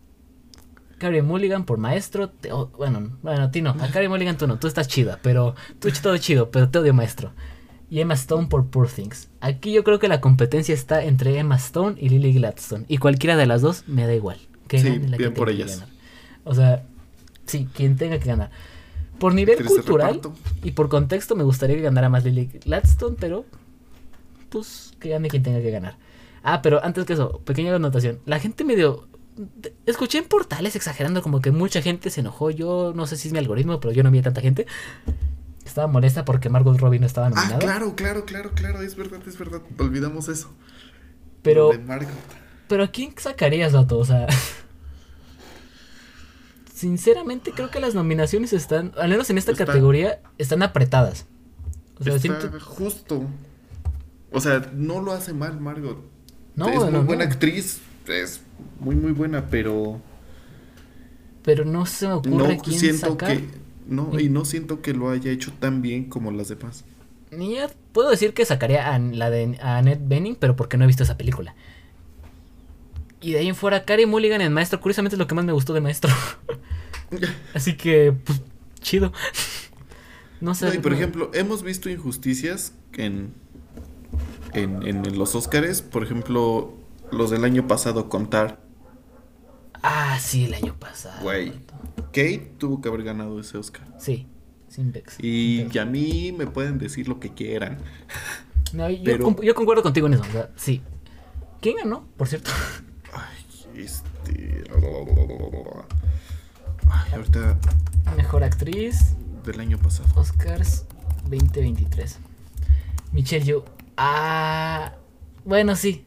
Carrie 0.98 1.22
Mulligan 1.22 1.64
por 1.64 1.78
Maestro, 1.78 2.28
te 2.28 2.52
o- 2.52 2.68
bueno, 2.76 3.16
bueno, 3.22 3.50
ti 3.50 3.62
no, 3.62 3.70
a 3.70 3.88
Carrie 3.90 4.08
Mulligan 4.08 4.36
tú 4.36 4.46
no, 4.46 4.58
tú 4.58 4.66
estás 4.68 4.86
chida, 4.86 5.18
pero 5.22 5.54
tú 5.80 5.88
todo 6.02 6.16
chido, 6.18 6.50
pero 6.50 6.68
te 6.68 6.78
odio 6.78 6.94
Maestro. 6.94 7.32
Y 7.94 8.00
Emma 8.00 8.14
Stone 8.14 8.48
por 8.48 8.66
Poor 8.66 8.88
Things. 8.88 9.28
Aquí 9.40 9.72
yo 9.72 9.84
creo 9.84 10.00
que 10.00 10.08
la 10.08 10.20
competencia 10.20 10.74
está 10.74 11.04
entre 11.04 11.38
Emma 11.38 11.54
Stone 11.54 11.94
y 11.96 12.08
Lily 12.08 12.32
Gladstone. 12.32 12.86
Y 12.88 12.98
cualquiera 12.98 13.36
de 13.36 13.46
las 13.46 13.62
dos 13.62 13.84
me 13.86 14.04
da 14.04 14.12
igual. 14.12 14.36
Que 14.66 14.80
Sí, 14.80 14.98
la 14.98 15.16
que 15.16 15.22
bien 15.22 15.34
por 15.34 15.46
que 15.46 15.54
ellas. 15.54 15.78
ganar. 15.78 15.94
O 16.42 16.56
sea, 16.56 16.82
sí, 17.46 17.68
quien 17.72 17.96
tenga 17.96 18.18
que 18.18 18.24
ganar. 18.24 18.50
Por 19.20 19.32
nivel 19.32 19.64
cultural 19.64 20.20
y 20.64 20.72
por 20.72 20.88
contexto 20.88 21.36
me 21.36 21.44
gustaría 21.44 21.76
que 21.76 21.82
ganara 21.82 22.08
más 22.08 22.24
Lily 22.24 22.50
Gladstone, 22.64 23.14
pero 23.16 23.44
pues 24.48 24.92
que 24.98 25.10
gane 25.10 25.28
quien 25.28 25.44
tenga 25.44 25.62
que 25.62 25.70
ganar. 25.70 25.96
Ah, 26.42 26.62
pero 26.62 26.84
antes 26.84 27.04
que 27.04 27.12
eso, 27.12 27.42
pequeña 27.44 27.76
anotación. 27.76 28.18
La 28.26 28.40
gente 28.40 28.64
medio... 28.64 29.06
Escuché 29.86 30.18
en 30.18 30.24
portales 30.24 30.74
exagerando 30.74 31.22
como 31.22 31.40
que 31.40 31.52
mucha 31.52 31.80
gente 31.80 32.10
se 32.10 32.22
enojó. 32.22 32.50
Yo 32.50 32.92
no 32.92 33.06
sé 33.06 33.16
si 33.16 33.28
es 33.28 33.32
mi 33.32 33.38
algoritmo, 33.38 33.78
pero 33.78 33.92
yo 33.92 34.02
no 34.02 34.10
vi 34.10 34.18
a 34.18 34.22
tanta 34.22 34.40
gente. 34.40 34.66
Estaba 35.64 35.86
molesta 35.86 36.24
porque 36.24 36.48
Margot 36.50 36.78
Robbie 36.78 36.98
no 37.00 37.06
estaba 37.06 37.30
nominada. 37.30 37.56
Ah, 37.56 37.58
claro, 37.58 37.94
claro, 37.96 38.24
claro, 38.24 38.50
claro. 38.54 38.82
Es 38.82 38.96
verdad, 38.96 39.20
es 39.26 39.38
verdad. 39.38 39.62
Olvidamos 39.78 40.28
eso. 40.28 40.52
Pero, 41.42 41.70
de 41.70 41.78
Margot. 41.78 42.12
pero 42.68 42.84
¿a 42.84 42.88
quién 42.88 43.12
sacarías, 43.16 43.72
Vato? 43.72 43.98
O 43.98 44.04
sea... 44.04 44.26
Sinceramente 46.74 47.52
creo 47.52 47.70
que 47.70 47.80
las 47.80 47.94
nominaciones 47.94 48.52
están, 48.52 48.92
al 48.98 49.08
menos 49.08 49.30
en 49.30 49.38
esta 49.38 49.52
Está- 49.52 49.64
categoría, 49.66 50.20
están 50.38 50.62
apretadas. 50.62 51.26
O 51.98 52.04
sea, 52.04 52.16
Está 52.16 52.40
siento- 52.40 52.60
justo. 52.60 53.22
O 54.32 54.40
sea, 54.40 54.70
no 54.74 55.00
lo 55.00 55.12
hace 55.12 55.32
mal 55.32 55.60
Margot. 55.60 55.98
No, 56.56 56.68
es 56.68 56.80
muy 56.80 56.90
no. 56.90 57.04
buena 57.04 57.24
actriz. 57.24 57.80
Es 58.08 58.40
muy, 58.80 58.96
muy 58.96 59.12
buena, 59.12 59.46
pero 59.48 60.00
Pero 61.42 61.64
no 61.64 61.86
se 61.86 62.06
me 62.08 62.14
ocurre 62.14 62.56
no 62.56 62.62
quién 62.62 62.78
siento 62.78 63.10
sacar. 63.12 63.36
que. 63.36 63.48
No, 63.86 64.18
y 64.18 64.28
no 64.28 64.44
siento 64.44 64.80
que 64.80 64.94
lo 64.94 65.10
haya 65.10 65.30
hecho 65.30 65.52
tan 65.52 65.82
bien 65.82 66.08
como 66.08 66.30
las 66.32 66.48
demás. 66.48 66.84
Ni 67.30 67.54
ya 67.56 67.68
puedo 67.92 68.10
decir 68.10 68.32
que 68.32 68.44
sacaría 68.46 68.94
a 68.94 68.98
la 68.98 69.28
de 69.30 69.58
a 69.60 69.78
Annette 69.78 70.06
Bening, 70.06 70.36
pero 70.36 70.56
porque 70.56 70.76
no 70.76 70.84
he 70.84 70.86
visto 70.86 71.02
esa 71.02 71.16
película. 71.16 71.54
Y 73.20 73.32
de 73.32 73.38
ahí 73.40 73.48
en 73.48 73.54
fuera, 73.54 73.84
Carey 73.84 74.06
Mulligan 74.06 74.40
en 74.40 74.52
Maestro, 74.52 74.80
curiosamente 74.80 75.16
es 75.16 75.18
lo 75.18 75.26
que 75.26 75.34
más 75.34 75.44
me 75.44 75.52
gustó 75.52 75.72
de 75.72 75.80
Maestro. 75.80 76.12
Así 77.54 77.76
que, 77.76 78.12
pues, 78.12 78.40
chido. 78.80 79.12
No 80.40 80.54
sé. 80.54 80.66
No, 80.66 80.74
y 80.74 80.78
por 80.78 80.92
no- 80.92 80.98
ejemplo, 80.98 81.30
hemos 81.34 81.62
visto 81.62 81.88
injusticias 81.88 82.72
en, 82.94 83.32
en, 84.52 84.86
en 84.86 85.18
los 85.18 85.34
Óscares. 85.34 85.80
Por 85.82 86.02
ejemplo, 86.04 86.74
los 87.10 87.30
del 87.30 87.44
año 87.44 87.66
pasado 87.66 88.08
contar. 88.08 88.60
Ah, 89.82 90.18
sí, 90.20 90.44
el 90.44 90.54
año 90.54 90.74
pasado. 90.78 91.22
Güey. 91.22 91.52
Kate 91.96 92.52
tuvo 92.58 92.80
que 92.80 92.88
haber 92.88 93.02
ganado 93.02 93.40
ese 93.40 93.58
Oscar. 93.58 93.86
Sí, 93.98 94.26
sin 94.68 94.92
Vex. 94.92 95.18
Y 95.20 95.66
sin 95.70 95.78
a 95.78 95.84
mí 95.84 96.32
me 96.36 96.46
pueden 96.46 96.78
decir 96.78 97.08
lo 97.08 97.20
que 97.20 97.32
quieran. 97.34 97.78
No, 98.72 98.88
yo, 98.90 99.02
pero- 99.04 99.24
con- 99.24 99.40
yo 99.44 99.54
concuerdo 99.54 99.82
contigo 99.82 100.06
en 100.06 100.14
eso. 100.14 100.22
o 100.28 100.32
sea, 100.32 100.50
sí. 100.56 100.82
¿Quién 101.60 101.76
ganó, 101.76 102.06
por 102.16 102.28
cierto? 102.28 102.50
Ay, 103.12 103.80
este. 103.82 104.64
Ay, 106.90 107.12
ahorita 107.14 107.58
Mejor 108.16 108.44
actriz, 108.44 109.14
del 109.44 109.60
año 109.60 109.78
pasado. 109.78 110.08
Oscars 110.20 110.84
2023. 111.28 112.18
Michelle 113.12 113.44
Yeoh. 113.44 113.64
Ah, 113.96 114.94
bueno, 115.44 115.74
sí. 115.76 116.04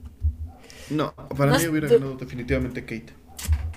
No, 0.89 1.13
para 1.37 1.51
No 1.53 1.59
mí 1.59 1.67
hubiera 1.67 1.87
ganado 1.89 2.15
definitivamente 2.15 2.81
Kate. 2.83 3.13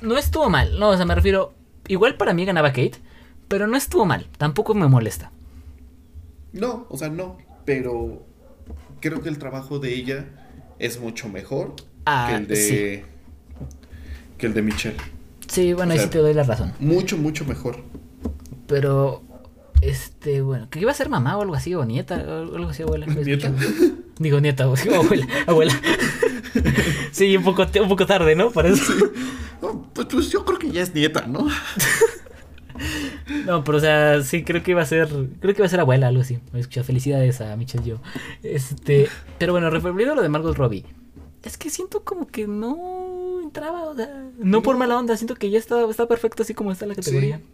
no 0.02 0.16
estuvo 0.16 0.48
mal, 0.48 0.78
no, 0.78 0.90
o 0.90 0.96
sea, 0.96 1.04
me 1.06 1.14
refiero, 1.14 1.54
igual 1.92 2.16
para 2.16 2.32
mí 2.34 2.44
ganaba 2.44 2.68
Kate, 2.70 2.98
pero 3.48 3.66
no 3.66 3.76
estuvo 3.76 4.04
mal, 4.06 4.26
tampoco 4.38 4.74
me 4.74 4.88
molesta. 4.88 5.30
No, 6.52 6.86
o 6.88 6.96
sea, 6.96 7.08
no, 7.08 7.36
pero 7.64 8.24
creo 9.00 9.20
que 9.22 9.28
el 9.28 9.38
trabajo 9.38 9.78
de 9.78 9.94
ella 9.94 10.26
es 10.78 11.00
mucho 11.00 11.28
mejor 11.28 11.74
Ah, 12.06 12.26
que 12.30 12.36
el 12.36 12.46
de 12.46 12.56
sí. 12.56 13.02
que 14.38 14.46
el 14.46 14.54
de 14.54 14.62
Michelle. 14.62 14.96
Sí, 15.48 15.72
bueno, 15.74 15.90
O 15.90 15.92
ahí 15.92 15.98
sea, 15.98 16.06
sí 16.06 16.12
te 16.12 16.18
doy 16.18 16.32
la 16.34 16.44
razón. 16.44 16.72
Mucho, 16.80 17.16
mucho 17.18 17.44
mejor. 17.44 17.78
Pero, 18.66 19.22
este, 19.80 20.42
bueno, 20.42 20.68
que 20.70 20.80
iba 20.80 20.90
a 20.90 20.94
ser 20.94 21.08
mamá 21.08 21.36
o 21.36 21.42
algo 21.42 21.54
así, 21.54 21.74
o 21.74 21.84
nieta, 21.84 22.16
o 22.16 22.56
algo 22.56 22.70
así, 22.70 22.82
abuela. 22.82 23.06
¿lo 23.06 23.12
he 23.20 23.24
Nieta. 23.24 23.52
Digo 24.18 24.40
nieta, 24.40 24.68
o 24.68 24.74
abuela, 24.94 25.26
abuela. 25.46 25.80
sí, 27.12 27.36
un 27.36 27.44
poco, 27.44 27.66
un 27.80 27.88
poco 27.88 28.06
tarde, 28.06 28.34
¿no? 28.34 28.50
Para 28.50 28.68
eso. 28.68 28.92
No, 29.62 29.88
pues, 29.94 30.08
pues 30.10 30.30
yo 30.30 30.44
creo 30.44 30.58
que 30.58 30.70
ya 30.70 30.82
es 30.82 30.94
nieta, 30.94 31.26
¿no? 31.26 31.48
No, 33.46 33.64
pero 33.64 33.78
o 33.78 33.80
sea, 33.80 34.22
sí, 34.22 34.44
creo 34.44 34.62
que 34.62 34.72
iba 34.72 34.82
a 34.82 34.86
ser, 34.86 35.08
creo 35.40 35.54
que 35.54 35.60
iba 35.60 35.66
a 35.66 35.70
ser 35.70 35.80
abuela, 35.80 36.08
algo 36.08 36.22
así. 36.22 36.38
Escuchado 36.54 36.84
felicidades 36.84 37.40
a 37.40 37.56
Michelle 37.56 37.84
yo. 37.84 38.00
Este, 38.42 39.08
pero 39.38 39.52
bueno, 39.52 39.70
referido 39.70 40.12
a 40.12 40.16
lo 40.16 40.22
de 40.22 40.28
Margot 40.28 40.56
Robbie, 40.56 40.84
es 41.42 41.56
que 41.56 41.70
siento 41.70 42.04
como 42.04 42.26
que 42.26 42.46
no 42.46 43.40
entraba, 43.42 43.84
o 43.84 43.94
sea, 43.94 44.28
no 44.38 44.62
por 44.62 44.76
mala 44.76 44.98
onda, 44.98 45.16
siento 45.16 45.34
que 45.34 45.50
ya 45.50 45.58
está, 45.58 45.88
está 45.88 46.06
perfecto 46.06 46.42
así 46.42 46.54
como 46.54 46.72
está 46.72 46.86
la 46.86 46.94
categoría. 46.94 47.38
Sí. 47.38 47.44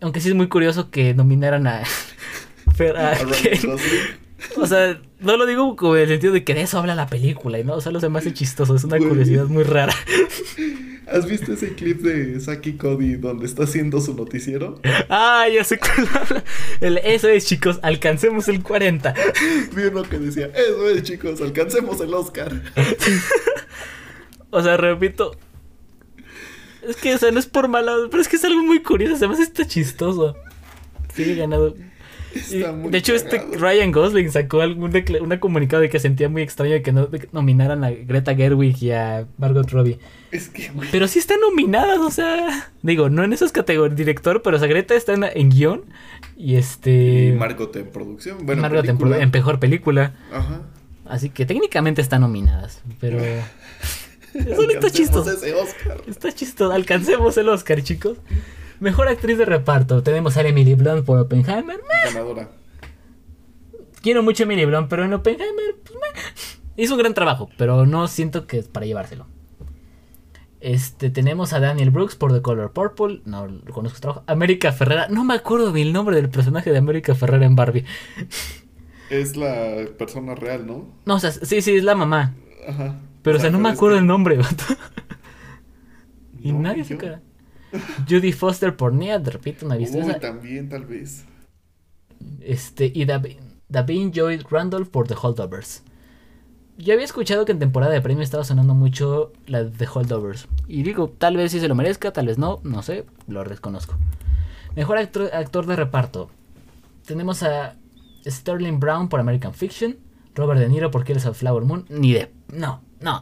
Aunque 0.00 0.20
sí 0.20 0.28
es 0.28 0.34
muy 0.34 0.48
curioso 0.48 0.90
que 0.90 1.14
nominaran 1.14 1.66
a, 1.66 1.82
Fer- 2.76 2.96
a 2.96 3.12
A 3.12 3.16
Ken. 3.42 3.58
O 4.56 4.66
sea, 4.66 4.98
no 5.20 5.36
lo 5.36 5.44
digo 5.44 5.76
como 5.76 5.96
en 5.96 6.02
el 6.04 6.08
sentido 6.08 6.32
de 6.32 6.44
que 6.44 6.54
de 6.54 6.62
eso 6.62 6.78
habla 6.78 6.94
la 6.94 7.06
película, 7.08 7.58
no, 7.62 7.74
o 7.74 7.80
sea, 7.82 7.92
lo 7.92 8.00
se 8.00 8.08
me 8.08 8.18
hace 8.18 8.32
chistoso, 8.32 8.74
es 8.74 8.84
una 8.84 8.96
curiosidad 8.96 9.44
muy 9.46 9.64
rara. 9.64 9.94
¿Has 11.12 11.26
visto 11.26 11.52
ese 11.52 11.74
clip 11.74 12.00
de 12.02 12.40
Saki 12.40 12.74
Cody 12.74 13.16
donde 13.16 13.44
está 13.44 13.64
haciendo 13.64 14.00
su 14.00 14.14
noticiero? 14.14 14.80
Ah, 15.10 15.44
ya 15.52 15.64
sé 15.64 15.78
cuál 15.78 16.42
eso 17.04 17.28
es, 17.28 17.46
chicos, 17.46 17.80
alcancemos 17.82 18.48
el 18.48 18.62
40. 18.62 19.12
Vi 19.74 19.82
uno 19.82 20.04
que 20.04 20.18
decía, 20.18 20.46
eso 20.54 20.88
es 20.88 21.02
chicos, 21.02 21.40
alcancemos 21.42 22.00
el 22.00 22.14
Oscar. 22.14 22.62
O 24.50 24.62
sea, 24.62 24.76
repito. 24.76 25.36
Es 26.88 26.96
que, 26.96 27.14
o 27.14 27.18
sea, 27.18 27.30
no 27.30 27.38
es 27.38 27.46
por 27.46 27.68
mala, 27.68 27.92
pero 28.10 28.22
es 28.22 28.28
que 28.28 28.36
es 28.36 28.44
algo 28.44 28.62
muy 28.62 28.82
curioso, 28.82 29.16
además 29.16 29.40
está 29.40 29.66
chistoso. 29.66 30.36
Sí, 31.14 31.34
ganado. 31.34 31.74
Está 32.34 32.72
muy 32.72 32.90
de 32.90 32.98
hecho, 32.98 33.14
este. 33.14 33.40
Ryan 33.58 33.90
Gosling 33.90 34.30
sacó 34.30 34.60
algún 34.60 34.92
una 35.20 35.40
comunicado 35.40 35.82
de 35.82 35.88
que 35.88 35.98
sentía 35.98 36.28
muy 36.28 36.42
extraño 36.42 36.72
de 36.72 36.82
que 36.82 36.92
no 36.92 37.06
de 37.06 37.20
que 37.20 37.28
nominaran 37.32 37.82
a 37.82 37.90
Greta 37.90 38.34
Gerwig 38.34 38.80
y 38.82 38.92
a 38.92 39.26
Margot 39.36 39.68
Robbie. 39.70 39.98
Es 40.30 40.48
que, 40.48 40.68
güey, 40.68 40.88
Pero 40.92 41.08
sí 41.08 41.18
están 41.18 41.40
nominadas, 41.40 41.98
o 41.98 42.10
sea. 42.10 42.70
Digo, 42.82 43.10
no 43.10 43.24
en 43.24 43.32
esas 43.32 43.50
categorías, 43.50 43.96
director, 43.96 44.42
pero 44.42 44.56
o 44.56 44.60
sea, 44.60 44.68
Greta 44.68 44.94
está 44.94 45.14
en, 45.14 45.24
en 45.24 45.50
guion. 45.50 45.82
Y 46.36 46.54
este. 46.54 47.26
y 47.26 47.32
Margot 47.32 47.74
en 47.74 47.86
producción. 47.86 48.46
Bueno, 48.46 48.62
Margot 48.62 48.88
en, 48.88 49.12
en 49.14 49.30
mejor 49.30 49.58
película. 49.58 50.14
Ajá. 50.32 50.62
Así 51.06 51.30
que 51.30 51.44
técnicamente 51.46 52.00
están 52.00 52.20
nominadas. 52.20 52.80
Pero. 53.00 53.18
Eso 54.34 54.62
está 54.70 54.90
chistoso. 54.90 55.30
Está 56.06 56.32
chistoso. 56.32 56.72
Alcancemos 56.72 57.36
el 57.36 57.48
Oscar, 57.48 57.82
chicos. 57.82 58.18
Mejor 58.80 59.08
actriz 59.08 59.36
de 59.38 59.44
reparto. 59.44 60.02
Tenemos 60.02 60.36
a 60.36 60.42
Emily 60.42 60.74
Blunt 60.74 61.04
por 61.04 61.18
Oppenheimer. 61.18 61.80
Ganadora. 62.06 62.48
Quiero 64.02 64.22
mucho 64.22 64.42
a 64.42 64.46
Emily 64.46 64.64
Blunt, 64.64 64.88
pero 64.88 65.04
en 65.04 65.12
Oppenheimer 65.12 65.76
pues, 65.84 65.98
meh. 65.98 66.82
hizo 66.82 66.94
un 66.94 67.00
gran 67.00 67.14
trabajo. 67.14 67.50
Pero 67.58 67.84
no 67.86 68.08
siento 68.08 68.46
que 68.46 68.58
es 68.58 68.68
para 68.68 68.86
llevárselo. 68.86 69.26
Este, 70.60 71.08
tenemos 71.08 71.54
a 71.54 71.60
Daniel 71.60 71.90
Brooks 71.90 72.16
por 72.16 72.32
The 72.32 72.42
Color 72.42 72.72
Purple. 72.72 73.22
No 73.24 73.46
lo 73.46 73.72
conozco 73.72 73.96
su 73.96 74.00
trabajo. 74.02 74.24
América 74.26 74.72
Ferrera. 74.72 75.08
No 75.08 75.24
me 75.24 75.34
acuerdo 75.34 75.72
del 75.72 75.92
nombre 75.92 76.16
del 76.16 76.28
personaje 76.28 76.70
de 76.70 76.78
América 76.78 77.14
Ferrera 77.14 77.46
en 77.46 77.56
Barbie. 77.56 77.84
Es 79.10 79.36
la 79.36 79.86
persona 79.98 80.34
real, 80.34 80.66
¿no? 80.66 80.86
No, 81.04 81.16
o 81.16 81.18
sea, 81.18 81.32
sí, 81.32 81.60
sí, 81.62 81.76
es 81.76 81.84
la 81.84 81.96
mamá. 81.96 82.34
Ajá. 82.66 82.94
Pero, 83.22 83.36
o 83.36 83.40
sea, 83.40 83.50
no 83.50 83.58
me 83.58 83.68
acuerdo 83.68 83.98
el 83.98 84.06
nombre, 84.06 84.36
vato. 84.36 84.64
Y 86.42 86.52
No, 86.52 86.60
nadie 86.60 86.84
se. 86.84 86.96
Judy 88.08 88.32
Foster 88.32 88.74
por 88.76 88.92
Nia, 88.94 89.18
repito, 89.18 89.66
una 89.66 89.76
vista. 89.76 89.98
Uy, 89.98 90.14
también, 90.20 90.68
tal 90.68 90.86
vez. 90.86 91.24
Este, 92.40 92.86
y 92.86 93.04
Dav- 93.04 93.36
Davin 93.68 94.12
Joy 94.12 94.38
Randolph 94.50 94.88
por 94.88 95.06
The 95.06 95.14
Holdovers. 95.20 95.82
Yo 96.78 96.94
había 96.94 97.04
escuchado 97.04 97.44
que 97.44 97.52
en 97.52 97.58
temporada 97.58 97.92
de 97.92 98.00
premio 98.00 98.22
estaba 98.24 98.42
sonando 98.42 98.74
mucho 98.74 99.32
la 99.46 99.64
de 99.64 99.70
The 99.70 99.86
Holdovers. 99.92 100.48
Y 100.66 100.82
digo, 100.82 101.10
tal 101.10 101.36
vez 101.36 101.52
sí 101.52 101.60
se 101.60 101.68
lo 101.68 101.74
merezca, 101.74 102.10
tal 102.12 102.26
vez 102.26 102.38
no, 102.38 102.60
no 102.64 102.82
sé, 102.82 103.04
lo 103.28 103.44
desconozco. 103.44 103.94
Mejor 104.74 104.96
actor, 104.96 105.30
actor 105.34 105.66
de 105.66 105.76
reparto. 105.76 106.30
Tenemos 107.06 107.42
a 107.42 107.76
Sterling 108.26 108.80
Brown 108.80 109.08
por 109.10 109.20
American 109.20 109.52
Fiction. 109.52 109.98
Robert 110.34 110.58
De 110.60 110.68
Niro 110.68 110.90
por 110.90 111.04
Killers 111.04 111.26
of 111.26 111.36
Flower 111.38 111.64
Moon. 111.64 111.84
Ni 111.90 112.14
de. 112.14 112.32
No, 112.48 112.80
no. 113.00 113.20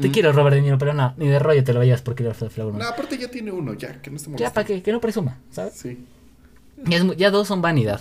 Te 0.00 0.10
quiero, 0.10 0.32
Robert 0.32 0.56
De 0.56 0.62
Niro, 0.62 0.78
pero 0.78 0.92
no. 0.94 1.14
Ni 1.16 1.28
de 1.28 1.38
rollo 1.38 1.62
te 1.64 1.72
lo 1.72 1.78
vayas 1.80 2.02
por 2.02 2.14
Killers 2.14 2.40
of. 2.42 2.56
No, 2.58 2.84
aparte 2.84 3.18
ya 3.18 3.30
tiene 3.30 3.52
uno, 3.52 3.74
ya, 3.74 4.00
que 4.00 4.10
no 4.10 4.18
se 4.18 4.26
moleste. 4.30 4.42
ya, 4.44 4.52
para 4.52 4.66
que, 4.66 4.82
que 4.82 4.92
no 4.92 5.00
presuma, 5.00 5.38
¿sabes? 5.50 5.74
Sí. 5.74 6.04
Ya, 6.84 6.96
es 6.96 7.04
mu- 7.04 7.12
ya 7.14 7.30
dos 7.30 7.48
son 7.48 7.60
vanidad. 7.62 8.00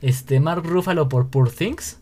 Este, 0.00 0.40
Mark 0.40 0.64
Ruffalo 0.64 1.08
por 1.08 1.28
Poor 1.28 1.50
Things. 1.50 1.98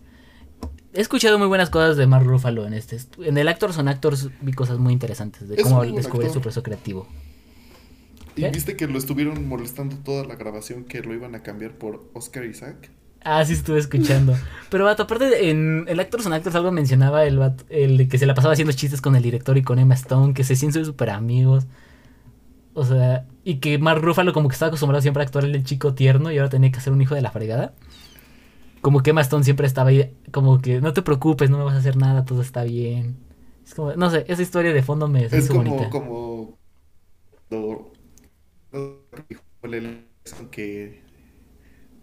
He 0.93 1.01
escuchado 1.01 1.39
muy 1.39 1.47
buenas 1.47 1.70
cosas 1.70 1.97
de 1.97 2.07
Mark 2.07 2.26
Ruffalo 2.26 2.66
en 2.66 2.74
este. 2.74 2.99
En 3.18 3.39
el 3.39 3.47
Actors 3.49 3.78
on 3.78 3.89
Actors 3.89 4.28
vi 4.41 4.53
cosas 4.53 4.78
muy 4.78 4.93
interesantes 4.93 5.49
de 5.49 5.55
Es 5.57 5.62
cómo 5.62 5.85
descubrir 5.85 6.31
su 6.31 6.41
proceso 6.41 6.62
creativo. 6.62 7.07
¿Y 8.37 8.43
¿Qué? 8.43 8.51
viste 8.51 8.76
que 8.76 8.87
lo 8.87 8.99
estuvieron 8.99 9.47
molestando 9.47 9.97
toda 9.97 10.24
la 10.24 10.35
grabación 10.37 10.85
que 10.85 11.01
lo 11.03 11.14
iban 11.14 11.35
a 11.35 11.43
cambiar 11.43 11.72
por 11.72 12.05
Oscar 12.14 12.45
Isaac? 12.45 12.91
Ah, 13.23 13.45
sí 13.45 13.53
estuve 13.53 13.79
escuchando. 13.79 14.41
Pero 14.71 14.85
vato, 14.87 15.03
aparte 15.03 15.51
en 15.51 15.85
el 15.89 16.01
Actors 16.01 16.25
on 16.27 16.33
Actors 16.33 16.57
algo 16.57 16.71
mencionaba 16.73 17.25
el, 17.25 17.39
vato- 17.39 17.64
el 17.68 17.99
de 17.99 18.09
que 18.09 18.18
se 18.18 18.27
la 18.27 18.35
pasaba 18.35 18.53
haciendo 18.53 18.73
chistes 18.73 19.03
con 19.03 19.14
el 19.16 19.23
director 19.23 19.59
y 19.59 19.62
con 19.62 19.79
Emma 19.79 19.95
Stone, 19.95 20.33
que 20.35 20.45
se 20.45 20.57
sienten 20.57 20.85
súper 20.87 21.11
amigos. 21.11 21.66
O 22.75 22.85
sea, 22.85 23.27
y 23.45 23.57
que 23.59 23.79
Mark 23.79 24.01
Ruffalo 24.03 24.33
como 24.33 24.49
que 24.49 24.53
estaba 24.55 24.68
acostumbrado 24.68 25.03
siempre 25.03 25.23
a 25.23 25.27
actuar 25.27 25.45
el 25.45 25.64
chico 25.64 25.95
tierno 25.95 26.31
y 26.31 26.39
ahora 26.39 26.51
tenía 26.51 26.71
que 26.71 26.81
ser 26.81 26.93
un 26.93 27.03
hijo 27.03 27.14
de 27.14 27.23
la 27.23 27.31
fregada. 27.33 27.75
Como 28.81 29.03
que 29.03 29.11
Emma 29.11 29.21
Stone 29.21 29.45
siempre 29.45 29.66
estaba 29.66 29.91
ahí, 29.91 30.16
como 30.33 30.61
que 30.61 30.81
no 30.81 30.93
te 30.95 31.03
preocupes, 31.03 31.51
no 31.51 31.59
me 31.59 31.64
vas 31.64 31.75
a 31.75 31.79
hacer 31.79 31.97
nada, 31.97 32.25
todo 32.25 32.41
está 32.41 32.64
bien. 32.64 33.16
Es 33.66 33.75
como, 33.75 33.93
no 33.95 34.11
sé, 34.11 34.25
esa 34.29 34.43
historia 34.43 34.73
de 34.73 34.83
fondo 34.83 35.07
me 35.07 35.29
Es 35.31 35.49
como, 35.49 35.55
bonita. 35.55 35.91
como 35.91 36.59
que 37.51 39.23
dijo 39.29 39.43
Lele 39.62 40.05
Wilson 40.25 40.49
que 40.51 41.03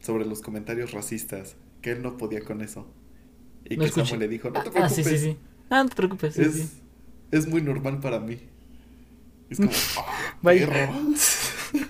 sobre 0.08 0.26
los 0.26 0.42
comentarios 0.42 0.92
racistas, 0.94 1.56
que 1.82 1.92
él 1.92 2.02
no 2.02 2.18
podía 2.18 2.42
con 2.42 2.62
eso. 2.62 2.88
Y 3.66 3.76
No 3.76 3.82
que 3.82 3.88
escuché. 3.90 4.06
Samuel 4.08 4.20
le 4.22 4.28
dijo, 4.30 4.50
no 4.50 4.54
te 4.64 4.70
Ah, 4.70 4.72
preocupes. 4.72 4.96
sí, 4.96 5.04
sí, 5.04 5.18
sí. 5.20 5.38
Ah, 5.70 5.84
no 5.84 5.90
te 5.90 5.96
preocupes, 5.96 6.40
es, 6.40 6.54
sí. 6.56 6.70
es 7.32 7.46
muy 7.48 7.62
normal 7.62 8.00
para 8.00 8.20
mí. 8.20 8.40
Es 9.50 9.58
como, 9.58 9.70
"Ah, 9.98 10.34
Vaya. 10.42 10.68
perro". 10.68 10.94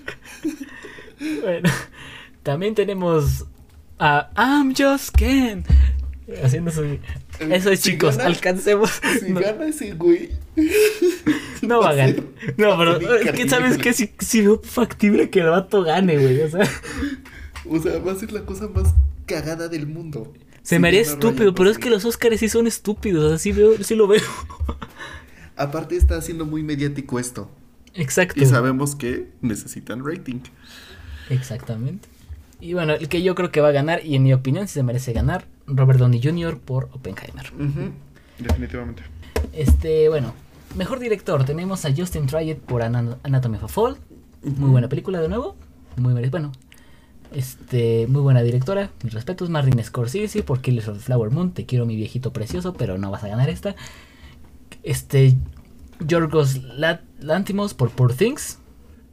Bueno, 1.42 1.68
también 2.42 2.74
tenemos 2.74 3.44
a 3.98 4.30
I'm 4.36 4.74
Just 4.76 5.14
Ken. 5.16 5.64
Haciendo 6.44 6.70
su. 6.70 6.84
Eso 7.40 7.70
es, 7.70 7.80
Si 7.80 7.92
chicos, 7.92 8.16
gana- 8.16 8.28
alcancemos. 8.28 8.90
Si 9.20 9.32
No, 9.32 9.40
gana 9.40 9.66
ese 9.66 9.92
güey. 9.94 10.30
no 11.62 11.80
va 11.80 11.90
a 11.90 11.94
ganar. 11.94 12.22
No, 12.56 12.76
pero 12.78 13.00
ser 13.00 13.28
es 13.28 13.32
que 13.32 13.48
sabes 13.48 13.78
que 13.78 13.92
si, 13.92 14.12
si 14.20 14.42
veo 14.42 14.60
factible 14.62 15.30
que 15.30 15.40
el 15.40 15.48
vato 15.50 15.82
gane, 15.82 16.18
güey. 16.18 16.40
O 16.42 16.50
sea, 16.50 16.68
O 17.70 17.78
sea, 17.80 17.98
va 17.98 18.12
a 18.12 18.14
ser 18.16 18.32
la 18.32 18.42
cosa 18.44 18.68
más 18.68 18.94
cagada 19.26 19.68
del 19.68 19.86
mundo. 19.86 20.32
se 20.62 20.78
me 20.78 20.88
haría 20.88 21.00
estúpido, 21.02 21.54
pero 21.54 21.70
es 21.70 21.78
que 21.78 21.90
los 21.90 22.04
Oscars 22.04 22.38
sí 22.40 22.48
son 22.48 22.66
estúpidos. 22.66 23.24
O 23.24 23.28
sea, 23.30 23.38
sí, 23.38 23.52
veo, 23.52 23.82
sí 23.82 23.94
lo 23.94 24.06
veo. 24.06 24.20
Aparte 25.56 25.96
está 25.96 26.16
haciendo 26.16 26.44
muy 26.46 26.62
mediático 26.62 27.18
esto. 27.18 27.50
Exacto. 27.94 28.40
Y 28.40 28.46
sabemos 28.46 28.94
que 28.94 29.28
necesitan 29.40 30.04
rating. 30.06 30.40
Exactamente. 31.30 32.08
Y 32.60 32.74
bueno, 32.74 32.92
el 32.94 33.08
que 33.08 33.22
yo 33.22 33.34
creo 33.34 33.50
que 33.50 33.60
va 33.60 33.68
a 33.68 33.72
ganar, 33.72 34.04
y 34.04 34.14
en 34.16 34.22
mi 34.22 34.32
opinión, 34.32 34.66
si 34.68 34.74
se 34.74 34.82
merece 34.82 35.12
ganar, 35.12 35.46
Robert 35.66 35.98
Downey 35.98 36.20
Jr. 36.22 36.58
por 36.58 36.84
Oppenheimer. 36.92 37.52
Definitivamente. 38.38 39.02
Este, 39.52 40.08
bueno, 40.08 40.32
mejor 40.76 40.98
director. 41.00 41.44
Tenemos 41.44 41.84
a 41.84 41.94
Justin 41.94 42.26
Triet 42.26 42.58
por 42.58 42.82
Ana- 42.82 43.18
Anatomy 43.22 43.56
of 43.56 43.64
a 43.64 43.68
Fall. 43.68 43.96
Muy 44.42 44.70
buena 44.70 44.88
película 44.88 45.20
de 45.20 45.28
nuevo. 45.28 45.56
Muy 45.96 46.14
bueno. 46.28 46.52
Este, 47.32 48.06
muy 48.06 48.22
buena 48.22 48.42
directora. 48.42 48.90
Mis 49.02 49.12
respetos, 49.12 49.50
Martin 49.50 49.82
Scorsese 49.82 50.42
por 50.42 50.60
Killers 50.60 50.88
of 50.88 51.02
Flower 51.02 51.30
Moon. 51.30 51.52
Te 51.52 51.66
quiero 51.66 51.86
mi 51.86 51.96
viejito 51.96 52.32
precioso, 52.32 52.72
pero 52.74 52.98
no 52.98 53.10
vas 53.10 53.24
a 53.24 53.28
ganar 53.28 53.50
esta. 53.50 53.74
Este, 54.82 55.36
Yorgos 56.00 56.62
Lantimos 57.20 57.74
por 57.74 57.90
Poor 57.90 58.14
Things. 58.14 58.58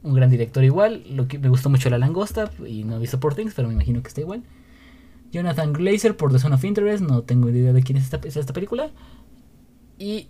Un 0.02 0.14
gran 0.14 0.30
director 0.30 0.64
igual. 0.64 1.04
Lo 1.10 1.28
que 1.28 1.38
me 1.38 1.48
gustó 1.48 1.68
mucho 1.68 1.90
La 1.90 1.98
Langosta 1.98 2.50
y 2.66 2.84
no 2.84 2.96
he 2.96 2.98
visto 2.98 3.20
Poor 3.20 3.34
Things, 3.34 3.54
pero 3.54 3.68
me 3.68 3.74
imagino 3.74 4.02
que 4.02 4.08
está 4.08 4.20
igual. 4.20 4.42
Jonathan 5.32 5.72
Glazer 5.72 6.16
por 6.16 6.32
The 6.32 6.38
Zone 6.38 6.54
of 6.54 6.64
Interest. 6.64 7.02
No 7.02 7.22
tengo 7.22 7.50
idea 7.50 7.72
de 7.72 7.82
quién 7.82 7.98
es 7.98 8.04
esta, 8.04 8.20
es 8.26 8.36
esta 8.36 8.52
película. 8.52 8.90
Y 9.98 10.28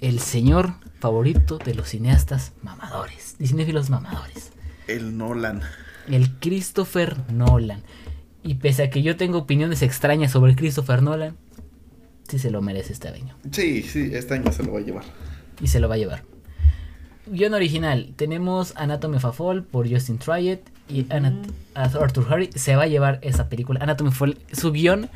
el 0.00 0.18
señor 0.18 0.74
favorito 0.98 1.58
de 1.58 1.74
los 1.74 1.88
cineastas 1.88 2.52
mamadores, 2.62 3.36
y 3.38 3.46
cinéfilos 3.46 3.90
mamadores, 3.90 4.52
El 4.86 5.16
Nolan. 5.16 5.62
El 6.08 6.30
Christopher 6.38 7.16
Nolan. 7.32 7.82
Y 8.42 8.54
pese 8.54 8.84
a 8.84 8.90
que 8.90 9.02
yo 9.02 9.16
tengo 9.16 9.38
opiniones 9.38 9.82
extrañas 9.82 10.32
sobre 10.32 10.56
Christopher 10.56 11.02
Nolan, 11.02 11.36
sí 12.28 12.38
se 12.38 12.50
lo 12.50 12.62
merece 12.62 12.92
este 12.92 13.08
año. 13.08 13.36
Sí, 13.52 13.82
sí, 13.82 14.10
este 14.12 14.34
año 14.34 14.50
se 14.52 14.62
lo 14.62 14.72
va 14.72 14.78
a 14.78 14.82
llevar. 14.82 15.04
Y 15.60 15.66
se 15.68 15.78
lo 15.80 15.88
va 15.88 15.96
a 15.96 15.98
llevar. 15.98 16.22
Guión 17.26 17.54
original. 17.54 18.12
Tenemos 18.16 18.72
Anatomy 18.76 19.16
of 19.18 19.24
a 19.26 19.32
Fall 19.32 19.62
por 19.64 19.88
Justin 19.88 20.18
Triet. 20.18 20.60
Y 20.88 21.04
Anat- 21.10 21.52
Arthur 21.74 22.26
Harry 22.30 22.50
se 22.54 22.74
va 22.74 22.82
a 22.84 22.86
llevar 22.86 23.20
esa 23.22 23.48
película. 23.48 23.78
Anatomy 23.82 24.08
of 24.08 24.14
a 24.16 24.18
Fall. 24.18 24.38
Su 24.52 24.72
guion 24.72 25.08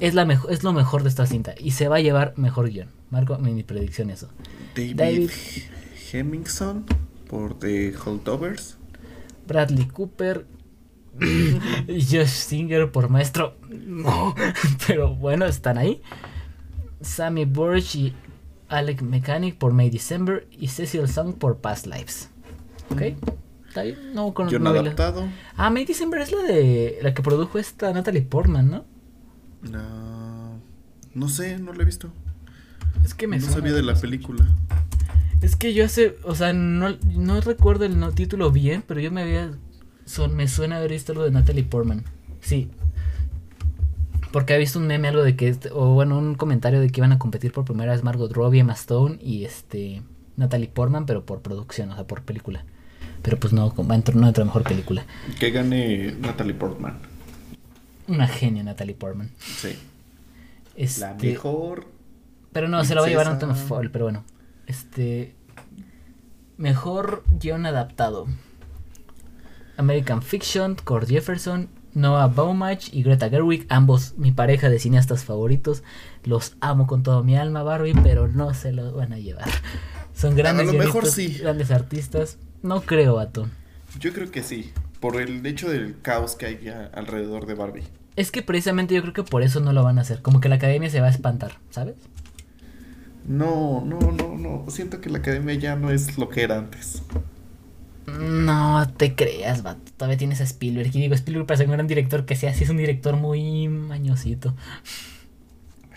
es, 0.00 0.14
la 0.14 0.24
mejo- 0.24 0.48
es 0.48 0.64
lo 0.64 0.72
mejor 0.72 1.02
de 1.04 1.10
esta 1.10 1.26
cinta. 1.26 1.54
Y 1.58 1.72
se 1.72 1.86
va 1.86 1.96
a 1.96 2.00
llevar 2.00 2.32
mejor 2.36 2.70
guion. 2.70 2.88
Marco 3.10 3.38
mi 3.38 3.62
predicción 3.62 4.08
eso. 4.10 4.28
David, 4.74 4.96
David. 4.96 5.30
Hemmingson 6.12 6.86
por 7.28 7.58
The 7.58 7.94
Holdovers. 8.04 8.78
Bradley 9.46 9.86
Cooper. 9.86 10.46
y 11.20 12.02
Josh 12.04 12.26
Singer 12.26 12.90
por 12.90 13.08
maestro. 13.10 13.56
No. 13.68 14.34
Pero 14.86 15.14
bueno, 15.14 15.44
están 15.46 15.78
ahí. 15.78 16.00
Sammy 17.00 17.44
Burch 17.44 17.96
y 17.96 18.14
Alec 18.68 19.02
Mechanic 19.02 19.56
por 19.58 19.72
May 19.72 19.90
December. 19.90 20.46
Y 20.50 20.68
Cecil 20.68 21.08
Song 21.08 21.34
por 21.34 21.58
Past 21.58 21.86
Lives. 21.86 22.30
¿Ok? 22.90 23.02
¿Está 23.68 23.82
bien? 23.82 24.14
No 24.14 24.32
con 24.34 24.48
Guión 24.48 24.62
no 24.62 24.72
la- 24.72 24.80
adaptado. 24.80 25.26
Ah, 25.56 25.70
May 25.70 25.84
December 25.84 26.20
es 26.20 26.32
la 26.32 26.42
de. 26.42 26.98
la 27.02 27.14
que 27.14 27.22
produjo 27.22 27.58
esta 27.58 27.92
Natalie 27.92 28.22
Portman, 28.22 28.70
¿no? 28.70 28.84
No, 29.62 30.60
no 31.14 31.28
sé, 31.28 31.58
no 31.58 31.72
lo 31.72 31.82
he 31.82 31.84
visto. 31.84 32.10
Es 33.04 33.14
que 33.14 33.26
me 33.26 33.38
no 33.38 33.46
sabía 33.46 33.72
de 33.72 33.82
la 33.82 33.94
película. 33.94 34.46
Es 35.42 35.56
que 35.56 35.74
yo 35.74 35.84
hace. 35.84 36.16
O 36.24 36.34
sea, 36.34 36.52
no, 36.52 36.96
no 37.14 37.40
recuerdo 37.40 37.84
el 37.84 37.98
no, 37.98 38.12
título 38.12 38.50
bien, 38.50 38.82
pero 38.86 39.00
yo 39.00 39.10
me 39.10 39.22
había. 39.22 39.50
Son, 40.04 40.34
me 40.34 40.48
suena 40.48 40.76
haber 40.78 40.92
visto 40.92 41.12
algo 41.12 41.24
de 41.24 41.30
Natalie 41.30 41.64
Portman. 41.64 42.04
Sí. 42.40 42.70
Porque 44.32 44.54
había 44.54 44.60
visto 44.60 44.78
un 44.78 44.86
meme, 44.86 45.08
algo 45.08 45.22
de 45.22 45.36
que. 45.36 45.48
este- 45.48 45.70
O 45.72 45.94
bueno, 45.94 46.16
un 46.18 46.34
comentario 46.36 46.80
de 46.80 46.90
que 46.90 47.00
iban 47.00 47.12
a 47.12 47.18
competir 47.18 47.52
por 47.52 47.64
primera 47.64 47.92
vez 47.92 48.02
Margot 48.02 48.32
Robbie, 48.32 48.60
Emma 48.60 48.72
Stone 48.74 49.18
y 49.20 49.44
este. 49.44 50.02
Natalie 50.36 50.68
Portman, 50.68 51.04
pero 51.06 51.26
por 51.26 51.42
producción, 51.42 51.90
o 51.90 51.94
sea, 51.94 52.06
por 52.06 52.22
película. 52.22 52.64
Pero 53.22 53.38
pues 53.38 53.52
no, 53.52 53.72
va 53.74 53.92
a 53.94 53.96
entrar 53.96 54.16
no 54.16 54.26
entra 54.26 54.44
mejor 54.44 54.62
película. 54.62 55.04
Que 55.38 55.50
gane 55.50 56.16
Natalie 56.20 56.54
Portman. 56.54 56.98
Una 58.08 58.26
genia 58.26 58.62
Natalie 58.62 58.94
Portman. 58.94 59.30
Sí. 59.38 59.76
Este, 60.74 61.00
La 61.02 61.14
mejor. 61.14 61.86
Pero 62.52 62.68
no, 62.68 62.82
se 62.84 62.94
la 62.94 63.02
va 63.02 63.06
a 63.06 63.10
llevar. 63.10 63.28
Anton 63.28 63.54
Fall, 63.54 63.90
pero 63.90 64.06
bueno. 64.06 64.24
Este. 64.66 65.34
Mejor 66.56 67.24
guion 67.40 67.66
adaptado. 67.66 68.26
American 69.76 70.22
Fiction, 70.22 70.76
Cord 70.76 71.08
Jefferson, 71.08 71.68
Noah 71.94 72.28
Baumbach 72.28 72.92
y 72.92 73.02
Greta 73.02 73.28
Gerwig, 73.28 73.66
ambos 73.68 74.14
mi 74.16 74.32
pareja 74.32 74.68
de 74.68 74.78
cineastas 74.78 75.24
favoritos. 75.24 75.82
Los 76.24 76.56
amo 76.60 76.86
con 76.86 77.02
toda 77.02 77.22
mi 77.22 77.36
alma, 77.36 77.62
Barbie, 77.62 77.94
pero 78.02 78.28
no 78.28 78.54
se 78.54 78.72
lo 78.72 78.92
van 78.92 79.12
a 79.12 79.18
llevar. 79.18 79.48
Son 80.14 80.34
grandes, 80.36 80.68
A 80.68 80.72
lo 80.72 80.78
mejor 80.78 81.04
guionistas, 81.04 81.14
sí. 81.14 81.38
grandes 81.42 81.70
artistas. 81.70 82.38
No 82.62 82.82
creo, 82.82 83.16
vato. 83.16 83.48
Yo 83.98 84.12
creo 84.12 84.30
que 84.30 84.42
sí. 84.42 84.72
Por 85.00 85.20
el 85.20 85.44
hecho 85.44 85.68
del 85.68 86.00
caos 86.00 86.36
que 86.36 86.46
hay 86.46 86.72
alrededor 86.94 87.46
de 87.46 87.54
Barbie. 87.54 87.82
Es 88.14 88.30
que 88.30 88.42
precisamente 88.42 88.94
yo 88.94 89.00
creo 89.02 89.14
que 89.14 89.24
por 89.24 89.42
eso 89.42 89.58
no 89.60 89.72
lo 89.72 89.82
van 89.82 89.98
a 89.98 90.02
hacer. 90.02 90.22
Como 90.22 90.40
que 90.40 90.48
la 90.48 90.56
academia 90.56 90.90
se 90.90 91.00
va 91.00 91.08
a 91.08 91.10
espantar, 91.10 91.58
¿sabes? 91.70 91.96
No, 93.26 93.84
no, 93.84 93.98
no, 94.00 94.36
no. 94.36 94.64
Siento 94.68 95.00
que 95.00 95.10
la 95.10 95.18
academia 95.18 95.54
ya 95.54 95.76
no 95.76 95.90
es 95.90 96.18
lo 96.18 96.28
que 96.28 96.42
era 96.42 96.58
antes. 96.58 97.02
No 98.06 98.92
te 98.96 99.14
creas, 99.14 99.62
vato. 99.62 99.92
Todavía 99.96 100.18
tienes 100.18 100.40
a 100.40 100.44
Spielberg. 100.44 100.88
Y 100.94 101.00
digo, 101.00 101.14
Spielberg 101.14 101.46
para 101.46 101.58
ser 101.58 101.66
un 101.66 101.72
gran 101.72 101.86
director 101.86 102.24
que 102.24 102.34
sea, 102.34 102.52
sí 102.52 102.64
es 102.64 102.70
un 102.70 102.76
director 102.76 103.16
muy 103.16 103.68
mañosito. 103.68 104.54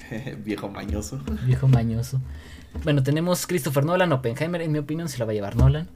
Viejo 0.45 0.69
mañoso. 0.69 1.19
Viejo 1.45 1.67
mañoso. 1.67 2.21
Bueno, 2.83 3.03
tenemos 3.03 3.47
Christopher 3.47 3.85
Nolan, 3.85 4.11
Oppenheimer, 4.11 4.61
en 4.61 4.71
mi 4.71 4.79
opinión, 4.79 5.09
se 5.09 5.17
la 5.17 5.25
va 5.25 5.31
a 5.31 5.35
llevar 5.35 5.55
Nolan. 5.55 5.89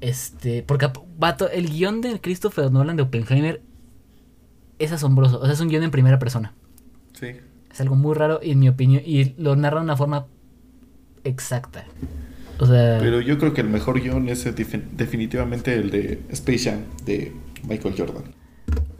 Este, 0.00 0.62
porque, 0.62 0.90
vato, 1.16 1.48
el 1.48 1.70
guion 1.70 2.02
de 2.02 2.20
Christopher 2.20 2.70
Nolan 2.70 2.96
de 2.96 3.04
Oppenheimer 3.04 3.62
es 4.78 4.92
asombroso. 4.92 5.40
O 5.40 5.44
sea, 5.44 5.54
es 5.54 5.60
un 5.60 5.68
guion 5.68 5.84
en 5.84 5.90
primera 5.90 6.18
persona. 6.18 6.52
Sí. 7.18 7.28
Es 7.72 7.80
algo 7.80 7.94
muy 7.94 8.14
raro, 8.14 8.40
y 8.42 8.50
en 8.50 8.58
mi 8.58 8.68
opinión, 8.68 9.02
y 9.06 9.34
lo 9.38 9.56
narra 9.56 9.78
de 9.78 9.84
una 9.84 9.96
forma 9.96 10.26
exacta. 11.26 11.84
O 12.58 12.66
sea, 12.66 12.98
Pero 13.00 13.20
yo 13.20 13.38
creo 13.38 13.52
que 13.52 13.60
el 13.60 13.68
mejor 13.68 14.00
guion 14.00 14.28
es 14.28 14.46
defi- 14.46 14.82
definitivamente 14.92 15.74
el 15.74 15.90
de 15.90 16.22
Space 16.30 16.70
Jam 16.70 16.80
de 17.04 17.32
Michael 17.68 17.94
Jordan. 17.98 18.34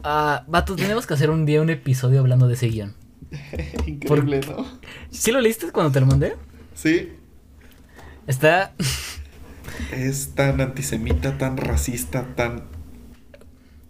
ah, 0.03 0.43
vato, 0.47 0.75
tenemos 0.75 1.07
que 1.07 1.13
hacer 1.15 1.29
un 1.31 1.45
día 1.45 1.61
un 1.61 1.69
episodio 1.69 2.19
hablando 2.19 2.47
de 2.47 2.53
ese 2.53 2.67
guion. 2.67 2.93
Increíble, 3.87 4.41
¿no? 4.47 4.65
¿Sí 5.09 5.31
lo 5.31 5.41
leíste 5.41 5.71
cuando 5.71 5.91
te 5.91 5.99
lo 5.99 6.05
mandé? 6.05 6.35
Sí. 6.75 7.09
Está. 8.27 8.73
Es 9.91 10.33
tan 10.35 10.61
antisemita, 10.61 11.37
tan 11.37 11.57
racista, 11.57 12.25
tan... 12.35 12.63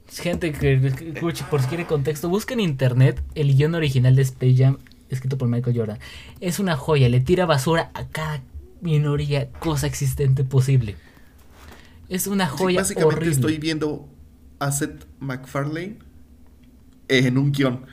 Gente 0.10 0.54
que, 0.54 0.80
que 0.80 1.10
escuche, 1.14 1.44
por 1.50 1.62
si 1.62 1.68
quiere 1.68 1.86
contexto, 1.86 2.30
busca 2.30 2.54
en 2.54 2.62
internet 2.62 3.22
el 3.36 3.56
guion 3.56 3.76
original 3.76 4.16
de 4.16 4.22
Space 4.22 4.56
Jam 4.58 4.78
escrito 5.10 5.38
por 5.38 5.48
Michael 5.48 5.78
Jordan. 5.78 6.00
Es 6.40 6.60
una 6.60 6.76
joya, 6.78 7.10
le 7.10 7.20
tira 7.20 7.46
basura 7.46 7.92
a 7.94 8.08
cada 8.08 8.42
minoría, 8.82 9.50
cosa 9.52 9.88
existente 9.88 10.44
posible. 10.44 10.96
Es 12.10 12.28
una 12.28 12.50
Sí, 12.58 12.58
joya 12.58 12.82
básicamente 12.82 13.16
horrible. 13.16 13.32
estoy 13.32 13.58
viendo 13.58 14.08
a 14.60 14.72
Seth 14.72 15.06
MacFarlane 15.20 15.98
en 17.08 17.38
un 17.38 17.52
guion. 17.52 17.86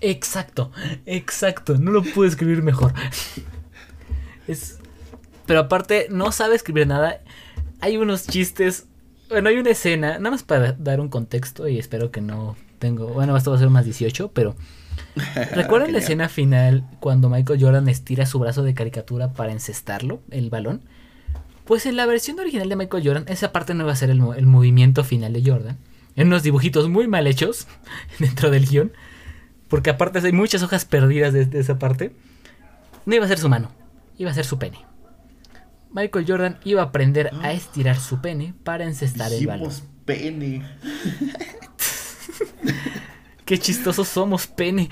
Exacto, 0.00 0.70
exacto, 1.06 1.78
no 1.78 1.90
lo 1.90 2.02
pude 2.02 2.28
escribir 2.28 2.62
mejor. 2.62 2.92
Es 4.46 4.78
pero 5.46 5.60
aparte 5.60 6.08
no 6.10 6.32
sabe 6.32 6.56
escribir 6.56 6.86
nada. 6.88 7.20
Hay 7.80 7.96
unos 7.98 8.26
chistes, 8.26 8.86
bueno, 9.28 9.48
hay 9.48 9.58
una 9.58 9.70
escena, 9.70 10.18
nada 10.18 10.30
más 10.32 10.42
para 10.42 10.72
dar 10.72 11.00
un 11.00 11.08
contexto 11.08 11.68
y 11.68 11.78
espero 11.78 12.10
que 12.10 12.20
no 12.20 12.56
tengo, 12.80 13.08
bueno, 13.08 13.36
esto 13.36 13.50
va 13.50 13.56
a 13.56 13.60
ser 13.60 13.70
más 13.70 13.84
18, 13.84 14.32
pero 14.34 14.56
¿Recuerdan 15.54 15.92
la 15.92 15.98
escena 15.98 16.28
final 16.28 16.84
cuando 17.00 17.28
Michael 17.30 17.60
Jordan 17.62 17.88
estira 17.88 18.26
su 18.26 18.38
brazo 18.38 18.62
de 18.62 18.74
caricatura 18.74 19.32
para 19.32 19.52
encestarlo, 19.52 20.20
el 20.30 20.50
balón? 20.50 20.82
Pues 21.64 21.86
en 21.86 21.96
la 21.96 22.06
versión 22.06 22.38
original 22.38 22.68
de 22.68 22.76
Michael 22.76 23.04
Jordan, 23.06 23.24
esa 23.28 23.52
parte 23.52 23.74
no 23.74 23.84
iba 23.84 23.92
a 23.92 23.96
ser 23.96 24.10
el, 24.10 24.20
mo- 24.20 24.34
el 24.34 24.46
movimiento 24.46 25.04
final 25.04 25.32
de 25.32 25.42
Jordan. 25.44 25.78
En 26.14 26.28
unos 26.28 26.42
dibujitos 26.42 26.88
muy 26.88 27.08
mal 27.08 27.26
hechos 27.26 27.66
dentro 28.18 28.50
del 28.50 28.66
guion. 28.66 28.92
Porque 29.68 29.90
aparte 29.90 30.20
hay 30.20 30.32
muchas 30.32 30.62
hojas 30.62 30.84
perdidas 30.84 31.32
de, 31.32 31.46
de 31.46 31.58
esa 31.60 31.78
parte. 31.78 32.14
No 33.04 33.14
iba 33.16 33.24
a 33.24 33.28
ser 33.28 33.38
su 33.38 33.48
mano, 33.48 33.72
iba 34.16 34.30
a 34.30 34.34
ser 34.34 34.44
su 34.44 34.58
pene. 34.58 34.78
Michael 35.92 36.24
Jordan 36.28 36.58
iba 36.64 36.82
a 36.82 36.86
aprender 36.86 37.30
a 37.42 37.52
estirar 37.52 37.98
su 37.98 38.20
pene 38.20 38.54
para 38.64 38.84
encestar 38.84 39.32
el 39.32 39.46
balón. 39.46 39.72
Pene. 40.04 40.62
Qué 43.46 43.58
chistosos 43.58 44.08
somos, 44.08 44.48
pene. 44.48 44.90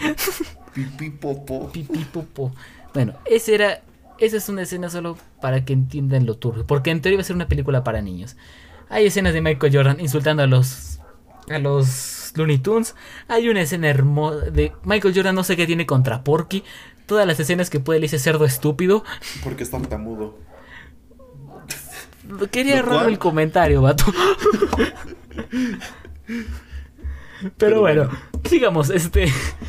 Pipí 0.72 1.10
popó. 1.10 1.70
Pipí 1.72 2.04
popo. 2.04 2.52
Bueno, 2.94 3.14
ese 3.26 3.56
era. 3.56 3.82
Esa 4.18 4.36
es 4.36 4.48
una 4.48 4.62
escena 4.62 4.88
solo 4.88 5.18
para 5.40 5.64
que 5.64 5.72
entiendan 5.72 6.24
lo 6.24 6.36
turbio. 6.36 6.64
Porque 6.64 6.90
en 6.90 7.02
teoría 7.02 7.16
iba 7.16 7.22
a 7.22 7.24
ser 7.24 7.34
una 7.34 7.48
película 7.48 7.82
para 7.82 8.00
niños. 8.00 8.36
Hay 8.88 9.06
escenas 9.06 9.34
de 9.34 9.40
Michael 9.40 9.74
Jordan 9.74 10.00
insultando 10.00 10.44
a 10.44 10.46
los. 10.46 11.00
a 11.50 11.58
los 11.58 12.32
Looney 12.36 12.58
Tunes. 12.58 12.94
Hay 13.26 13.48
una 13.48 13.60
escena 13.60 13.88
hermosa 13.88 14.50
de 14.50 14.72
Michael 14.84 15.14
Jordan, 15.14 15.34
no 15.34 15.42
sé 15.42 15.56
qué 15.56 15.66
tiene 15.66 15.84
contra 15.84 16.22
Porky. 16.22 16.62
Todas 17.06 17.26
las 17.26 17.40
escenas 17.40 17.70
que 17.70 17.80
puede 17.80 17.98
le 17.98 18.04
dice 18.04 18.20
cerdo 18.20 18.44
estúpido. 18.44 19.02
Porque 19.42 19.64
es 19.64 19.70
tartamudo. 19.70 20.38
Quería 22.52 22.76
¿Lo 22.76 22.80
errar 22.80 23.08
el 23.08 23.18
comentario, 23.18 23.82
vato. 23.82 24.04
Pero, 27.40 27.52
Pero 27.58 27.80
bueno, 27.80 28.04
bueno. 28.04 28.33
Sigamos. 28.48 28.90
Este. 28.90 29.26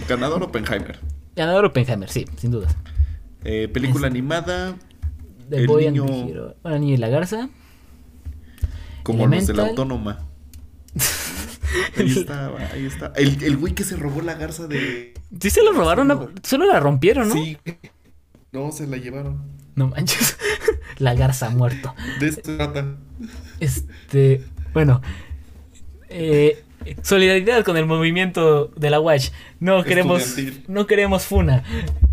Ganador 0.07 0.43
Oppenheimer. 0.43 0.99
Ganador 1.35 1.65
Oppenheimer, 1.65 2.09
sí, 2.09 2.25
sin 2.37 2.51
duda. 2.51 2.67
Eh, 3.43 3.67
película 3.67 4.07
animada. 4.07 4.75
The 5.49 5.57
El 5.57 5.67
Boy 5.67 5.87
and 5.87 5.97
niño- 5.97 6.05
the 6.07 6.31
Hero. 6.31 6.55
Bueno, 6.63 6.79
Niño 6.79 6.93
y 6.95 6.97
la 6.97 7.09
Garza. 7.09 7.49
Como 9.03 9.27
los 9.27 9.45
de 9.47 9.53
la 9.53 9.67
autónoma. 9.67 10.19
Ahí 11.97 12.09
está, 12.11 12.47
ahí 12.73 12.85
está. 12.85 13.11
El, 13.15 13.43
el 13.43 13.57
güey 13.57 13.73
que 13.73 13.83
se 13.83 13.97
robó 13.97 14.21
la 14.21 14.35
garza 14.35 14.65
de. 14.67 15.13
Sí 15.41 15.49
se 15.49 15.61
lo 15.61 15.73
robaron, 15.73 16.07
¿no? 16.07 16.29
solo 16.43 16.65
la 16.65 16.79
rompieron, 16.79 17.27
¿no? 17.27 17.35
Sí. 17.35 17.57
No, 18.53 18.71
se 18.71 18.87
la 18.87 18.95
llevaron. 18.97 19.41
No 19.75 19.89
manches. 19.89 20.37
la 20.99 21.13
garza 21.15 21.49
muerto. 21.49 21.93
De 22.19 22.27
esto 22.29 22.55
trata. 22.55 22.95
Este, 23.59 24.43
bueno. 24.73 25.01
Eh, 26.09 26.63
solidaridad 27.01 27.63
con 27.63 27.77
el 27.77 27.85
movimiento 27.85 28.67
de 28.75 28.89
la 28.89 28.99
Watch. 28.99 29.29
No 29.59 29.83
queremos 29.83 30.35
no 30.67 30.87
queremos 30.87 31.23
funa. 31.23 31.63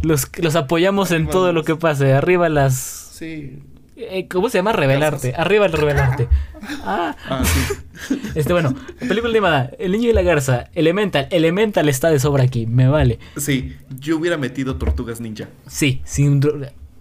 Los 0.03 0.29
los 0.39 0.57
apoyamos 0.57 1.11
en 1.11 1.29
todo 1.29 1.53
lo 1.53 1.65
que 1.65 1.77
pase. 1.77 2.13
Arriba 2.13 2.49
las 2.49 2.75
Sí. 3.13 3.61
Eh, 3.95 4.27
¿Cómo 4.29 4.49
se 4.49 4.59
llama? 4.59 4.73
Revelarte. 4.73 5.35
Arriba 5.37 5.67
el 5.67 5.73
revelarte. 5.73 6.29
Ah. 6.85 7.17
Ah, 7.29 7.43
sí. 7.45 8.21
Este, 8.37 8.53
bueno, 8.53 8.75
película 9.01 9.31
animada. 9.31 9.71
El 9.79 9.93
niño 9.93 10.11
y 10.11 10.13
la 10.13 10.23
garza. 10.23 10.71
Elemental. 10.75 11.27
Elemental 11.31 11.89
está 11.89 12.09
de 12.11 12.21
sobra 12.21 12.45
aquí. 12.45 12.67
Me 12.67 12.89
vale. 12.89 13.19
Sí, 13.37 13.77
yo 13.99 14.17
hubiera 14.17 14.37
metido 14.37 14.77
Tortugas 14.77 15.21
Ninja. 15.21 15.49
Sí, 15.67 16.03
sin. 16.05 16.41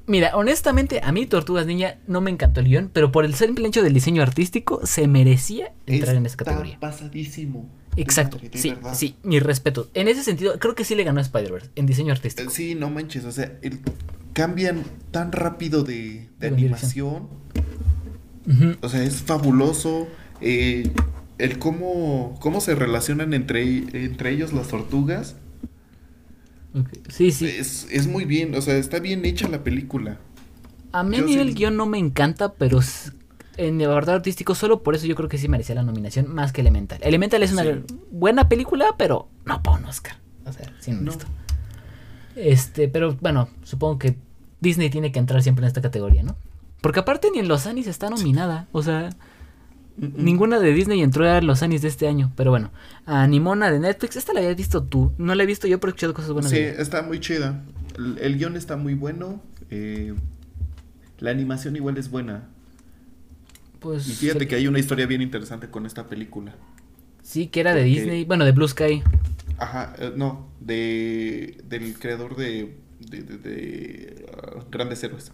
Mira, 0.07 0.35
honestamente, 0.35 0.99
a 1.03 1.11
mí 1.11 1.25
Tortugas 1.25 1.65
Niña 1.65 1.99
no 2.07 2.21
me 2.21 2.31
encantó 2.31 2.59
el 2.59 2.67
guion, 2.67 2.89
pero 2.91 3.11
por 3.11 3.23
el 3.23 3.35
simple 3.35 3.67
hecho 3.67 3.83
del 3.83 3.93
diseño 3.93 4.21
artístico, 4.23 4.81
se 4.85 5.07
merecía 5.07 5.71
entrar 5.85 6.15
en 6.15 6.25
esa 6.25 6.33
Está 6.33 6.45
categoría. 6.45 6.79
pasadísimo. 6.79 7.69
Exacto, 7.97 8.39
sí, 8.53 8.69
verdad. 8.69 8.93
sí, 8.95 9.15
mi 9.23 9.39
respeto. 9.39 9.89
En 9.93 10.07
ese 10.07 10.23
sentido, 10.23 10.57
creo 10.59 10.75
que 10.75 10.85
sí 10.85 10.95
le 10.95 11.03
ganó 11.03 11.19
a 11.19 11.23
Spider-Verse 11.23 11.69
en 11.75 11.85
diseño 11.85 12.09
Eh, 12.09 12.15
artístico. 12.15 12.49
Sí, 12.49 12.73
no 12.75 12.89
manches, 12.89 13.25
o 13.25 13.31
sea, 13.31 13.57
el- 13.61 13.79
cambian 14.33 14.83
tan 15.11 15.31
rápido 15.31 15.83
de, 15.83 16.27
animación. 16.41 17.27
O 18.81 18.89
sea, 18.89 19.03
es 19.03 19.21
fabuloso. 19.21 20.07
eh, 20.41 20.89
el 21.37 21.57
cómo, 21.59 22.37
cómo 22.39 22.61
se 22.61 22.73
relacionan 22.75 23.33
entre, 23.33 23.63
entre 24.05 24.31
ellos 24.31 24.53
las 24.53 24.67
tortugas. 24.69 25.35
Sí, 27.09 27.31
sí. 27.31 27.45
Es, 27.47 27.87
es 27.91 28.07
muy 28.07 28.25
bien, 28.25 28.55
o 28.55 28.61
sea, 28.61 28.75
está 28.77 28.99
bien 28.99 29.25
hecha 29.25 29.47
la 29.47 29.63
película. 29.63 30.19
A 30.93 31.03
mí 31.03 31.17
a 31.17 31.21
mí 31.21 31.33
sí- 31.33 31.53
guion 31.53 31.75
no 31.77 31.85
me 31.85 31.97
encanta, 31.97 32.53
pero 32.53 32.79
en 33.57 33.79
el 33.81 33.89
apartado 33.89 34.17
artístico, 34.17 34.55
solo 34.55 34.81
por 34.83 34.95
eso 34.95 35.05
yo 35.07 35.15
creo 35.15 35.29
que 35.29 35.37
sí 35.37 35.47
merecía 35.47 35.75
la 35.75 35.83
nominación 35.83 36.33
más 36.33 36.51
que 36.53 36.61
Elemental. 36.61 36.99
Elemental 37.01 37.43
es 37.43 37.51
una 37.53 37.63
Sí. 37.63 37.69
buena 38.11 38.47
película, 38.49 38.95
pero 38.97 39.27
no 39.45 39.61
para 39.61 39.77
un 39.77 39.85
Oscar. 39.85 40.15
O 40.45 40.51
sea, 40.53 40.71
sin 40.79 41.03
No. 41.03 41.11
esto. 41.11 41.25
Este, 42.35 42.87
pero 42.87 43.15
bueno, 43.19 43.49
supongo 43.63 43.99
que 43.99 44.17
Disney 44.61 44.89
tiene 44.89 45.11
que 45.11 45.19
entrar 45.19 45.43
siempre 45.43 45.63
en 45.65 45.67
esta 45.67 45.81
categoría, 45.81 46.23
¿no? 46.23 46.35
Porque 46.81 46.99
aparte 47.01 47.29
ni 47.31 47.39
en 47.39 47.47
los 47.47 47.67
Anis 47.67 47.87
está 47.87 48.09
nominada. 48.09 48.67
O 48.71 48.81
sea. 48.83 49.09
Ninguna 49.97 50.59
de 50.59 50.73
Disney 50.73 51.01
entró 51.01 51.29
a 51.29 51.41
los 51.41 51.61
Anis 51.63 51.81
de 51.81 51.87
este 51.89 52.07
año. 52.07 52.31
Pero 52.35 52.51
bueno, 52.51 52.71
a 53.05 53.27
Nimona 53.27 53.71
de 53.71 53.79
Netflix, 53.79 54.15
esta 54.15 54.33
la 54.33 54.39
habías 54.39 54.55
visto 54.55 54.83
tú. 54.83 55.11
No 55.17 55.35
la 55.35 55.43
he 55.43 55.45
visto 55.45 55.67
yo, 55.67 55.79
pero 55.79 55.89
he 55.89 55.91
escuchado 55.91 56.13
cosas 56.13 56.31
buenas 56.31 56.51
Sí, 56.51 56.57
de 56.57 56.81
está 56.81 57.01
muy 57.03 57.19
chida. 57.19 57.63
El, 57.97 58.17
el 58.19 58.37
guion 58.37 58.55
está 58.57 58.77
muy 58.77 58.93
bueno. 58.93 59.41
eh, 59.69 60.13
la 61.19 61.29
animación 61.31 61.75
igual 61.75 61.97
es 61.97 62.09
buena. 62.09 62.47
Pues, 63.79 64.07
Y 64.07 64.13
fíjate 64.13 64.47
que 64.47 64.55
hay 64.55 64.67
una 64.67 64.79
historia 64.79 65.05
bien 65.07 65.21
interesante 65.21 65.69
con 65.69 65.85
esta 65.85 66.07
película. 66.07 66.55
Sí, 67.23 67.47
que 67.47 67.59
era 67.59 67.73
de 67.75 67.83
Disney. 67.83 68.25
Bueno, 68.25 68.45
de 68.45 68.51
Blue 68.51 68.67
Sky. 68.67 69.03
Ajá, 69.57 69.93
eh, 69.99 70.11
no, 70.15 70.47
de 70.59 71.61
del 71.69 71.97
creador 71.99 72.35
de, 72.35 72.77
de, 72.99 73.21
de- 73.21 73.37
de, 73.37 74.25
ah, 74.35 74.63
Grandes 74.71 75.03
Héroes. 75.03 75.31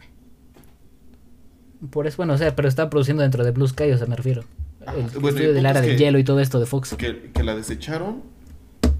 Por 1.91 2.07
eso, 2.07 2.17
bueno, 2.17 2.33
o 2.33 2.37
sea, 2.37 2.55
pero 2.55 2.67
está 2.67 2.89
produciendo 2.89 3.21
dentro 3.23 3.43
de 3.43 3.51
Blue 3.51 3.67
Sky, 3.67 3.91
o 3.91 3.97
sea, 3.97 4.07
me 4.07 4.15
refiero. 4.15 4.43
Ajá, 4.85 4.97
El 4.97 5.03
bueno, 5.19 5.27
estudio 5.29 5.49
el 5.49 5.55
del 5.55 5.63
punto 5.63 5.69
área 5.69 5.81
es 5.81 5.87
del 5.87 5.97
que- 5.97 6.03
hielo 6.03 6.19
y 6.19 6.23
todo 6.23 6.39
esto 6.39 6.59
de 6.59 6.65
Fox. 6.65 6.95
Que, 6.97 7.31
que 7.33 7.43
la 7.43 7.55
desecharon 7.55 8.23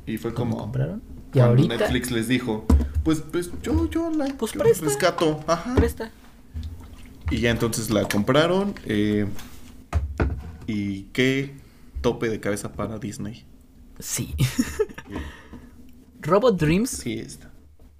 y 0.05 0.17
fue 0.17 0.33
¿Cómo 0.33 0.51
como 0.51 0.63
compraron? 0.65 1.01
Y 1.33 1.39
ahorita 1.39 1.75
Netflix 1.75 2.11
les 2.11 2.27
dijo, 2.27 2.65
pues 3.03 3.21
pues 3.21 3.51
yo 3.61 3.89
yo 3.89 4.09
la 4.11 4.25
Pues 4.37 4.53
yo 4.53 4.59
presta. 4.59 4.85
rescato, 4.85 5.43
ajá. 5.47 5.75
presta. 5.75 6.11
Y 7.29 7.39
ya 7.39 7.51
entonces 7.51 7.89
la 7.89 8.05
compraron 8.07 8.73
eh, 8.85 9.27
y 10.67 11.03
qué 11.13 11.55
tope 12.01 12.29
de 12.29 12.39
cabeza 12.39 12.71
para 12.73 12.97
Disney. 12.99 13.43
Sí. 13.99 14.33
Robot 16.21 16.59
Dreams. 16.59 16.89
Sí 16.89 17.13
está. 17.19 17.51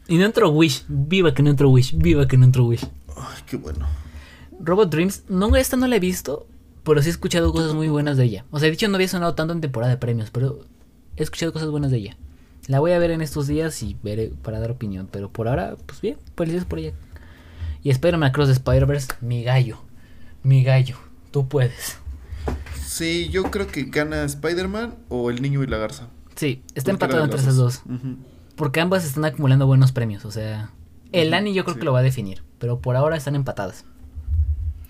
Y 0.07 0.17
no 0.17 0.25
entró 0.25 0.49
Wish. 0.49 0.85
Viva 0.87 1.33
que 1.33 1.43
no 1.43 1.49
entró 1.49 1.69
Wish. 1.69 1.95
Viva 1.97 2.27
que 2.27 2.37
no 2.37 2.45
entró 2.45 2.65
Wish. 2.65 2.85
Ay, 3.15 3.41
qué 3.45 3.57
bueno. 3.57 3.85
Robot 4.59 4.89
Dreams. 4.89 5.23
No, 5.29 5.55
esta 5.55 5.77
no 5.77 5.87
la 5.87 5.95
he 5.95 5.99
visto. 5.99 6.47
Pero 6.83 7.01
sí 7.01 7.09
he 7.09 7.11
escuchado 7.11 7.51
cosas 7.51 7.73
muy 7.73 7.89
buenas 7.89 8.15
de 8.15 8.23
ella. 8.23 8.45
O 8.49 8.59
sea, 8.59 8.69
de 8.69 8.73
hecho 8.73 8.87
no 8.87 8.95
había 8.95 9.09
sonado 9.09 9.35
tanto 9.35 9.53
en 9.53 9.61
temporada 9.61 9.91
de 9.91 9.97
premios. 9.97 10.31
Pero 10.31 10.65
he 11.17 11.23
escuchado 11.23 11.51
cosas 11.51 11.69
buenas 11.69 11.91
de 11.91 11.97
ella. 11.97 12.17
La 12.67 12.79
voy 12.79 12.91
a 12.91 12.99
ver 12.99 13.11
en 13.11 13.21
estos 13.21 13.47
días 13.47 13.83
y 13.83 13.97
veré 14.03 14.31
para 14.41 14.59
dar 14.59 14.71
opinión. 14.71 15.09
Pero 15.11 15.29
por 15.29 15.47
ahora, 15.47 15.75
pues 15.85 15.99
bien. 15.99 16.17
Felicidades 16.35 16.65
por 16.65 16.79
ella. 16.79 16.93
Y 17.83 17.89
Spider-Man 17.89 18.29
Across 18.29 18.47
the 18.47 18.53
Spider-Verse. 18.53 19.07
Mi 19.21 19.43
gallo. 19.43 19.79
Mi 20.43 20.63
gallo. 20.63 20.97
Tú 21.31 21.47
puedes. 21.47 21.97
Sí, 22.85 23.27
yo 23.29 23.43
creo 23.51 23.67
que 23.67 23.83
gana 23.83 24.23
Spider-Man 24.23 24.95
o 25.09 25.29
El 25.29 25.41
Niño 25.41 25.61
y 25.63 25.67
la 25.67 25.77
Garza. 25.77 26.07
Sí, 26.35 26.63
está 26.73 26.91
empatado 26.91 27.23
entre 27.23 27.39
esas 27.39 27.57
dos. 27.57 27.81
Porque 28.55 28.79
ambas 28.79 29.05
están 29.05 29.25
acumulando 29.25 29.67
buenos 29.67 29.91
premios. 29.91 30.23
O 30.23 30.31
sea, 30.31 30.71
el 31.11 31.33
Annie 31.33 31.53
yo 31.53 31.63
creo 31.63 31.75
sí. 31.75 31.79
que 31.79 31.85
lo 31.85 31.93
va 31.93 31.99
a 31.99 32.03
definir. 32.03 32.43
Pero 32.59 32.79
por 32.79 32.95
ahora 32.95 33.17
están 33.17 33.35
empatadas. 33.35 33.85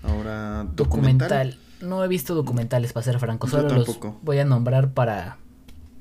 Ahora, 0.08 0.66
Documental. 0.74 1.28
documental. 1.28 1.58
No 1.80 2.02
he 2.04 2.08
visto 2.08 2.34
documentales, 2.34 2.92
para 2.92 3.04
ser 3.04 3.18
franco. 3.20 3.46
Solo 3.46 3.68
los 3.68 3.98
voy 4.22 4.38
a 4.38 4.44
nombrar 4.44 4.90
para. 4.92 5.38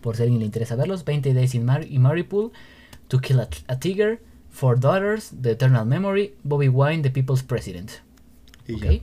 Por 0.02 0.16
si 0.16 0.22
a 0.22 0.26
alguien 0.26 0.40
le 0.40 0.46
interesa 0.46 0.76
verlos: 0.76 1.06
20 1.06 1.34
Days 1.34 1.54
in 1.56 1.66
Mar 1.66 1.86
y 1.88 2.00
Maripool, 2.00 2.52
To 3.10 3.20
Kill 3.20 3.40
a, 3.40 3.48
a 3.68 3.80
Tiger, 3.80 4.22
Four 4.50 4.80
Daughters, 4.80 5.34
The 5.40 5.52
Eternal 5.52 5.86
Memory, 5.86 6.34
Bobby 6.44 6.68
Wine, 6.70 7.04
The 7.04 7.12
People's 7.12 7.44
President. 7.44 7.92
Y 8.68 8.74
¿ok? 8.76 8.84
ya. 8.84 9.00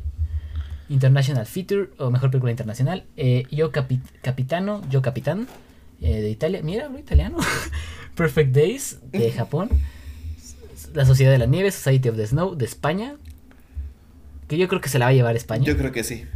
International 0.88 1.46
Feature, 1.46 1.90
o 1.98 2.10
mejor 2.10 2.30
película 2.30 2.50
internacional. 2.50 3.04
eh, 3.16 3.44
Yo 3.50 3.70
Capi- 3.72 4.02
Capitano, 4.22 4.82
Yo 4.90 5.00
Capitán, 5.00 5.46
eh, 6.00 6.20
de 6.20 6.30
Italia. 6.30 6.60
Mira, 6.62 6.86
hablo 6.86 6.98
italiano. 6.98 7.38
Perfect 8.16 8.52
Days, 8.54 8.98
de 9.12 9.30
Japón. 9.36 9.70
La 10.92 11.04
Sociedad 11.06 11.32
de 11.32 11.38
la 11.38 11.46
Nieve, 11.46 11.70
Society 11.70 12.08
of 12.08 12.16
the 12.16 12.26
Snow, 12.26 12.54
de 12.56 12.64
España. 12.66 13.16
Que 14.48 14.58
yo 14.58 14.68
creo 14.68 14.80
que 14.80 14.88
se 14.88 14.98
la 14.98 15.06
va 15.06 15.10
a 15.10 15.14
llevar 15.14 15.36
España. 15.36 15.64
Yo 15.64 15.76
creo 15.76 15.92
que 15.92 16.04
sí. 16.04 16.26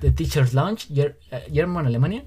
The 0.00 0.10
Teacher's 0.12 0.54
Lounge, 0.54 0.88
Ger- 0.88 1.16
eh, 1.30 1.46
German, 1.52 1.86
Alemania. 1.86 2.24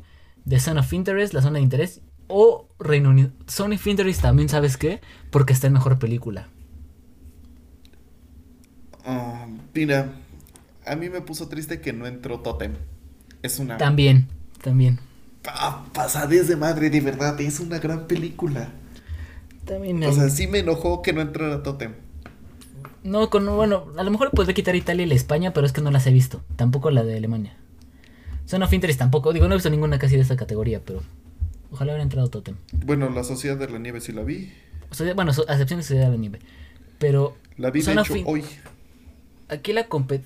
The 0.47 0.59
Zone 0.59 0.80
of 0.80 0.91
Interest, 0.93 1.34
la 1.34 1.41
zona 1.41 1.57
de 1.57 1.63
interés. 1.63 2.01
O 2.27 2.69
Reino 2.80 3.09
Unido. 3.09 3.31
Zone 3.49 3.75
of 3.75 3.88
Interest 3.88 4.21
también, 4.21 4.49
¿sabes 4.49 4.77
qué? 4.77 5.01
Porque 5.31 5.53
está 5.53 5.67
en 5.67 5.73
mejor 5.73 5.99
película. 5.99 6.49
Ah, 9.05 9.47
mira, 9.73 10.13
a 10.85 10.95
mí 10.95 11.09
me 11.09 11.21
puso 11.21 11.47
triste 11.49 11.81
que 11.81 11.93
no 11.93 12.07
entró 12.07 12.39
Totem. 12.39 12.73
Es 13.41 13.59
una 13.59 13.77
También, 13.77 14.27
también. 14.61 14.99
Ah, 15.45 15.85
pasadez 15.93 16.47
de 16.47 16.55
madre, 16.55 16.89
de 16.89 17.01
verdad, 17.01 17.39
es 17.41 17.59
una 17.59 17.80
gran 17.80 18.07
película. 18.07 18.69
También. 19.65 20.03
O 20.03 20.11
sea, 20.11 20.30
sí 20.30 20.47
me 20.47 20.59
enojó 20.59 21.01
que 21.01 21.13
no 21.13 21.21
entrara 21.21 21.63
Totem. 21.63 21.93
No, 23.03 23.30
con, 23.30 23.45
bueno, 23.55 23.88
a 23.97 24.03
lo 24.03 24.11
mejor 24.11 24.31
podría 24.31 24.53
quitar 24.53 24.75
Italia 24.75 25.03
y 25.05 25.09
la 25.09 25.15
España, 25.15 25.53
pero 25.53 25.65
es 25.67 25.73
que 25.73 25.81
no 25.81 25.91
las 25.91 26.07
he 26.07 26.11
visto. 26.11 26.41
Tampoco 26.55 26.89
la 26.91 27.03
de 27.03 27.17
Alemania. 27.17 27.57
Son 28.45 28.63
of 28.63 28.71
Interest 28.73 28.99
tampoco. 28.99 29.34
Digo, 29.34 29.47
no 29.47 29.53
he 29.53 29.57
visto 29.57 29.69
ninguna 29.69 29.99
casi 29.99 30.15
de 30.15 30.21
esta 30.21 30.35
categoría, 30.38 30.81
pero 30.84 31.01
ojalá 31.71 31.91
hubiera 31.91 32.03
entrado 32.03 32.30
Totem. 32.30 32.55
Bueno, 32.71 33.09
La 33.09 33.23
Sociedad 33.23 33.57
de 33.57 33.69
la 33.69 33.80
Nieve 33.80 33.99
sí 34.01 34.11
la 34.13 34.23
vi. 34.23 34.51
O 34.91 34.95
sea, 34.95 35.13
bueno, 35.13 35.34
so- 35.34 35.45
a 35.49 35.53
excepción 35.53 35.80
de 35.80 35.84
Ciudad 35.85 36.05
de 36.05 36.11
la 36.11 36.17
Nieve. 36.17 36.39
Pero 36.99 37.35
La 37.57 37.71
vi 37.71 37.81
de 37.81 37.93
hecho 37.93 38.13
hoy. 38.25 38.43
aquí 39.49 39.73
la 39.73 39.88
compet... 39.88 40.25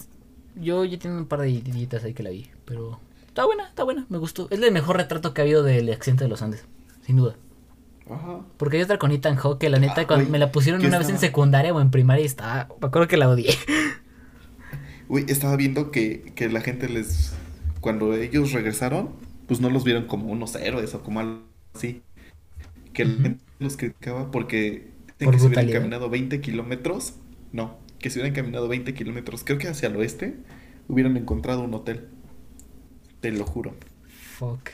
Yo 0.59 0.83
ya 0.85 0.97
tengo 0.97 1.17
un 1.17 1.27
par 1.27 1.41
de 1.41 1.51
idiotas 1.51 2.03
ahí 2.03 2.13
que 2.15 2.23
la 2.23 2.31
vi, 2.31 2.49
pero 2.65 2.99
está 3.27 3.45
buena, 3.45 3.67
está 3.69 3.83
buena, 3.83 4.07
me 4.09 4.17
gustó. 4.17 4.47
Es 4.49 4.59
el 4.59 4.71
mejor 4.71 4.97
retrato 4.97 5.31
que 5.33 5.41
ha 5.41 5.43
habido 5.43 5.61
del 5.61 5.91
accidente 5.93 6.23
de 6.23 6.29
los 6.31 6.41
Andes, 6.41 6.65
sin 7.05 7.15
duda. 7.17 7.35
Ajá. 8.09 8.41
Porque 8.57 8.77
hay 8.77 8.83
otra 8.83 8.97
con 8.97 9.11
Ethan 9.11 9.35
Hawke 9.35 9.59
que 9.59 9.69
la 9.69 9.79
neta 9.79 10.01
Ah, 10.01 10.07
cuando 10.07 10.29
me 10.29 10.39
la 10.39 10.51
pusieron 10.51 10.85
una 10.85 10.97
vez 10.97 11.09
en 11.09 11.19
secundaria 11.19 11.73
o 11.73 11.81
en 11.81 11.91
primaria 11.91 12.23
y 12.23 12.25
estaba... 12.25 12.67
Me 12.81 12.87
acuerdo 12.87 13.07
que 13.07 13.17
la 13.17 13.29
odié. 13.29 13.53
Uy, 15.07 15.25
estaba 15.27 15.55
viendo 15.55 15.91
que, 15.91 16.33
que 16.35 16.49
la 16.49 16.61
gente 16.61 16.89
les. 16.89 17.33
Cuando 17.81 18.13
ellos 18.13 18.51
regresaron, 18.51 19.11
pues 19.47 19.61
no 19.61 19.69
los 19.69 19.83
vieron 19.83 20.05
como 20.07 20.31
unos 20.31 20.55
héroes 20.55 20.93
o 20.95 21.01
como 21.01 21.19
algo 21.21 21.41
así. 21.73 22.01
Que 22.93 23.05
la 23.05 23.13
Ujú. 23.13 23.21
gente 23.23 23.43
los 23.59 23.77
criticaba 23.77 24.31
porque 24.31 24.91
Por 25.17 25.33
que 25.33 25.39
si 25.39 25.47
hubieran 25.47 25.69
caminado 25.69 26.09
20 26.09 26.41
kilómetros. 26.41 27.15
No, 27.53 27.77
que 27.99 28.09
si 28.09 28.19
hubieran 28.19 28.35
caminado 28.35 28.67
20 28.67 28.93
kilómetros, 28.93 29.43
creo 29.45 29.57
que 29.57 29.67
hacia 29.69 29.87
el 29.87 29.95
oeste, 29.95 30.35
hubieran 30.87 31.15
encontrado 31.15 31.61
un 31.61 31.73
hotel. 31.73 32.09
Te 33.21 33.31
lo 33.31 33.45
juro. 33.45 33.75
Fuck. 34.37 34.69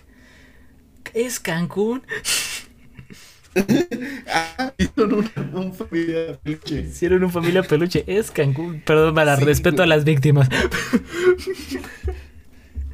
¿Es 1.13 1.39
Cancún? 1.39 2.03
Ah, 4.27 4.73
hicieron 4.77 5.13
un, 5.13 5.29
un 5.53 5.73
familia 5.73 6.39
peluche. 6.41 6.81
Hicieron 6.81 7.23
un 7.23 7.31
familia 7.31 7.63
peluche. 7.63 8.03
Es 8.07 8.31
Cancún. 8.31 8.81
Perdón, 8.85 9.15
Sí, 9.37 9.43
respeto 9.45 9.77
güey. 9.77 9.83
a 9.83 9.87
las 9.95 10.03
víctimas. 10.05 10.49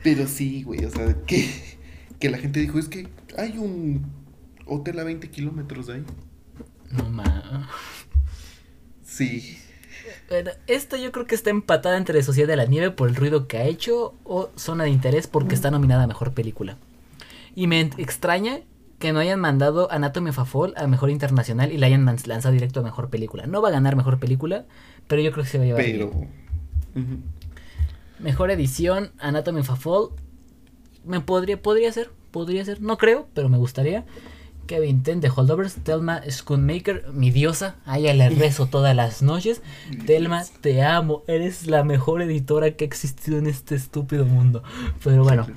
Pero 0.03 0.27
sí, 0.27 0.63
güey, 0.63 0.85
o 0.85 0.89
sea, 0.89 1.15
que, 1.25 1.49
que 2.19 2.29
la 2.29 2.37
gente 2.37 2.59
dijo, 2.59 2.79
es 2.79 2.87
que 2.87 3.07
hay 3.37 3.57
un 3.57 4.05
hotel 4.65 4.99
a 4.99 5.03
20 5.03 5.29
kilómetros 5.29 5.87
de 5.87 5.93
ahí. 5.95 6.03
No 6.91 7.09
mames. 7.09 7.67
Sí. 9.05 9.57
Bueno, 10.29 10.51
esta 10.67 10.97
yo 10.97 11.11
creo 11.11 11.25
que 11.27 11.35
está 11.35 11.49
empatada 11.49 11.97
entre 11.97 12.21
Sociedad 12.23 12.47
de 12.47 12.55
la 12.55 12.65
Nieve 12.65 12.91
por 12.91 13.09
el 13.09 13.15
ruido 13.15 13.47
que 13.47 13.57
ha 13.57 13.65
hecho 13.65 14.15
o 14.23 14.49
Zona 14.55 14.85
de 14.85 14.89
Interés 14.91 15.27
porque 15.27 15.55
está 15.55 15.71
nominada 15.71 16.03
a 16.03 16.07
Mejor 16.07 16.33
Película. 16.33 16.77
Y 17.55 17.67
me 17.67 17.81
extraña 17.81 18.61
que 18.99 19.13
no 19.13 19.19
hayan 19.19 19.39
mandado 19.39 19.91
Anatomy 19.91 20.29
of 20.29 20.39
a 20.39 20.45
Fall 20.45 20.73
a 20.77 20.85
Mejor 20.87 21.09
Internacional 21.09 21.71
y 21.71 21.77
la 21.77 21.87
hayan 21.87 22.05
lanzado 22.05 22.51
directo 22.53 22.81
a 22.81 22.83
Mejor 22.83 23.09
Película. 23.09 23.47
No 23.47 23.61
va 23.61 23.69
a 23.69 23.71
ganar 23.71 23.95
Mejor 23.95 24.19
Película, 24.19 24.65
pero 25.07 25.21
yo 25.21 25.31
creo 25.31 25.45
que 25.45 25.49
se 25.49 25.57
va 25.57 25.63
a 25.63 25.67
llevar. 25.67 25.83
Pero, 25.83 26.09
bien. 26.09 26.29
Ujú. 26.95 27.17
Mejor 28.19 28.51
edición, 28.51 29.11
Anatomy 29.19 29.61
of 29.61 29.69
a 29.69 29.75
Fall. 29.77 30.09
Me 31.05 31.21
podría, 31.21 31.61
podría 31.61 31.91
ser, 31.93 32.11
podría 32.31 32.65
ser. 32.65 32.81
No 32.81 32.97
creo, 32.97 33.27
pero 33.33 33.47
me 33.47 33.57
gustaría. 33.57 34.05
Kevin 34.67 35.01
Ten 35.01 35.19
de 35.19 35.31
Holdovers, 35.35 35.75
Telma 35.75 36.21
Schoonmaker, 36.29 37.07
mi 37.11 37.31
diosa, 37.31 37.77
a 37.85 37.97
ella 37.97 38.13
le 38.13 38.29
rezo 38.41 38.67
todas 38.67 38.95
las 38.95 39.23
noches. 39.23 39.63
Telma, 40.05 40.43
te 40.61 40.83
amo, 40.83 41.23
eres 41.27 41.65
la 41.65 41.83
mejor 41.83 42.21
editora 42.21 42.71
que 42.71 42.83
ha 42.83 42.87
existido 42.87 43.37
en 43.37 43.47
este 43.47 43.75
estúpido 43.75 44.25
mundo. 44.25 44.61
Pero 45.03 45.23
bueno, 45.23 45.47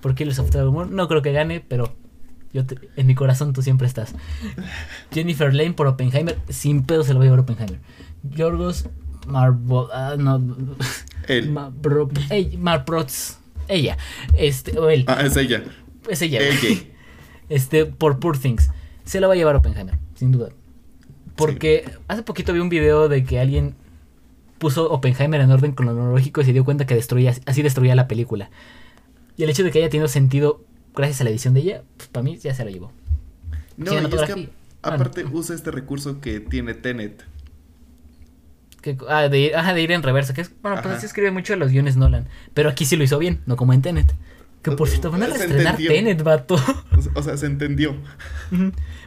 por 0.00 0.14
Killers 0.14 0.38
of 0.38 0.54
Humor, 0.54 0.88
no 0.90 1.08
creo 1.08 1.22
que 1.22 1.32
gane, 1.32 1.60
pero 1.60 1.92
yo 2.52 2.66
te- 2.66 2.76
en 2.96 3.06
mi 3.06 3.14
corazón 3.14 3.52
tú 3.52 3.62
siempre 3.62 3.86
estás. 3.86 4.14
Jennifer 5.12 5.54
Lane 5.54 5.72
por 5.72 5.86
Oppenheimer, 5.86 6.38
sin 6.48 6.84
pedo 6.84 7.04
se 7.04 7.12
lo 7.12 7.18
voy 7.18 7.26
a 7.26 7.30
llevar 7.30 7.40
Oppenheimer. 7.40 7.78
Yorgos 8.34 8.86
Marbo, 9.26 9.88
ah, 9.92 10.16
no, 10.18 10.36
Él. 11.28 11.50
Marbro- 11.54 12.10
ey- 12.30 12.56
Marprotz, 12.56 13.36
ella, 13.68 13.96
este, 14.36 14.78
o 14.78 14.88
él, 14.90 15.04
Ah, 15.06 15.22
es 15.24 15.36
ella. 15.36 15.62
es 16.08 16.22
ella, 16.22 16.40
Ella. 16.40 16.80
este, 17.48 17.86
por 17.86 18.18
Poor 18.18 18.38
Things, 18.38 18.70
se 19.04 19.20
lo 19.20 19.28
va 19.28 19.34
a 19.34 19.36
llevar 19.36 19.56
Oppenheimer, 19.56 19.98
sin 20.14 20.32
duda. 20.32 20.48
Porque 21.36 21.90
hace 22.08 22.22
poquito 22.22 22.52
vi 22.52 22.60
un 22.60 22.68
video 22.68 23.08
de 23.08 23.24
que 23.24 23.38
alguien 23.40 23.74
puso 24.58 24.90
Oppenheimer 24.90 25.40
en 25.40 25.50
orden 25.50 25.72
cronológico 25.72 26.40
y 26.40 26.44
se 26.44 26.52
dio 26.52 26.64
cuenta 26.64 26.86
que 26.86 26.94
destruía, 26.94 27.34
así 27.46 27.62
destruía 27.62 27.94
la 27.94 28.08
película. 28.08 28.50
Y 29.36 29.44
el 29.44 29.50
hecho 29.50 29.62
de 29.64 29.70
que 29.70 29.78
haya 29.78 29.88
tenido 29.88 30.08
sentido 30.08 30.62
gracias 30.94 31.20
a 31.20 31.24
la 31.24 31.30
edición 31.30 31.54
de 31.54 31.60
ella, 31.60 31.82
pues 31.96 32.08
para 32.08 32.22
mí 32.24 32.36
ya 32.38 32.54
se 32.54 32.64
lo 32.64 32.70
llevó. 32.70 32.92
No, 33.76 33.92
y 33.92 33.96
es 33.96 34.02
que 34.02 34.08
Cinematografía. 34.08 34.48
a- 34.82 34.94
aparte 34.94 35.24
usa 35.24 35.54
este 35.54 35.70
recurso 35.70 36.20
que 36.20 36.40
tiene 36.40 36.74
Tenet. 36.74 37.24
Que, 38.82 38.96
ah, 39.08 39.28
de 39.28 39.38
ir, 39.38 39.56
ajá, 39.56 39.74
de 39.74 39.82
ir 39.82 39.92
en 39.92 40.02
reversa. 40.02 40.32
Que 40.34 40.40
es, 40.40 40.50
bueno, 40.62 40.76
pues 40.76 40.86
Ajá. 40.86 40.96
así 40.96 41.06
escribe 41.06 41.30
mucho 41.30 41.52
de 41.52 41.58
los 41.58 41.70
guiones 41.70 41.96
Nolan. 41.96 42.26
Pero 42.54 42.68
aquí 42.70 42.84
sí 42.86 42.96
lo 42.96 43.04
hizo 43.04 43.18
bien, 43.18 43.40
no 43.46 43.56
como 43.56 43.72
en 43.74 43.82
Tenet. 43.82 44.14
Que 44.62 44.72
por 44.72 44.88
cierto, 44.88 45.10
van 45.10 45.22
a 45.22 45.26
reestrenar. 45.26 45.76
Tenet, 45.76 46.22
vato. 46.22 46.56
O 47.14 47.22
sea- 47.22 47.36
se 47.36 47.46
entendió. 47.46 47.94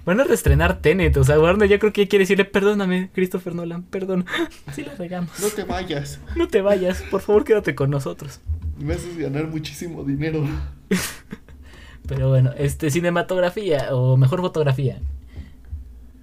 Van 0.05 0.19
a 0.19 0.23
reestrenar 0.23 0.80
Tenet. 0.81 1.15
O 1.18 1.23
sea, 1.23 1.39
Warner 1.39 1.69
yo 1.69 1.77
creo 1.80 1.93
que 1.93 2.05
ya 2.05 2.10
quiere 2.10 2.23
decirle, 2.23 2.45
perdóname, 2.45 3.10
Christopher 3.14 3.53
Nolan, 3.55 3.84
perdón. 3.84 4.26
Sí 4.73 4.84
la 4.84 4.95
regamos. 4.95 5.39
No 5.39 5.47
te 5.49 5.64
vayas. 5.64 6.19
No 6.35 6.47
te 6.47 6.61
vayas, 6.61 7.01
por 7.11 7.22
favor 7.22 7.43
quédate 7.43 7.76
con 7.76 7.89
nosotros. 7.91 8.39
Me 8.80 8.93
haces 8.95 9.15
ganar 9.18 9.47
muchísimo 9.47 10.03
dinero. 10.03 10.43
Pero 12.07 12.30
bueno, 12.30 12.51
este, 12.57 12.89
cinematografía 12.91 13.95
o 13.95 14.17
mejor 14.17 14.41
fotografía. 14.41 14.99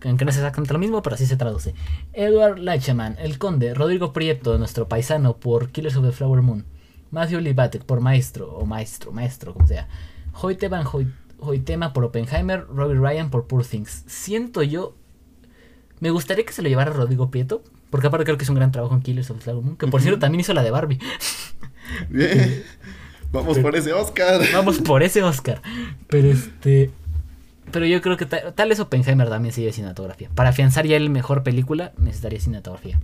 Aunque 0.05 0.25
no 0.25 0.31
es 0.31 0.37
exactamente 0.37 0.73
lo 0.73 0.79
mismo, 0.79 1.03
pero 1.03 1.15
así 1.15 1.27
se 1.27 1.37
traduce. 1.37 1.75
Edward 2.13 2.59
Lachaman, 2.59 3.17
El 3.19 3.39
Conde, 3.39 3.75
Rodrigo 3.75 4.13
Prieto, 4.13 4.57
nuestro 4.59 4.89
paisano, 4.89 5.37
por 5.37 5.69
Killers 5.71 5.97
of 5.97 6.05
the 6.07 6.13
Flower 6.13 6.43
Moon. 6.43 6.65
Matthew 7.11 7.41
Libatek 7.41 7.85
por 7.85 8.01
Maestro, 8.01 8.51
o 8.57 8.65
Maestro, 8.67 9.13
Maestro, 9.13 9.53
como 9.53 9.67
sea. 9.67 9.89
Hoyte 10.41 10.69
Van 10.69 10.87
Hoy- 10.91 11.13
Hoytema 11.39 11.93
por 11.93 12.05
Oppenheimer, 12.05 12.67
Robbie 12.69 12.99
Ryan 12.99 13.31
por 13.31 13.47
Poor 13.47 13.65
Things. 13.65 14.05
Siento 14.07 14.63
yo. 14.63 14.95
Me 15.99 16.11
gustaría 16.11 16.45
que 16.47 16.53
se 16.53 16.63
lo 16.63 16.69
llevara 16.69 16.93
Rodrigo 16.93 17.31
Prieto, 17.31 17.63
porque 17.91 18.07
aparte 18.07 18.25
creo 18.25 18.37
que 18.39 18.45
es 18.45 18.49
un 18.51 18.57
gran 18.57 18.73
trabajo 18.73 18.95
en 18.95 19.03
Killers 19.03 19.31
of 19.31 19.39
the 19.39 19.45
Flower 19.45 19.63
Moon, 19.65 19.77
que 19.77 19.87
por 19.87 20.01
cierto 20.01 20.19
también 20.21 20.41
hizo 20.41 20.55
la 20.55 20.63
de 20.63 20.71
Barbie. 20.71 20.99
Vamos 23.33 23.59
por 23.59 23.77
ese 23.77 23.93
Oscar. 23.93 24.41
Vamos 24.53 24.79
por 24.79 25.03
ese 25.03 25.23
Oscar. 25.23 25.63
Pero 26.09 26.29
este. 26.29 26.91
Pero 27.71 27.87
yo 27.87 28.01
creo 28.03 28.17
que 28.17 28.27
ta- 28.27 28.53
tal 28.53 28.69
vez 28.69 28.81
Oppenheimer 28.81 29.29
también 29.29 29.55
se 29.55 29.61
lleve 29.61 29.73
cinematografía. 29.73 30.29
Para 30.35 30.49
afianzar 30.49 30.87
ya 30.87 30.97
el 30.97 31.09
mejor 31.11 31.43
película, 31.45 31.93
necesitaría 31.99 32.41
cinematografía. 32.41 32.99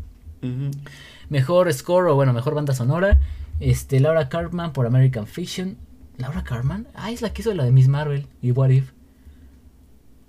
Mejor 1.29 1.73
score 1.73 2.09
o 2.09 2.15
bueno, 2.15 2.33
mejor 2.33 2.55
banda 2.55 2.75
sonora. 2.75 3.19
Este, 3.61 4.01
Laura 4.01 4.29
Cartman 4.29 4.73
por 4.73 4.87
American 4.87 5.27
Fiction. 5.27 5.77
¿Laura 6.19 6.43
Cartman? 6.45 6.87
Ah, 6.95 7.11
es 7.11 7.23
la 7.23 7.33
que 7.33 7.43
hizo 7.43 7.55
la 7.55 7.65
de 7.65 7.73
Miss 7.73 7.89
Marvel 7.89 8.27
y 8.43 8.51
What 8.53 8.71
If. 8.71 8.91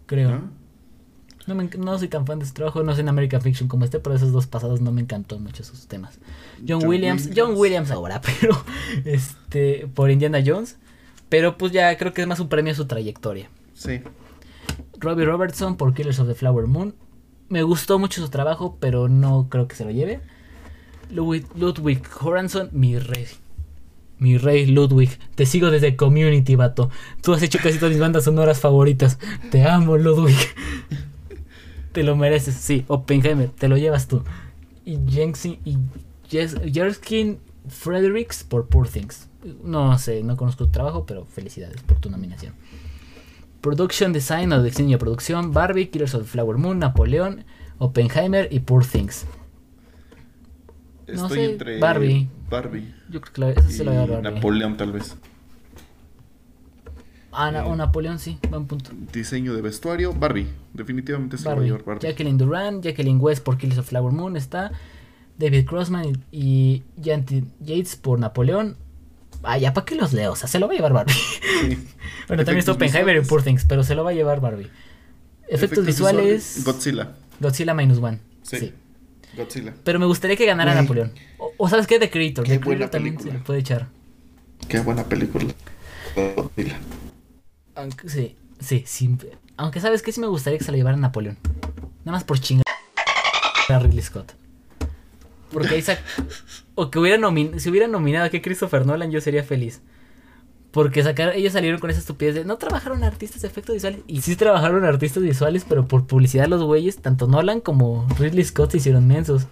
Creo. 0.05 0.49
No, 1.47 1.55
me 1.55 1.69
no 1.77 1.97
soy 1.97 2.09
tan 2.09 2.25
fan 2.25 2.39
de 2.39 2.45
su 2.45 2.53
trabajo, 2.53 2.83
no 2.83 2.93
sé 2.93 3.01
en 3.01 3.09
American 3.09 3.41
Fiction 3.41 3.69
como 3.69 3.85
este, 3.85 3.99
pero 3.99 4.15
esos 4.15 4.33
dos 4.33 4.47
pasados 4.47 4.81
no 4.81 4.91
me 4.91 5.01
encantó 5.01 5.39
mucho 5.39 5.63
sus 5.63 5.87
temas. 5.87 6.19
John, 6.57 6.81
John 6.81 6.89
Williams, 6.89 7.27
Williams. 7.27 7.39
John 7.39 7.57
Williams 7.57 7.91
ahora, 7.91 8.21
pero 8.41 8.61
este 9.05 9.87
por 9.93 10.11
Indiana 10.11 10.43
Jones, 10.45 10.77
pero 11.29 11.57
pues 11.57 11.71
ya 11.71 11.97
creo 11.97 12.13
que 12.13 12.21
es 12.21 12.27
más 12.27 12.41
un 12.41 12.49
premio 12.49 12.73
a 12.73 12.75
su 12.75 12.85
trayectoria. 12.85 13.49
Sí. 13.73 14.01
Robbie 14.99 15.25
Robertson 15.25 15.77
por 15.77 15.93
Killers 15.93 16.19
of 16.19 16.27
the 16.27 16.35
Flower 16.35 16.67
Moon. 16.67 16.93
Me 17.49 17.63
gustó 17.63 17.97
mucho 17.97 18.21
su 18.21 18.29
trabajo, 18.29 18.77
pero 18.79 19.07
no 19.07 19.47
creo 19.49 19.67
que 19.67 19.75
se 19.75 19.85
lo 19.85 19.91
lleve. 19.91 20.19
Ludwig, 21.09 21.45
Ludwig 21.55 22.01
Horanson, 22.19 22.69
mi 22.73 22.99
rey. 22.99 23.27
Mi 24.19 24.37
rey 24.37 24.65
Ludwig. 24.65 25.17
Te 25.35 25.45
sigo 25.45 25.71
desde 25.71 25.95
Community, 25.95 26.55
vato. 26.55 26.89
Tú 27.21 27.33
has 27.33 27.41
hecho 27.41 27.59
casi 27.61 27.77
todas 27.77 27.91
mis 27.91 28.01
bandas 28.01 28.25
sonoras 28.25 28.59
favoritas. 28.59 29.17
Te 29.51 29.63
amo, 29.63 29.97
Ludwig. 29.97 30.35
Te 31.97 32.03
lo 32.03 32.15
mereces. 32.15 32.53
Sí, 32.53 32.85
Oppenheimer, 32.89 33.49
te 33.49 33.67
lo 33.67 33.75
llevas 33.75 34.07
tú. 34.07 34.21
Y 34.85 34.99
Jensen 35.09 35.57
y 35.65 35.79
Jerskin 36.29 37.39
Fredericks 37.67 38.43
por 38.43 38.67
Poor 38.67 38.87
Things. 38.87 39.27
No 39.63 39.97
sé, 39.97 40.21
no 40.21 40.37
conozco 40.37 40.65
tu 40.65 40.69
trabajo, 40.71 41.07
pero 41.07 41.25
felicidades 41.25 41.81
por 41.81 41.97
tu 41.97 42.11
nominación. 42.11 42.53
Production 43.61 44.13
Design 44.13 44.53
o 44.53 44.61
diseño 44.61 44.91
de 44.91 44.97
producción, 44.99 45.53
Barbie, 45.53 45.87
Killers 45.87 46.13
of 46.13 46.21
the 46.21 46.27
Flower 46.27 46.57
Moon, 46.57 46.77
Napoleón, 46.77 47.45
Oppenheimer 47.79 48.47
y 48.51 48.59
Poor 48.59 48.85
Things. 48.85 49.25
No 51.07 51.23
Estoy 51.23 51.37
sé, 51.39 51.45
entre 51.45 51.79
Barbie. 51.79 52.29
Barbie. 52.47 52.93
Yo 53.09 53.21
creo 53.21 53.33
que 53.33 53.41
la, 53.41 53.49
esa 53.49 53.69
Y 53.71 53.73
se 53.73 53.83
la 53.83 53.91
voy 53.93 53.97
a 53.97 54.01
dar 54.01 54.21
Barbie. 54.21 54.35
Napoleón 54.35 54.77
tal 54.77 54.91
vez. 54.91 55.17
Ah, 57.39 57.51
na- 57.51 57.65
o 57.65 57.75
Napoleón, 57.75 58.17
sí, 58.17 58.39
buen 58.49 58.65
punto. 58.65 58.89
Diseño 59.13 59.53
de 59.53 59.61
vestuario, 59.61 60.11
Barbie. 60.13 60.47
Definitivamente 60.73 61.35
a 61.35 61.39
Barbie. 61.43 61.65
llevar 61.65 61.83
Barbie. 61.85 62.07
Jacqueline 62.07 62.37
Duran, 62.37 62.81
Jacqueline 62.81 63.19
West 63.19 63.43
por 63.43 63.57
Killers 63.57 63.77
of 63.77 63.87
Flower 63.87 64.11
Moon 64.11 64.35
está. 64.35 64.71
David 65.37 65.65
Crossman 65.67 66.23
y 66.31 66.81
y 67.01 67.43
Yates 67.59 67.95
por 67.95 68.17
Napoleón. 68.19 68.75
Ah, 69.43 69.59
ya, 69.59 69.71
¿para 69.73 69.85
qué 69.85 69.93
los 69.95 70.13
leo? 70.13 70.31
O 70.31 70.35
sea, 70.35 70.47
se 70.47 70.57
lo 70.57 70.65
va 70.67 70.73
a 70.73 70.75
llevar 70.77 70.93
Barbie. 70.93 71.13
Sí. 71.13 71.87
bueno, 72.27 72.43
también 72.43 72.57
está 72.57 72.71
Oppenheimer 72.71 73.17
y. 73.17 73.21
Poor 73.27 73.43
Things, 73.43 73.65
pero 73.65 73.83
se 73.83 73.93
lo 73.93 74.03
va 74.03 74.09
a 74.09 74.13
llevar 74.13 74.41
Barbie. 74.41 74.69
Efectos, 75.47 75.85
visuales, 75.85 76.63
Godzilla. 76.65 77.13
Godzilla 77.39 77.73
Minus 77.75 77.99
One. 77.99 78.19
Sí. 78.41 78.57
sí. 78.57 78.73
Godzilla. 79.37 79.75
Pero 79.83 79.99
me 79.99 80.07
gustaría 80.07 80.35
que 80.35 80.45
ganara. 80.47 80.73
Napoleón. 80.73 81.11
O, 81.37 81.51
o 81.57 81.69
sabes 81.69 81.85
qué, 81.85 81.99
The 81.99 82.09
Creator. 82.09 82.45
Qué 82.45 82.53
The 82.57 82.59
Creator 82.61 82.89
también 82.89 83.15
película. 83.15 83.33
se 83.33 83.37
le 83.39 83.45
puede 83.45 83.59
echar. 83.59 83.87
Qué 84.67 84.79
buena 84.79 85.03
película. 85.03 85.45
Godzilla. 86.35 86.79
Aunque, 87.77 88.09
sí, 88.09 88.35
sí, 88.59 88.83
sí. 88.85 89.17
Aunque 89.55 89.79
sabes 89.79 90.01
que 90.01 90.11
sí 90.11 90.19
me 90.19 90.27
gustaría 90.27 90.57
que 90.57 90.65
se 90.65 90.71
lo 90.71 90.77
llevara 90.77 90.97
Napoleón. 90.97 91.37
Nada 92.03 92.17
más 92.17 92.23
por 92.23 92.39
chingar 92.39 92.65
a 93.69 93.79
Ridley 93.79 94.01
Scott. 94.01 94.33
Porque 95.51 95.75
ahí 95.75 95.83
O 96.75 96.89
que 96.89 96.99
hubiera 96.99 97.17
nomin 97.17 97.59
si 97.59 97.69
hubiera 97.69 97.87
nominado 97.87 98.25
a 98.25 98.29
que 98.29 98.41
Christopher 98.41 98.85
Nolan, 98.85 99.11
yo 99.11 99.21
sería 99.21 99.43
feliz. 99.43 99.81
Porque 100.71 101.03
sacar, 101.03 101.35
ellos 101.35 101.53
salieron 101.53 101.79
con 101.79 101.89
esa 101.89 101.99
estupidez 101.99 102.35
de 102.35 102.45
no 102.45 102.57
trabajaron 102.57 103.03
artistas 103.03 103.41
de 103.41 103.47
efectos 103.47 103.75
visuales. 103.75 104.01
Y 104.07 104.21
sí 104.21 104.35
trabajaron 104.35 104.83
artistas 104.83 105.23
visuales, 105.23 105.65
pero 105.67 105.87
por 105.87 106.07
publicidad 106.07 106.47
los 106.47 106.63
güeyes, 106.63 106.97
tanto 106.97 107.27
Nolan 107.27 107.61
como 107.61 108.07
Ridley 108.19 108.43
Scott 108.43 108.71
se 108.71 108.77
hicieron 108.77 109.07
mensos. 109.07 109.47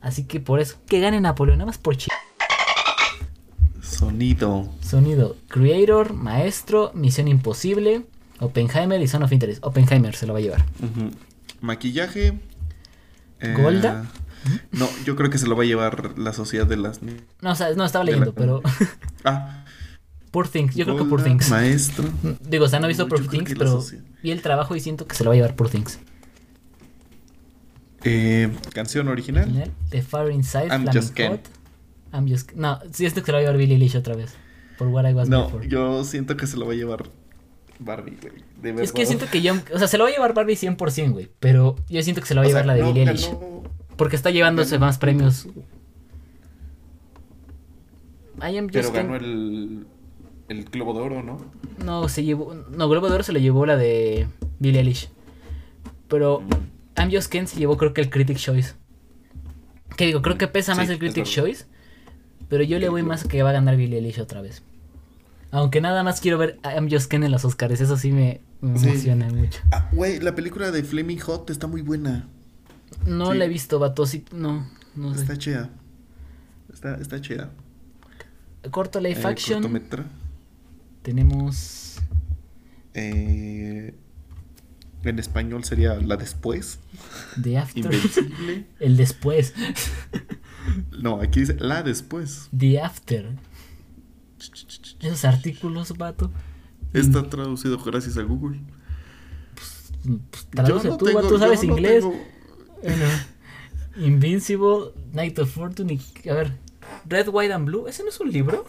Así 0.00 0.24
que 0.24 0.40
por 0.40 0.60
eso, 0.60 0.76
que 0.86 1.00
gane 1.00 1.20
Napoleón, 1.20 1.58
nada 1.58 1.66
más 1.66 1.78
por 1.78 1.96
chingar. 1.96 2.18
Sonido. 3.98 4.68
Sonido, 4.80 5.36
Creator, 5.48 6.12
Maestro, 6.12 6.90
Misión 6.94 7.28
Imposible, 7.28 8.02
Oppenheimer 8.40 9.00
y 9.00 9.08
Son 9.08 9.22
of 9.22 9.32
Interest. 9.32 9.64
Oppenheimer 9.64 10.14
se 10.14 10.26
lo 10.26 10.32
va 10.34 10.38
a 10.40 10.42
llevar. 10.42 10.64
Maquillaje. 11.60 12.38
eh, 13.40 13.54
¿Golda? 13.60 14.04
No, 14.72 14.88
yo 15.04 15.16
creo 15.16 15.30
que 15.30 15.38
se 15.38 15.46
lo 15.46 15.56
va 15.56 15.64
a 15.64 15.66
llevar 15.66 16.16
la 16.18 16.32
sociedad 16.32 16.66
de 16.66 16.76
las. 16.76 17.00
No, 17.02 17.50
o 17.52 17.54
sea, 17.54 17.72
no 17.74 17.84
estaba 17.84 18.04
la- 18.04 18.10
leyendo, 18.12 18.32
pero 18.34 18.62
Ah, 19.24 19.64
Poor 20.30 20.46
Things, 20.48 20.74
yo 20.74 20.84
creo 20.84 20.98
que 20.98 21.04
Poor 21.04 21.22
Things. 21.24 21.48
Maestro. 21.50 22.04
Digo, 22.48 22.66
o 22.66 22.68
sea, 22.68 22.78
no 22.78 22.84
he 22.86 22.88
visto 22.88 23.08
Poor 23.08 23.20
creo 23.26 23.30
Things, 23.30 23.54
pero 23.58 23.82
vi 24.22 24.30
el 24.30 24.42
trabajo 24.42 24.76
y 24.76 24.80
siento 24.80 25.06
que 25.06 25.14
se 25.16 25.24
lo 25.24 25.30
va 25.30 25.34
a 25.34 25.36
llevar 25.36 25.56
Poor 25.56 25.70
Things. 25.70 25.98
Eh, 28.04 28.52
canción 28.72 29.08
original. 29.08 29.72
The 29.90 30.02
Far 30.02 30.30
Inside, 30.30 30.66
I'm 30.68 30.82
Flaming 30.84 30.92
Just. 30.92 31.18
Hot. 31.20 31.40
I'm 32.16 32.28
just 32.28 32.52
No, 32.52 32.78
siento 32.92 33.20
que 33.20 33.26
se 33.26 33.32
lo 33.32 33.36
va 33.36 33.38
a 33.38 33.42
llevar 33.42 33.56
Billie 33.58 33.74
Eilish 33.76 33.96
otra 33.96 34.14
vez. 34.16 34.34
Por 34.78 34.88
What 34.88 35.08
I 35.08 35.14
Was 35.14 35.28
No, 35.28 35.44
Before. 35.46 35.68
yo 35.68 36.04
siento 36.04 36.36
que 36.36 36.46
se 36.46 36.56
lo 36.56 36.66
va 36.66 36.72
a 36.72 36.76
llevar 36.76 37.04
Barbie, 37.78 38.16
güey. 38.20 38.32
De 38.62 38.70
verdad. 38.72 38.84
Es 38.84 38.92
que 38.92 39.04
siento 39.06 39.26
que 39.30 39.42
yo, 39.42 39.54
o 39.74 39.78
sea, 39.78 39.86
se 39.88 39.98
lo 39.98 40.04
va 40.04 40.10
a 40.10 40.12
llevar 40.12 40.32
Barbie 40.34 40.54
100%, 40.56 41.12
güey, 41.12 41.30
pero 41.40 41.76
yo 41.88 42.02
siento 42.02 42.20
que 42.22 42.26
se 42.28 42.34
lo 42.34 42.40
va 42.40 42.44
a 42.44 42.46
O 42.46 42.50
llevar 42.50 42.64
sea, 42.64 42.66
la 42.68 42.74
de 42.74 42.80
no, 42.82 42.88
Billie 42.92 43.06
Eilish. 43.08 43.30
Porque 43.96 44.16
está 44.16 44.30
llevándose 44.30 44.76
ganó- 44.76 44.86
más 44.86 44.98
premios. 44.98 45.46
I 48.40 48.56
Am 48.58 48.66
Pero 48.68 48.92
ganó 48.92 49.16
el, 49.16 49.86
el 50.48 50.64
Globo 50.66 50.92
de 50.94 51.00
Oro, 51.00 51.22
¿no? 51.22 51.38
No, 51.84 52.08
se 52.08 52.22
llevó. 52.24 52.54
No, 52.54 52.88
Globo 52.88 53.08
de 53.08 53.14
Oro 53.14 53.24
se 53.24 53.32
lo 53.32 53.38
llevó 53.38 53.64
la 53.64 53.76
de 53.76 54.26
Billie 54.58 54.80
Eilish. 54.80 55.08
Pero 56.08 56.42
I'm 56.98 57.10
Just 57.10 57.30
Ken 57.30 57.46
se 57.46 57.58
llevó, 57.58 57.76
creo 57.76 57.94
que 57.94 58.02
el 58.02 58.10
Critic 58.10 58.36
Choice. 58.36 58.74
Que 59.96 60.06
digo, 60.06 60.20
creo 60.20 60.36
que 60.36 60.48
pesa 60.48 60.74
Sí, 60.74 60.80
más 60.80 60.90
el 60.90 60.98
Critic 60.98 61.24
verdad. 61.24 61.30
Choice 61.32 61.64
Pero 62.48 62.62
yo 62.62 62.78
le 62.78 62.88
voy 62.88 63.02
más 63.02 63.24
que 63.24 63.42
va 63.42 63.50
a 63.50 63.52
ganar 63.52 63.76
Billie 63.76 63.98
Eilish 63.98 64.20
otra 64.20 64.40
vez. 64.40 64.62
Aunque 65.50 65.80
nada 65.80 66.02
más 66.02 66.20
quiero 66.20 66.38
ver 66.38 66.58
a 66.62 66.74
I'm 66.74 66.90
Just 66.90 67.08
Ken 67.10 67.22
en 67.24 67.30
los 67.32 67.44
Oscars. 67.44 67.80
Eso 67.80 67.96
sí 67.96 68.12
me, 68.12 68.40
me 68.60 68.78
Sí. 68.78 68.88
emociona 68.88 69.28
mucho. 69.30 69.60
Ah, 69.72 69.88
güey, 69.92 70.20
la 70.20 70.34
película 70.34 70.70
de 70.70 70.82
Flaming 70.84 71.18
Hot 71.20 71.50
está 71.50 71.66
muy 71.66 71.82
buena. 71.82 72.28
No 73.06 73.32
Sí. 73.32 73.38
la 73.38 73.44
he 73.46 73.48
visto, 73.48 73.78
vato. 73.78 74.06
Sí, 74.06 74.24
no, 74.32 74.68
no 74.94 75.14
sé. 75.14 75.20
Está 75.22 75.36
chida. 75.38 75.70
Está, 76.72 76.96
está 76.96 77.20
chida. 77.20 77.50
Corto 78.70 79.00
live 79.00 79.20
Eh, 79.20 79.26
action. 79.26 79.62
cortometra- 79.62 80.04
Tenemos. 81.02 81.96
eh, 82.94 83.94
en 85.04 85.18
español 85.18 85.62
sería 85.64 85.94
La 85.94 86.16
Después. 86.16 86.80
The 87.40 87.58
After. 87.58 87.84
Invencible. 87.84 88.66
El 88.80 88.96
después. 88.96 89.54
No, 91.00 91.20
aquí 91.20 91.40
dice 91.40 91.56
La 91.58 91.82
Después. 91.82 92.48
The 92.56 92.80
After. 92.80 93.36
Esos 95.00 95.24
artículos, 95.24 95.96
vato. 95.96 96.30
Está 96.92 97.28
traducido 97.28 97.78
gracias 97.78 98.16
a 98.16 98.22
Google. 98.22 98.60
Pues, 100.30 100.46
traduce 100.50 100.84
Yo 100.84 100.90
no 100.90 100.96
tú, 100.98 101.04
tengo- 101.06 101.22
vato, 101.22 101.38
sabes 101.38 101.62
no 101.64 101.72
inglés. 101.72 102.02
tengo- 102.04 102.24
Bueno, 102.82 103.04
Invincible, 103.98 104.92
Night 105.12 105.38
of 105.38 105.50
Fortune. 105.50 105.94
y- 105.94 106.28
A 106.28 106.34
ver, 106.34 106.52
Red, 107.08 107.28
White 107.32 107.52
and 107.52 107.66
Blue. 107.66 107.88
¿Ese 107.88 108.02
no 108.02 108.10
es 108.10 108.20
un 108.20 108.30
libro? 108.30 108.66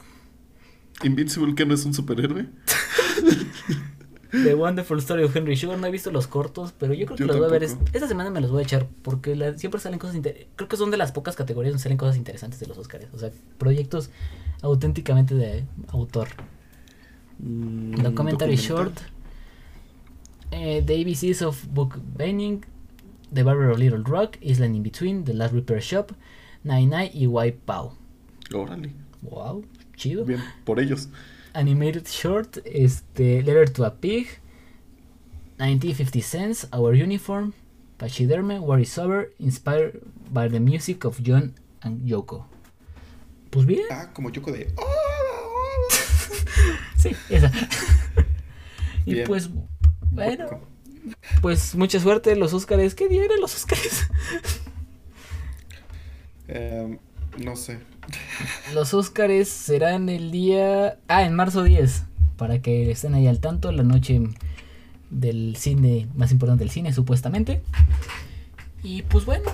Invincible 1.03 1.53
que 1.53 1.65
no 1.65 1.73
es 1.73 1.85
un 1.85 1.93
superhéroe. 1.93 2.47
The 4.43 4.55
Wonderful 4.55 4.97
Story 4.99 5.23
of 5.23 5.35
Henry 5.35 5.55
Sugar. 5.55 5.77
No 5.77 5.87
he 5.87 5.91
visto 5.91 6.11
los 6.11 6.27
cortos, 6.27 6.73
pero 6.77 6.93
yo 6.93 7.05
creo 7.05 7.17
que 7.17 7.23
Yo 7.23 7.27
los 7.27 7.37
voy 7.37 7.45
a 7.47 7.51
ver. 7.51 7.63
Esta 7.63 8.07
semana 8.07 8.29
me 8.29 8.41
los 8.41 8.51
voy 8.51 8.61
a 8.61 8.63
echar 8.63 8.87
porque 9.01 9.35
la- 9.35 9.57
siempre 9.57 9.79
salen 9.81 9.99
cosas 9.99 10.15
interesantes. 10.15 10.53
Creo 10.55 10.67
que 10.69 10.77
son 10.77 10.91
de 10.91 10.97
las 10.97 11.11
pocas 11.11 11.35
categorías 11.35 11.73
donde 11.73 11.83
salen 11.83 11.97
cosas 11.97 12.17
interesantes 12.17 12.59
de 12.59 12.67
los 12.67 12.77
Oscars. 12.77 13.07
O 13.13 13.17
sea, 13.19 13.31
proyectos 13.57 14.09
auténticamente 14.61 15.35
de 15.35 15.65
autor. 15.89 16.27
Mm, 17.39 17.95
Documentary 18.01 18.55
documental. 18.55 18.57
Short. 18.57 18.99
eh, 20.51 20.81
the 20.85 20.93
ABCs 21.01 21.41
of 21.41 21.65
Book 21.69 21.99
Banning. 22.17 22.63
The 23.33 23.43
Barber 23.43 23.69
of 23.71 23.77
Little 23.79 24.03
Rock. 24.03 24.37
Island 24.41 24.75
in 24.75 24.83
Between. 24.83 25.23
The 25.25 25.33
Last 25.33 25.53
Repair 25.53 25.81
Shop. 25.81 26.11
Nine 26.63 26.89
Nine 26.89 27.11
y 27.13 27.27
White 27.27 27.59
Pow. 27.65 27.93
Órale. 28.53 28.93
Wow, 29.21 29.65
chido. 29.95 30.23
Bien, 30.25 30.41
por 30.63 30.79
ellos. 30.79 31.09
Animated 31.57 32.07
Short. 32.07 32.59
Este, 32.65 33.41
Letter 33.43 33.69
to 33.73 33.85
a 33.85 33.91
Pig. 33.91 34.27
1950 35.57 36.21
Cents. 36.21 36.67
Our 36.71 36.93
Uniform. 36.93 37.53
Pachyderme. 37.97 38.59
War 38.59 38.79
is 38.79 38.97
Over. 38.97 39.31
Inspired 39.39 40.01
by 40.31 40.47
the 40.47 40.59
music 40.59 41.03
of 41.05 41.19
John 41.23 41.55
and 41.81 42.05
Yoko. 42.05 42.45
Pues 43.49 43.65
bien. 43.65 43.85
Ah, 43.89 44.09
como 44.13 44.29
Yoko 44.29 44.51
de. 44.51 44.67
Sí, 46.97 47.11
esa. 47.29 47.51
y 49.05 49.13
Bien. 49.13 49.27
pues, 49.27 49.49
bueno, 50.11 50.61
pues 51.41 51.75
mucha 51.75 51.99
suerte 51.99 52.35
los 52.35 52.53
Óscares. 52.53 52.95
¿Qué 52.95 53.07
día 53.07 53.23
eran 53.23 53.39
los 53.39 53.55
Óscares? 53.55 54.07
Em, 56.47 56.97
no 57.37 57.55
sé. 57.55 57.79
Los 58.73 58.93
Óscares 58.93 59.49
serán 59.49 60.09
el 60.09 60.31
día... 60.31 60.97
Ah, 61.07 61.23
en 61.23 61.33
marzo 61.33 61.63
10. 61.63 62.03
Para 62.37 62.61
que 62.61 62.91
estén 62.91 63.13
ahí 63.13 63.27
al 63.27 63.39
tanto, 63.39 63.71
la 63.71 63.83
noche 63.83 64.21
del 65.09 65.55
cine, 65.55 66.07
más 66.15 66.31
importante 66.31 66.63
del 66.63 66.71
cine, 66.71 66.93
supuestamente. 66.93 67.61
Y 68.83 69.01
pues 69.03 69.25
bueno, 69.25 69.49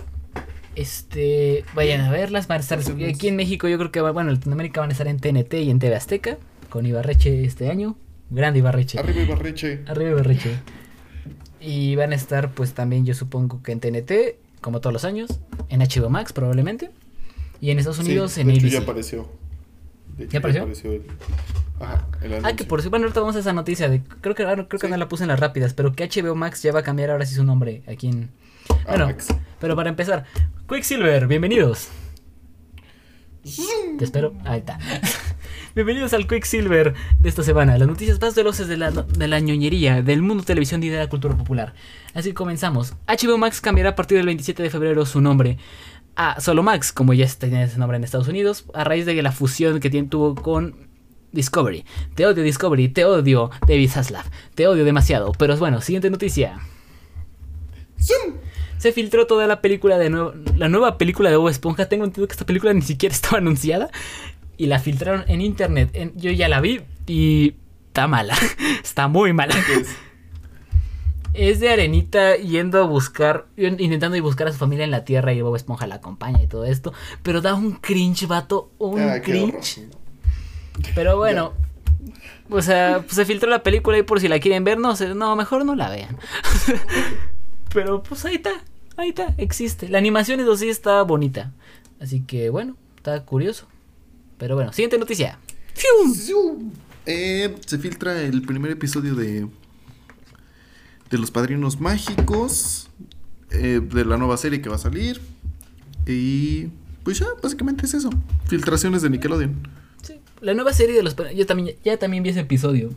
este, 0.75 1.63
vayan 1.75 2.01
a 2.01 2.11
verlas, 2.11 2.47
van 2.47 2.57
a 2.57 2.61
estar 2.61 2.79
aquí 2.79 3.27
en 3.27 3.35
México, 3.35 3.67
yo 3.67 3.77
creo 3.77 3.91
que, 3.91 4.01
bueno, 4.01 4.29
en 4.29 4.35
Latinoamérica 4.35 4.81
van 4.81 4.89
a 4.89 4.93
estar 4.93 5.07
en 5.07 5.19
TNT 5.19 5.53
y 5.55 5.69
en 5.69 5.79
TV 5.79 5.95
Azteca, 5.95 6.37
con 6.69 6.85
Ibarreche 6.85 7.45
este 7.45 7.69
año. 7.69 7.95
Grande 8.29 8.59
Ibarreche. 8.59 8.99
Arriba 8.99 9.21
Ibarreche. 9.21 9.83
Arriba 9.87 10.11
Ibarreche. 10.11 10.57
Y 11.61 11.95
van 11.95 12.11
a 12.11 12.15
estar, 12.15 12.51
pues 12.51 12.73
también 12.73 13.05
yo 13.05 13.13
supongo 13.13 13.61
que 13.61 13.71
en 13.71 13.79
TNT, 13.79 14.11
como 14.59 14.81
todos 14.81 14.93
los 14.93 15.05
años, 15.05 15.39
en 15.69 15.81
HBO 15.81 16.09
Max 16.09 16.33
probablemente. 16.33 16.89
Y 17.63 17.71
en 17.71 17.79
Estados 17.79 17.99
Unidos 17.99 18.33
Sí, 18.33 18.41
en 18.41 18.47
de 18.47 18.53
hecho, 18.55 18.65
ABC. 18.65 18.73
ya 18.73 18.79
apareció. 18.81 19.29
De 20.17 20.23
hecho, 20.25 20.33
¿Ya 20.33 20.39
apareció? 20.39 20.91
el- 20.91 21.03
Ajá, 21.79 22.07
el 22.21 22.45
Ah, 22.45 22.53
que 22.57 22.65
por 22.65 22.81
si 22.81 22.89
bueno, 22.89 23.05
ahorita 23.05 23.21
vamos 23.21 23.37
a 23.37 23.39
esa 23.39 23.53
noticia 23.53 23.87
de 23.87 24.01
creo 24.19 24.35
que 24.35 24.43
ah, 24.43 24.55
no, 24.57 24.67
creo 24.67 24.81
que 24.81 24.87
Sí. 24.87 24.91
no 24.91 24.97
la 24.97 25.07
puse 25.07 25.23
en 25.23 25.29
las 25.29 25.39
rápidas, 25.39 25.73
pero 25.73 25.93
que 25.93 26.03
HBO 26.03 26.35
Max 26.35 26.61
ya 26.61 26.73
va 26.73 26.79
a 26.81 26.83
cambiar 26.83 27.09
ahora 27.11 27.25
sí 27.25 27.35
su 27.35 27.45
nombre 27.45 27.81
aquí 27.87 28.07
en 28.09 28.31
Ah, 28.69 28.89
bueno, 28.89 29.05
Max. 29.05 29.27
pero 29.61 29.77
para 29.77 29.89
empezar, 29.89 30.25
Quicksilver, 30.67 31.25
bienvenidos. 31.27 31.87
Te 33.97 34.03
espero. 34.03 34.33
Ahí 34.43 34.59
está. 34.59 34.77
Bienvenidos 35.75 36.13
al 36.13 36.27
Quicksilver 36.27 36.93
de 37.19 37.29
esta 37.29 37.41
semana. 37.41 37.75
Las 37.79 37.87
noticias 37.87 38.21
más 38.21 38.35
veloces 38.35 38.67
de 38.67 38.77
la, 38.77 38.91
de 38.91 39.27
la 39.27 39.39
ñoñería, 39.39 40.03
del 40.03 40.21
mundo 40.21 40.43
televisión 40.43 40.83
y 40.83 40.89
de 40.89 40.99
la 40.99 41.09
cultura 41.09 41.35
popular. 41.35 41.73
Así 42.13 42.29
que 42.29 42.35
comenzamos. 42.35 42.93
HBO 43.07 43.39
Max 43.39 43.59
cambiará 43.59 43.89
a 43.89 43.95
partir 43.95 44.17
del 44.17 44.27
27 44.27 44.61
de 44.61 44.69
febrero 44.69 45.03
su 45.07 45.19
nombre 45.19 45.57
a 46.15 46.39
Solo 46.41 46.63
Max, 46.63 46.91
como 46.93 47.13
ya 47.13 47.27
tenía 47.27 47.63
ese 47.63 47.77
nombre 47.77 47.97
en 47.97 48.03
Estados 48.03 48.27
Unidos, 48.27 48.65
a 48.73 48.83
raíz 48.83 49.05
de 49.05 49.21
la 49.21 49.31
fusión 49.31 49.79
que 49.79 49.89
tuvo 50.03 50.35
con 50.35 50.75
Discovery. 51.31 51.85
Te 52.15 52.25
odio 52.25 52.43
Discovery, 52.43 52.89
te 52.89 53.05
odio 53.05 53.49
David 53.67 53.89
Zaslav, 53.89 54.25
te 54.55 54.67
odio 54.67 54.85
demasiado. 54.85 55.31
Pero 55.33 55.57
bueno, 55.57 55.81
siguiente 55.81 56.09
noticia. 56.09 56.59
¡Zum! 57.99 58.35
Se 58.77 58.91
filtró 58.91 59.27
toda 59.27 59.47
la 59.47 59.61
película 59.61 59.97
de 59.97 60.09
nuevo, 60.09 60.33
la 60.57 60.67
nueva 60.69 60.97
película 60.97 61.29
de 61.29 61.37
Bob 61.37 61.49
Esponja. 61.49 61.87
Tengo 61.87 62.03
entendido 62.03 62.27
que 62.27 62.33
esta 62.33 62.45
película 62.45 62.73
ni 62.73 62.81
siquiera 62.81 63.13
estaba 63.15 63.37
anunciada 63.37 63.89
y 64.57 64.67
la 64.67 64.79
filtraron 64.79 65.23
en 65.27 65.41
internet. 65.41 65.89
En- 65.93 66.13
yo 66.17 66.31
ya 66.31 66.47
la 66.47 66.61
vi 66.61 66.81
y 67.07 67.55
está 67.87 68.07
mala, 68.07 68.37
está 68.83 69.07
muy 69.07 69.33
mala. 69.33 69.55
¿Qué 71.33 71.49
es? 71.49 71.59
De 71.59 71.69
Arenita 71.69 72.35
yendo 72.37 72.79
a 72.79 72.85
buscar, 72.85 73.47
intentando 73.57 74.15
ir 74.15 74.21
a 74.21 74.25
buscar 74.25 74.47
a 74.47 74.51
su 74.51 74.57
familia 74.57 74.85
en 74.85 74.91
la 74.91 75.03
Tierra 75.03 75.33
y 75.33 75.41
Bob 75.41 75.55
Esponja 75.55 75.87
la 75.87 75.95
acompaña 75.95 76.41
y 76.43 76.47
todo 76.47 76.65
esto, 76.65 76.93
pero 77.23 77.41
da 77.41 77.55
un 77.55 77.73
cringe, 77.73 78.27
vato, 78.27 78.71
un 78.77 78.99
Ah, 78.99 79.21
cringe. 79.21 79.87
Pero 80.95 81.17
bueno, 81.17 81.53
o 82.49 82.61
sea, 82.61 83.01
pues 83.03 83.15
se 83.15 83.25
filtró 83.25 83.49
la 83.49 83.63
película 83.63 83.97
y 83.97 84.03
por 84.03 84.19
si 84.19 84.27
la 84.27 84.39
quieren 84.39 84.63
ver, 84.63 84.77
no 84.77 84.95
sé, 84.95 85.13
no, 85.15 85.35
mejor 85.35 85.65
no 85.65 85.75
la 85.75 85.89
vean. 85.89 86.17
Pero 87.73 88.03
pues 88.03 88.23
ahí 88.25 88.35
está, 88.35 88.51
ahí 88.97 89.09
está, 89.09 89.33
existe. 89.37 89.89
La 89.89 89.97
animación 89.97 90.39
eso 90.39 90.55
sí 90.55 90.69
está 90.69 91.01
bonita. 91.03 91.51
Así 91.99 92.21
que 92.21 92.49
bueno, 92.49 92.75
está 92.97 93.25
curioso. 93.25 93.67
Pero 94.37 94.55
bueno, 94.55 94.71
siguiente 94.73 94.97
noticia. 94.97 95.39
Eh, 97.05 97.55
se 97.65 97.77
filtra 97.79 98.21
el 98.21 98.43
primer 98.43 98.71
episodio 98.71 99.15
de 99.15 99.47
de 101.13 101.19
los 101.19 101.29
Padrinos 101.31 101.79
Mágicos 101.79 102.89
eh, 103.51 103.79
de 103.83 104.03
la 104.03 104.17
nueva 104.17 104.35
serie 104.37 104.61
que 104.61 104.67
va 104.69 104.75
a 104.75 104.79
salir 104.79 105.21
y 106.07 106.69
pues 107.03 107.19
ya 107.19 107.27
básicamente 107.41 107.85
es 107.85 107.93
eso. 107.93 108.09
Filtraciones 108.47 109.01
de 109.03 109.09
Nickelodeon. 109.11 109.55
Sí, 110.01 110.19
la 110.41 110.53
nueva 110.53 110.73
serie 110.73 110.95
de 110.95 111.03
los 111.03 111.13
pa- 111.13 111.31
yo 111.31 111.45
también 111.45 111.77
ya 111.85 111.97
también 111.97 112.23
vi 112.23 112.29
ese 112.31 112.39
episodio. 112.41 112.89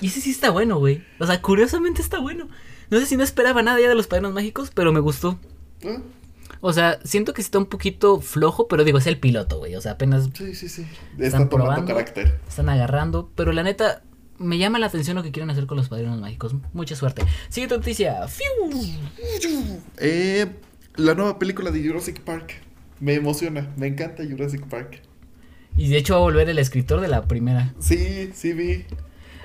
Y 0.00 0.06
ese 0.06 0.20
sí 0.20 0.30
está 0.30 0.50
bueno, 0.50 0.78
güey. 0.78 1.02
O 1.18 1.26
sea, 1.26 1.42
curiosamente 1.42 2.00
está 2.00 2.18
bueno. 2.20 2.48
No 2.90 2.98
sé 3.00 3.06
si 3.06 3.16
no 3.16 3.24
esperaba 3.24 3.62
nada 3.62 3.80
ya 3.80 3.88
de 3.88 3.94
los 3.94 4.06
padrinos 4.06 4.32
mágicos, 4.32 4.70
pero 4.74 4.92
me 4.92 5.00
gustó. 5.00 5.38
Ah, 5.84 5.98
O 6.60 6.72
sea, 6.72 6.98
siento 7.04 7.34
que 7.34 7.42
está 7.42 7.58
un 7.58 7.66
poquito 7.66 8.20
flojo, 8.20 8.68
pero 8.68 8.84
digo, 8.84 8.98
es 8.98 9.06
el 9.06 9.18
piloto, 9.18 9.58
güey. 9.58 9.74
O 9.76 9.80
sea, 9.80 9.92
apenas 9.92 10.30
sí, 10.34 10.54
sí, 10.54 10.68
sí. 10.68 10.82
Están 11.18 11.24
Está 11.24 11.38
tomando 11.48 11.56
probando. 11.56 11.86
carácter. 11.86 12.38
están 12.48 12.68
agarrando. 12.68 13.30
Pero 13.34 13.52
la 13.52 13.62
neta, 13.62 14.02
me 14.40 14.58
llama 14.58 14.78
la 14.78 14.86
atención 14.86 15.16
lo 15.16 15.22
que 15.22 15.30
quieren 15.30 15.50
hacer 15.50 15.66
con 15.66 15.76
los 15.76 15.88
padrinos 15.88 16.18
mágicos. 16.20 16.54
Mucha 16.72 16.96
suerte. 16.96 17.22
Siguiente 17.50 17.76
noticia. 17.76 18.26
Eh, 19.98 20.46
la 20.96 21.14
nueva 21.14 21.38
película 21.38 21.70
de 21.70 21.86
Jurassic 21.86 22.20
Park. 22.20 22.54
Me 23.00 23.14
emociona, 23.14 23.72
me 23.76 23.86
encanta 23.86 24.22
Jurassic 24.28 24.66
Park. 24.66 25.00
Y 25.76 25.88
de 25.88 25.96
hecho 25.98 26.14
va 26.14 26.20
a 26.20 26.22
volver 26.22 26.48
el 26.48 26.58
escritor 26.58 27.00
de 27.00 27.08
la 27.08 27.22
primera. 27.26 27.74
Sí, 27.78 28.30
sí 28.34 28.52
vi. 28.52 28.84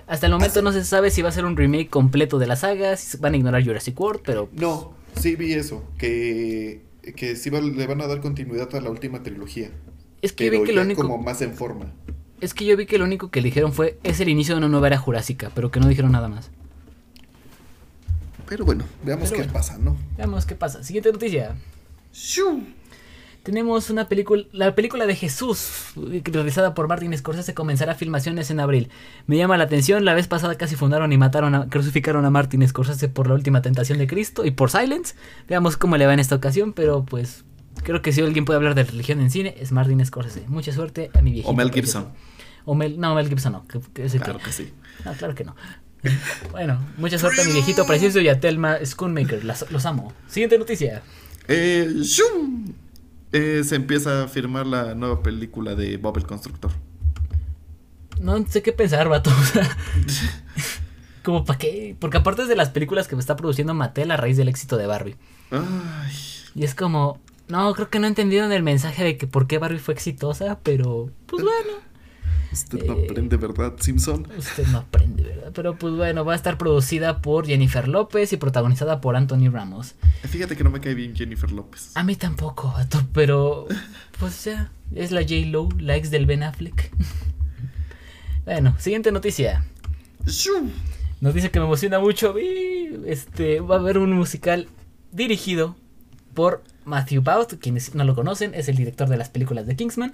Hasta 0.07 0.27
el 0.27 0.33
momento 0.33 0.61
no 0.61 0.71
se 0.71 0.83
sabe 0.83 1.09
si 1.11 1.21
va 1.21 1.29
a 1.29 1.31
ser 1.31 1.45
un 1.45 1.55
remake 1.57 1.89
completo 1.89 2.37
de 2.39 2.47
la 2.47 2.55
saga, 2.55 2.95
si 2.97 3.17
van 3.17 3.33
a 3.33 3.37
ignorar 3.37 3.63
Jurassic 3.63 3.99
World, 3.99 4.21
pero 4.25 4.49
No, 4.53 4.93
sí 5.15 5.35
vi 5.35 5.53
eso, 5.53 5.83
que, 5.97 6.81
que 7.15 7.35
sí 7.35 7.49
va- 7.49 7.61
le 7.61 7.87
van 7.87 8.01
a 8.01 8.07
dar 8.07 8.21
continuidad 8.21 8.73
a 8.75 8.81
la 8.81 8.89
última 8.89 9.23
trilogía. 9.23 9.69
es 10.21 10.31
que 10.33 10.49
vi 10.49 10.63
que 10.63 10.73
lo 10.73 10.81
único 10.81 11.01
como 11.01 11.17
más 11.17 11.41
en 11.41 11.53
forma. 11.53 11.91
Es 12.41 12.53
que 12.53 12.65
yo 12.65 12.75
vi 12.77 12.85
que 12.85 12.97
lo 12.97 13.05
único 13.05 13.29
que 13.29 13.41
dijeron 13.41 13.73
fue 13.73 13.97
es 14.03 14.19
el 14.19 14.29
inicio 14.29 14.55
de 14.55 14.59
una 14.59 14.67
nueva 14.67 14.87
era 14.87 14.97
jurásica, 14.97 15.51
pero 15.55 15.71
que 15.71 15.79
no 15.79 15.87
dijeron 15.87 16.11
nada 16.11 16.27
más. 16.27 16.51
Pero 18.47 18.65
bueno, 18.65 18.83
veamos 19.03 19.29
Pero 19.29 19.41
qué 19.41 19.47
bueno. 19.47 19.53
pasa, 19.53 19.77
¿no? 19.77 19.97
Veamos 20.17 20.45
qué 20.45 20.55
pasa. 20.55 20.83
Siguiente 20.83 21.11
noticia. 21.11 21.55
Tenemos 23.43 23.91
una 23.91 24.07
película, 24.09 24.43
la 24.53 24.73
película 24.73 25.05
de 25.05 25.15
Jesús, 25.15 25.93
realizada 26.23 26.73
por 26.73 26.87
Martin 26.87 27.15
Scorsese, 27.15 27.53
comenzará 27.53 27.93
filmaciones 27.93 28.49
en 28.49 28.59
abril. 28.59 28.89
Me 29.27 29.37
llama 29.37 29.55
la 29.57 29.65
atención, 29.65 30.03
la 30.03 30.15
vez 30.15 30.27
pasada 30.27 30.55
casi 30.55 30.75
fundaron 30.75 31.13
y 31.13 31.17
mataron 31.19 31.53
a, 31.53 31.69
crucificaron 31.69 32.25
a 32.25 32.31
Martin 32.31 32.67
Scorsese 32.67 33.07
por 33.07 33.27
la 33.27 33.35
última 33.35 33.61
tentación 33.61 33.99
de 33.99 34.07
Cristo 34.07 34.45
y 34.45 34.51
por 34.51 34.71
Silence. 34.71 35.13
Veamos 35.47 35.77
cómo 35.77 35.95
le 35.97 36.07
va 36.07 36.13
en 36.15 36.19
esta 36.19 36.35
ocasión, 36.35 36.73
pero 36.73 37.05
pues 37.05 37.45
Creo 37.83 38.01
que 38.01 38.11
si 38.11 38.21
alguien 38.21 38.45
puede 38.45 38.57
hablar 38.57 38.73
de 38.75 38.83
religión 38.83 39.19
en 39.21 39.29
cine, 39.29 39.55
es 39.59 39.71
Martin 39.71 40.03
Scorsese. 40.05 40.45
Mucha 40.47 40.71
suerte 40.71 41.11
a 41.13 41.21
mi 41.21 41.31
viejito. 41.31 41.51
O 41.51 41.55
Mel. 41.55 41.71
Gibson. 41.71 42.07
O 42.65 42.73
Mel, 42.75 42.99
no, 42.99 43.13
Mel 43.15 43.29
Gibson 43.29 43.53
no. 43.53 43.67
Que, 43.67 43.79
que 43.93 44.05
ese 44.05 44.19
Claro 44.19 44.39
que- 44.39 44.45
que 44.45 44.51
sí. 44.51 44.73
no, 45.03 45.13
claro 45.13 45.35
que 45.35 45.43
no. 45.43 45.55
Bueno, 46.51 46.79
mucha 46.97 47.17
suerte 47.17 47.41
a 47.41 47.45
mi 47.45 47.51
viejito 47.53 47.85
precioso 47.85 48.19
y 48.21 48.27
a 48.29 48.39
Telma 48.39 48.77
Schoonmaker. 48.83 49.43
Las- 49.43 49.69
los 49.71 49.85
amo. 49.85 50.13
Siguiente 50.27 50.57
noticia. 50.57 51.01
Eh, 51.47 51.91
¡shum! 52.01 52.73
Eh, 53.31 53.63
se 53.65 53.75
empieza 53.75 54.23
a 54.23 54.27
firmar 54.27 54.65
la 54.65 54.95
nueva 54.95 55.21
película 55.21 55.75
de 55.75 55.97
Bob 55.97 56.17
el 56.17 56.25
Constructor. 56.25 56.71
No 58.19 58.45
sé 58.47 58.61
qué 58.61 58.71
pensar, 58.71 59.09
vato. 59.09 59.29
O 59.39 59.43
sea, 59.43 59.77
como 61.23 61.43
para 61.43 61.57
qué. 61.59 61.95
Porque 61.99 62.17
aparte 62.17 62.43
es 62.43 62.47
de 62.47 62.55
las 62.55 62.69
películas 62.69 63.07
que 63.07 63.15
me 63.15 63.19
está 63.19 63.35
produciendo 63.35 63.73
Mattel 63.73 64.11
a 64.11 64.17
raíz 64.17 64.37
del 64.37 64.47
éxito 64.47 64.77
de 64.77 64.85
Barbie. 64.87 65.15
Ay, 65.51 66.13
Y 66.55 66.63
es 66.63 66.75
como. 66.75 67.19
No, 67.47 67.73
creo 67.75 67.89
que 67.89 67.99
no 67.99 68.07
entendieron 68.07 68.51
el 68.51 68.63
mensaje 68.63 69.03
de 69.03 69.17
que 69.17 69.27
por 69.27 69.45
qué 69.47 69.57
Barbie 69.59 69.79
fue 69.79 69.93
exitosa, 69.93 70.59
pero 70.63 71.11
pues 71.27 71.43
bueno. 71.43 71.79
usted 72.51 72.83
no 72.85 72.93
Eh. 72.95 73.05
aprende, 73.09 73.37
¿verdad, 73.37 73.73
Simpson? 73.79 74.27
Usted 74.37 74.65
no 74.67 74.79
aprende, 74.79 75.23
¿verdad? 75.23 75.51
Pero 75.53 75.75
pues 75.77 75.93
bueno, 75.93 76.23
va 76.25 76.33
a 76.33 76.35
estar 76.35 76.57
producida 76.57 77.21
por 77.21 77.45
Jennifer 77.45 77.87
López 77.87 78.31
y 78.33 78.37
protagonizada 78.37 78.99
por 79.01 79.15
Anthony 79.15 79.49
Ramos. 79.51 79.95
Fíjate 80.23 80.55
que 80.57 80.63
no 80.63 80.69
me 80.71 80.79
cae 80.81 80.95
bien 80.95 81.15
Jennifer 81.15 81.51
López. 81.51 81.91
A 81.95 82.03
mí 82.03 82.15
tampoco, 82.15 82.71
vato, 82.71 83.01
pero 83.13 83.67
pues 84.19 84.43
ya, 84.45 84.71
es 84.95 85.11
la 85.11 85.21
J. 85.21 85.35
Lo, 85.47 85.69
la 85.77 85.95
ex 85.97 86.09
del 86.11 86.25
Ben 86.25 86.43
Affleck. 86.43 86.91
bueno, 88.45 88.75
siguiente 88.79 89.11
noticia. 89.11 89.65
¡Shum! 90.25 90.71
Noticia 91.21 91.51
que 91.51 91.59
me 91.59 91.65
emociona 91.65 91.99
mucho. 91.99 92.35
Este, 93.05 93.59
va 93.59 93.75
a 93.75 93.79
haber 93.79 93.97
un 93.97 94.13
musical 94.13 94.67
dirigido 95.11 95.75
por 96.33 96.63
Matthew 96.85 97.21
Baut, 97.21 97.53
quienes 97.59 97.93
no 97.95 98.03
lo 98.03 98.15
conocen, 98.15 98.53
es 98.53 98.67
el 98.69 98.75
director 98.77 99.09
de 99.09 99.17
las 99.17 99.29
películas 99.29 99.65
de 99.67 99.75
Kingsman. 99.75 100.13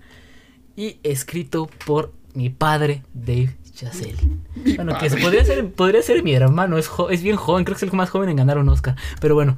Y 0.76 0.98
escrito 1.04 1.70
por 1.86 2.14
mi 2.34 2.50
padre, 2.50 3.04
Dave 3.14 3.56
Chazelle. 3.74 4.16
Mi 4.56 4.76
Bueno, 4.78 4.98
que 4.98 5.10
podría 5.10 5.44
ser, 5.46 5.70
podría 5.72 6.02
ser 6.02 6.24
mi 6.24 6.34
hermano, 6.34 6.78
es, 6.78 6.88
jo- 6.88 7.10
es 7.10 7.22
bien 7.24 7.36
joven, 7.36 7.66
creo 7.66 7.78
que 7.78 7.86
es 7.86 7.92
el 7.92 7.98
más 7.98 8.10
joven 8.10 8.30
en 8.30 8.38
ganar 8.38 8.58
un 8.58 8.70
Oscar. 8.70 8.96
Pero 9.20 9.36
bueno, 9.36 9.58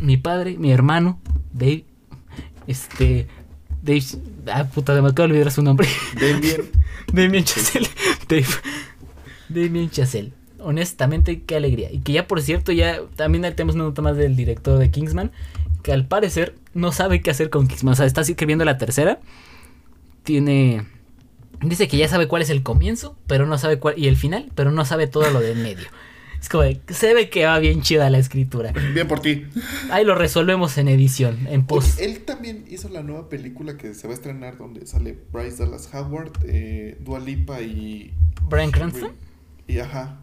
mi 0.00 0.16
padre, 0.16 0.56
mi 0.58 0.72
hermano, 0.72 1.20
Dave, 1.52 1.84
este, 2.66 3.26
Dave, 3.82 4.02
ah 4.52 4.64
puta, 4.64 4.92
me 4.94 5.08
acabo 5.08 5.28
de 5.28 5.34
olvidar 5.34 5.50
su 5.52 5.62
nombre. 5.62 5.86
Damien. 6.14 6.70
Damien 7.12 7.44
Chazelle, 7.44 7.88
Dave, 8.28 8.46
Damien 9.48 9.90
Chazelle. 9.90 10.32
Honestamente, 10.60 11.42
qué 11.42 11.56
alegría. 11.56 11.92
Y 11.92 12.00
que 12.00 12.12
ya, 12.12 12.26
por 12.26 12.42
cierto, 12.42 12.72
ya 12.72 13.00
también 13.16 13.42
tenemos 13.54 13.74
una 13.74 13.84
nota 13.84 14.02
más 14.02 14.16
del 14.16 14.36
director 14.36 14.78
de 14.78 14.90
Kingsman, 14.90 15.30
que 15.82 15.92
al 15.92 16.06
parecer 16.06 16.54
no 16.74 16.92
sabe 16.92 17.20
qué 17.20 17.30
hacer 17.30 17.50
con 17.50 17.68
Kingsman. 17.68 17.92
O 17.92 17.96
sea, 17.96 18.06
está 18.06 18.22
escribiendo 18.22 18.64
la 18.64 18.78
tercera. 18.78 19.20
Tiene... 20.24 20.84
Dice 21.60 21.88
que 21.88 21.96
ya 21.96 22.08
sabe 22.08 22.28
cuál 22.28 22.42
es 22.42 22.50
el 22.50 22.62
comienzo, 22.62 23.16
pero 23.26 23.46
no 23.46 23.58
sabe 23.58 23.78
cuál... 23.78 23.98
Y 23.98 24.06
el 24.06 24.16
final, 24.16 24.50
pero 24.54 24.70
no 24.70 24.84
sabe 24.84 25.06
todo 25.06 25.28
lo 25.30 25.40
de 25.40 25.52
en 25.52 25.62
medio. 25.62 25.88
Es 26.40 26.48
como, 26.48 26.62
de, 26.62 26.80
se 26.88 27.14
ve 27.14 27.30
que 27.30 27.46
va 27.46 27.58
bien 27.58 27.82
chida 27.82 28.08
la 28.10 28.18
escritura. 28.18 28.72
Bien 28.94 29.08
por 29.08 29.20
ti. 29.20 29.44
Ahí 29.90 30.04
lo 30.04 30.14
resolvemos 30.14 30.78
en 30.78 30.86
edición, 30.86 31.48
en 31.48 31.66
post. 31.66 31.98
Oye, 31.98 32.06
él 32.06 32.20
también 32.20 32.64
hizo 32.68 32.88
la 32.88 33.02
nueva 33.02 33.28
película 33.28 33.76
que 33.76 33.92
se 33.94 34.06
va 34.06 34.12
a 34.12 34.16
estrenar 34.16 34.56
donde 34.56 34.86
sale 34.86 35.18
Bryce 35.32 35.64
Dallas 35.64 35.92
Howard, 35.92 36.32
eh, 36.44 36.96
Dua 37.00 37.18
Lipa 37.18 37.60
y... 37.60 38.14
Bryan 38.48 38.70
Cranston. 38.70 39.12
Y 39.66 39.80
ajá. 39.80 40.20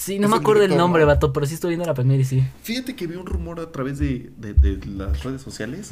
Sí, 0.00 0.20
no 0.20 0.26
Es 0.26 0.30
me 0.30 0.36
acuerdo 0.36 0.62
el 0.62 0.76
nombre, 0.76 1.02
¿no? 1.02 1.08
vato, 1.08 1.32
pero 1.32 1.44
sí 1.44 1.54
estoy 1.54 1.70
viendo 1.70 1.84
la 1.84 1.92
primera 1.94 2.22
y 2.22 2.24
sí. 2.24 2.44
Fíjate 2.62 2.94
que 2.94 3.08
vi 3.08 3.16
un 3.16 3.26
rumor 3.26 3.58
a 3.58 3.72
través 3.72 3.98
de, 3.98 4.30
de- 4.38 4.54
de 4.54 4.86
las 4.86 5.24
redes 5.24 5.42
sociales. 5.42 5.90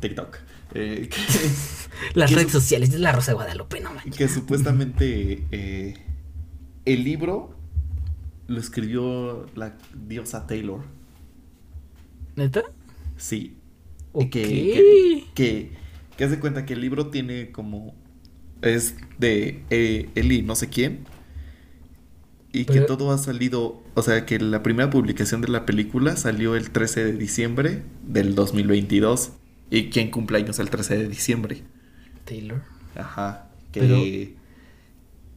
TikTok. 0.00 0.36
eh, 0.74 1.08
que, 1.10 1.16
Las 2.18 2.28
¿Qué 2.30 2.34
redes 2.34 2.46
es- 2.48 2.52
sociales, 2.52 2.90
es 2.92 2.98
la 2.98 3.12
Rosa 3.12 3.30
de 3.30 3.34
Guadalupe, 3.36 3.80
no 3.80 3.92
manches. 3.94 4.16
que 4.16 4.28
supuestamente 4.28 5.44
eh, 5.52 5.94
el 6.86 7.04
libro 7.04 7.54
lo 8.48 8.58
escribió 8.58 9.46
la 9.54 9.76
diosa 10.08 10.48
Taylor. 10.48 10.80
¿Neta? 12.34 12.64
Sí. 13.16 13.56
Ok. 14.12 14.24
Y 14.24 14.28
que, 14.30 15.24
que, 15.34 15.72
que, 16.16 16.26
de 16.28 16.40
cuenta 16.40 16.66
que 16.66 16.74
el 16.74 16.80
libro 16.80 17.10
tiene 17.10 17.52
como. 17.52 17.94
Es 18.60 18.96
de 19.18 19.62
eh, 19.70 20.10
Eli, 20.16 20.42
no 20.42 20.56
sé 20.56 20.68
quién. 20.68 21.04
Y 22.60 22.64
que 22.64 22.80
todo 22.86 23.10
ha 23.12 23.18
salido. 23.18 23.82
O 23.94 24.02
sea, 24.02 24.24
que 24.26 24.38
la 24.38 24.62
primera 24.62 24.90
publicación 24.90 25.40
de 25.40 25.48
la 25.48 25.66
película 25.66 26.16
salió 26.16 26.54
el 26.56 26.70
13 26.70 27.04
de 27.04 27.12
diciembre 27.12 27.82
del 28.06 28.34
2022. 28.34 29.32
¿Y 29.70 29.90
quién 29.90 30.10
cumpleaños 30.10 30.58
el 30.58 30.70
13 30.70 30.96
de 30.98 31.08
diciembre? 31.08 31.62
Taylor. 32.24 32.62
Ajá. 32.94 33.48
Que. 33.72 33.80
Pero- 33.80 34.36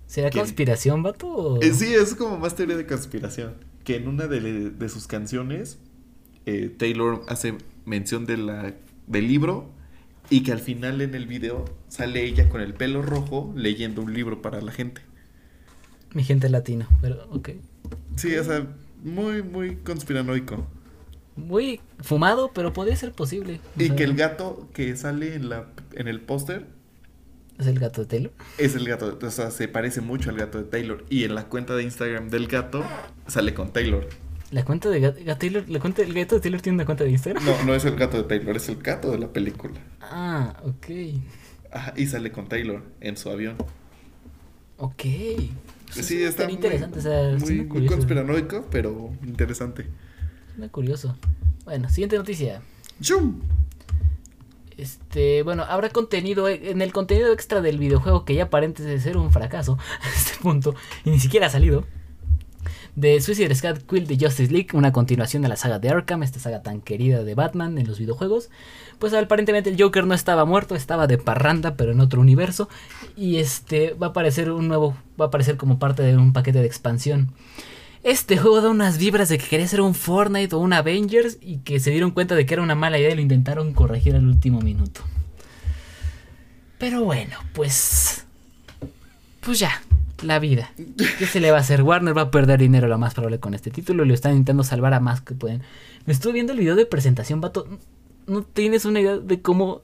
¿Será 0.07 0.31
conspiración, 0.31 1.03
vato? 1.03 1.27
o- 1.27 1.61
Eh, 1.61 1.73
sí, 1.73 1.93
es 1.93 2.15
como 2.15 2.37
más 2.39 2.55
teoría 2.55 2.77
de 2.77 2.85
conspiración. 2.87 3.55
Que 3.83 3.95
en 3.97 4.07
una 4.07 4.27
de, 4.27 4.69
de 4.71 4.89
sus 4.89 5.07
canciones, 5.07 5.77
eh, 6.45 6.73
Taylor 6.77 7.23
hace 7.27 7.55
mención 7.85 8.25
de 8.25 8.37
la, 8.37 8.73
del 9.07 9.27
libro 9.27 9.71
y 10.29 10.41
que 10.43 10.51
al 10.51 10.59
final 10.59 11.01
en 11.01 11.15
el 11.15 11.25
video 11.27 11.65
sale 11.87 12.23
ella 12.23 12.49
con 12.49 12.61
el 12.61 12.73
pelo 12.73 13.01
rojo 13.01 13.51
leyendo 13.55 14.01
un 14.01 14.13
libro 14.13 14.41
para 14.41 14.61
la 14.61 14.71
gente. 14.71 15.01
Mi 16.13 16.23
gente 16.23 16.49
latino, 16.49 16.87
pero 17.01 17.27
ok. 17.31 17.49
Sí, 18.15 18.35
o 18.35 18.43
sea, 18.43 18.65
muy, 19.03 19.43
muy 19.43 19.75
conspiranoico. 19.77 20.65
Muy 21.35 21.79
fumado, 22.01 22.51
pero 22.53 22.73
podría 22.73 22.95
ser 22.95 23.13
posible. 23.13 23.61
Y 23.77 23.87
sea, 23.87 23.95
que 23.95 24.03
el 24.03 24.15
gato 24.15 24.67
que 24.73 24.95
sale 24.95 25.35
en, 25.35 25.49
la, 25.49 25.67
en 25.93 26.07
el 26.07 26.19
póster 26.21 26.65
¿Es 27.59 27.67
el 27.67 27.77
gato 27.77 28.01
de 28.01 28.07
Taylor? 28.07 28.31
es 28.57 28.75
el 28.75 28.87
gato, 28.87 29.19
o 29.21 29.31
sea, 29.31 29.51
se 29.51 29.67
parece 29.67 29.99
mucho 29.99 30.29
al 30.29 30.37
gato 30.37 30.57
de 30.57 30.63
Taylor. 30.63 31.05
Y 31.09 31.25
en 31.25 31.35
la 31.35 31.45
cuenta 31.45 31.75
de 31.75 31.83
Instagram 31.83 32.29
del 32.29 32.47
gato 32.47 32.85
sale 33.27 33.53
con 33.53 33.73
Taylor. 33.73 34.07
¿La 34.51 34.63
cuenta 34.63 34.89
de 34.89 34.99
gato, 35.01 35.19
Taylor? 35.37 35.69
¿La 35.69 35.79
cuenta 35.79 36.01
del 36.01 36.13
gato 36.13 36.35
de 36.35 36.41
Taylor 36.41 36.61
tiene 36.61 36.77
una 36.77 36.85
cuenta 36.85 37.03
de 37.03 37.11
Instagram? 37.11 37.45
No, 37.45 37.63
no 37.65 37.75
es 37.75 37.83
el 37.85 37.97
gato 37.97 38.17
de 38.17 38.23
Taylor, 38.23 38.55
es 38.55 38.69
el 38.69 38.77
gato 38.81 39.11
de 39.11 39.19
la 39.19 39.31
película. 39.31 39.79
Ah, 40.01 40.55
ok. 40.63 40.87
Ajá, 41.71 41.93
y 41.97 42.07
sale 42.07 42.31
con 42.31 42.47
Taylor 42.47 42.81
en 43.01 43.17
su 43.17 43.29
avión. 43.29 43.57
Ok. 44.77 45.03
Sí, 45.89 46.23
está 46.23 46.45
muy, 46.45 46.53
interesante, 46.53 46.99
o 46.99 47.01
sea, 47.01 47.37
muy, 47.39 47.65
muy 47.65 47.85
conspiranoico, 47.87 48.67
pero 48.69 49.11
interesante. 49.25 49.87
Suena 50.53 50.69
curioso. 50.71 51.15
Bueno, 51.65 51.89
siguiente 51.89 52.17
noticia. 52.17 52.61
¡Chum! 53.01 53.39
Este, 54.77 55.43
bueno, 55.43 55.63
habrá 55.67 55.89
contenido 55.89 56.47
e- 56.47 56.71
en 56.71 56.81
el 56.81 56.93
contenido 56.93 57.33
extra 57.33 57.61
del 57.61 57.77
videojuego 57.79 58.23
que 58.23 58.35
ya 58.35 58.43
aparente 58.43 58.81
de 58.83 58.99
ser 58.99 59.17
un 59.17 59.31
fracaso 59.31 59.77
a 60.01 60.09
este 60.15 60.41
punto 60.41 60.73
y 61.03 61.09
ni 61.11 61.19
siquiera 61.19 61.47
ha 61.47 61.49
salido. 61.49 61.85
De 62.95 63.19
Suicide 63.21 63.53
Squad 63.55 63.79
Quill 63.89 64.07
de 64.07 64.17
Justice 64.19 64.51
League, 64.51 64.69
una 64.73 64.91
continuación 64.91 65.41
de 65.41 65.49
la 65.49 65.55
saga 65.55 65.79
de 65.79 65.89
Arkham, 65.89 66.23
esta 66.23 66.39
saga 66.39 66.61
tan 66.63 66.81
querida 66.81 67.23
de 67.23 67.35
Batman 67.35 67.77
en 67.77 67.87
los 67.87 67.99
videojuegos. 67.99 68.49
Pues 68.99 69.13
aparentemente 69.13 69.69
el 69.69 69.81
Joker 69.81 70.05
no 70.05 70.13
estaba 70.13 70.45
muerto, 70.45 70.75
estaba 70.75 71.07
de 71.07 71.17
parranda, 71.17 71.75
pero 71.75 71.93
en 71.93 72.01
otro 72.01 72.21
universo. 72.21 72.69
Y 73.15 73.37
este 73.37 73.93
va 73.93 74.07
a 74.07 74.09
aparecer 74.09 74.51
un 74.51 74.67
nuevo, 74.67 74.95
va 75.19 75.25
a 75.25 75.27
aparecer 75.29 75.57
como 75.57 75.79
parte 75.79 76.03
de 76.03 76.17
un 76.17 76.33
paquete 76.33 76.59
de 76.59 76.67
expansión. 76.67 77.31
Este 78.03 78.37
juego 78.37 78.61
da 78.61 78.69
unas 78.69 78.97
vibras 78.97 79.27
de 79.27 79.37
que 79.37 79.47
quería 79.47 79.67
ser 79.67 79.81
un 79.81 79.93
Fortnite 79.93 80.55
o 80.55 80.59
un 80.59 80.71
Avengers 80.71 81.37
y 81.41 81.57
que 81.57 81.79
se 81.79 81.91
dieron 81.91 82.11
cuenta 82.11 82.35
de 82.35 82.45
que 82.45 82.53
era 82.53 82.63
una 82.63 82.75
mala 82.75 82.97
idea 82.97 83.11
y 83.11 83.15
lo 83.15 83.21
intentaron 83.21 83.73
corregir 83.73 84.15
al 84.15 84.27
último 84.27 84.61
minuto. 84.61 85.01
Pero 86.77 87.03
bueno, 87.03 87.35
pues. 87.53 88.25
Pues 89.41 89.59
ya, 89.59 89.81
la 90.23 90.39
vida. 90.39 90.71
¿Qué 91.17 91.25
se 91.25 91.41
le 91.41 91.51
va 91.51 91.57
a 91.57 91.61
hacer? 91.61 91.83
Warner 91.83 92.17
va 92.17 92.23
a 92.23 92.31
perder 92.31 92.59
dinero 92.59 92.87
lo 92.87 92.97
más 92.97 93.13
probable 93.13 93.39
con 93.39 93.53
este 93.53 93.69
título 93.69 94.03
y 94.03 94.07
lo 94.07 94.13
están 94.13 94.31
intentando 94.31 94.63
salvar 94.63 94.93
a 94.93 95.01
más 95.01 95.19
que 95.21 95.33
pueden. 95.33 95.61
Me 96.05 96.13
estuve 96.13 96.33
viendo 96.33 96.53
el 96.53 96.59
video 96.59 96.75
de 96.75 96.85
presentación, 96.85 97.41
vato. 97.41 97.67
No 98.29 98.43
tienes 98.43 98.85
una 98.85 98.99
idea 98.99 99.17
de 99.17 99.41
cómo. 99.41 99.81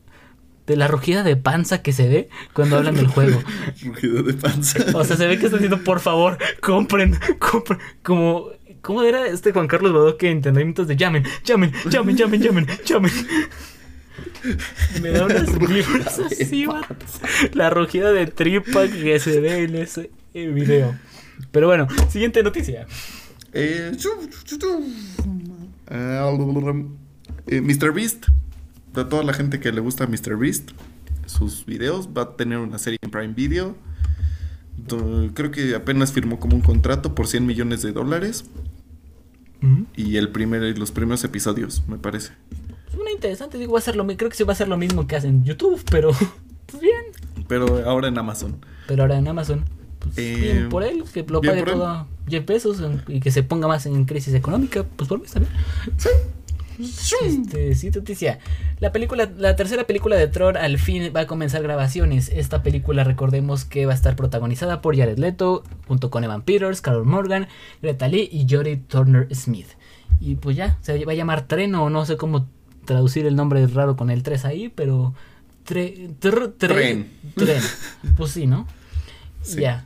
de 0.67 0.75
la 0.75 0.87
rugida 0.87 1.23
de 1.23 1.35
panza 1.35 1.81
que 1.81 1.93
se 1.93 2.07
ve 2.07 2.29
cuando 2.53 2.77
hablan 2.77 2.95
del 2.95 3.07
juego. 3.07 3.41
Rugido 3.83 4.23
de 4.23 4.33
panza. 4.33 4.79
O 4.93 5.03
sea, 5.03 5.17
se 5.17 5.27
ve 5.27 5.37
que 5.37 5.45
está 5.45 5.57
diciendo, 5.57 5.83
por 5.83 5.99
favor, 5.99 6.37
compren, 6.61 7.17
compren. 7.39 7.79
Como, 8.01 8.49
¿cómo 8.81 9.03
era 9.03 9.27
este 9.27 9.51
Juan 9.51 9.67
Carlos 9.67 9.91
Bodoque 9.91 10.27
en 10.29 10.37
entendimientos 10.37 10.87
de 10.87 10.95
llamen, 10.95 11.23
llamen, 11.43 11.71
llamen, 11.89 12.15
llamen, 12.15 12.41
llamen, 12.41 12.67
llamen? 12.85 13.11
Me 15.01 15.09
da 15.09 15.25
unas 15.25 15.57
vibras 15.57 16.19
así. 16.19 16.65
La 17.53 17.69
rugida 17.69 18.11
de 18.11 18.27
tripa 18.27 18.87
que 18.87 19.19
se 19.19 19.39
ve 19.39 19.63
en 19.63 19.75
ese 19.75 20.11
video. 20.33 20.95
Pero 21.51 21.67
bueno, 21.67 21.87
siguiente 22.09 22.43
noticia. 22.43 22.87
Eh, 23.53 23.91
eh, 27.47 27.61
Mr. 27.61 27.91
Beast. 27.93 28.27
De 28.93 29.03
toda 29.05 29.23
la 29.23 29.33
gente 29.33 29.59
que 29.59 29.71
le 29.73 29.81
gusta 29.81 30.07
Mr. 30.07 30.37
Beast, 30.37 30.71
sus 31.25 31.65
videos, 31.65 32.09
va 32.17 32.21
a 32.21 32.35
tener 32.37 32.59
una 32.59 32.77
serie 32.79 32.97
en 33.01 33.11
Prime 33.11 33.33
Video. 33.33 33.75
Do- 34.77 35.29
Creo 35.33 35.51
que 35.51 35.75
apenas 35.75 36.13
firmó 36.13 36.39
como 36.39 36.55
un 36.55 36.61
contrato 36.61 37.13
por 37.15 37.27
100 37.27 37.45
millones 37.45 37.81
de 37.81 37.91
dólares. 37.91 38.45
Y 39.95 40.17
el 40.17 40.29
primer, 40.29 40.77
los 40.77 40.91
primeros 40.91 41.23
episodios, 41.23 41.81
me 41.87 41.97
parece. 41.97 42.33
Una 42.99 43.09
interesante, 43.11 43.57
digo, 43.57 43.73
va 43.73 43.79
a 43.79 43.81
ser 43.81 43.95
lo 43.95 44.05
creo 44.05 44.29
que 44.29 44.35
sí 44.37 44.43
va 44.43 44.53
a 44.53 44.55
ser 44.55 44.67
lo 44.67 44.77
mismo 44.77 45.07
que 45.07 45.15
hacen 45.15 45.31
en 45.37 45.43
YouTube, 45.43 45.81
pero 45.89 46.11
pues 46.67 46.81
bien. 46.81 47.01
Pero 47.47 47.83
ahora 47.89 48.07
en 48.09 48.17
Amazon. 48.19 48.57
Pero 48.87 49.01
ahora 49.03 49.17
en 49.17 49.27
Amazon, 49.27 49.65
pues 49.99 50.17
Eh, 50.19 50.35
bien 50.39 50.69
por 50.69 50.83
él, 50.83 51.03
que 51.11 51.23
lo 51.27 51.41
pague 51.41 51.59
él. 51.59 51.65
todo 51.65 52.07
Jeff 52.29 52.45
Bezos 52.45 52.79
en- 52.79 53.01
y 53.07 53.19
que 53.19 53.31
se 53.31 53.41
ponga 53.41 53.67
más 53.67 53.87
en 53.87 54.05
crisis 54.05 54.35
económica, 54.35 54.83
pues 54.83 55.09
por 55.09 55.17
mí 55.19 55.25
está 55.25 55.39
bien. 55.39 55.51
Este, 56.79 57.75
sí, 57.75 57.89
noticia. 57.91 58.39
La 58.79 58.91
película, 58.91 59.29
la 59.37 59.55
tercera 59.55 59.85
película 59.85 60.15
de 60.15 60.27
Thor 60.27 60.57
al 60.57 60.77
fin 60.77 61.11
va 61.15 61.21
a 61.21 61.27
comenzar 61.27 61.63
grabaciones. 61.63 62.29
Esta 62.33 62.63
película, 62.63 63.03
recordemos 63.03 63.65
que 63.65 63.85
va 63.85 63.93
a 63.93 63.95
estar 63.95 64.15
protagonizada 64.15 64.81
por 64.81 64.97
Jared 64.97 65.17
Leto, 65.17 65.63
junto 65.87 66.09
con 66.09 66.23
Evan 66.23 66.41
Peters, 66.43 66.81
Carol 66.81 67.05
Morgan, 67.05 67.47
Greta 67.81 68.07
Lee 68.07 68.29
y 68.31 68.45
Jodie 68.49 68.77
Turner 68.77 69.27
Smith. 69.33 69.67
Y 70.19 70.35
pues 70.35 70.55
ya, 70.55 70.77
se 70.81 71.03
va 71.05 71.11
a 71.11 71.15
llamar 71.15 71.47
Treno, 71.47 71.89
no 71.89 72.05
sé 72.05 72.17
cómo 72.17 72.47
traducir 72.85 73.25
el 73.25 73.35
nombre 73.35 73.65
raro 73.67 73.95
con 73.95 74.09
el 74.09 74.21
3 74.23 74.45
ahí, 74.45 74.69
pero... 74.69 75.13
tre- 75.67 76.09
tr- 76.19 76.53
tre- 76.57 76.67
Tren. 76.67 77.09
Tren. 77.35 77.61
Pues 78.17 78.31
sí, 78.31 78.45
¿no? 78.47 78.67
Sí. 79.41 79.61
Ya. 79.61 79.85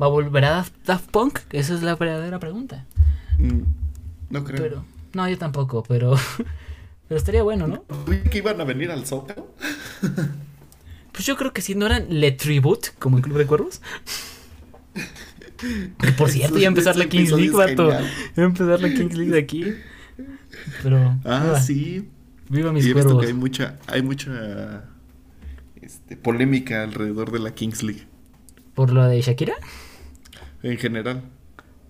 ¿Va 0.00 0.06
a 0.06 0.08
volver 0.08 0.44
a 0.44 0.66
Daft, 0.86 1.06
Punk? 1.10 1.38
Esa 1.50 1.74
es 1.74 1.82
la 1.82 1.94
verdadera 1.96 2.38
pregunta. 2.38 2.84
Mm, 3.38 3.62
No 4.30 4.44
creo. 4.44 4.62
Pero, 4.62 4.84
no, 5.14 5.28
yo 5.28 5.38
tampoco, 5.38 5.82
pero, 5.82 6.14
pero 7.08 7.18
estaría 7.18 7.42
bueno, 7.42 7.66
¿no? 7.66 7.84
Que 8.30 8.38
iban 8.38 8.60
a 8.60 8.64
venir 8.64 8.90
al 8.90 9.06
Zócalo. 9.06 9.48
Pues 11.12 11.26
yo 11.26 11.36
creo 11.36 11.52
que 11.52 11.60
si 11.62 11.74
no 11.74 11.86
eran 11.86 12.06
Le 12.08 12.32
Tribute, 12.32 12.90
como 12.98 13.18
el 13.18 13.22
Club 13.22 13.38
de 13.38 13.46
Cuervos. 13.46 13.82
Por 16.18 16.30
cierto, 16.30 16.58
ya 16.58 16.68
empezar 16.68 16.96
la 16.96 17.06
Kings 17.08 17.30
League, 17.32 17.50
vato. 17.50 17.90
genial. 17.90 18.10
Va 18.38 18.42
a 18.42 18.46
empezar 18.46 18.80
la 18.80 18.88
Kings 18.88 19.14
League 19.14 19.32
de 19.32 19.38
aquí. 19.38 19.64
Pero, 20.82 21.18
Ah, 21.24 21.40
viva, 21.44 21.60
sí. 21.60 22.08
viva 22.48 22.72
mis 22.72 22.84
Y 22.86 22.90
he 22.90 22.94
visto 22.94 23.18
que 23.18 23.26
hay 23.26 23.32
mucha, 23.32 23.78
hay 23.86 24.02
mucha 24.02 24.84
este, 25.80 26.16
polémica 26.16 26.82
alrededor 26.82 27.30
de 27.30 27.38
la 27.38 27.54
Kings 27.54 27.82
League. 27.82 28.06
¿Por 28.74 28.92
lo 28.92 29.04
de 29.06 29.20
Shakira? 29.20 29.54
En 30.62 30.76
general. 30.78 31.22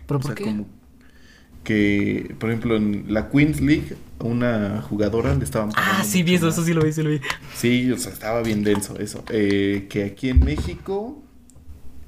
¿Pero 0.07 0.19
O 0.19 0.21
por 0.21 0.27
sea, 0.27 0.35
qué? 0.35 0.45
como 0.45 0.67
que, 1.65 2.35
por 2.39 2.51
ejemplo, 2.51 2.77
en 2.77 3.07
la 3.13 3.31
Queens 3.31 3.61
League, 3.61 3.97
a 4.19 4.25
una 4.25 4.83
jugadora 4.83 5.35
le 5.35 5.45
estaban 5.45 5.71
Ah, 5.77 6.03
sí, 6.05 6.23
vi 6.23 6.35
eso, 6.35 6.49
eso 6.49 6.65
sí 6.65 6.73
lo 6.75 6.83
vi, 6.83 6.93
sí 6.93 7.03
lo 7.03 7.11
vi. 7.11 7.21
Sí, 7.55 7.91
o 7.93 7.99
sea, 7.99 8.13
estaba 8.13 8.43
bien 8.43 8.65
denso 8.65 8.99
eso. 8.99 9.25
Eh, 9.31 9.87
que 9.91 10.05
aquí 10.05 10.29
en 10.29 10.41
México, 10.41 11.23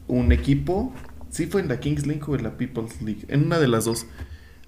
un 0.09 0.33
equipo, 0.33 0.93
sí 1.31 1.47
fue 1.47 1.61
en 1.61 1.69
la 1.69 1.79
Kings 1.81 2.07
League 2.07 2.23
o 2.27 2.35
en 2.37 2.43
la 2.43 2.57
People's 2.57 3.01
League, 3.03 3.25
en 3.29 3.45
una 3.45 3.59
de 3.59 3.69
las 3.69 3.85
dos, 3.85 4.07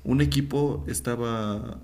un 0.05 0.21
equipo 0.21 0.85
estaba 0.89 1.79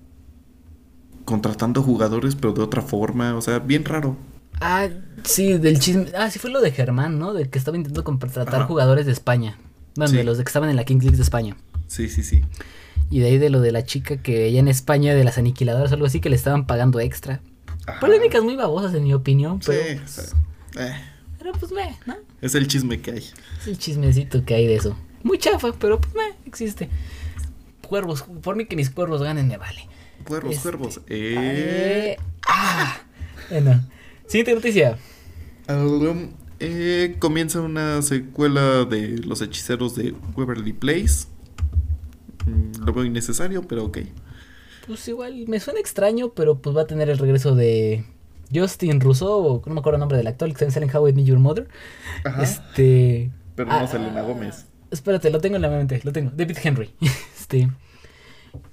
contratando 1.24 1.82
jugadores, 1.82 2.34
pero 2.34 2.52
de 2.52 2.62
otra 2.62 2.82
forma, 2.82 3.34
o 3.36 3.40
sea, 3.40 3.58
bien 3.60 3.84
raro. 3.84 4.16
Ah, 4.60 4.88
sí, 5.24 5.54
del 5.58 5.78
chisme. 5.80 6.06
Ah, 6.16 6.30
sí 6.30 6.38
fue 6.38 6.50
lo 6.50 6.60
de 6.60 6.70
Germán, 6.72 7.18
¿no? 7.18 7.32
De 7.32 7.48
que 7.48 7.58
estaba 7.58 7.76
intentando 7.76 8.04
contratar 8.04 8.54
Ajá. 8.54 8.64
jugadores 8.66 9.06
de 9.06 9.12
España. 9.12 9.58
Bueno, 9.96 10.10
Sí. 10.10 10.16
de 10.16 10.24
los 10.24 10.38
de 10.38 10.44
que 10.44 10.48
estaban 10.48 10.68
en 10.70 10.76
la 10.76 10.84
Kings 10.84 11.04
League 11.04 11.16
de 11.16 11.22
España. 11.22 11.56
Sí, 11.86 12.08
sí, 12.08 12.22
sí. 12.22 12.42
Y 13.12 13.20
de 13.20 13.26
ahí 13.26 13.38
de 13.38 13.50
lo 13.50 13.60
de 13.60 13.72
la 13.72 13.84
chica 13.84 14.16
que 14.16 14.46
ella 14.46 14.58
en 14.58 14.68
España, 14.68 15.14
de 15.14 15.22
las 15.22 15.36
aniquiladoras 15.38 15.90
o 15.92 15.94
algo 15.94 16.06
así, 16.06 16.18
que 16.20 16.30
le 16.30 16.36
estaban 16.36 16.66
pagando 16.66 16.98
extra. 16.98 17.40
Ajá. 17.86 18.00
Polémicas 18.00 18.42
muy 18.42 18.56
babosas 18.56 18.94
en 18.94 19.04
mi 19.04 19.12
opinión, 19.12 19.60
Sí, 19.62 19.70
pero, 19.70 20.02
o 20.04 20.08
sea, 20.08 20.24
eh, 20.78 20.94
pero 21.38 21.52
pues 21.52 21.72
me, 21.72 21.96
¿no? 22.06 22.16
es 22.40 22.54
el 22.54 22.66
chisme 22.68 23.00
que 23.00 23.10
hay. 23.12 23.24
Es 23.60 23.66
el 23.66 23.76
chismecito 23.78 24.44
que 24.44 24.54
hay 24.54 24.66
de 24.66 24.76
eso. 24.76 24.96
Muy 25.24 25.38
chafa, 25.38 25.72
pero 25.78 26.00
pues 26.00 26.14
me, 26.14 26.22
existe. 26.46 26.88
Cuervos, 27.86 28.22
por 28.22 28.56
mí 28.56 28.64
que 28.66 28.76
mis 28.76 28.88
cuervos 28.90 29.22
ganen 29.22 29.46
me 29.46 29.58
vale. 29.58 29.86
Cuervos, 30.24 30.52
Este, 30.54 30.62
cuervos. 30.62 30.96
Eh, 31.08 31.34
Eh, 31.36 32.16
ah, 32.48 32.98
bueno. 33.50 33.84
Siguiente 34.26 34.54
noticia. 34.54 34.96
um, 35.68 36.30
eh, 36.60 37.16
comienza 37.18 37.60
una 37.60 38.00
secuela 38.02 38.84
de 38.84 39.18
Los 39.18 39.42
Hechiceros 39.42 39.94
de 39.96 40.14
Waverly 40.36 40.72
Place. 40.72 41.26
Mm, 42.46 42.84
lo 42.84 42.92
veo 42.92 43.04
innecesario, 43.04 43.62
pero 43.62 43.84
ok. 43.84 43.98
Pues 44.86 45.06
igual 45.08 45.44
me 45.48 45.60
suena 45.60 45.80
extraño, 45.80 46.30
pero 46.30 46.58
pues 46.58 46.76
va 46.76 46.82
a 46.82 46.86
tener 46.86 47.08
el 47.08 47.18
regreso 47.18 47.54
de 47.54 48.04
Justin 48.52 49.00
Rousseau, 49.00 49.30
o 49.46 49.62
no 49.66 49.74
me 49.74 49.80
acuerdo 49.80 49.96
el 49.96 50.00
nombre 50.00 50.18
del 50.18 50.26
actor, 50.26 50.52
que 50.54 50.70
sale 50.70 50.86
en 50.86 50.96
How 50.96 51.08
I 51.08 51.12
Met 51.12 51.24
Your 51.24 51.38
Mother. 51.38 51.68
Ajá. 52.24 52.42
Este. 52.42 53.30
Pero 53.54 53.70
ah, 53.70 53.80
no 53.80 53.86
Selena 53.86 54.22
Gómez. 54.22 54.66
Espérate, 54.90 55.30
lo 55.30 55.40
tengo 55.40 55.56
en 55.56 55.62
la 55.62 55.70
mente, 55.70 56.00
lo 56.04 56.12
tengo. 56.12 56.30
David 56.34 56.56
Henry. 56.62 56.90
Este. 57.38 57.70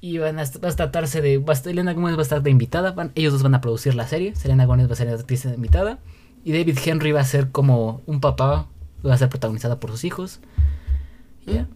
Y 0.01 0.17
van 0.17 0.39
a, 0.39 0.43
va 0.63 0.69
a 0.69 0.75
tratarse 0.75 1.21
de. 1.21 1.37
Va 1.37 1.53
a 1.53 1.55
estar- 1.55 1.71
Selena 1.71 1.93
Gómez 1.93 2.15
va 2.15 2.19
a 2.19 2.23
estar 2.23 2.41
de 2.43 2.49
invitada. 2.49 2.91
van- 2.91 3.11
ellos 3.15 3.31
dos 3.33 3.43
van 3.43 3.55
a 3.55 3.61
producir 3.61 3.95
la 3.95 4.07
serie. 4.07 4.35
Selena 4.35 4.65
Gómez 4.65 4.89
va 4.89 4.93
a 4.93 4.95
ser 4.95 5.07
la 5.07 5.13
actriz 5.13 5.43
de 5.43 5.53
invitada. 5.55 5.99
Y 6.43 6.51
David 6.53 6.77
Henry 6.83 7.11
va 7.11 7.21
a 7.21 7.25
ser 7.25 7.51
como 7.51 8.01
un 8.05 8.19
papá. 8.19 8.67
Va 9.05 9.13
a 9.13 9.17
ser 9.17 9.29
protagonizada 9.29 9.79
por 9.79 9.91
sus 9.91 10.03
hijos. 10.03 10.39
Ya. 11.45 11.67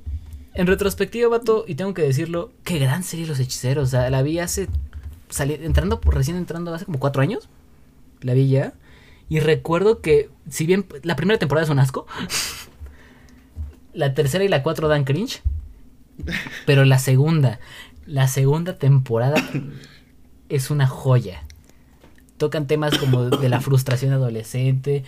En 0.56 0.68
retrospectiva, 0.68 1.30
vato, 1.30 1.66
y 1.68 1.76
tengo 1.76 1.94
que 1.94 2.04
decirlo, 2.04 2.52
qué 2.64 2.78
gran 2.78 3.04
serie 3.04 3.26
Los 3.26 3.40
Hechiceros. 3.40 3.88
O 3.88 3.92
sea, 3.92 4.10
la 4.10 4.22
vi 4.22 4.40
hace. 4.40 4.68
Salí, 5.30 5.56
entrando, 5.56 6.00
recién 6.06 6.38
entrando 6.38 6.74
hace 6.74 6.86
como 6.86 7.00
cuatro 7.00 7.22
años. 7.22 7.50
La 8.22 8.34
vi 8.34 8.50
ya. 8.50 8.74
Y 9.30 9.40
recuerdo 9.40 10.02
que, 10.02 10.30
si 10.50 10.66
bien 10.66 10.86
la 11.02 11.16
primera 11.16 11.40
temporada 11.40 11.66
es 11.66 11.72
un 11.72 11.80
asco, 11.80 12.06
la 13.94 14.14
tercera 14.14 14.44
y 14.44 14.48
la 14.48 14.62
cuatro 14.62 14.88
dan 14.88 15.06
cringe. 15.06 15.42
Pero 16.68 16.86
la 16.86 17.00
segunda, 17.00 17.60
la 18.06 18.28
segunda 18.28 18.78
temporada 18.78 19.44
es 20.50 20.70
una 20.70 20.86
joya. 20.86 21.44
Tocan 22.38 22.68
temas 22.68 22.98
como 23.00 23.26
de 23.26 23.50
la 23.50 23.62
frustración 23.62 24.14
adolescente, 24.14 25.04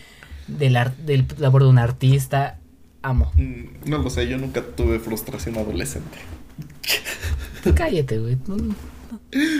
del 0.48 0.74
labor 1.38 1.64
de 1.64 1.70
un 1.70 1.78
artista. 1.78 2.60
Amo. 3.06 3.32
Mm, 3.38 3.90
No 3.90 4.00
lo 4.00 4.10
sé, 4.10 4.28
yo 4.28 4.38
nunca 4.38 4.64
tuve 4.64 5.00
frustración 5.00 5.58
adolescente. 5.58 6.18
Cállate, 7.76 8.18
güey. 8.18 8.38
No, 8.48 8.58
no. 8.58 8.76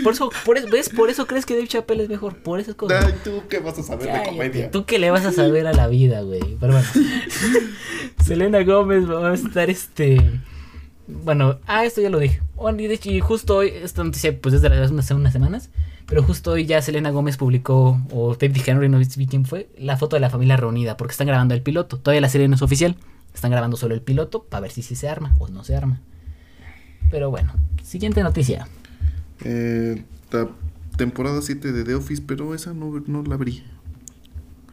Por 0.02 0.12
eso, 0.12 0.30
por 0.44 0.58
eso, 0.58 0.68
¿ves? 0.70 0.88
Por 0.88 1.10
eso 1.10 1.26
crees 1.26 1.46
que 1.46 1.54
Dave 1.54 1.68
Chappelle 1.68 2.02
es 2.02 2.08
mejor. 2.08 2.36
Por 2.38 2.58
esas 2.58 2.74
cosas. 2.74 3.04
Ay, 3.04 3.14
¿tú 3.22 3.42
qué 3.48 3.60
vas 3.60 3.78
a 3.78 3.82
saber 3.84 4.12
de 4.12 4.22
comedia? 4.24 4.70
¿Tú 4.70 4.84
qué 4.84 4.98
le 4.98 5.10
vas 5.10 5.24
a 5.24 5.32
saber 5.32 5.66
a 5.66 5.72
la 5.72 5.86
vida, 5.86 6.22
güey? 6.22 6.56
Pero 6.58 6.72
bueno. 6.72 6.88
Selena 8.24 8.64
Gómez 8.64 9.08
va 9.08 9.30
a 9.30 9.34
estar 9.34 9.70
este. 9.70 10.40
Bueno, 11.06 11.60
ah, 11.66 11.84
esto 11.84 12.00
ya 12.00 12.10
lo 12.10 12.18
dije. 12.18 12.42
Bueno, 12.56 12.80
y 12.80 12.88
de 12.88 12.94
hecho, 12.94 13.10
y 13.10 13.20
justo 13.20 13.56
hoy, 13.58 13.68
esta 13.68 14.02
noticia, 14.02 14.36
pues 14.40 14.54
es 14.54 14.62
de 14.62 14.68
hace 14.68 14.92
unas, 14.92 15.10
unas 15.12 15.32
semanas. 15.32 15.70
Pero 16.06 16.22
justo 16.22 16.52
hoy 16.52 16.66
ya 16.66 16.82
Selena 16.82 17.10
Gómez 17.10 17.36
publicó, 17.36 18.00
o 18.12 18.34
David 18.34 18.62
Henry, 18.66 18.88
no 18.88 18.98
vi 18.98 19.26
quién 19.26 19.44
fue, 19.44 19.68
la 19.78 19.96
foto 19.96 20.16
de 20.16 20.20
la 20.20 20.30
familia 20.30 20.56
reunida, 20.56 20.96
porque 20.96 21.12
están 21.12 21.26
grabando 21.26 21.54
el 21.54 21.62
piloto. 21.62 21.98
Todavía 21.98 22.20
la 22.20 22.28
serie 22.28 22.48
no 22.48 22.54
es 22.56 22.62
oficial. 22.62 22.96
Están 23.36 23.50
grabando 23.52 23.76
solo 23.76 23.94
el 23.94 24.00
piloto 24.02 24.42
para 24.44 24.62
ver 24.62 24.70
si 24.72 24.82
sí 24.82 24.96
se 24.96 25.08
arma 25.08 25.36
o 25.38 25.46
no 25.48 25.62
se 25.62 25.76
arma. 25.76 26.00
Pero 27.10 27.30
bueno, 27.30 27.52
siguiente 27.84 28.22
noticia. 28.22 28.66
Eh, 29.44 30.02
la 30.32 30.48
temporada 30.96 31.40
7 31.42 31.70
de 31.70 31.84
The 31.84 31.94
Office, 31.94 32.22
pero 32.26 32.54
esa 32.54 32.72
no, 32.72 33.02
no 33.06 33.22
la 33.22 33.34
abrí. 33.34 33.62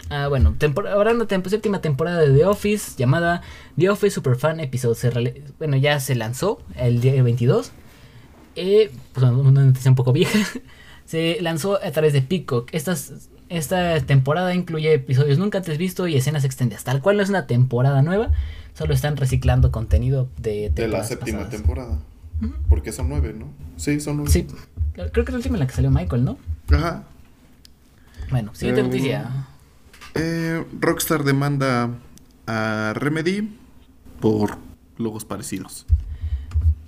Ah, 0.10 0.28
bueno, 0.28 0.56
habrá 0.92 1.12
una 1.12 1.26
temp- 1.28 1.48
séptima 1.48 1.82
temporada 1.82 2.22
de 2.22 2.34
The 2.36 2.46
Office 2.46 2.94
llamada 2.98 3.42
The 3.78 3.90
Office 3.90 4.16
Superfan 4.16 4.60
Episode. 4.60 4.96
Se 4.96 5.44
bueno, 5.60 5.78
ya 5.78 6.00
se 6.00 6.16
lanzó 6.16 6.62
el 6.76 7.02
día 7.02 7.22
22. 7.22 7.72
Eh, 8.56 8.92
pues, 9.14 9.26
una 9.26 9.64
noticia 9.66 9.92
un 9.92 9.96
poco 9.96 10.14
vieja. 10.14 10.40
se 11.06 11.38
lanzó 11.42 11.80
a 11.84 11.92
través 11.92 12.14
de 12.14 12.22
Peacock. 12.22 12.70
Estas, 12.74 13.30
esta 13.58 14.00
temporada 14.02 14.54
incluye 14.54 14.94
episodios 14.94 15.38
nunca 15.38 15.60
antes 15.60 15.78
visto 15.78 16.08
y 16.08 16.16
escenas 16.16 16.44
extendidas. 16.46 16.84
Tal 16.84 17.02
cual 17.02 17.18
no 17.18 17.24
es 17.24 17.30
una 17.30 17.48
temporada 17.48 18.02
nueva, 18.02 18.32
solo 18.74 18.94
están 18.94 19.18
reciclando 19.18 19.72
contenido 19.72 20.28
de 20.38 20.70
De 20.70 20.88
la 20.88 21.04
séptima 21.04 21.40
pasadas. 21.40 21.56
temporada. 21.56 22.00
Porque 22.68 22.92
son 22.92 23.10
nueve, 23.10 23.34
¿no? 23.38 23.48
Sí, 23.78 24.00
son 24.00 24.18
nueve. 24.18 24.32
Sí, 24.32 24.48
creo 24.94 25.12
que 25.12 25.22
es 25.22 25.30
la 25.30 25.38
última 25.38 25.56
en 25.56 25.60
la 25.62 25.68
que 25.68 25.74
salió 25.74 25.90
Michael, 25.92 26.26
¿no? 26.26 26.38
Ajá. 26.72 27.04
Bueno, 28.30 28.54
siguiente 28.56 28.82
Eh, 28.82 28.84
noticia. 28.84 29.48
Eh, 30.16 30.64
Rockstar 30.80 31.24
demanda 31.24 31.90
a 32.48 32.94
Remedy 32.96 33.58
por 34.20 34.58
logos 34.98 35.26
parecidos. 35.26 35.86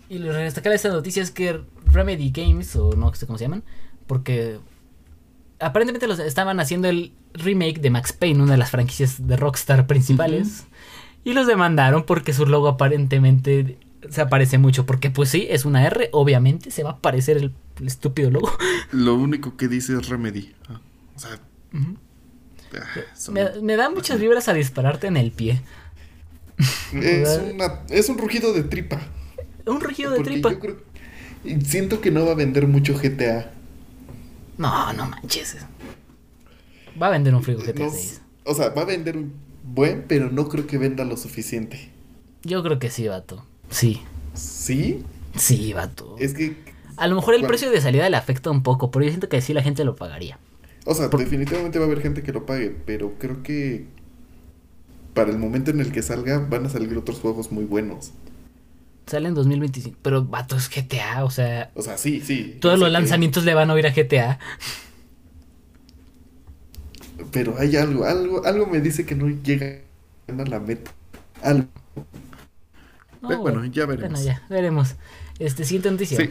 Y 0.09 0.19
lo 0.19 0.33
destacar 0.33 0.71
de 0.71 0.75
esta 0.75 0.89
noticia 0.89 1.23
es 1.23 1.31
que 1.31 1.61
Remedy 1.85 2.31
Games, 2.31 2.75
o 2.75 2.93
no 2.95 3.13
sé 3.15 3.25
cómo 3.25 3.37
se 3.37 3.45
llaman, 3.45 3.63
porque 4.07 4.59
aparentemente 5.59 6.07
los 6.07 6.19
estaban 6.19 6.59
haciendo 6.59 6.87
el 6.89 7.13
remake 7.33 7.79
de 7.81 7.89
Max 7.89 8.13
Payne, 8.13 8.41
una 8.43 8.53
de 8.53 8.57
las 8.57 8.71
franquicias 8.71 9.27
de 9.27 9.37
Rockstar 9.37 9.87
principales, 9.87 10.65
y 11.23 11.33
los 11.33 11.47
demandaron 11.47 12.05
porque 12.05 12.33
su 12.33 12.45
logo 12.45 12.67
aparentemente 12.67 13.77
se 14.09 14.21
aparece 14.21 14.57
mucho, 14.57 14.85
porque 14.85 15.09
pues 15.09 15.29
sí, 15.29 15.47
es 15.49 15.65
una 15.65 15.85
R, 15.87 16.09
obviamente 16.11 16.69
se 16.71 16.83
va 16.83 16.91
a 16.91 16.93
aparecer 16.93 17.37
el, 17.37 17.53
el 17.79 17.87
estúpido 17.87 18.29
logo. 18.31 18.51
Lo 18.91 19.15
único 19.15 19.57
que 19.57 19.67
dice 19.67 19.93
es 19.97 20.09
Remedy. 20.09 20.53
Ah, 20.69 20.79
o 21.15 21.19
sea, 21.19 21.39
ah, 21.73 22.85
son- 23.15 23.33
me, 23.33 23.49
me 23.61 23.75
da 23.75 23.89
muchas 23.89 24.19
vibras 24.19 24.47
a 24.47 24.53
dispararte 24.53 25.07
en 25.07 25.17
el 25.17 25.31
pie. 25.31 25.61
es, 26.93 27.41
una, 27.53 27.81
es 27.89 28.09
un 28.09 28.17
rugido 28.17 28.53
de 28.53 28.63
tripa. 28.63 29.01
Un 29.65 29.81
rugido 29.81 30.11
de 30.11 30.17
Porque 30.17 30.31
tripa. 30.31 30.51
yo 30.51 30.59
creo- 30.59 30.83
y 31.43 31.61
siento 31.61 32.01
que 32.01 32.11
no 32.11 32.25
va 32.25 32.31
a 32.31 32.35
vender 32.35 32.67
mucho 32.67 32.93
GTA. 32.97 33.51
No, 34.57 34.93
no 34.93 35.05
manches. 35.07 35.57
Va 37.01 37.07
a 37.07 37.09
vender 37.11 37.35
un 37.35 37.43
frigo 37.43 37.61
GTA 37.61 37.85
No 37.85 37.89
6. 37.91 38.11
s- 38.13 38.21
o 38.45 38.53
sea, 38.53 38.69
va 38.69 38.81
a 38.83 38.85
vender 38.85 39.17
un 39.17 39.33
buen, 39.63 40.05
pero 40.07 40.29
no 40.31 40.47
creo 40.49 40.67
que 40.67 40.77
venda 40.77 41.03
lo 41.05 41.17
suficiente. 41.17 41.89
Yo 42.43 42.61
creo 42.63 42.79
que 42.79 42.89
sí, 42.89 43.07
vato. 43.07 43.45
Sí, 43.69 44.01
¿Sí? 44.33 45.03
sí, 45.35 45.73
vato. 45.73 46.15
Es 46.19 46.33
que, 46.33 46.55
A 46.97 47.07
lo 47.07 47.15
mejor 47.15 47.35
el 47.35 47.45
precio 47.45 47.69
de 47.71 47.81
salida 47.81 48.09
le 48.09 48.17
afecta 48.17 48.49
un 48.51 48.63
poco, 48.63 48.91
pero 48.91 49.03
yo 49.05 49.11
siento 49.11 49.29
que 49.29 49.41
sí 49.41 49.53
la 49.53 49.61
gente 49.63 49.83
lo 49.83 49.95
pagaría. 49.95 50.39
o 50.85 50.93
sea, 50.93 51.07
definitivamente 51.09 51.79
va 51.79 51.85
a 51.85 51.87
haber 51.87 52.01
gente 52.01 52.23
que 52.23 52.31
lo 52.31 52.45
pague, 52.45 52.69
pero 52.85 53.13
creo 53.19 53.41
que 53.43 53.87
para 55.13 55.31
el 55.31 55.37
momento 55.39 55.71
en 55.71 55.79
el 55.79 55.91
que 55.91 56.01
salga 56.01 56.39
van 56.39 56.65
a 56.65 56.69
salir 56.69 56.95
otros 56.97 57.19
juegos 57.19 57.51
muy 57.51 57.65
buenos. 57.65 58.11
Sale 59.07 59.27
en 59.27 59.35
2025. 59.35 59.97
Pero, 60.01 60.23
vato, 60.25 60.55
es 60.55 60.69
GTA, 60.69 61.23
o 61.25 61.29
sea. 61.29 61.71
O 61.75 61.81
sea, 61.81 61.97
sí, 61.97 62.21
sí. 62.21 62.57
Todos 62.59 62.79
los 62.79 62.87
que- 62.87 62.93
lanzamientos 62.93 63.43
le 63.45 63.53
van 63.53 63.69
a 63.69 63.73
oír 63.73 63.85
a 63.87 63.91
GTA. 63.91 64.39
Pero 67.31 67.55
hay 67.59 67.75
algo, 67.75 68.05
algo, 68.05 68.45
algo 68.45 68.65
me 68.67 68.81
dice 68.81 69.05
que 69.05 69.15
no 69.15 69.27
llega 69.29 69.79
a 70.27 70.31
la 70.49 70.59
meta. 70.59 70.91
Algo. 71.41 71.67
No, 73.21 73.37
bueno, 73.39 73.65
ya 73.65 73.85
veremos. 73.85 74.11
Bueno, 74.11 74.25
ya, 74.25 74.43
veremos. 74.49 74.95
Este, 75.39 75.63
siguiente 75.65 75.91
noticia. 75.91 76.17
Sí. 76.17 76.29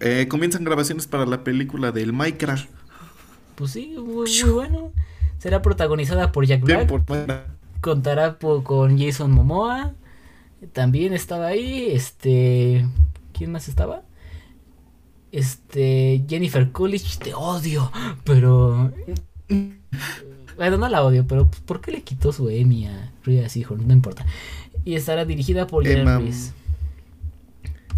Eh, 0.00 0.26
comienzan 0.28 0.64
grabaciones 0.64 1.06
para 1.06 1.26
la 1.26 1.44
película 1.44 1.92
del 1.92 2.12
Minecraft. 2.12 2.68
Pues 3.54 3.70
sí, 3.72 3.94
muy, 3.98 4.30
muy 4.42 4.50
bueno. 4.50 4.92
Será 5.38 5.62
protagonizada 5.62 6.32
por 6.32 6.46
Jack 6.46 6.62
Bien 6.64 6.86
Black. 6.86 6.88
por 6.88 7.04
Contará 7.80 8.36
con 8.38 8.98
Jason 8.98 9.30
Momoa. 9.30 9.94
También 10.72 11.12
estaba 11.12 11.48
ahí. 11.48 11.90
Este. 11.90 12.86
¿Quién 13.32 13.52
más 13.52 13.68
estaba? 13.68 14.02
Este. 15.32 16.24
Jennifer 16.28 16.70
Coolidge. 16.70 17.18
Te 17.18 17.34
odio. 17.34 17.90
Pero. 18.24 18.92
Bueno, 20.56 20.76
no 20.76 20.88
la 20.88 21.02
odio, 21.02 21.26
pero 21.26 21.50
¿por 21.50 21.80
qué 21.80 21.92
le 21.92 22.02
quitó 22.02 22.32
su 22.32 22.48
Emmy 22.48 22.86
a 22.86 23.12
Rhea 23.24 23.48
Seahorn? 23.48 23.86
No 23.86 23.94
importa. 23.94 24.24
Y 24.84 24.94
estará 24.94 25.24
dirigida 25.24 25.66
por 25.66 25.86
Emma-. 25.86 26.20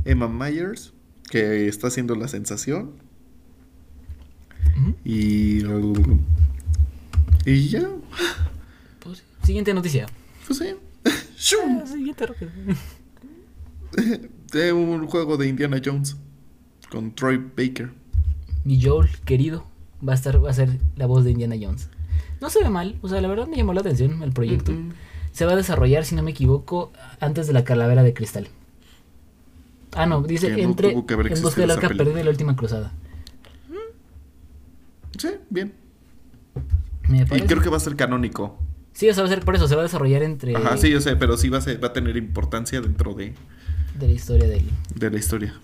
Emma 0.04 0.28
Myers, 0.28 0.92
que 1.30 1.68
está 1.68 1.88
haciendo 1.88 2.14
la 2.14 2.28
sensación. 2.28 2.92
Y. 5.04 5.62
Y 7.44 7.68
ya. 7.68 7.88
Pues, 9.00 9.22
siguiente 9.42 9.74
noticia. 9.74 10.06
Pues 10.46 10.58
sí. 10.58 10.74
Ah. 11.52 11.84
De 14.52 14.72
un 14.72 15.06
juego 15.06 15.36
de 15.36 15.48
Indiana 15.48 15.80
Jones. 15.84 16.16
Con 16.90 17.14
Troy 17.14 17.38
Baker. 17.38 17.92
Mi 18.64 18.82
Joel, 18.82 19.08
querido, 19.24 19.66
va 20.06 20.12
a 20.12 20.16
estar, 20.16 20.42
va 20.42 20.50
a 20.50 20.54
ser 20.54 20.78
la 20.96 21.06
voz 21.06 21.24
de 21.24 21.32
Indiana 21.32 21.56
Jones. 21.60 21.88
No 22.40 22.50
se 22.50 22.62
ve 22.62 22.70
mal, 22.70 22.98
o 23.02 23.08
sea, 23.08 23.20
la 23.20 23.28
verdad 23.28 23.46
me 23.46 23.56
llamó 23.56 23.74
la 23.74 23.80
atención 23.80 24.22
el 24.22 24.32
proyecto. 24.32 24.72
Mm, 24.72 24.88
mm. 24.88 24.92
Se 25.32 25.44
va 25.44 25.52
a 25.52 25.56
desarrollar, 25.56 26.04
si 26.04 26.14
no 26.14 26.22
me 26.22 26.30
equivoco, 26.30 26.92
antes 27.20 27.46
de 27.46 27.52
la 27.52 27.64
calavera 27.64 28.02
de 28.02 28.14
cristal. 28.14 28.48
Ah, 29.92 30.06
no, 30.06 30.22
dice 30.22 30.50
no 30.50 30.58
entre 30.58 30.88
en 30.88 30.94
busca 30.94 31.16
del 31.16 31.26
existido 31.26 31.64
esa 31.64 31.74
arca 31.74 31.88
perdida 31.88 32.20
y 32.20 32.24
la 32.24 32.30
última 32.30 32.56
cruzada. 32.56 32.92
Sí, 35.18 35.28
bien. 35.50 35.72
Me 37.08 37.22
Y 37.22 37.40
creo 37.42 37.62
que 37.62 37.68
va 37.68 37.76
a 37.76 37.80
ser 37.80 37.96
canónico. 37.96 38.58
Sí, 38.94 39.08
o 39.10 39.14
sea, 39.14 39.24
va 39.24 39.28
a 39.28 39.32
ser 39.32 39.44
por 39.44 39.54
eso, 39.56 39.68
se 39.68 39.74
va 39.74 39.82
a 39.82 39.84
desarrollar 39.84 40.22
entre 40.22 40.54
Ajá, 40.56 40.76
sí, 40.78 40.88
yo 40.90 41.00
sé, 41.00 41.16
pero 41.16 41.36
sí 41.36 41.48
va 41.50 41.58
a, 41.58 41.60
ser- 41.60 41.82
va 41.82 41.88
a 41.88 41.92
tener 41.92 42.16
importancia 42.16 42.80
dentro 42.80 43.12
de, 43.14 43.34
de 43.98 44.06
la 44.08 44.12
historia 44.14 44.48
de 44.48 44.56
él. 44.58 44.70
de 44.94 45.10
la 45.10 45.18
historia. 45.18 45.54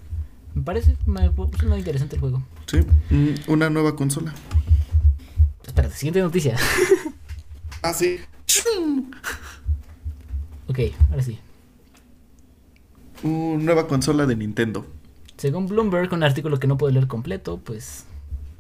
Me 0.54 0.62
parece, 0.62 0.96
me 1.06 1.30
interesante 1.78 2.16
el 2.16 2.20
juego. 2.20 2.42
Sí, 2.66 2.80
mm, 3.10 3.50
una 3.52 3.70
nueva 3.70 3.94
consola. 3.96 4.34
Espérate, 5.66 5.94
siguiente 5.94 6.20
noticia. 6.20 6.56
Ah, 7.82 7.94
sí. 7.94 8.18
Ok, 10.66 10.78
ahora 11.10 11.22
sí. 11.22 11.38
Una 13.22 13.62
nueva 13.64 13.86
consola 13.86 14.26
de 14.26 14.36
Nintendo. 14.36 14.86
Según 15.36 15.66
Bloomberg, 15.66 16.12
un 16.12 16.22
artículo 16.22 16.58
que 16.58 16.66
no 16.66 16.76
puedo 16.76 16.92
leer 16.92 17.06
completo, 17.06 17.58
pues, 17.64 18.04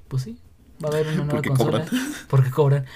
pues 0.08 0.22
sí, 0.22 0.38
va 0.82 0.88
a 0.88 0.92
haber 0.92 1.06
una 1.08 1.16
nueva 1.16 1.30
Porque 1.32 1.48
consola. 1.50 1.84
cobran. 1.84 2.02
Porque 2.28 2.50
cobran. 2.50 2.86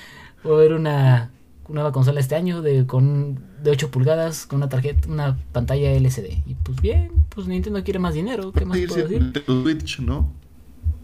Va 0.46 0.51
a 0.51 0.55
haber 0.55 0.72
una 0.72 1.30
nueva 1.68 1.92
consola 1.92 2.20
este 2.20 2.34
año 2.34 2.62
de 2.62 2.86
con 2.86 3.40
de 3.62 3.70
8 3.70 3.90
pulgadas 3.90 4.46
con 4.46 4.58
una 4.58 4.68
tarjeta, 4.68 5.08
una 5.08 5.38
pantalla 5.52 5.92
LCD. 5.92 6.42
Y 6.46 6.54
pues 6.54 6.80
bien, 6.80 7.10
pues 7.30 7.46
Nintendo 7.46 7.82
quiere 7.82 7.98
más 7.98 8.14
dinero, 8.14 8.52
¿qué 8.52 8.64
más 8.64 8.78
puedo 8.86 9.02
decir? 9.02 9.22
Nintendo 9.22 9.62
Switch, 9.62 10.00
¿no? 10.00 10.32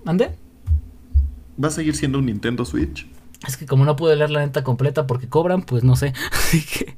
¿Mande? 0.05 0.33
Va 1.63 1.69
a 1.69 1.71
seguir 1.71 1.95
siendo 1.97 2.19
un 2.19 2.27
Nintendo 2.27 2.65
Switch. 2.65 3.07
Es 3.47 3.57
que 3.57 3.65
como 3.67 3.85
no 3.85 3.97
pude 3.97 4.17
leer 4.17 4.31
la 4.31 4.41
neta 4.41 4.63
completa 4.63 5.07
porque 5.07 5.29
cobran, 5.29 5.63
pues 5.63 5.83
no 5.83 5.97
sé. 5.97 6.13
Así 6.33 6.63
que 6.63 6.95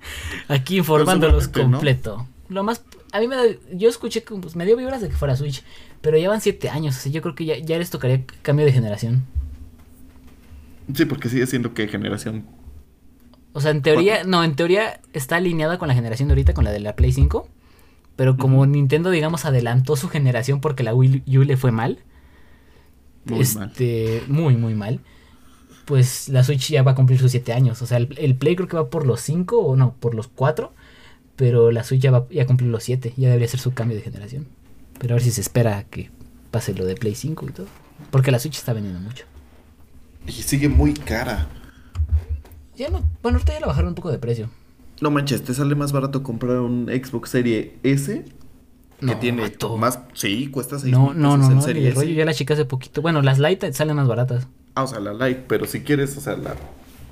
aquí 0.48 0.78
informándolos 0.78 1.50
¿no? 1.54 1.70
completo. 1.70 2.26
Lo 2.48 2.64
más 2.64 2.82
a 3.12 3.20
mí 3.20 3.28
me 3.28 3.36
da- 3.36 3.56
yo 3.72 3.88
escuché 3.88 4.24
que 4.24 4.34
pues, 4.34 4.56
me 4.56 4.64
dio 4.64 4.76
vibras 4.76 5.00
de 5.02 5.08
que 5.08 5.14
fuera 5.14 5.36
Switch, 5.36 5.62
pero 6.00 6.16
llevan 6.16 6.40
7 6.40 6.70
años, 6.70 6.96
sea, 6.96 7.12
yo 7.12 7.22
creo 7.22 7.34
que 7.34 7.44
ya, 7.44 7.58
ya 7.58 7.78
les 7.78 7.90
tocaría 7.90 8.24
cambio 8.40 8.64
de 8.66 8.72
generación. 8.72 9.24
Sí, 10.94 11.04
porque 11.04 11.28
sigue 11.28 11.46
siendo 11.46 11.74
que 11.74 11.86
generación. 11.86 12.44
O 13.52 13.60
sea, 13.60 13.70
en 13.70 13.82
teoría, 13.82 14.24
no, 14.24 14.42
en 14.44 14.56
teoría 14.56 15.00
está 15.12 15.36
alineada 15.36 15.78
con 15.78 15.88
la 15.88 15.94
generación 15.94 16.28
de 16.28 16.32
ahorita, 16.32 16.54
con 16.54 16.64
la 16.64 16.72
de 16.72 16.80
la 16.80 16.96
Play 16.96 17.12
5. 17.12 17.48
Pero 18.16 18.36
como. 18.36 18.64
Nintendo, 18.66 19.10
digamos, 19.10 19.44
adelantó 19.44 19.96
su 19.96 20.08
generación 20.08 20.60
porque 20.60 20.82
la 20.82 20.94
Wii 20.94 21.24
U 21.36 21.42
le 21.42 21.56
fue 21.56 21.72
mal. 21.72 21.98
Muy 23.24 23.44
mal. 23.54 23.68
este, 23.68 24.22
muy, 24.28 24.56
muy 24.56 24.74
mal. 24.74 25.00
Pues 25.84 26.28
la 26.28 26.44
Switch 26.44 26.70
ya 26.70 26.82
va 26.82 26.92
a 26.92 26.94
cumplir 26.94 27.18
sus 27.18 27.30
7 27.30 27.52
años. 27.52 27.82
O 27.82 27.86
sea, 27.86 27.98
el, 27.98 28.14
el 28.18 28.36
Play 28.36 28.56
creo 28.56 28.68
que 28.68 28.76
va 28.76 28.88
por 28.88 29.06
los 29.06 29.20
5 29.20 29.58
o 29.58 29.76
no, 29.76 29.94
por 29.94 30.14
los 30.14 30.28
4. 30.28 30.72
Pero 31.36 31.70
la 31.70 31.84
Switch 31.84 32.00
ya 32.00 32.10
va 32.10 32.26
ya 32.30 32.44
a 32.44 32.46
cumplir 32.46 32.70
los 32.70 32.84
7. 32.84 33.14
Ya 33.16 33.28
debería 33.28 33.48
ser 33.48 33.60
su 33.60 33.74
cambio 33.74 33.96
de 33.96 34.02
generación. 34.02 34.46
Pero 34.98 35.14
a 35.14 35.16
ver 35.16 35.22
si 35.22 35.30
se 35.30 35.40
espera 35.40 35.84
que 35.84 36.10
pase 36.50 36.74
lo 36.74 36.84
de 36.84 36.94
Play 36.94 37.14
5 37.14 37.46
y 37.48 37.52
todo. 37.52 37.66
Porque 38.10 38.30
la 38.30 38.38
Switch 38.38 38.56
está 38.56 38.72
vendiendo 38.72 39.00
mucho. 39.00 39.24
Y 40.26 40.32
sigue 40.32 40.68
muy 40.68 40.94
cara. 40.94 41.48
Ya 42.82 42.90
no, 42.90 43.02
bueno, 43.22 43.38
ahorita 43.38 43.52
ya 43.54 43.60
la 43.60 43.66
bajaron 43.68 43.90
un 43.90 43.94
poco 43.94 44.10
de 44.10 44.18
precio. 44.18 44.48
No 45.00 45.10
manches, 45.10 45.42
te 45.42 45.54
sale 45.54 45.74
más 45.74 45.92
barato 45.92 46.22
comprar 46.22 46.58
un 46.60 46.86
Xbox 46.88 47.30
Serie 47.30 47.78
S. 47.84 48.24
Que 48.98 49.06
No, 49.06 49.18
tiene 49.18 49.52
más. 49.78 49.98
Sí, 50.14 50.48
cuesta 50.48 50.78
6 50.78 50.92
No, 50.92 51.12
no, 51.14 51.36
no, 51.36 51.48
el 51.48 51.56
no, 51.56 51.94
rollo, 51.94 52.10
ya 52.12 52.24
la 52.24 52.34
chica 52.34 52.54
hace 52.54 52.64
poquito. 52.64 53.02
Bueno, 53.02 53.20
las 53.22 53.38
light 53.38 53.64
salen 53.72 53.96
más 53.96 54.06
baratas. 54.08 54.46
Ah, 54.74 54.84
o 54.84 54.86
sea, 54.86 55.00
la 55.00 55.12
Lite, 55.12 55.44
pero 55.48 55.66
si 55.66 55.80
quieres, 55.82 56.16
o 56.16 56.20
sea, 56.20 56.36
la, 56.36 56.54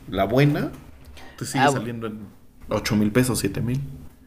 la 0.08 0.24
buena, 0.24 0.70
te 1.38 1.44
sigue 1.44 1.64
Ah, 1.64 1.70
saliendo 1.72 2.06
en 2.06 2.20
8 2.68 2.96
mil 2.96 3.10
pesos, 3.12 3.38
7 3.40 3.60
mil. 3.60 3.80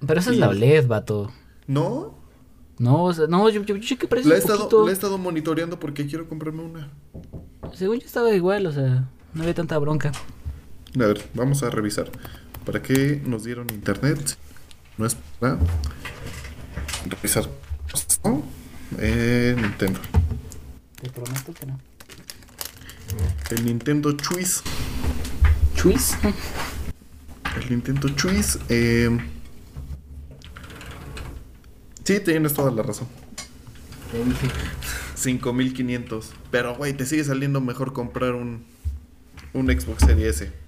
Pero 0.06 0.20
esa 0.20 0.32
es 0.32 0.38
Y- 0.38 0.40
la 0.40 0.50
OLED, 0.50 0.88
vato. 0.88 1.32
No, 1.68 2.16
No, 2.80 3.04
o 3.06 3.14
sea, 3.14 3.28
no, 3.28 3.50
yo, 3.50 3.64
yo, 3.64 3.76
yo 3.78 3.82
chequé 3.84 4.08
precios 4.08 4.30
la 4.30 4.36
he, 4.36 4.38
un 4.40 4.42
estado, 4.42 4.60
poquito. 4.64 4.84
la 4.86 4.90
he 4.90 4.94
estado 4.94 5.18
monitoreando 5.18 5.80
porque 5.80 6.06
quiero 6.06 6.28
comprarme 6.28 6.64
una. 6.64 6.90
Según 7.74 8.00
yo 8.00 8.06
estaba 8.06 8.34
igual, 8.34 8.66
o 8.66 8.72
sea, 8.72 9.08
no 9.34 9.42
había 9.42 9.54
tanta 9.54 9.78
bronca. 9.78 10.12
A 10.96 11.08
ver, 11.08 11.28
vamos 11.34 11.64
a 11.64 11.72
revisar. 11.72 12.12
¿Para 12.66 12.82
qué 12.82 13.20
nos 13.26 13.44
dieron 13.44 13.68
internet? 13.72 14.38
No 14.98 15.08
es 15.08 15.18
para 15.40 15.58
revisar. 17.10 17.50
Eh, 19.00 19.56
Nintendo. 19.60 20.00
Te 21.02 21.10
prometo 21.10 21.54
que 21.54 21.66
no. 21.66 21.80
El 23.50 23.66
Nintendo 23.66 24.12
Choice. 24.14 24.62
Chuis. 25.76 26.16
El 27.60 27.70
Nintendo 27.72 28.10
Choice. 28.10 28.60
Eh... 28.70 29.10
Sí, 32.04 32.20
tienes 32.20 32.54
toda 32.54 32.72
la 32.72 32.84
razón. 32.84 33.08
Te 34.12 34.24
dije. 34.24 34.48
5500. 35.16 36.34
Pero, 36.52 36.76
güey, 36.76 36.94
te 36.94 37.08
sigue 37.08 37.24
saliendo 37.24 37.62
mejor 37.62 37.94
comprar 37.94 38.34
un, 38.34 38.64
un 39.54 39.68
Xbox 39.68 40.06
Series 40.06 40.42
S. 40.42 40.63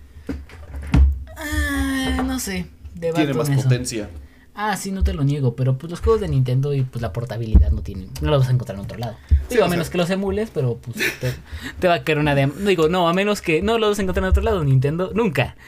Ah, 1.38 2.24
no 2.26 2.40
sé. 2.40 2.68
Tiene 3.00 3.34
más 3.34 3.50
eso. 3.50 3.64
potencia. 3.64 4.10
Ah, 4.58 4.78
sí, 4.78 4.92
no 4.92 5.04
te 5.04 5.14
lo 5.14 5.24
niego, 5.26 5.56
pero 5.58 5.78
pues 5.78 5.92
los 5.92 6.00
juegos 6.00 6.22
de 6.22 6.30
Nintendo 6.30 6.74
y 6.74 6.84
pues 6.84 7.02
la 7.02 7.12
portabilidad 7.12 7.72
no 7.72 7.82
tienen. 7.82 8.10
No 8.22 8.30
los 8.32 8.40
vas 8.40 8.50
a 8.50 8.54
encontrar 8.54 8.78
en 8.80 8.86
otro 8.86 8.98
lado. 8.98 9.18
Digo, 9.50 9.64
a 9.64 9.66
sea- 9.66 9.70
menos 9.70 9.90
que 9.90 9.98
los 9.98 10.10
emules, 10.10 10.50
pero 10.54 10.78
pues 10.78 10.96
te, 11.20 11.34
te 11.78 11.88
va 11.90 11.96
a 11.96 12.04
caer 12.04 12.20
una 12.20 12.36
de. 12.36 12.48
Digo, 12.66 12.88
no, 12.88 13.10
a 13.10 13.14
menos 13.14 13.42
que 13.42 13.62
no 13.62 13.78
los 13.78 13.90
vas 13.92 14.00
a 14.00 14.02
encontrar 14.04 14.24
en 14.24 14.30
otro 14.30 14.44
lado, 14.44 14.64
Nintendo, 14.64 15.12
nunca. 15.14 15.56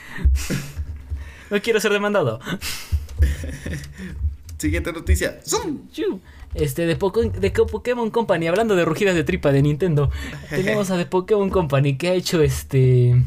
No 1.50 1.62
quiero 1.62 1.80
ser 1.80 1.94
demandado. 1.94 2.42
Siguiente 4.58 4.92
noticia. 4.92 5.40
¡Zoom! 5.48 5.88
Chu. 5.94 6.20
Este, 6.56 6.86
de, 6.86 6.98
Poco- 6.98 7.24
de 7.24 7.52
Pokémon 7.52 8.10
Company, 8.12 8.48
hablando 8.48 8.76
de 8.76 8.84
rugidas 8.84 9.16
de 9.16 9.24
tripa 9.24 9.54
de 9.54 9.62
Nintendo, 9.62 10.12
tenemos 10.50 10.92
a 10.92 10.98
The 10.98 11.06
Pokémon 11.06 11.50
Company 11.50 11.98
que 11.98 12.10
ha 12.10 12.14
hecho 12.14 12.42
este. 12.42 13.22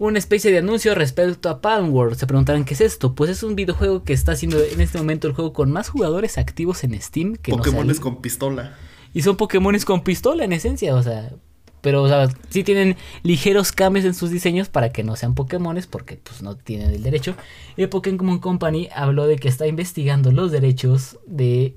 Una 0.00 0.18
especie 0.18 0.50
de 0.50 0.56
anuncio 0.56 0.94
respecto 0.94 1.50
a 1.50 1.60
Palm 1.60 1.92
World. 1.92 2.16
Se 2.16 2.26
preguntarán 2.26 2.64
qué 2.64 2.72
es 2.72 2.80
esto. 2.80 3.14
Pues 3.14 3.28
es 3.28 3.42
un 3.42 3.54
videojuego 3.54 4.02
que 4.02 4.14
está 4.14 4.32
haciendo 4.32 4.58
en 4.58 4.80
este 4.80 4.96
momento 4.96 5.28
el 5.28 5.34
juego 5.34 5.52
con 5.52 5.70
más 5.70 5.90
jugadores 5.90 6.38
activos 6.38 6.84
en 6.84 6.98
Steam 6.98 7.36
que 7.36 7.52
no 7.52 7.58
Pokémones 7.58 8.00
con 8.00 8.22
pistola. 8.22 8.78
Y 9.12 9.20
son 9.20 9.36
Pokémones 9.36 9.84
con 9.84 10.02
pistola 10.02 10.42
en 10.42 10.54
esencia, 10.54 10.94
o 10.94 11.02
sea. 11.02 11.34
Pero, 11.82 12.02
o 12.02 12.08
sea, 12.08 12.30
sí 12.48 12.64
tienen 12.64 12.96
ligeros 13.22 13.72
cambios 13.72 14.06
en 14.06 14.14
sus 14.14 14.30
diseños 14.30 14.70
para 14.70 14.90
que 14.90 15.04
no 15.04 15.16
sean 15.16 15.34
Pokémones, 15.34 15.86
porque 15.86 16.16
pues 16.16 16.40
no 16.40 16.56
tienen 16.56 16.92
el 16.92 17.02
derecho. 17.02 17.34
Y 17.76 17.86
Pokémon 17.86 18.38
Company 18.38 18.88
habló 18.94 19.26
de 19.26 19.36
que 19.36 19.48
está 19.48 19.66
investigando 19.66 20.32
los 20.32 20.50
derechos 20.50 21.18
de 21.26 21.74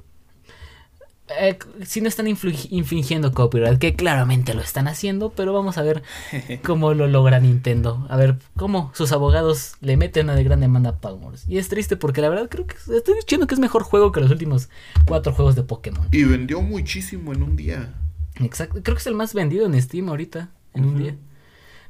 eh, 1.29 1.57
si 1.85 2.01
no 2.01 2.09
están 2.09 2.27
infringiendo 2.27 3.31
copyright, 3.31 3.79
que 3.79 3.95
claramente 3.95 4.53
lo 4.53 4.61
están 4.61 4.89
haciendo, 4.89 5.31
pero 5.31 5.53
vamos 5.53 5.77
a 5.77 5.81
ver 5.81 6.03
cómo 6.63 6.93
lo 6.93 7.07
logra 7.07 7.39
Nintendo. 7.39 8.05
A 8.09 8.17
ver 8.17 8.37
cómo 8.57 8.91
sus 8.93 9.11
abogados 9.13 9.75
le 9.79 9.95
meten 9.95 10.25
una 10.25 10.35
de 10.35 10.43
gran 10.43 10.59
demanda 10.59 10.91
a 10.91 10.97
Palmores. 10.97 11.45
Y 11.47 11.57
es 11.57 11.69
triste 11.69 11.95
porque 11.95 12.21
la 12.21 12.29
verdad 12.29 12.49
creo 12.49 12.67
que 12.67 12.75
estoy 12.75 13.15
diciendo 13.15 13.47
que 13.47 13.55
es 13.55 13.59
mejor 13.59 13.83
juego 13.83 14.11
que 14.11 14.19
los 14.19 14.31
últimos 14.31 14.69
cuatro 15.05 15.33
juegos 15.33 15.55
de 15.55 15.63
Pokémon. 15.63 16.07
Y 16.11 16.23
vendió 16.23 16.61
muchísimo 16.61 17.31
en 17.33 17.43
un 17.43 17.55
día. 17.55 17.93
Exacto, 18.41 18.81
creo 18.83 18.95
que 18.95 19.01
es 19.01 19.07
el 19.07 19.15
más 19.15 19.33
vendido 19.33 19.65
en 19.65 19.81
Steam 19.81 20.09
ahorita, 20.09 20.49
en 20.73 20.85
un 20.85 20.97
día. 20.97 21.15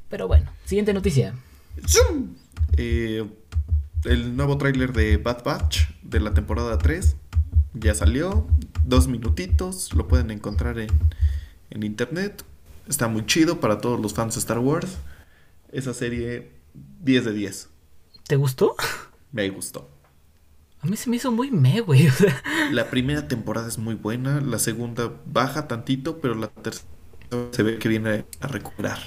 Pero 0.08 0.28
bueno, 0.28 0.52
siguiente 0.64 0.94
noticia. 0.94 1.34
¡Zum! 1.86 2.36
Eh, 2.76 3.24
el 4.04 4.36
nuevo 4.36 4.58
tráiler 4.58 4.92
de 4.92 5.16
Bad 5.16 5.42
Batch 5.44 5.88
de 6.02 6.20
la 6.20 6.34
temporada 6.34 6.78
3 6.78 7.16
ya 7.74 7.94
salió. 7.94 8.46
Dos 8.84 9.08
minutitos, 9.08 9.92
lo 9.94 10.08
pueden 10.08 10.30
encontrar 10.30 10.78
en, 10.78 10.90
en 11.70 11.82
internet. 11.82 12.44
Está 12.88 13.08
muy 13.08 13.24
chido 13.26 13.60
para 13.60 13.78
todos 13.80 14.00
los 14.00 14.14
fans 14.14 14.34
de 14.34 14.40
Star 14.40 14.58
Wars. 14.58 14.98
Esa 15.72 15.94
serie 15.94 16.52
10 17.02 17.24
de 17.26 17.32
10. 17.32 17.68
¿Te 18.26 18.36
gustó? 18.36 18.76
Me 19.32 19.48
gustó. 19.50 19.88
A 20.80 20.86
mí 20.86 20.96
se 20.96 21.08
me 21.08 21.16
hizo 21.16 21.32
muy 21.32 21.50
me, 21.50 21.80
güey. 21.80 22.06
o 22.08 22.12
sea, 22.12 22.42
La 22.70 22.90
primera 22.90 23.26
temporada 23.26 23.66
es 23.68 23.78
muy 23.78 23.94
buena, 23.94 24.40
la 24.40 24.58
segunda 24.58 25.10
baja 25.26 25.66
tantito, 25.66 26.20
pero 26.20 26.34
la 26.34 26.48
tercera 26.48 26.86
se 27.52 27.62
ve 27.62 27.78
que 27.78 27.88
viene 27.88 28.26
a 28.40 28.46
recuperar. 28.48 28.98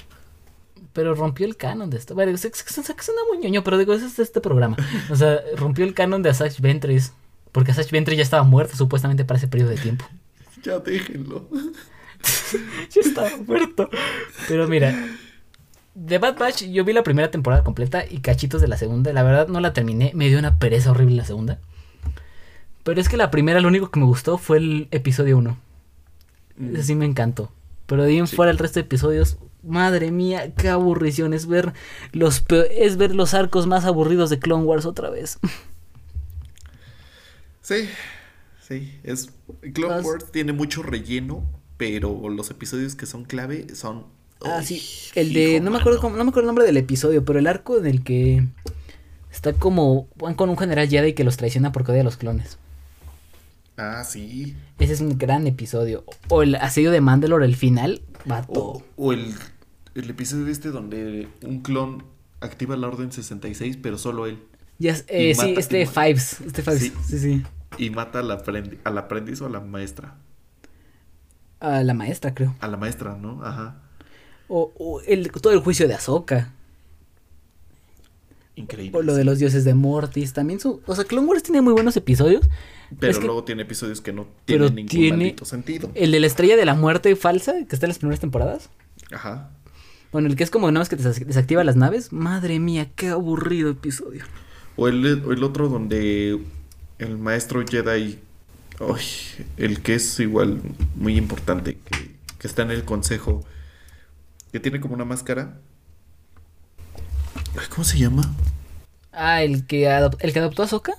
Pero 0.92 1.14
rompió 1.14 1.46
el 1.46 1.56
canon 1.56 1.88
de 1.90 1.96
esto. 1.98 2.14
Bueno, 2.14 2.36
se- 2.36 2.52
se 2.52 2.72
suena 2.72 3.20
muy 3.28 3.38
ñoño, 3.38 3.62
pero 3.62 3.78
digo, 3.78 3.92
ese 3.92 4.06
es 4.06 4.18
este 4.18 4.40
programa. 4.40 4.76
O 5.10 5.14
sea, 5.16 5.40
rompió 5.56 5.84
el 5.84 5.94
canon 5.94 6.22
de 6.22 6.30
Asajj 6.30 6.60
Ventress. 6.60 7.12
Porque 7.58 7.72
Asajj 7.72 7.90
Ventress 7.90 8.16
ya 8.16 8.22
estaba 8.22 8.44
muerto 8.44 8.76
supuestamente 8.76 9.24
para 9.24 9.38
ese 9.38 9.48
periodo 9.48 9.70
de 9.70 9.78
tiempo. 9.78 10.04
Ya 10.62 10.78
déjenlo. 10.78 11.48
ya 12.90 13.00
estaba 13.00 13.30
muerto. 13.44 13.90
Pero 14.46 14.68
mira, 14.68 14.94
de 15.96 16.18
Bad 16.18 16.38
Batch 16.38 16.66
yo 16.66 16.84
vi 16.84 16.92
la 16.92 17.02
primera 17.02 17.32
temporada 17.32 17.64
completa 17.64 18.04
y 18.08 18.18
cachitos 18.18 18.60
de 18.60 18.68
la 18.68 18.76
segunda. 18.76 19.12
La 19.12 19.24
verdad 19.24 19.48
no 19.48 19.58
la 19.58 19.72
terminé. 19.72 20.12
Me 20.14 20.28
dio 20.28 20.38
una 20.38 20.60
pereza 20.60 20.92
horrible 20.92 21.16
la 21.16 21.24
segunda. 21.24 21.58
Pero 22.84 23.00
es 23.00 23.08
que 23.08 23.16
la 23.16 23.32
primera, 23.32 23.60
lo 23.60 23.66
único 23.66 23.90
que 23.90 23.98
me 23.98 24.06
gustó 24.06 24.38
fue 24.38 24.58
el 24.58 24.86
episodio 24.92 25.36
1. 25.38 25.56
Ese 26.74 26.82
sí 26.84 26.94
me 26.94 27.06
encantó. 27.06 27.50
Pero 27.86 28.04
de 28.04 28.10
ahí 28.10 28.18
en 28.18 28.28
Sí. 28.28 28.36
fuera 28.36 28.52
el 28.52 28.58
resto 28.58 28.78
de 28.78 28.84
episodios, 28.86 29.38
madre 29.64 30.12
mía, 30.12 30.54
qué 30.54 30.68
aburrición. 30.68 31.32
Es 31.34 31.48
ver 31.48 31.72
los 32.12 32.44
es 32.70 32.96
ver 32.96 33.16
los 33.16 33.34
arcos 33.34 33.66
más 33.66 33.84
aburridos 33.84 34.30
de 34.30 34.38
Clone 34.38 34.64
Wars 34.64 34.86
otra 34.86 35.10
vez. 35.10 35.38
Sí, 37.68 37.86
sí, 38.66 38.98
es 39.02 39.28
Las- 39.76 40.02
Wars 40.04 40.32
tiene 40.32 40.52
mucho 40.54 40.82
relleno, 40.82 41.44
pero 41.76 42.30
los 42.30 42.50
episodios 42.50 42.94
que 42.94 43.04
son 43.04 43.24
clave 43.24 43.66
son 43.74 44.06
Ah, 44.42 44.62
sí. 44.62 44.82
El 45.14 45.32
de. 45.34 45.54
hijo, 45.56 45.64
No 45.64 45.70
me 45.70 45.78
acuerdo 45.78 46.00
no 46.00 46.10
me 46.24 46.30
acuerdo 46.30 46.40
el 46.40 46.46
nombre 46.46 46.64
del 46.64 46.76
episodio, 46.78 47.24
pero 47.26 47.38
el 47.38 47.46
arco 47.46 47.76
en 47.76 47.86
el 47.86 48.02
que 48.04 48.44
está 49.30 49.52
como. 49.52 50.08
van 50.16 50.34
con 50.34 50.48
un 50.48 50.56
general 50.56 50.88
Jedi 50.88 51.12
que 51.12 51.24
los 51.24 51.36
traiciona 51.36 51.72
porque 51.72 51.92
odia 51.92 52.00
a 52.00 52.04
los 52.04 52.16
clones. 52.16 52.56
Ah, 53.76 54.02
sí. 54.04 54.56
Ese 54.78 54.92
es 54.94 55.00
un 55.00 55.18
gran 55.18 55.46
episodio. 55.46 56.04
O 56.28 56.42
el 56.42 56.54
asedio 56.54 56.90
de 56.90 57.00
Mandalore, 57.00 57.44
el 57.44 57.54
final. 57.56 58.00
Vato. 58.24 58.52
O, 58.60 58.82
o 58.96 59.12
el, 59.12 59.34
el 59.94 60.08
episodio 60.10 60.46
este 60.46 60.70
donde 60.70 61.28
un 61.42 61.60
clon 61.60 62.02
activa 62.40 62.76
la 62.76 62.86
orden 62.88 63.12
66, 63.12 63.76
pero 63.82 63.98
solo 63.98 64.26
él. 64.26 64.38
Ya, 64.78 64.96
eh, 65.08 65.34
sí, 65.34 65.54
este 65.56 65.84
Fives. 65.86 66.40
Este 66.46 66.62
Fives. 66.62 66.80
Sí. 66.80 66.92
Sí, 67.08 67.18
sí. 67.18 67.42
Y 67.76 67.90
mata 67.90 68.20
al, 68.20 68.30
aprendi- 68.30 68.78
al 68.84 68.96
aprendiz 68.98 69.40
o 69.42 69.46
a 69.46 69.50
la 69.50 69.60
maestra. 69.60 70.14
A 71.60 71.82
la 71.82 71.92
maestra, 71.94 72.34
creo. 72.34 72.54
A 72.60 72.68
la 72.68 72.76
maestra, 72.76 73.16
¿no? 73.16 73.44
Ajá. 73.44 73.76
O, 74.48 74.72
o 74.78 75.00
el, 75.02 75.30
todo 75.30 75.52
el 75.52 75.58
juicio 75.60 75.86
de 75.88 75.94
Ahsoka. 75.94 76.52
Increíble. 78.56 78.98
O 78.98 79.02
lo 79.02 79.14
de 79.14 79.24
los 79.24 79.38
dioses 79.38 79.64
de 79.64 79.74
Mortis. 79.74 80.32
También 80.32 80.58
su. 80.60 80.80
O 80.86 80.94
sea, 80.94 81.04
Clone 81.04 81.26
Wars 81.28 81.42
tiene 81.42 81.60
muy 81.60 81.72
buenos 81.72 81.96
episodios. 81.96 82.48
Pero 82.98 83.12
es 83.12 83.18
que- 83.18 83.26
luego 83.26 83.44
tiene 83.44 83.62
episodios 83.62 84.00
que 84.00 84.12
no 84.12 84.26
Pero 84.46 84.66
tienen 84.72 84.74
ningún 84.76 84.88
tiene- 84.88 85.36
sentido. 85.44 85.90
El 85.94 86.10
de 86.12 86.20
la 86.20 86.26
estrella 86.26 86.56
de 86.56 86.64
la 86.64 86.74
muerte 86.74 87.14
falsa, 87.16 87.52
que 87.68 87.74
está 87.76 87.86
en 87.86 87.90
las 87.90 87.98
primeras 87.98 88.20
temporadas. 88.20 88.70
Ajá. 89.12 89.50
Bueno, 90.10 90.28
el 90.28 90.36
que 90.36 90.42
es 90.44 90.50
como 90.50 90.68
nada 90.70 90.80
más 90.80 90.88
que 90.88 90.96
te 90.96 91.02
desactiva 91.02 91.62
las 91.64 91.76
naves. 91.76 92.12
Madre 92.12 92.58
mía, 92.58 92.90
qué 92.96 93.08
aburrido 93.08 93.70
episodio. 93.70 94.24
O 94.76 94.88
el, 94.88 95.22
o 95.24 95.32
el 95.32 95.44
otro 95.44 95.68
donde 95.68 96.40
el 96.98 97.18
maestro 97.18 97.64
Jedi, 97.66 98.18
el 99.56 99.82
que 99.82 99.94
es 99.94 100.20
igual 100.20 100.60
muy 100.96 101.16
importante, 101.16 101.78
que, 101.78 102.16
que 102.38 102.46
está 102.46 102.62
en 102.62 102.70
el 102.70 102.84
consejo, 102.84 103.44
que 104.52 104.60
tiene 104.60 104.80
como 104.80 104.94
una 104.94 105.04
máscara. 105.04 105.58
Ay, 107.58 107.66
¿Cómo 107.70 107.84
se 107.84 107.98
llama? 107.98 108.22
Ah, 109.12 109.42
el 109.42 109.66
que, 109.66 109.88
adop- 109.88 110.16
el 110.20 110.32
que 110.32 110.38
adoptó 110.38 110.62
a 110.62 110.68
Soka. 110.68 110.92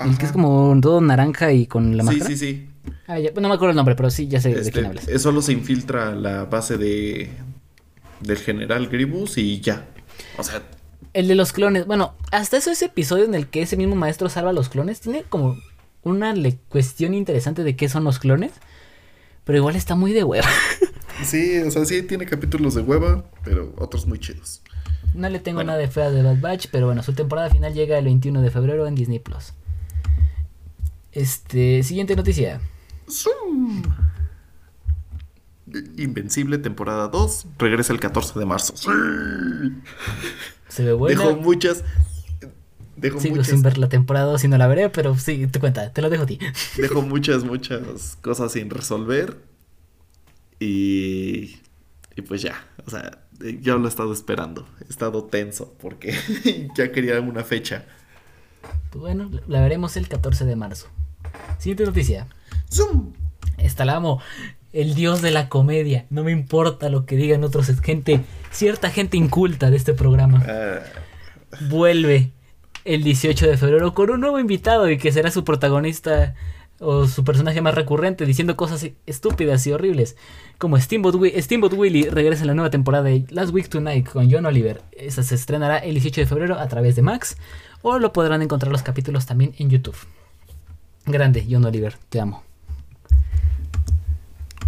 El 0.00 0.18
que 0.18 0.26
es 0.26 0.32
como 0.32 0.76
todo 0.80 1.00
naranja 1.00 1.52
y 1.52 1.66
con 1.66 1.96
la 1.96 2.02
Sí, 2.02 2.06
máscara. 2.08 2.30
sí, 2.30 2.36
sí. 2.36 2.68
Ah, 3.06 3.18
ya, 3.18 3.30
no 3.32 3.48
me 3.48 3.54
acuerdo 3.54 3.70
el 3.70 3.76
nombre, 3.76 3.94
pero 3.94 4.10
sí, 4.10 4.26
ya 4.26 4.40
sé 4.40 4.48
de 4.50 4.60
Este, 4.60 4.72
quién 4.72 4.86
hablas. 4.86 5.22
solo 5.22 5.42
se 5.42 5.52
infiltra 5.52 6.14
la 6.14 6.44
base 6.44 6.76
de 6.76 7.30
del 8.20 8.38
general 8.38 8.88
Gribus 8.88 9.38
y 9.38 9.60
ya. 9.60 9.86
O 10.38 10.42
sea, 10.42 10.62
El 11.12 11.28
de 11.28 11.34
los 11.34 11.52
clones. 11.52 11.86
Bueno, 11.86 12.14
hasta 12.30 12.56
eso 12.56 12.70
ese 12.70 12.86
episodio 12.86 13.24
en 13.24 13.34
el 13.34 13.46
que 13.48 13.62
ese 13.62 13.76
mismo 13.76 13.94
maestro 13.96 14.28
salva 14.28 14.50
a 14.50 14.54
los 14.54 14.68
clones. 14.68 15.00
Tiene 15.00 15.24
como 15.24 15.58
una 16.02 16.34
cuestión 16.68 17.14
interesante 17.14 17.64
de 17.64 17.76
qué 17.76 17.88
son 17.88 18.04
los 18.04 18.18
clones. 18.18 18.52
Pero 19.44 19.58
igual 19.58 19.76
está 19.76 19.94
muy 19.94 20.12
de 20.12 20.24
hueva. 20.24 20.48
sí, 21.24 21.58
o 21.58 21.70
sea, 21.70 21.84
sí 21.84 22.02
tiene 22.02 22.26
capítulos 22.26 22.74
de 22.74 22.82
hueva, 22.82 23.24
pero 23.44 23.74
otros 23.76 24.06
muy 24.06 24.18
chidos. 24.18 24.62
No 25.14 25.28
le 25.28 25.40
tengo 25.40 25.56
Bueno. 25.56 25.72
nada 25.72 25.78
de 25.80 25.88
fea 25.88 26.10
de 26.10 26.22
Bad 26.22 26.40
Batch, 26.40 26.68
pero 26.70 26.86
bueno, 26.86 27.02
su 27.02 27.12
temporada 27.12 27.50
final 27.50 27.74
llega 27.74 27.98
el 27.98 28.04
21 28.06 28.40
de 28.40 28.50
febrero 28.50 28.86
en 28.86 28.94
Disney 28.94 29.18
Plus. 29.18 29.52
Este, 31.12 31.82
siguiente 31.82 32.16
noticia. 32.16 32.60
Zoom. 33.10 33.82
Invencible 35.98 36.58
temporada 36.58 37.08
2 37.08 37.46
regresa 37.58 37.92
el 37.92 38.00
14 38.00 38.38
de 38.38 38.46
marzo. 38.46 38.74
Sí. 38.76 38.88
Se 40.72 40.84
ve 40.84 40.92
buena. 40.92 41.22
Dejo 41.22 41.36
muchas 41.36 41.84
dejo 42.96 43.20
Sigo 43.20 43.36
muchas 43.36 43.50
sin 43.50 43.62
ver 43.62 43.78
la 43.78 43.88
temporada 43.88 44.26
2 44.26 44.44
y 44.44 44.48
no 44.48 44.56
la 44.56 44.66
veré, 44.68 44.88
pero 44.88 45.18
sí, 45.18 45.46
te 45.48 45.60
cuenta, 45.60 45.92
te 45.92 46.00
lo 46.00 46.08
dejo 46.08 46.22
a 46.22 46.26
ti. 46.26 46.38
dejo 46.76 47.02
muchas 47.02 47.44
muchas 47.44 48.16
cosas 48.22 48.52
sin 48.52 48.70
resolver 48.70 49.38
y 50.58 51.56
y 52.14 52.22
pues 52.22 52.42
ya, 52.42 52.66
o 52.86 52.90
sea, 52.90 53.18
yo 53.60 53.76
lo 53.78 53.86
he 53.86 53.88
estado 53.88 54.12
esperando, 54.12 54.66
he 54.86 54.90
estado 54.90 55.24
tenso 55.24 55.74
porque 55.80 56.14
ya 56.76 56.90
quería 56.90 57.20
una 57.20 57.44
fecha. 57.44 57.84
Pues 58.90 59.00
bueno, 59.00 59.30
la 59.48 59.60
veremos 59.60 59.96
el 59.96 60.08
14 60.08 60.46
de 60.46 60.56
marzo. 60.56 60.88
Siguiente 61.58 61.84
noticia. 61.84 62.28
Zoom. 62.72 63.12
Esta 63.58 63.84
la 63.84 63.96
amo. 63.96 64.20
El 64.72 64.94
dios 64.94 65.22
de 65.22 65.30
la 65.30 65.48
comedia. 65.48 66.06
No 66.10 66.24
me 66.24 66.32
importa 66.32 66.88
lo 66.88 67.04
que 67.06 67.16
digan 67.16 67.44
otros 67.44 67.68
gente, 67.80 68.24
cierta 68.52 68.90
gente 68.90 69.16
inculta 69.16 69.70
de 69.70 69.76
este 69.76 69.94
programa. 69.94 70.42
Ah, 70.46 70.80
Vuelve 71.68 72.30
el 72.84 73.02
18 73.04 73.46
de 73.46 73.56
febrero 73.56 73.94
con 73.94 74.10
un 74.10 74.20
nuevo 74.20 74.38
invitado 74.38 74.90
y 74.90 74.98
que 74.98 75.12
será 75.12 75.30
su 75.30 75.44
protagonista 75.44 76.34
o 76.80 77.06
su 77.06 77.22
personaje 77.22 77.60
más 77.60 77.74
recurrente 77.76 78.26
diciendo 78.26 78.56
cosas 78.56 78.86
estúpidas 79.06 79.64
y 79.66 79.72
horribles. 79.72 80.16
Como 80.58 80.78
Steamboat, 80.80 81.14
Wi- 81.14 81.40
Steamboat 81.42 81.74
Willie 81.74 82.10
regresa 82.10 82.42
en 82.42 82.48
la 82.48 82.54
nueva 82.54 82.70
temporada 82.70 83.04
de 83.04 83.24
Last 83.30 83.52
Week 83.52 83.68
Tonight 83.68 84.08
con 84.08 84.30
John 84.30 84.46
Oliver. 84.46 84.82
Esta 84.92 85.22
se 85.22 85.34
estrenará 85.36 85.78
el 85.78 85.94
18 85.94 86.22
de 86.22 86.26
febrero 86.26 86.58
a 86.58 86.66
través 86.68 86.96
de 86.96 87.02
Max 87.02 87.36
o 87.82 87.98
lo 88.00 88.12
podrán 88.12 88.42
encontrar 88.42 88.72
los 88.72 88.82
capítulos 88.82 89.26
también 89.26 89.54
en 89.58 89.70
YouTube. 89.70 89.96
Grande, 91.06 91.46
John 91.48 91.64
Oliver, 91.64 91.96
te 92.08 92.20
amo. 92.20 92.42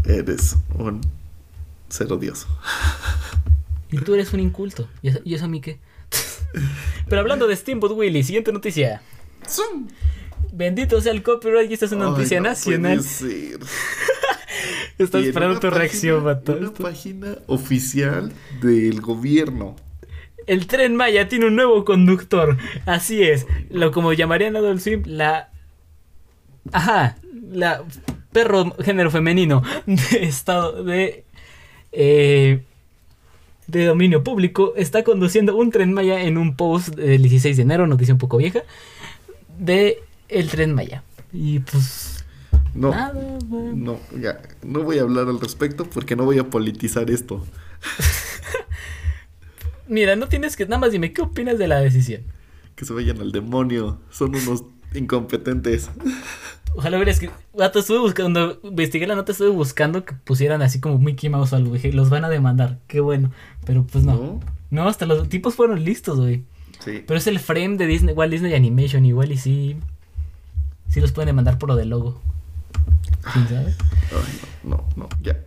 eres 0.05 0.56
un 0.74 1.01
ser 1.89 2.12
odioso. 2.12 2.47
Y 3.94 4.04
tú 4.04 4.14
eres 4.14 4.32
un 4.32 4.40
inculto. 4.40 4.88
¿Y 5.02 5.08
eso, 5.08 5.20
y 5.24 5.34
eso 5.34 5.44
a 5.44 5.48
mí 5.48 5.60
qué? 5.60 5.78
Pero 7.08 7.20
hablando 7.20 7.46
de 7.46 7.56
Steamboat 7.56 7.92
Willie, 7.92 8.22
siguiente 8.22 8.52
noticia. 8.52 9.02
Zoom. 9.48 9.88
Bendito 10.52 11.00
sea 11.00 11.12
el 11.12 11.22
copyright 11.22 11.70
y 11.70 11.74
esta 11.74 11.86
es 11.86 11.92
una 11.92 12.04
Ay, 12.06 12.10
noticia 12.12 12.40
no 12.40 12.48
nacional. 12.48 12.98
puede 12.98 13.02
ser. 13.08 13.58
Estaba 14.98 15.20
Y 15.20 15.24
en 15.24 15.28
esperando 15.30 15.54
tu 15.56 15.62
página- 15.62 15.78
reacción, 15.78 16.24
vato. 16.24 16.56
Una 16.56 16.72
página 16.72 17.38
oficial 17.48 18.32
del 18.62 19.00
gobierno. 19.00 19.74
El 20.46 20.66
tren 20.66 20.94
Maya 20.94 21.28
tiene 21.28 21.46
un 21.46 21.56
nuevo 21.56 21.84
conductor. 21.84 22.56
Así 22.86 23.22
es. 23.22 23.46
Lo 23.70 23.90
como 23.90 24.12
llamarían 24.12 24.54
Adult 24.56 24.80
Swim, 24.80 25.02
la. 25.06 25.50
Ajá. 26.72 27.16
La 27.50 27.82
perro 28.32 28.74
género 28.82 29.10
femenino 29.10 29.62
de 29.86 30.24
estado 30.24 30.82
de 30.84 31.24
eh, 31.92 32.62
de 33.66 33.86
dominio 33.86 34.23
público 34.23 34.74
está 34.77 35.05
conduciendo 35.05 35.57
un 35.57 35.70
tren 35.70 35.93
Maya 35.93 36.23
en 36.23 36.39
un 36.39 36.57
post 36.57 36.95
del 36.95 37.23
16 37.23 37.57
de 37.57 37.62
enero, 37.62 37.86
noticia 37.86 38.15
un 38.15 38.19
poco 38.19 38.36
vieja, 38.36 38.62
de 39.59 39.99
el 40.28 40.49
tren 40.49 40.74
Maya. 40.74 41.03
Y 41.32 41.61
pues 41.61 42.24
No, 42.74 42.91
nada, 42.91 43.39
no, 43.51 43.99
ya, 44.20 44.41
no 44.62 44.82
voy 44.82 44.99
a 44.99 45.03
hablar 45.03 45.28
al 45.28 45.41
respecto 45.41 45.89
porque 45.89 46.16
no 46.16 46.24
voy 46.24 46.39
a 46.39 46.51
politizar 46.51 47.11
esto. 47.11 47.45
Mira, 49.89 50.16
no 50.16 50.28
tienes 50.28 50.57
que 50.57 50.65
nada 50.65 50.78
más 50.78 50.93
dime 50.93 51.12
qué 51.12 51.23
opinas 51.23 51.59
de 51.59 51.69
la 51.69 51.81
decisión. 51.81 52.23
Que 52.74 52.85
se 52.85 52.93
vayan 52.93 53.20
al 53.20 53.32
demonio, 53.32 54.01
son 54.11 54.35
unos 54.35 54.65
incompetentes. 54.95 55.91
Ojalá 56.76 56.96
hubieras 56.96 57.20
que 57.20 57.30
estuve 57.74 57.98
buscando, 57.98 58.59
investigué 58.64 59.06
la 59.06 59.14
nota, 59.14 59.32
estuve 59.32 59.51
buscando 59.51 60.05
que 60.05 60.14
pusieran 60.14 60.60
así 60.62 60.80
como 60.80 60.98
Mickey 60.98 61.30
Mouse 61.30 61.52
o 61.52 61.56
algo. 61.56 61.74
Dije, 61.74 61.92
los 61.92 62.10
van 62.10 62.24
a 62.24 62.28
demandar, 62.28 62.78
qué 62.88 63.01
bueno. 63.01 63.30
Pero 63.64 63.84
pues 63.84 64.05
no. 64.05 64.14
¿No? 64.14 64.40
No, 64.70 64.88
hasta 64.88 65.06
los 65.06 65.28
tipos 65.28 65.55
fueron 65.55 65.84
listos, 65.84 66.18
güey. 66.18 66.44
Sí. 66.84 67.05
Pero 67.06 67.16
es 67.16 67.26
el 67.26 67.38
frame 67.38 67.76
de 67.76 67.86
Disney, 67.86 68.12
igual 68.12 68.30
Disney 68.30 68.55
Animation, 68.55 69.05
igual 69.05 69.30
y 69.30 69.36
sí. 69.36 69.76
Sí 70.88 71.01
los 71.01 71.12
pueden 71.12 71.28
demandar 71.28 71.59
por 71.59 71.68
lo 71.68 71.76
del 71.76 71.90
logo. 71.90 72.20
¿Quién 73.32 73.48
sabe? 73.48 73.74
Ay, 74.10 74.40
no, 74.64 74.76
no, 74.76 74.84
no, 74.96 75.09
ya. 75.22 75.38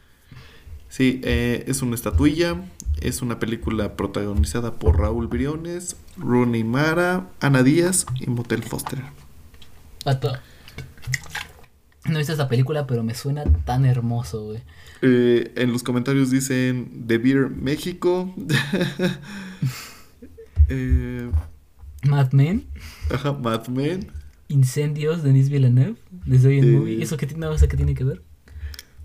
Sí, 0.89 1.21
eh, 1.23 1.63
es 1.67 1.81
una 1.81 1.95
estatuilla. 1.95 2.61
Es 3.01 3.21
una 3.21 3.39
película 3.39 3.95
protagonizada 3.95 4.79
por 4.79 4.99
Raúl 4.99 5.27
Briones, 5.27 5.97
Rooney 6.17 6.63
Mara, 6.63 7.29
Ana 7.39 7.61
Díaz 7.61 8.07
y 8.19 8.27
Motel 8.27 8.63
Foster. 8.63 9.03
Vato. 10.03 10.33
No 12.05 12.15
he 12.15 12.17
visto 12.17 12.31
esta 12.31 12.47
película, 12.47 12.87
pero 12.87 13.03
me 13.03 13.13
suena 13.13 13.43
tan 13.65 13.85
hermoso, 13.85 14.45
güey. 14.45 14.63
Eh, 15.01 15.51
en 15.55 15.71
los 15.71 15.83
comentarios 15.83 16.31
dicen 16.31 17.05
The 17.07 17.17
Beer 17.17 17.49
México. 17.49 18.33
eh, 20.69 21.29
Mad 22.03 22.31
Men, 22.31 22.65
ajá, 23.13 23.33
Mad 23.33 23.67
Men. 23.67 24.11
Incendios, 24.49 25.23
Denis 25.23 25.49
Villeneuve, 25.49 25.95
desde 26.25 26.47
hoy 26.49 26.59
en 26.59 26.63
Eh. 26.65 26.71
movie. 26.77 27.03
¿Eso 27.03 27.17
qué, 27.17 27.27
tiene- 27.27 27.45
no 27.45 27.55
qué 27.55 27.67
tiene 27.77 27.95
que 27.95 28.03
ver? 28.03 28.21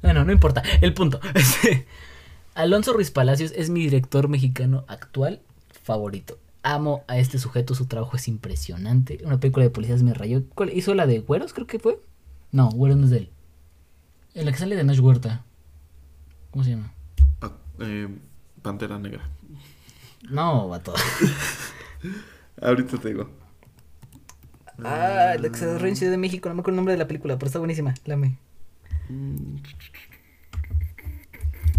Bueno, 0.02 0.24
no 0.24 0.32
importa. 0.32 0.62
El 0.80 0.94
punto. 0.94 1.20
Este, 1.34 1.86
Alonso 2.54 2.92
Ruiz 2.92 3.10
Palacios 3.10 3.52
es 3.56 3.70
mi 3.70 3.80
director 3.82 4.28
mexicano 4.28 4.84
actual 4.88 5.40
favorito. 5.82 6.38
Amo 6.62 7.02
a 7.08 7.18
este 7.18 7.38
sujeto, 7.38 7.74
su 7.74 7.86
trabajo 7.86 8.16
es 8.16 8.28
impresionante. 8.28 9.18
Una 9.24 9.40
película 9.40 9.64
de 9.64 9.70
policías 9.70 10.02
me 10.02 10.14
rayó. 10.14 10.44
¿Cuál 10.54 10.70
hizo 10.76 10.94
la 10.94 11.06
de 11.06 11.18
Güeros, 11.20 11.52
creo 11.54 11.66
que 11.66 11.78
fue? 11.80 11.98
No, 12.52 12.70
Güeros 12.70 12.98
no 12.98 13.04
es 13.06 13.10
de 13.10 13.16
él. 13.18 13.30
En 14.34 14.44
la 14.46 14.52
que 14.52 14.58
sale 14.58 14.76
de 14.76 14.84
Nash 14.84 15.00
Huerta. 15.00 15.44
¿Cómo 16.52 16.64
se 16.64 16.70
llama? 16.70 16.92
Eh, 17.80 18.08
Pantera 18.62 18.98
Negra. 18.98 19.28
No, 20.30 20.68
vato. 20.68 20.94
Ahorita 22.62 22.98
te 22.98 23.08
digo. 23.08 23.28
Ah, 24.84 25.34
la 25.38 25.48
que 25.48 25.58
se 25.58 25.66
desarrolla 25.66 25.88
en 25.88 25.96
Ciudad 25.96 26.12
de 26.12 26.18
México. 26.18 26.48
No 26.48 26.54
me 26.54 26.60
acuerdo 26.60 26.74
el 26.74 26.76
nombre 26.76 26.92
de 26.92 26.98
la 26.98 27.08
película, 27.08 27.36
pero 27.38 27.46
está 27.46 27.58
buenísima. 27.58 27.94
Lame. 28.04 28.36
Mm, 29.08 29.56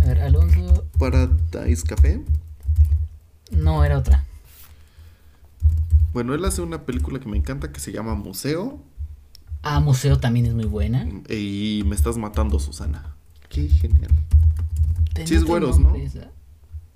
A 0.01 0.05
ver, 0.05 0.21
Alonso. 0.21 0.85
Paradise 0.99 1.83
Café. 1.87 2.21
No, 3.51 3.85
era 3.85 3.97
otra. 3.97 4.25
Bueno, 6.13 6.33
él 6.33 6.43
hace 6.45 6.61
una 6.61 6.85
película 6.85 7.19
que 7.19 7.29
me 7.29 7.37
encanta 7.37 7.71
que 7.71 7.79
se 7.79 7.91
llama 7.91 8.15
Museo. 8.15 8.81
Ah, 9.61 9.79
Museo 9.79 10.19
también 10.19 10.45
es 10.47 10.53
muy 10.53 10.65
buena. 10.65 11.07
Y 11.29 11.83
me 11.85 11.95
estás 11.95 12.17
matando, 12.17 12.59
Susana. 12.59 13.12
Qué 13.53 13.67
genial. 13.69 14.11
Sí 15.25 15.35
es 15.35 15.43
Güeros, 15.43 15.79
¿no? 15.79 15.95
esa. 15.95 16.31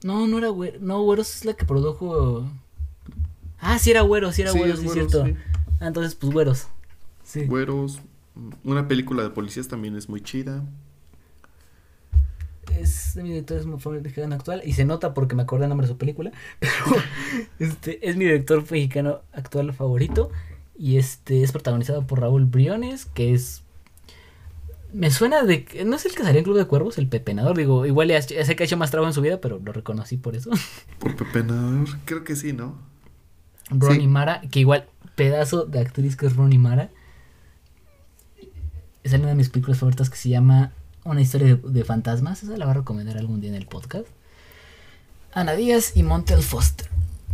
No, 0.03 0.27
no 0.27 0.37
era 0.39 0.49
Güeros. 0.49 0.81
No, 0.81 1.01
Güeros 1.03 1.35
es 1.35 1.45
la 1.45 1.53
que 1.53 1.65
produjo. 1.65 2.47
Ah, 3.59 3.77
sí 3.79 3.91
era 3.91 4.01
Güeros, 4.01 4.35
sí 4.35 4.41
era 4.41 4.51
Sí, 4.51 4.57
Güeros, 4.57 4.79
es 4.79 4.81
sí 4.81 4.87
es 4.87 4.93
cierto. 4.93 5.25
sí. 5.25 5.35
Ah, 5.79 5.87
entonces, 5.87 6.15
pues 6.15 6.33
Güeros. 6.33 6.67
Sí. 7.23 7.45
Güeros. 7.45 7.99
Una 8.63 8.87
película 8.87 9.23
de 9.23 9.29
policías 9.29 9.67
también 9.67 9.95
es 9.95 10.09
muy 10.09 10.21
chida. 10.21 10.63
Es 12.79 13.15
de 13.15 13.23
mi 13.23 13.29
director 13.29 13.57
es 13.57 13.65
mi 13.65 13.79
favorito 13.79 14.03
mexicano 14.03 14.35
actual. 14.35 14.61
Y 14.65 14.73
se 14.73 14.85
nota 14.85 15.13
porque 15.13 15.35
me 15.35 15.43
acordé 15.43 15.65
el 15.65 15.69
nombre 15.69 15.87
de 15.87 15.93
su 15.93 15.97
película. 15.97 16.31
Pero 16.59 16.73
este 17.59 18.07
es 18.07 18.15
mi 18.17 18.25
director 18.25 18.61
mexicano 18.69 19.21
actual 19.31 19.73
favorito. 19.73 20.31
Y 20.77 20.97
este 20.97 21.43
es 21.43 21.51
protagonizado 21.51 22.05
por 22.05 22.21
Raúl 22.21 22.45
Briones, 22.45 23.05
que 23.05 23.33
es. 23.33 23.63
Me 24.97 25.11
suena 25.11 25.43
de. 25.43 25.63
que- 25.65 25.85
No 25.85 25.95
es 25.95 26.05
el 26.05 26.13
que 26.15 26.23
salió 26.23 26.39
en 26.39 26.43
Club 26.43 26.57
de 26.57 26.65
Cuervos, 26.65 26.97
el 26.97 27.07
pepenador. 27.07 27.55
Digo, 27.55 27.85
igual 27.85 28.07
ya, 28.07 28.19
ya 28.19 28.43
sé 28.43 28.55
que 28.55 28.63
ha 28.63 28.65
hecho 28.65 28.77
más 28.77 28.89
trabajo 28.91 29.09
en 29.09 29.13
su 29.13 29.21
vida, 29.21 29.39
pero 29.39 29.59
lo 29.63 29.71
reconocí 29.71 30.17
por 30.17 30.35
eso. 30.35 30.49
Por 30.99 31.15
Pepenador. 31.15 31.87
Creo 32.05 32.23
que 32.23 32.35
sí, 32.35 32.53
¿no? 32.53 32.75
Ronnie 33.69 34.01
Sí. 34.01 34.07
Mara, 34.07 34.41
que 34.49 34.59
igual, 34.61 34.87
pedazo 35.15 35.65
de 35.65 35.79
actriz 35.79 36.15
que 36.15 36.25
es 36.25 36.35
Ronnie 36.35 36.57
Mara. 36.57 36.89
Es 39.03 39.13
una 39.13 39.27
de 39.27 39.35
mis 39.35 39.49
películas 39.49 39.79
favoritas 39.79 40.09
que 40.09 40.17
se 40.17 40.29
llama 40.29 40.71
Una 41.03 41.21
historia 41.21 41.47
de, 41.47 41.55
de 41.55 41.83
fantasmas. 41.83 42.43
Esa 42.43 42.57
la 42.57 42.65
voy 42.65 42.71
a 42.71 42.77
recomendar 42.79 43.17
algún 43.17 43.39
día 43.39 43.49
en 43.51 43.55
el 43.55 43.67
podcast. 43.67 44.07
Ana 45.33 45.53
Díaz 45.53 45.95
y 45.95 46.03
Montel 46.03 46.41
Foster. 46.41 46.87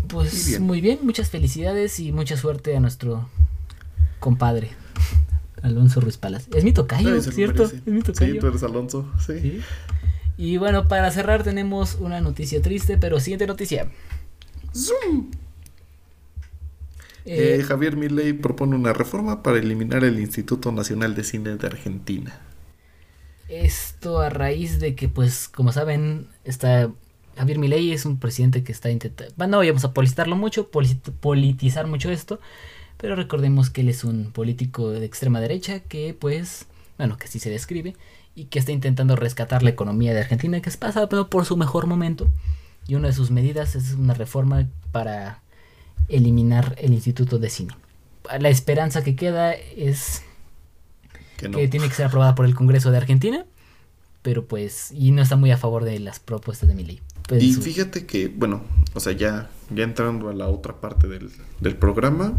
Pues 0.08 0.34
Muy 0.34 0.50
bien. 0.52 0.64
muy 0.64 0.82
bien, 0.82 1.00
muchas 1.04 1.30
felicidades 1.30 2.00
y 2.00 2.12
mucha 2.12 2.36
suerte 2.36 2.76
a 2.76 2.80
nuestro 2.82 3.30
compadre, 4.20 4.72
Alonso 5.64 6.00
Ruiz 6.02 6.18
Palas. 6.18 6.48
Es 6.54 6.64
mi 6.64 6.74
tocayo, 6.74 7.20
¿cierto? 7.22 7.64
Es 7.64 7.88
mi 7.88 8.02
tocayo. 8.02 8.34
Sí, 8.34 8.40
tú 8.40 8.48
eres 8.48 8.64
Alonso. 8.64 9.12
Sí. 9.26 9.40
Sí. 9.42 9.62
Y 10.38 10.58
bueno, 10.58 10.88
para 10.88 11.10
cerrar 11.12 11.44
tenemos 11.44 11.96
una 11.96 12.22
noticia 12.22 12.62
triste, 12.62 12.98
pero 12.98 13.20
siguiente 13.20 13.48
noticia. 13.48 13.90
Zoom. 14.76 15.32
Eh, 17.26 17.58
Eh, 17.60 17.64
Javier 17.64 17.96
Milei 17.96 18.34
propone 18.34 18.76
una 18.76 18.94
reforma 18.94 19.44
para 19.44 19.58
eliminar 19.60 20.04
el 20.04 20.20
Instituto 20.20 20.72
Nacional 20.72 21.16
de 21.16 21.24
Cine 21.24 21.56
de 21.58 21.68
Argentina. 21.68 22.40
Esto 23.48 24.20
a 24.22 24.30
raíz 24.30 24.80
de 24.80 24.96
que, 24.96 25.10
pues, 25.10 25.48
como 25.50 25.72
saben, 25.72 26.28
está 26.44 26.92
Javier 27.38 27.60
Milei 27.60 27.92
es 27.92 28.06
un 28.06 28.20
presidente 28.20 28.64
que 28.64 28.72
está 28.72 28.90
intentando... 28.90 29.34
Bueno, 29.38 29.52
no 29.52 29.58
vayamos 29.58 29.84
a 29.86 29.94
politizarlo 29.94 30.36
mucho, 30.36 30.72
polit- 30.72 31.12
politizar 31.20 31.88
mucho 31.88 32.10
esto, 32.12 32.40
pero 32.98 33.16
recordemos 33.16 33.70
que 33.70 33.82
él 33.82 33.90
es 33.90 34.04
un 34.04 34.32
político 34.32 34.90
de 34.92 35.06
extrema 35.06 35.40
derecha 35.42 35.80
que, 35.82 36.16
pues, 36.18 36.66
bueno, 36.98 37.18
que 37.18 37.26
así 37.26 37.40
se 37.40 37.50
describe, 37.50 37.96
y 38.36 38.46
que 38.46 38.60
está 38.60 38.72
intentando 38.72 39.16
rescatar 39.16 39.62
la 39.64 39.70
economía 39.70 40.14
de 40.14 40.22
Argentina, 40.22 40.60
que 40.62 40.70
es 40.70 40.78
pasando 40.78 41.30
por 41.30 41.46
su 41.46 41.56
mejor 41.58 41.86
momento. 41.88 42.28
Y 42.88 42.96
una 42.96 43.08
de 43.10 43.14
sus 43.14 43.30
medidas 43.32 43.76
es 43.76 43.94
una 43.94 44.14
reforma 44.14 44.68
para 44.92 45.42
eliminar 46.10 46.76
el 46.80 46.94
Instituto 46.94 47.40
de 47.40 47.50
Cine. 47.50 47.74
La 48.40 48.50
esperanza 48.50 49.04
que 49.04 49.16
queda 49.16 49.54
es 49.54 50.22
Que 51.38 51.50
no. 51.50 51.58
que 51.58 51.68
tiene 51.68 51.88
que 51.88 51.94
ser 51.94 52.06
aprobada 52.08 52.36
por 52.36 52.46
el 52.46 52.56
Congreso 52.56 52.90
de 52.92 52.98
Argentina, 52.98 53.46
pero 54.22 54.46
pues, 54.46 54.92
y 54.92 55.12
no 55.12 55.22
está 55.22 55.36
muy 55.36 55.52
a 55.52 55.58
favor 55.58 55.84
de 55.84 56.00
las 56.00 56.20
propuestas 56.20 56.68
de 56.70 56.76
mi 56.76 56.84
ley. 56.86 57.02
Pues, 57.28 57.44
Y 57.44 57.54
su- 57.54 57.62
fíjate 57.62 58.06
que, 58.06 58.28
bueno, 58.30 58.64
o 58.94 59.00
sea, 59.00 59.14
ya, 59.14 59.50
ya 59.74 59.84
entrando 59.84 60.30
a 60.30 60.34
la 60.34 60.48
otra 60.48 60.80
parte 60.82 61.08
del, 61.08 61.30
del 61.60 61.76
programa, 61.76 62.34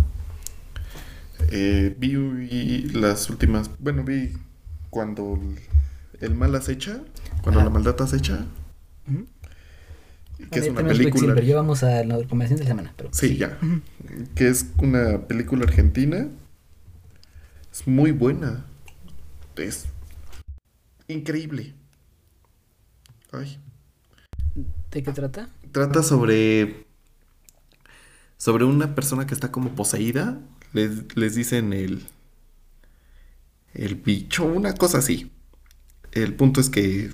eh, 1.50 1.94
vi 1.98 2.82
las 2.92 3.30
últimas, 3.30 3.70
bueno, 3.78 4.04
vi 4.04 4.32
cuando 4.90 5.38
el, 5.40 5.58
el 6.20 6.34
mal 6.34 6.54
acecha, 6.54 7.00
cuando 7.42 7.60
Ajá. 7.60 7.68
la 7.68 7.74
maldad 7.74 8.00
acecha, 8.00 8.46
que 10.50 10.58
es 10.58 10.68
una 10.68 10.82
película... 10.82 11.40
Ya 11.40 11.56
vamos 11.56 11.82
a 11.82 12.04
la 12.04 12.16
recomendación 12.16 12.58
de 12.58 12.64
la 12.64 12.70
semana, 12.70 12.94
pero 12.96 13.10
Sí, 13.12 13.36
ya. 13.36 13.58
Que 14.34 14.48
es 14.48 14.66
una 14.78 15.26
película 15.26 15.64
argentina. 15.64 16.28
Es 17.72 17.86
muy 17.86 18.10
buena. 18.12 18.64
Es 19.56 19.86
increíble. 21.08 21.74
Ay. 23.32 23.58
¿De 24.90 25.02
qué 25.02 25.12
trata? 25.12 25.48
Trata 25.72 26.02
sobre. 26.02 26.86
Sobre 28.36 28.64
una 28.64 28.94
persona 28.94 29.26
que 29.26 29.34
está 29.34 29.50
como 29.50 29.70
poseída. 29.70 30.38
Les, 30.74 31.16
les 31.16 31.34
dicen 31.34 31.72
el. 31.72 32.06
El 33.72 33.96
bicho, 33.96 34.44
una 34.44 34.74
cosa 34.74 34.98
así. 34.98 35.32
El 36.12 36.34
punto 36.34 36.60
es 36.60 36.68
que. 36.70 37.12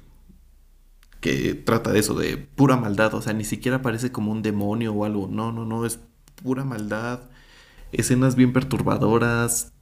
que 1.20 1.54
trata 1.54 1.92
de 1.92 2.00
eso, 2.00 2.14
de 2.14 2.36
pura 2.38 2.76
maldad, 2.76 3.14
o 3.14 3.22
sea, 3.22 3.32
ni 3.32 3.44
siquiera 3.44 3.82
parece 3.82 4.10
como 4.12 4.32
un 4.32 4.42
demonio 4.42 4.92
o 4.92 5.04
algo, 5.04 5.28
no, 5.30 5.52
no, 5.52 5.64
no, 5.64 5.86
es 5.86 6.00
pura 6.42 6.64
maldad, 6.64 7.30
escenas 7.92 8.34
bien 8.36 8.52
perturbadoras. 8.52 9.72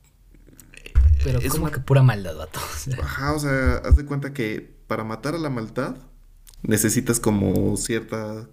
Pero 1.25 1.41
es 1.41 1.51
como 1.53 1.65
una- 1.65 1.73
que 1.73 1.81
pura 1.81 2.03
maldad, 2.03 2.37
vato. 2.37 2.61
Ajá, 3.03 3.33
o 3.35 3.39
sea, 3.39 3.77
haz 3.79 3.97
de 3.97 4.05
cuenta 4.05 4.33
que 4.33 4.77
para 4.87 5.05
matar 5.05 5.35
a 5.35 5.39
la 5.39 5.51
maldad 5.51 5.97
necesitas 6.63 7.21
como 7.21 7.77
cierta 7.77 8.49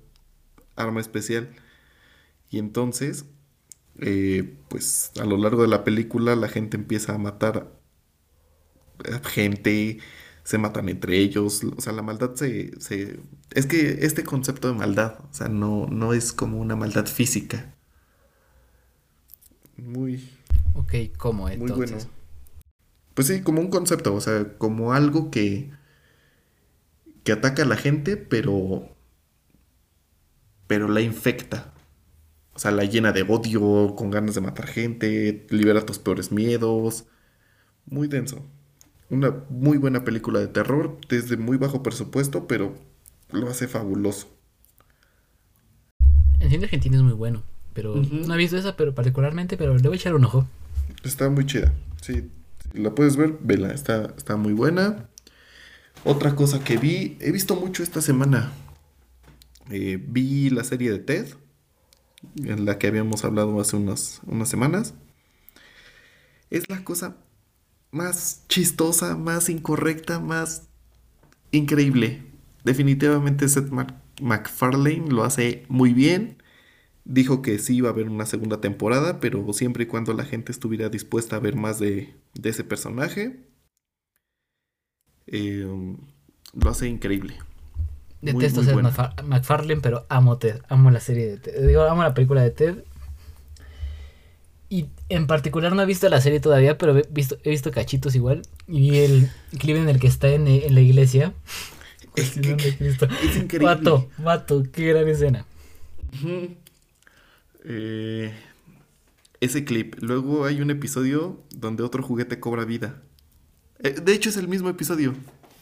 arma 0.75 0.99
especial. 0.99 1.49
Y 2.49 2.59
entonces, 2.59 3.25
eh, 4.01 4.57
pues 4.69 5.11
a 5.19 5.25
lo 5.25 5.37
largo 5.37 5.61
de 5.61 5.67
la 5.67 5.83
película 5.83 6.35
la 6.35 6.49
gente 6.49 6.77
empieza 6.77 7.13
a 7.15 7.17
matar 7.17 7.75
a 9.11 9.27
gente, 9.27 9.99
se 10.43 10.57
matan 10.57 10.89
entre 10.89 11.17
ellos, 11.17 11.63
o 11.63 11.81
sea, 11.81 11.93
la 11.93 12.01
maldad 12.01 12.35
se, 12.35 12.79
se... 12.79 13.19
Es 13.51 13.65
que 13.65 14.05
este 14.05 14.23
concepto 14.23 14.67
de 14.67 14.73
maldad, 14.75 15.19
o 15.29 15.33
sea, 15.33 15.47
no, 15.49 15.87
no 15.87 16.13
es 16.13 16.33
como 16.33 16.59
una 16.59 16.75
maldad 16.75 17.07
física. 17.07 17.73
Muy, 19.77 20.29
ok, 20.73 20.93
¿cómo 21.17 21.43
muy 21.43 21.53
entonces? 21.53 22.05
bueno. 22.05 22.09
Pues 23.13 23.27
sí, 23.27 23.41
como 23.41 23.61
un 23.61 23.69
concepto, 23.69 24.13
o 24.13 24.21
sea, 24.21 24.57
como 24.57 24.93
algo 24.93 25.31
que, 25.31 25.71
que 27.23 27.31
ataca 27.31 27.63
a 27.63 27.65
la 27.65 27.77
gente, 27.77 28.17
pero, 28.17 28.89
pero 30.67 30.87
la 30.87 31.01
infecta. 31.01 31.73
O 32.55 32.59
sea, 32.59 32.71
la 32.71 32.85
llena 32.85 33.11
de 33.11 33.23
odio, 33.23 33.95
con 33.95 34.09
ganas 34.11 34.33
de 34.35 34.41
matar 34.41 34.67
gente, 34.67 35.45
libera 35.49 35.85
tus 35.85 35.99
peores 35.99 36.31
miedos. 36.31 37.05
Muy 37.85 38.07
denso. 38.07 38.45
Una 39.09 39.43
muy 39.49 39.77
buena 39.77 40.05
película 40.05 40.39
de 40.39 40.47
terror, 40.47 40.97
desde 41.09 41.35
muy 41.35 41.57
bajo 41.57 41.83
presupuesto, 41.83 42.47
pero 42.47 42.73
lo 43.29 43.49
hace 43.49 43.67
fabuloso. 43.67 44.29
El 46.39 46.49
cine 46.49 46.63
argentino 46.63 46.95
es 46.95 47.03
muy 47.03 47.13
bueno, 47.13 47.43
pero 47.73 47.95
no 47.95 48.33
he 48.33 48.37
visto 48.37 48.57
esa 48.57 48.77
pero 48.77 48.95
particularmente, 48.95 49.57
pero 49.57 49.75
le 49.75 49.87
voy 49.87 49.97
a 49.97 49.99
echar 49.99 50.15
un 50.15 50.23
ojo. 50.23 50.47
Está 51.03 51.29
muy 51.29 51.45
chida. 51.45 51.73
Sí, 52.01 52.29
si 52.71 52.79
la 52.79 52.95
puedes 52.95 53.17
ver, 53.17 53.37
vela, 53.41 53.73
está, 53.73 54.13
está 54.17 54.37
muy 54.37 54.53
buena. 54.53 55.09
Otra 56.05 56.35
cosa 56.35 56.63
que 56.63 56.77
vi, 56.77 57.17
he 57.19 57.31
visto 57.31 57.55
mucho 57.55 57.83
esta 57.83 58.01
semana. 58.01 58.51
Eh, 59.69 59.99
vi 60.01 60.49
la 60.51 60.63
serie 60.63 60.91
de 60.91 60.99
Ted, 60.99 61.27
en 62.43 62.65
la 62.65 62.77
que 62.79 62.87
habíamos 62.87 63.23
hablado 63.25 63.59
hace 63.59 63.75
unas, 63.77 64.21
unas 64.25 64.49
semanas. 64.49 64.93
Es 66.49 66.69
la 66.69 66.83
cosa 66.83 67.17
más 67.91 68.43
chistosa, 68.49 69.15
más 69.17 69.49
incorrecta, 69.49 70.19
más 70.19 70.69
increíble. 71.51 72.23
Definitivamente 72.63 73.47
Seth 73.49 73.69
Mac- 73.69 73.95
MacFarlane 74.21 75.09
lo 75.09 75.23
hace 75.23 75.65
muy 75.69 75.93
bien. 75.93 76.41
Dijo 77.05 77.41
que 77.41 77.59
sí 77.59 77.77
iba 77.77 77.89
a 77.89 77.93
haber 77.93 78.09
una 78.09 78.25
segunda 78.25 78.61
temporada, 78.61 79.19
pero 79.19 79.53
siempre 79.53 79.83
y 79.83 79.87
cuando 79.87 80.13
la 80.13 80.25
gente 80.25 80.51
estuviera 80.51 80.89
dispuesta 80.89 81.37
a 81.37 81.39
ver 81.39 81.55
más 81.55 81.79
de, 81.79 82.15
de 82.33 82.49
ese 82.49 82.63
personaje. 82.63 83.47
Eh, 85.27 85.95
lo 86.53 86.69
hace 86.69 86.87
increíble. 86.87 87.37
Muy, 88.33 88.33
Detesto 88.43 88.59
muy 88.61 88.65
ser 88.65 88.73
buena. 88.73 88.91
McFar- 88.91 89.23
McFarlane, 89.23 89.81
pero 89.81 90.05
amo 90.09 90.37
Ted, 90.37 90.61
amo 90.69 90.91
la 90.91 90.99
serie 90.99 91.27
de 91.27 91.37
Ted. 91.37 91.67
Digo, 91.67 91.83
amo 91.83 92.03
la 92.03 92.13
película 92.13 92.41
de 92.41 92.51
Ted. 92.51 92.75
Y 94.69 94.87
en 95.09 95.27
particular 95.27 95.73
no 95.75 95.81
he 95.81 95.85
visto 95.85 96.09
la 96.09 96.19
serie 96.21 96.39
todavía, 96.39 96.77
pero 96.77 96.97
he 96.97 97.05
visto, 97.11 97.37
he 97.43 97.49
visto 97.51 97.71
cachitos 97.71 98.15
igual. 98.15 98.41
Y 98.67 98.79
vi 98.89 98.97
el 98.97 99.29
clip 99.59 99.77
en 99.77 99.87
el 99.89 99.99
que 99.99 100.07
está 100.07 100.27
en, 100.29 100.47
en 100.47 100.73
la 100.75 100.81
iglesia. 100.81 101.33
Es, 102.15 102.31
Cristo. 102.31 103.07
es 103.23 103.35
increíble. 103.35 103.65
Vato, 103.67 104.09
vato, 104.19 104.63
qué 104.71 104.87
gran 104.93 105.05
escena. 105.09 105.45
Eh, 107.65 108.31
ese 109.41 109.65
clip. 109.65 109.95
Luego 110.01 110.45
hay 110.45 110.61
un 110.61 110.69
episodio 110.71 111.41
donde 111.55 111.83
otro 111.83 112.01
juguete 112.03 112.39
cobra 112.39 112.65
vida. 112.65 113.01
Eh, 113.79 113.95
de 114.01 114.13
hecho, 114.13 114.29
es 114.29 114.37
el 114.37 114.47
mismo 114.47 114.69
episodio. 114.69 115.13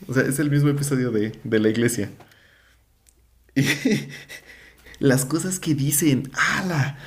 O 0.08 0.14
sea, 0.14 0.24
es 0.24 0.38
el 0.40 0.52
mismo 0.52 0.70
episodio 0.70 1.12
de, 1.12 1.32
de 1.44 1.60
la 1.60 1.70
iglesia. 1.70 2.12
Las 5.00 5.26
cosas 5.26 5.60
que 5.60 5.76
dicen, 5.76 6.32
¡ala! 6.34 6.98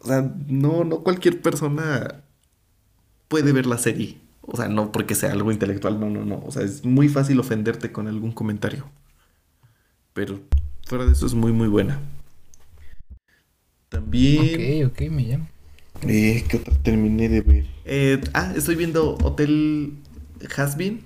O 0.00 0.06
sea, 0.06 0.34
no, 0.48 0.84
no 0.84 1.02
cualquier 1.02 1.40
persona 1.40 2.22
puede 3.28 3.52
ver 3.52 3.66
la 3.66 3.78
serie. 3.78 4.18
O 4.42 4.56
sea, 4.56 4.68
no 4.68 4.90
porque 4.90 5.14
sea 5.14 5.32
algo 5.32 5.52
intelectual, 5.52 6.00
no, 6.00 6.10
no, 6.10 6.24
no. 6.24 6.42
O 6.44 6.50
sea, 6.50 6.62
es 6.62 6.84
muy 6.84 7.08
fácil 7.08 7.38
ofenderte 7.38 7.92
con 7.92 8.08
algún 8.08 8.32
comentario. 8.32 8.90
Pero 10.12 10.40
fuera 10.86 11.06
de 11.06 11.12
eso 11.12 11.26
es 11.26 11.34
muy, 11.34 11.52
muy 11.52 11.68
buena. 11.68 12.00
También... 13.88 14.86
Ok, 14.86 14.92
ok, 14.92 15.10
me 15.10 15.22
llamo. 15.22 15.48
Eh, 16.02 16.44
¿qué 16.48 16.56
otra 16.56 16.74
terminé 16.82 17.28
de 17.28 17.40
ver? 17.42 17.66
Eh, 17.84 18.20
ah, 18.34 18.52
estoy 18.56 18.74
viendo 18.74 19.16
Hotel 19.22 19.94
Hasbin. 20.56 21.02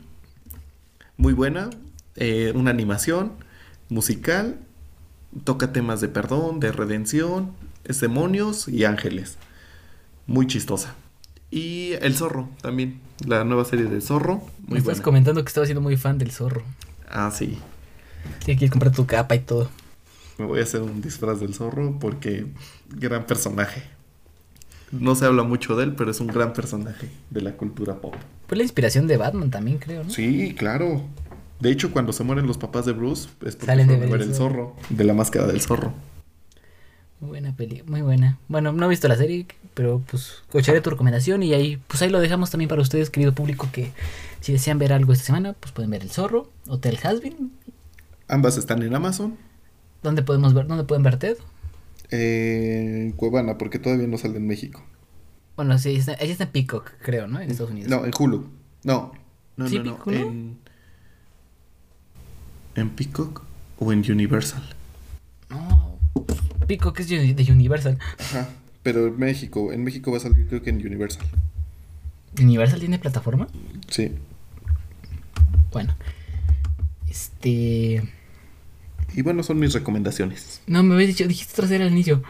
Muy 1.18 1.34
buena. 1.34 1.68
Eh, 2.16 2.52
una 2.54 2.70
animación 2.70 3.32
musical. 3.88 4.58
Toca 5.44 5.72
temas 5.72 6.00
de 6.00 6.08
perdón, 6.08 6.60
de 6.60 6.72
redención, 6.72 7.52
es 7.84 8.00
demonios 8.00 8.68
y 8.68 8.84
ángeles. 8.84 9.36
Muy 10.26 10.46
chistosa. 10.46 10.94
Y 11.50 11.92
El 12.00 12.14
Zorro 12.16 12.48
también. 12.62 13.00
La 13.26 13.44
nueva 13.44 13.64
serie 13.64 13.86
de 13.86 14.00
Zorro. 14.00 14.42
Me 14.66 14.78
estás 14.78 14.84
buena. 14.96 15.02
comentando 15.02 15.42
que 15.44 15.48
estaba 15.48 15.66
siendo 15.66 15.80
muy 15.80 15.96
fan 15.96 16.18
del 16.18 16.30
zorro. 16.30 16.62
Ah, 17.08 17.30
sí. 17.32 17.58
Sí, 18.40 18.56
quieres 18.56 18.70
comprar 18.70 18.92
tu 18.92 19.06
capa 19.06 19.34
y 19.36 19.40
todo. 19.40 19.70
Me 20.38 20.44
voy 20.44 20.60
a 20.60 20.64
hacer 20.64 20.82
un 20.82 21.00
disfraz 21.00 21.40
del 21.40 21.54
zorro 21.54 21.98
porque 21.98 22.46
gran 22.90 23.24
personaje. 23.26 23.82
No 24.92 25.14
se 25.14 25.24
habla 25.24 25.42
mucho 25.44 25.76
de 25.76 25.84
él, 25.84 25.94
pero 25.94 26.10
es 26.10 26.20
un 26.20 26.26
gran 26.28 26.52
personaje 26.52 27.08
de 27.30 27.40
la 27.40 27.52
cultura 27.52 28.00
pop. 28.00 28.14
Fue 28.48 28.56
la 28.56 28.62
inspiración 28.62 29.06
de 29.06 29.16
Batman 29.16 29.50
también, 29.50 29.78
creo, 29.78 30.04
¿no? 30.04 30.10
Sí, 30.10 30.54
claro. 30.56 31.02
De 31.60 31.70
hecho, 31.70 31.90
cuando 31.90 32.12
se 32.12 32.22
mueren 32.24 32.46
los 32.46 32.58
papás 32.58 32.84
de 32.86 32.92
Bruce, 32.92 33.28
es 33.44 33.56
porque 33.56 33.66
Salen 33.66 33.88
de 33.88 33.96
ver 33.96 34.10
ver 34.10 34.22
el 34.22 34.34
zorro, 34.34 34.76
de 34.90 35.04
la 35.04 35.14
máscara 35.14 35.46
del 35.46 35.60
zorro. 35.60 35.94
Muy 37.20 37.30
buena 37.30 37.56
peli, 37.56 37.82
muy 37.86 38.02
buena. 38.02 38.38
Bueno, 38.48 38.72
no 38.72 38.86
he 38.86 38.88
visto 38.90 39.08
la 39.08 39.16
serie, 39.16 39.46
pero 39.72 40.02
pues 40.10 40.42
escucharé 40.46 40.82
tu 40.82 40.90
recomendación 40.90 41.42
y 41.42 41.54
ahí, 41.54 41.78
pues 41.88 42.02
ahí 42.02 42.10
lo 42.10 42.20
dejamos 42.20 42.50
también 42.50 42.68
para 42.68 42.82
ustedes, 42.82 43.08
querido 43.08 43.32
público, 43.32 43.68
que 43.72 43.92
si 44.40 44.52
desean 44.52 44.78
ver 44.78 44.92
algo 44.92 45.14
esta 45.14 45.24
semana, 45.24 45.54
pues 45.54 45.72
pueden 45.72 45.90
ver 45.90 46.02
El 46.02 46.10
Zorro, 46.10 46.50
Hotel 46.68 46.98
Hasbin. 47.02 47.52
Ambas 48.28 48.58
están 48.58 48.82
en 48.82 48.94
Amazon, 48.94 49.38
¿Dónde 50.02 50.22
podemos 50.22 50.54
ver, 50.54 50.68
dónde 50.68 50.84
pueden 50.84 51.02
ver 51.02 51.18
Ted? 51.18 51.36
en 52.10 53.10
Cuevana, 53.12 53.58
porque 53.58 53.80
todavía 53.80 54.06
no 54.06 54.16
sale 54.16 54.36
en 54.36 54.46
México. 54.46 54.80
Bueno, 55.56 55.76
sí, 55.78 55.96
está, 55.96 56.14
ella 56.14 56.30
está 56.30 56.44
en 56.44 56.50
Peacock, 56.50 56.92
creo, 57.02 57.26
¿no? 57.26 57.40
En 57.40 57.50
Estados 57.50 57.72
Unidos. 57.72 57.90
No, 57.90 58.04
en 58.04 58.12
Hulu. 58.16 58.48
No, 58.84 59.12
no, 59.56 59.68
¿Sí, 59.68 59.80
no, 59.80 59.98
no. 60.04 60.12
En, 60.12 60.58
en 62.76 62.90
Peacock 62.90 63.42
o 63.78 63.92
en 63.92 64.10
Universal. 64.10 64.62
No, 65.50 65.98
Peacock 66.66 67.00
es 67.00 67.08
de 67.08 67.46
Universal. 67.50 67.98
Ajá. 68.18 68.48
Pero 68.82 69.08
en 69.08 69.18
México, 69.18 69.72
en 69.72 69.82
México 69.82 70.10
va 70.12 70.18
a 70.18 70.20
salir 70.20 70.46
creo 70.46 70.62
que 70.62 70.70
en 70.70 70.84
Universal. 70.84 71.26
¿Universal 72.40 72.80
tiene 72.80 72.98
plataforma? 72.98 73.48
Sí. 73.88 74.12
Bueno. 75.72 75.94
Este... 77.08 78.02
Y 79.14 79.22
bueno, 79.22 79.42
son 79.42 79.58
mis 79.58 79.72
recomendaciones. 79.72 80.60
No, 80.66 80.82
me 80.82 80.94
habías 80.94 81.08
dicho, 81.08 81.26
dijiste 81.26 81.54
otra 81.54 81.68
serie 81.68 81.86
al 81.86 81.92
inicio. 81.92 82.22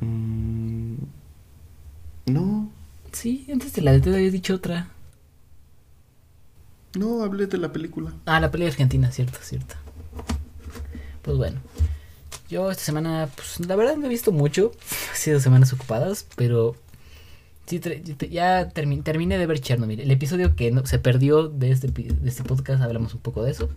Mm, 0.00 0.94
no, 2.26 2.70
Sí, 3.14 3.46
antes 3.50 3.72
de 3.72 3.82
la 3.82 3.92
de 3.92 4.00
Ted 4.00 4.14
habías 4.14 4.32
dicho 4.32 4.56
otra. 4.56 4.88
No 6.96 7.22
hablé 7.22 7.46
de 7.46 7.58
la 7.58 7.72
película. 7.72 8.12
Ah, 8.26 8.40
la 8.40 8.50
pelea 8.50 8.68
argentina, 8.68 9.10
cierto, 9.12 9.38
cierto. 9.42 9.74
Pues 11.22 11.36
bueno. 11.36 11.60
Yo 12.48 12.70
esta 12.70 12.84
semana, 12.84 13.28
pues 13.34 13.66
la 13.66 13.74
verdad 13.76 13.96
no 13.96 14.06
he 14.06 14.08
visto 14.10 14.30
mucho. 14.32 14.72
Ha 15.12 15.16
sido 15.16 15.40
semanas 15.40 15.72
ocupadas, 15.72 16.26
pero 16.36 16.76
sí, 17.66 17.80
ya 18.30 18.68
termi- 18.74 19.02
terminé 19.02 19.38
de 19.38 19.46
ver 19.46 19.60
Chernobyl. 19.60 20.00
El 20.00 20.10
episodio 20.10 20.54
que 20.56 20.70
no- 20.70 20.84
se 20.86 20.98
perdió 20.98 21.48
de 21.48 21.70
este, 21.70 21.88
de 21.88 22.28
este 22.28 22.42
podcast, 22.44 22.82
hablamos 22.82 23.14
un 23.14 23.20
poco 23.20 23.42
de 23.42 23.52
eso. 23.52 23.70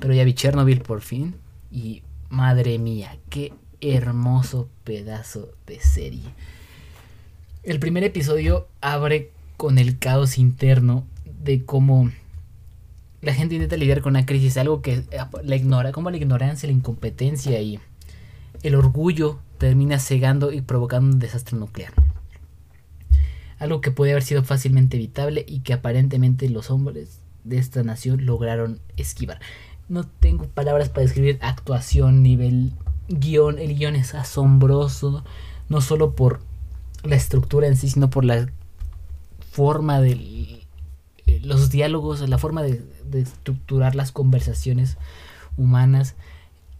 Pero 0.00 0.14
ya 0.14 0.22
vi 0.24 0.34
Chernobyl 0.34 0.80
por 0.82 1.00
fin. 1.00 1.34
Y 1.72 2.02
madre 2.30 2.78
mía, 2.78 3.16
qué 3.30 3.52
hermoso 3.80 4.68
pedazo 4.84 5.50
de 5.66 5.80
serie. 5.80 6.22
El 7.64 7.80
primer 7.80 8.04
episodio 8.04 8.68
abre 8.80 9.32
con 9.56 9.78
el 9.78 9.98
caos 9.98 10.38
interno 10.38 11.04
de 11.42 11.64
cómo 11.64 12.12
la 13.26 13.34
gente 13.34 13.56
intenta 13.56 13.76
lidiar 13.76 14.02
con 14.02 14.12
una 14.12 14.24
crisis, 14.24 14.56
algo 14.56 14.82
que 14.82 15.02
eh, 15.10 15.18
la 15.42 15.56
ignora, 15.56 15.90
como 15.90 16.10
la 16.10 16.16
ignorancia, 16.16 16.68
la 16.68 16.72
incompetencia 16.72 17.60
y 17.60 17.80
el 18.62 18.76
orgullo 18.76 19.40
termina 19.58 19.98
cegando 19.98 20.52
y 20.52 20.60
provocando 20.60 21.12
un 21.12 21.18
desastre 21.18 21.58
nuclear. 21.58 21.92
Algo 23.58 23.80
que 23.80 23.90
puede 23.90 24.12
haber 24.12 24.22
sido 24.22 24.44
fácilmente 24.44 24.96
evitable 24.96 25.44
y 25.48 25.58
que 25.60 25.72
aparentemente 25.72 26.48
los 26.48 26.70
hombres 26.70 27.18
de 27.42 27.58
esta 27.58 27.82
nación 27.82 28.24
lograron 28.26 28.78
esquivar. 28.96 29.40
no 29.88 30.04
tengo 30.04 30.44
palabras 30.46 30.88
para 30.88 31.02
describir 31.02 31.40
actuación, 31.42 32.22
nivel 32.22 32.74
guion. 33.08 33.58
El 33.58 33.76
guion 33.76 33.96
es 33.96 34.14
asombroso, 34.14 35.24
no 35.68 35.80
solo 35.80 36.14
por 36.14 36.42
la 37.02 37.16
estructura 37.16 37.66
en 37.66 37.76
sí, 37.76 37.90
sino 37.90 38.08
por 38.08 38.24
la 38.24 38.46
forma 39.50 40.00
de 40.00 40.64
los 41.42 41.70
diálogos, 41.70 42.20
la 42.28 42.38
forma 42.38 42.62
de, 42.62 42.84
de 43.10 43.22
estructurar 43.22 43.94
las 43.94 44.12
conversaciones 44.12 44.96
humanas. 45.56 46.14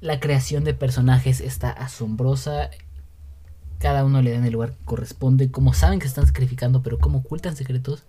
La 0.01 0.21
creación 0.21 0.65
de 0.65 0.75
personajes 0.75 1.41
está 1.41 1.71
asombrosa. 1.71 2.71
Cada 3.79 4.05
uno 4.05 4.23
le 4.23 4.33
dan 4.33 4.45
el 4.45 4.53
lugar 4.53 4.73
que 4.73 4.85
corresponde. 4.85 5.51
Como 5.51 5.75
saben 5.75 5.99
que 5.99 6.07
están 6.07 6.27
sacrificando, 6.27 6.83
pero 6.83 6.99
como 6.99 7.19
ocultan 7.19 7.57
secretos. 7.57 8.05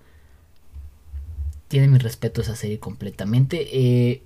Tiene 1.68 1.88
mi 1.88 1.98
respeto 1.98 2.42
esa 2.42 2.56
serie 2.56 2.80
completamente. 2.80 3.68
Eh, 3.72 4.24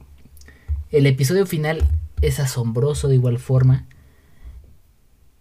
el 0.91 1.05
episodio 1.05 1.45
final 1.45 1.87
es 2.21 2.39
asombroso 2.39 3.07
de 3.07 3.15
igual 3.15 3.39
forma. 3.39 3.85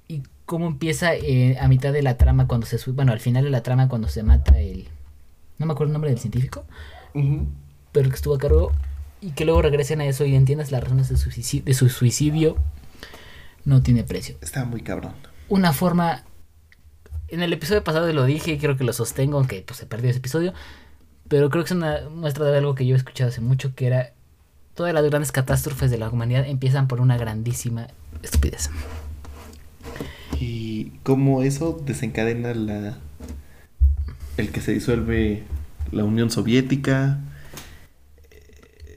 Y 0.09 0.23
cómo 0.47 0.67
empieza 0.67 1.15
eh, 1.15 1.59
a 1.61 1.69
mitad 1.69 1.93
de 1.93 2.03
la 2.03 2.17
trama 2.17 2.47
cuando 2.47 2.67
se. 2.67 2.79
Bueno, 2.91 3.13
al 3.13 3.21
final 3.21 3.45
de 3.45 3.51
la 3.51 3.63
trama 3.63 3.89
cuando 3.89 4.09
se 4.09 4.23
mata 4.23 4.59
el. 4.59 4.89
No 5.59 5.67
me 5.67 5.73
acuerdo 5.73 5.91
el 5.91 5.93
nombre 5.95 6.11
del 6.11 6.21
científico. 6.21 6.65
Pero 7.93 8.09
que 8.09 8.15
estuvo 8.15 8.35
a 8.35 8.39
cargo. 8.39 8.73
Y 9.21 9.33
que 9.33 9.45
luego 9.45 9.63
regresen 9.63 10.01
a 10.01 10.07
eso 10.07 10.25
y 10.25 10.35
entiendas 10.35 10.73
las 10.73 10.83
razones 10.83 11.09
de 11.09 11.17
su, 11.17 11.31
suicidio, 11.31 11.65
de 11.65 11.75
su 11.75 11.89
suicidio. 11.89 12.57
No 13.65 13.83
tiene 13.83 14.05
precio. 14.05 14.37
Está 14.41 14.65
muy 14.65 14.83
cabrón. 14.83 15.13
Una 15.49 15.73
forma. 15.73 16.25
En 17.29 17.43
el 17.43 17.53
episodio 17.53 17.85
pasado 17.85 18.13
lo 18.13 18.25
dije 18.25 18.53
y 18.53 18.59
creo 18.59 18.77
que 18.77 18.85
lo 18.85 18.93
sostengo, 18.93 19.39
aunque 19.39 19.63
pues, 19.67 19.79
se 19.79 19.87
perdió 19.87 20.11
ese 20.11 20.19
episodio. 20.19 20.53
Pero 21.29 21.49
creo 21.51 21.63
que 21.63 21.69
es 21.69 21.77
una 21.77 22.09
muestra 22.11 22.47
de 22.47 22.59
algo 22.59 22.75
que 22.75 22.87
yo 22.87 22.95
he 22.95 22.99
escuchado 22.99 23.31
hace 23.31 23.41
mucho, 23.41 23.75
que 23.75 23.87
era 23.87 24.15
todas 24.75 24.95
las 24.95 25.05
grandes 25.05 25.31
catástrofes 25.31 25.91
de 25.91 25.99
la 25.99 26.09
humanidad 26.09 26.47
empiezan 26.47 26.89
por 26.89 27.01
una 27.01 27.17
grandísima 27.19 27.89
estupidez. 28.23 28.71
Y 30.41 30.93
cómo 31.03 31.43
eso 31.43 31.81
desencadena 31.85 32.55
la 32.55 32.99
el 34.39 34.51
que 34.51 34.61
se 34.61 34.73
disuelve 34.73 35.43
la 35.93 36.05
Unión 36.05 36.31
Soviética. 36.31 37.19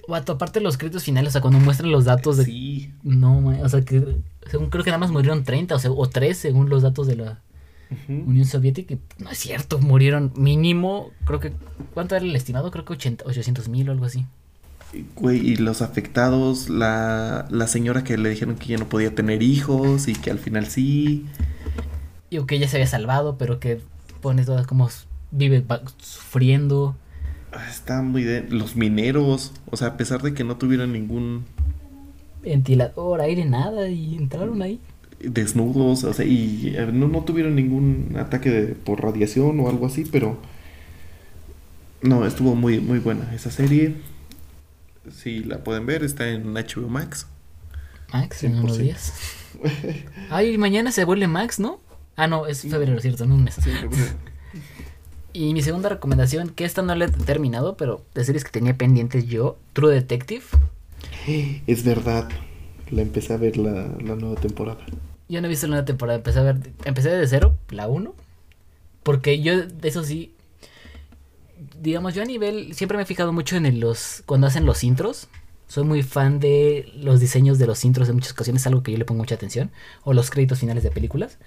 O 0.08 0.16
aparte 0.16 0.60
los 0.60 0.78
créditos 0.78 1.04
finales, 1.04 1.30
o 1.30 1.32
sea, 1.34 1.42
cuando 1.42 1.60
muestran 1.60 1.92
los 1.92 2.06
datos 2.06 2.38
de... 2.38 2.46
Sí. 2.46 2.92
No, 3.04 3.48
o 3.62 3.70
sea, 3.70 3.82
que 3.82 4.18
según 4.50 4.70
creo 4.70 4.84
que 4.84 4.90
nada 4.90 5.00
más 5.00 5.12
murieron 5.12 5.44
30 5.44 5.76
o, 5.76 5.80
sea, 5.80 5.92
o 5.92 6.10
3 6.10 6.38
según 6.38 6.70
los 6.70 6.82
datos 6.82 7.08
de 7.08 7.16
la 7.16 7.42
Unión 8.10 8.46
Soviética. 8.46 8.96
No 9.20 9.30
es 9.30 9.38
cierto, 9.38 9.80
murieron 9.80 10.34
mínimo, 10.36 11.12
creo 11.26 11.40
que... 11.40 11.54
¿Cuánto 11.94 12.16
era 12.16 12.26
el 12.26 12.36
estimado? 12.36 12.72
Creo 12.72 12.86
que 12.86 12.94
80, 12.94 13.26
800 13.26 13.70
mil 13.70 13.90
o 13.90 13.92
algo 13.94 14.06
así. 14.06 14.26
Güey, 15.16 15.40
y 15.40 15.56
los 15.56 15.82
afectados, 15.82 16.70
la, 16.70 17.48
la 17.50 17.68
señora 17.68 18.04
que 18.04 18.18
le 18.18 18.30
dijeron 18.30 18.56
que 18.56 18.68
ya 18.68 18.78
no 18.78 18.88
podía 18.88 19.16
tener 19.16 19.42
hijos 19.42 20.08
y 20.08 20.14
que 20.14 20.30
al 20.30 20.38
final 20.38 20.68
sí. 20.68 21.26
Y 22.30 22.44
que 22.46 22.56
ella 22.56 22.68
se 22.68 22.78
había 22.78 22.88
salvado, 22.88 23.38
pero 23.38 23.60
que 23.60 23.82
pone 24.22 24.46
todas 24.46 24.68
como 24.68 24.90
vive 25.32 25.64
sufriendo. 25.98 26.96
Ah, 27.54 27.70
está 27.70 28.02
muy 28.02 28.24
de... 28.24 28.42
Los 28.50 28.76
mineros, 28.76 29.54
o 29.70 29.78
sea, 29.78 29.90
a 29.90 29.98
pesar 29.98 30.22
de 30.22 30.34
que 30.34 30.44
no 30.44 30.58
tuvieron 30.58 30.92
ningún... 30.94 31.46
Ventilador, 32.42 33.22
aire, 33.22 33.46
nada, 33.46 33.88
y 33.88 34.16
entraron 34.16 34.62
ahí. 34.62 34.80
Desnudos, 35.20 36.04
o 36.04 36.14
sea, 36.14 36.26
y 36.26 36.74
eh, 36.76 36.90
no, 36.92 37.08
no 37.08 37.24
tuvieron 37.24 37.56
ningún 37.56 38.16
ataque 38.20 38.50
de, 38.50 38.76
por 38.76 39.02
radiación 39.02 39.60
o 39.60 39.70
algo 39.70 39.86
así, 39.86 40.06
pero... 40.12 40.38
No, 42.02 42.26
estuvo 42.26 42.56
muy, 42.56 42.80
muy 42.80 43.00
buena 43.00 43.34
esa 43.34 43.50
serie. 43.50 43.96
Si 45.12 45.44
la 45.44 45.64
pueden 45.64 45.86
ver, 45.86 46.04
está 46.04 46.30
en 46.30 46.54
HBO 46.54 46.90
Max. 46.90 47.28
Max, 48.12 48.44
en 48.44 48.58
unos 48.58 48.78
días. 48.80 49.14
Ay, 50.30 50.58
mañana 50.58 50.92
se 50.92 51.06
vuelve 51.06 51.28
Max, 51.28 51.60
¿no? 51.60 51.80
Ah, 52.16 52.28
no, 52.28 52.48
es 52.48 52.62
febrero, 52.62 53.00
cierto, 53.00 53.24
en 53.24 53.32
un 53.32 53.44
mes. 53.44 53.58
y 55.34 55.53
mi 55.53 55.61
segunda 55.61 55.89
recomendación, 55.89 56.49
que 56.49 56.64
esta 56.64 56.81
no 56.81 56.95
la 56.95 57.05
he 57.05 57.10
terminado, 57.10 57.76
pero 57.76 58.05
de 58.14 58.23
series 58.23 58.43
que 58.43 58.51
tenía 58.51 58.77
pendientes 58.77 59.27
yo, 59.27 59.57
True 59.73 59.93
Detective. 59.93 60.43
Es 61.68 61.84
verdad, 61.84 62.30
la 62.91 63.01
empecé 63.01 63.34
a 63.34 63.38
ver 63.38 63.57
la, 63.57 63.89
la 64.03 64.15
nueva 64.15 64.39
temporada. 64.39 64.80
Yo 65.27 65.41
no 65.41 65.47
he 65.47 65.49
visto 65.49 65.68
la 65.68 65.72
nueva 65.72 65.85
temporada, 65.85 66.18
empecé 66.18 66.39
a 66.39 66.43
ver, 66.43 66.57
empecé 66.85 67.10
de 67.10 67.27
cero, 67.27 67.57
la 67.69 67.88
1. 67.88 68.14
Porque 69.01 69.41
yo, 69.41 69.53
eso 69.81 70.03
sí, 70.03 70.34
digamos, 71.81 72.14
yo 72.14 72.22
a 72.22 72.26
nivel, 72.26 72.73
siempre 72.73 72.97
me 72.97 73.03
he 73.03 73.05
fijado 73.05 73.34
mucho 73.34 73.55
en 73.55 73.80
los, 73.80 74.23
cuando 74.26 74.47
hacen 74.47 74.65
los 74.65 74.84
intros. 74.84 75.27
Soy 75.68 75.84
muy 75.84 76.03
fan 76.03 76.39
de 76.39 76.91
los 76.95 77.19
diseños 77.19 77.57
de 77.57 77.65
los 77.65 77.84
intros 77.84 78.07
en 78.07 78.15
muchas 78.15 78.34
ocasiones, 78.34 78.68
algo 78.68 78.84
que 78.84 78.91
yo 78.91 78.97
le 78.97 79.05
pongo 79.05 79.19
mucha 79.19 79.35
atención. 79.35 79.72
O 80.03 80.14
los 80.14 80.30
créditos 80.30 80.60
finales 80.60 80.84
de 80.84 80.91
películas. 80.91 81.39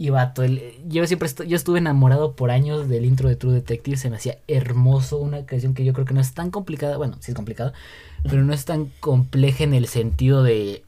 Y 0.00 0.10
vato, 0.10 0.44
el, 0.44 0.76
yo 0.86 1.04
siempre 1.08 1.28
yo 1.48 1.56
estuve 1.56 1.78
enamorado 1.80 2.36
por 2.36 2.52
años 2.52 2.88
del 2.88 3.04
intro 3.04 3.28
de 3.28 3.34
True 3.34 3.52
Detective. 3.52 3.96
Se 3.96 4.10
me 4.10 4.16
hacía 4.16 4.38
hermoso. 4.46 5.18
Una 5.18 5.44
canción 5.44 5.74
que 5.74 5.84
yo 5.84 5.92
creo 5.92 6.06
que 6.06 6.14
no 6.14 6.20
es 6.20 6.34
tan 6.34 6.52
complicada. 6.52 6.96
Bueno, 6.96 7.16
sí 7.18 7.32
es 7.32 7.34
complicada. 7.34 7.72
Pero 8.22 8.44
no 8.44 8.52
es 8.52 8.64
tan 8.64 8.92
compleja 9.00 9.64
en 9.64 9.74
el 9.74 9.88
sentido 9.88 10.44
de. 10.44 10.84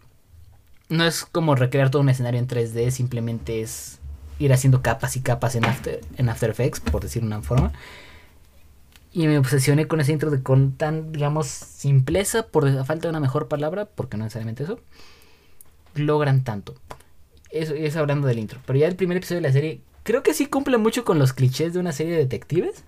No 0.88 1.04
es 1.04 1.24
como 1.24 1.56
recrear 1.56 1.90
todo 1.90 2.02
un 2.02 2.08
escenario 2.08 2.38
en 2.38 2.46
3D. 2.46 2.92
Simplemente 2.92 3.60
es 3.60 3.98
ir 4.38 4.52
haciendo 4.52 4.80
capas 4.80 5.16
y 5.16 5.20
capas 5.20 5.56
en 5.56 5.64
After, 5.64 6.00
en 6.16 6.28
After 6.28 6.50
Effects, 6.50 6.78
por 6.78 7.02
decir 7.02 7.24
una 7.24 7.42
forma. 7.42 7.72
Y 9.12 9.26
me 9.26 9.38
obsesioné 9.38 9.88
con 9.88 10.00
ese 10.00 10.12
intro 10.12 10.30
de 10.30 10.42
con 10.42 10.72
tan, 10.72 11.10
digamos, 11.12 11.48
simpleza, 11.48 12.46
por 12.46 12.64
falta 12.84 13.08
de 13.08 13.10
una 13.10 13.20
mejor 13.20 13.48
palabra, 13.48 13.86
porque 13.86 14.16
no 14.16 14.24
necesariamente 14.24 14.62
eso, 14.62 14.78
logran 15.94 16.44
tanto. 16.44 16.74
Eso 17.50 17.74
es 17.74 17.96
hablando 17.96 18.28
del 18.28 18.38
intro. 18.38 18.60
Pero 18.66 18.78
ya 18.78 18.86
el 18.86 18.96
primer 18.96 19.16
episodio 19.16 19.40
de 19.40 19.48
la 19.48 19.52
serie, 19.52 19.80
creo 20.02 20.22
que 20.22 20.34
sí 20.34 20.46
cumple 20.46 20.78
mucho 20.78 21.04
con 21.04 21.18
los 21.18 21.32
clichés 21.32 21.72
de 21.72 21.80
una 21.80 21.92
serie 21.92 22.12
de 22.12 22.18
detectives. 22.20 22.84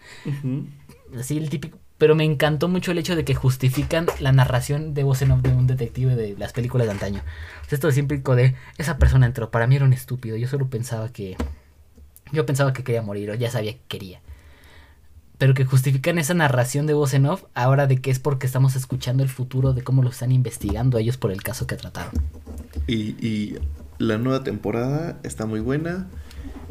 Así 1.18 1.36
el 1.36 1.51
típico. 1.51 1.78
Pero 1.98 2.14
me 2.16 2.24
encantó 2.24 2.68
mucho 2.68 2.90
el 2.90 2.98
hecho 2.98 3.14
de 3.14 3.24
que 3.24 3.34
justifican 3.34 4.06
la 4.18 4.32
narración 4.32 4.93
de 4.93 5.05
voz 5.05 5.22
en 5.22 5.30
off 5.30 5.43
de 5.43 5.51
un 5.51 5.68
detective 5.68 6.16
de 6.16 6.36
las 6.36 6.52
películas 6.52 6.89
de 6.89 6.93
antaño. 6.93 7.22
esto 7.70 7.89
es 7.89 7.94
siempre 7.94 8.18
de 8.18 8.56
esa 8.76 8.98
persona 8.98 9.26
entró. 9.26 9.51
Para 9.51 9.66
mí 9.68 9.76
era 9.76 9.84
un 9.84 9.93
estúpido. 9.93 10.36
Yo 10.36 10.48
solo 10.48 10.68
pensaba 10.68 11.10
que. 11.10 11.36
Yo 12.32 12.47
pensaba 12.47 12.72
que 12.72 12.82
quería 12.82 13.02
morir 13.02 13.30
o 13.30 13.34
ya 13.34 13.51
sabía 13.51 13.74
que 13.74 13.82
quería 13.89 14.20
pero 15.43 15.55
que 15.55 15.64
justifican 15.64 16.18
esa 16.18 16.34
narración 16.34 16.86
de 16.86 16.94
voz 16.94 17.14
en 17.14 17.26
off 17.26 17.43
ahora 17.52 17.89
de 17.89 18.01
que 18.01 18.12
es 18.12 18.20
porque 18.20 18.47
estamos 18.47 18.76
escuchando 18.76 19.24
el 19.24 19.28
futuro 19.28 19.72
de 19.72 19.82
cómo 19.82 20.05
lo 20.05 20.10
están 20.10 20.30
investigando 20.30 20.98
ellos 20.98 21.16
por 21.16 21.32
el 21.32 21.43
caso 21.43 21.66
que 21.66 21.74
trataron. 21.74 22.12
Y, 22.86 23.16
y 23.18 23.59
la 23.98 24.19
nueva 24.19 24.44
temporada 24.44 25.19
está 25.23 25.47
muy 25.47 25.60
buena. 25.60 26.09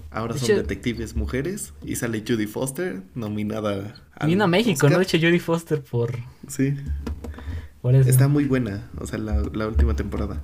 Ahora 0.10 0.38
son 0.38 0.49
detectives 0.49 1.15
mujeres 1.15 1.73
y 1.85 1.95
sale 1.95 2.23
Judy 2.27 2.45
Foster 2.45 3.02
nominada 3.15 3.95
a 4.14 4.26
Vino 4.26 4.43
a 4.43 4.48
México, 4.48 4.89
¿no? 4.89 4.98
De 4.98 5.03
hecho, 5.03 5.18
Judy 5.18 5.39
Foster 5.39 5.81
por... 5.81 6.18
Sí. 6.49 6.76
Por 7.81 7.95
eso. 7.95 8.10
Está 8.10 8.27
muy 8.27 8.43
buena, 8.43 8.89
o 8.99 9.07
sea, 9.07 9.18
la, 9.19 9.41
la 9.53 9.68
última 9.68 9.95
temporada. 9.95 10.41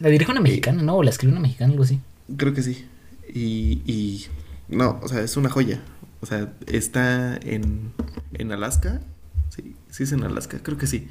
La 0.00 0.10
dirige 0.10 0.30
una 0.30 0.42
mexicana, 0.42 0.82
¿no? 0.82 0.96
O 0.96 1.02
la 1.02 1.10
escribe 1.10 1.32
una 1.32 1.40
mexicana, 1.40 1.72
algo 1.72 1.84
así. 1.84 1.98
Creo 2.36 2.52
que 2.52 2.62
sí. 2.62 2.84
Y, 3.32 3.80
y... 3.86 4.26
No, 4.68 5.00
o 5.02 5.08
sea, 5.08 5.22
es 5.22 5.36
una 5.38 5.48
joya. 5.48 5.82
O 6.20 6.26
sea, 6.26 6.52
está 6.66 7.36
en, 7.36 7.92
en 8.34 8.52
Alaska. 8.52 9.00
Sí, 9.48 9.74
sí 9.88 10.02
es 10.02 10.12
en 10.12 10.24
Alaska, 10.24 10.58
creo 10.62 10.76
que 10.76 10.86
sí. 10.86 11.08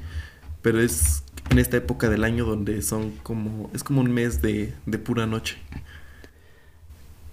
Pero 0.62 0.80
es 0.80 1.23
en 1.50 1.58
esta 1.58 1.76
época 1.76 2.08
del 2.08 2.24
año 2.24 2.44
donde 2.44 2.82
son 2.82 3.12
como. 3.22 3.70
Es 3.72 3.84
como 3.84 4.00
un 4.00 4.10
mes 4.12 4.42
de, 4.42 4.74
de 4.86 4.98
pura 4.98 5.26
noche. 5.26 5.56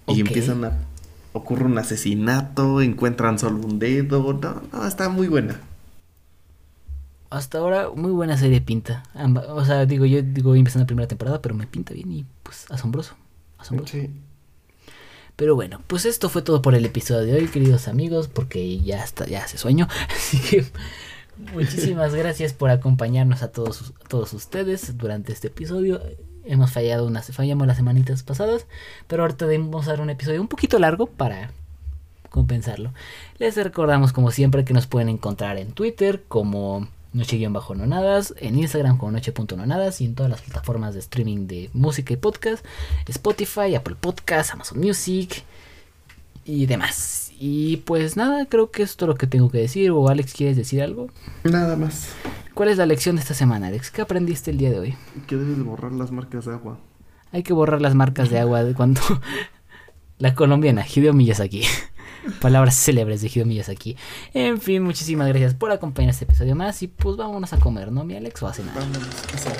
Y 0.08 0.20
empiezan 0.20 0.64
a. 0.64 0.72
Ocurre 1.32 1.64
un 1.64 1.78
asesinato, 1.78 2.82
encuentran 2.82 3.38
solo 3.38 3.56
un 3.66 3.78
dedo. 3.78 4.32
No, 4.34 4.62
no, 4.72 4.86
está 4.86 5.08
muy 5.08 5.28
buena. 5.28 5.60
Hasta 7.30 7.58
ahora, 7.58 7.88
muy 7.94 8.10
buena 8.12 8.36
serie 8.36 8.60
pinta. 8.60 9.04
O 9.48 9.64
sea, 9.64 9.86
digo, 9.86 10.04
yo 10.04 10.20
digo, 10.22 10.54
empezando 10.54 10.82
la 10.82 10.86
primera 10.86 11.08
temporada, 11.08 11.40
pero 11.40 11.54
me 11.54 11.66
pinta 11.66 11.94
bien 11.94 12.12
y 12.12 12.26
pues 12.42 12.70
asombroso. 12.70 13.14
Asombroso. 13.56 13.92
Sí. 13.92 14.10
Pero 15.36 15.54
bueno, 15.54 15.80
pues 15.86 16.04
esto 16.04 16.28
fue 16.28 16.42
todo 16.42 16.60
por 16.60 16.74
el 16.74 16.84
episodio 16.84 17.22
de 17.22 17.34
hoy, 17.34 17.48
queridos 17.48 17.88
amigos, 17.88 18.28
porque 18.28 18.80
ya 18.80 19.02
está, 19.02 19.26
ya 19.26 19.44
hace 19.44 19.56
sueño. 19.56 19.88
Así 20.14 20.38
que 20.38 20.66
muchísimas 21.36 22.14
gracias 22.14 22.52
por 22.52 22.70
acompañarnos 22.70 23.42
a 23.42 23.52
todos, 23.52 23.92
todos 24.08 24.32
ustedes 24.32 24.96
durante 24.96 25.32
este 25.32 25.48
episodio. 25.48 26.00
Hemos 26.44 26.72
fallado 26.72 27.06
unas, 27.06 27.30
fallamos 27.32 27.66
las 27.66 27.76
semanitas 27.76 28.22
pasadas, 28.22 28.66
pero 29.06 29.22
ahorita 29.22 29.46
a 29.46 29.86
dar 29.86 30.00
un 30.00 30.10
episodio 30.10 30.40
un 30.40 30.48
poquito 30.48 30.78
largo 30.78 31.06
para 31.06 31.50
compensarlo. 32.30 32.92
Les 33.38 33.56
recordamos 33.56 34.12
como 34.12 34.30
siempre 34.30 34.64
que 34.64 34.74
nos 34.74 34.86
pueden 34.86 35.08
encontrar 35.08 35.58
en 35.58 35.72
Twitter 35.72 36.24
como 36.26 36.88
noche-nonadas, 37.12 38.34
en 38.38 38.58
Instagram 38.58 38.96
como 38.96 39.12
noche.nonadas 39.12 40.00
y 40.00 40.06
en 40.06 40.14
todas 40.14 40.30
las 40.30 40.40
plataformas 40.40 40.94
de 40.94 41.00
streaming 41.00 41.46
de 41.46 41.70
música 41.72 42.14
y 42.14 42.16
podcast, 42.16 42.64
Spotify, 43.06 43.74
Apple 43.74 43.96
Podcasts, 44.00 44.52
Amazon 44.52 44.80
Music 44.80 45.44
y 46.44 46.66
demás. 46.66 47.21
Y 47.44 47.78
pues 47.78 48.16
nada, 48.16 48.46
creo 48.46 48.70
que 48.70 48.84
esto 48.84 49.04
es 49.04 49.08
lo 49.08 49.16
que 49.16 49.26
tengo 49.26 49.50
que 49.50 49.58
decir. 49.58 49.90
¿O 49.90 50.08
Alex, 50.08 50.32
quieres 50.32 50.56
decir 50.56 50.80
algo? 50.80 51.08
Nada 51.42 51.74
más. 51.74 52.10
¿Cuál 52.54 52.68
es 52.68 52.78
la 52.78 52.86
lección 52.86 53.16
de 53.16 53.22
esta 53.22 53.34
semana, 53.34 53.66
Alex? 53.66 53.90
¿Qué 53.90 54.00
aprendiste 54.00 54.52
el 54.52 54.58
día 54.58 54.70
de 54.70 54.78
hoy? 54.78 54.94
Que 55.26 55.34
debes 55.34 55.56
de 55.56 55.64
borrar 55.64 55.90
las 55.90 56.12
marcas 56.12 56.44
de 56.44 56.52
agua. 56.52 56.78
Hay 57.32 57.42
que 57.42 57.52
borrar 57.52 57.80
las 57.82 57.96
marcas 57.96 58.30
de 58.30 58.38
agua 58.38 58.62
de 58.62 58.74
cuando 58.74 59.00
la 60.18 60.36
colombiana 60.36 60.86
Hideo 60.86 61.14
Miyazaki. 61.14 61.64
Palabras 62.40 62.76
célebres 62.76 63.22
de 63.22 63.26
Hideo 63.26 63.44
Miyazaki. 63.44 63.96
En 64.34 64.60
fin, 64.60 64.80
muchísimas 64.84 65.26
gracias 65.26 65.54
por 65.54 65.72
acompañar 65.72 66.10
este 66.10 66.26
episodio 66.26 66.54
más 66.54 66.80
y 66.84 66.86
pues 66.86 67.16
vámonos 67.16 67.52
a 67.52 67.58
comer, 67.58 67.90
¿no, 67.90 68.04
mi 68.04 68.14
Alex? 68.14 68.40
O 68.40 68.46
a 68.46 68.54
cenar. 68.54 68.72
Vámonos. 68.76 69.08
Eso. 69.34 69.50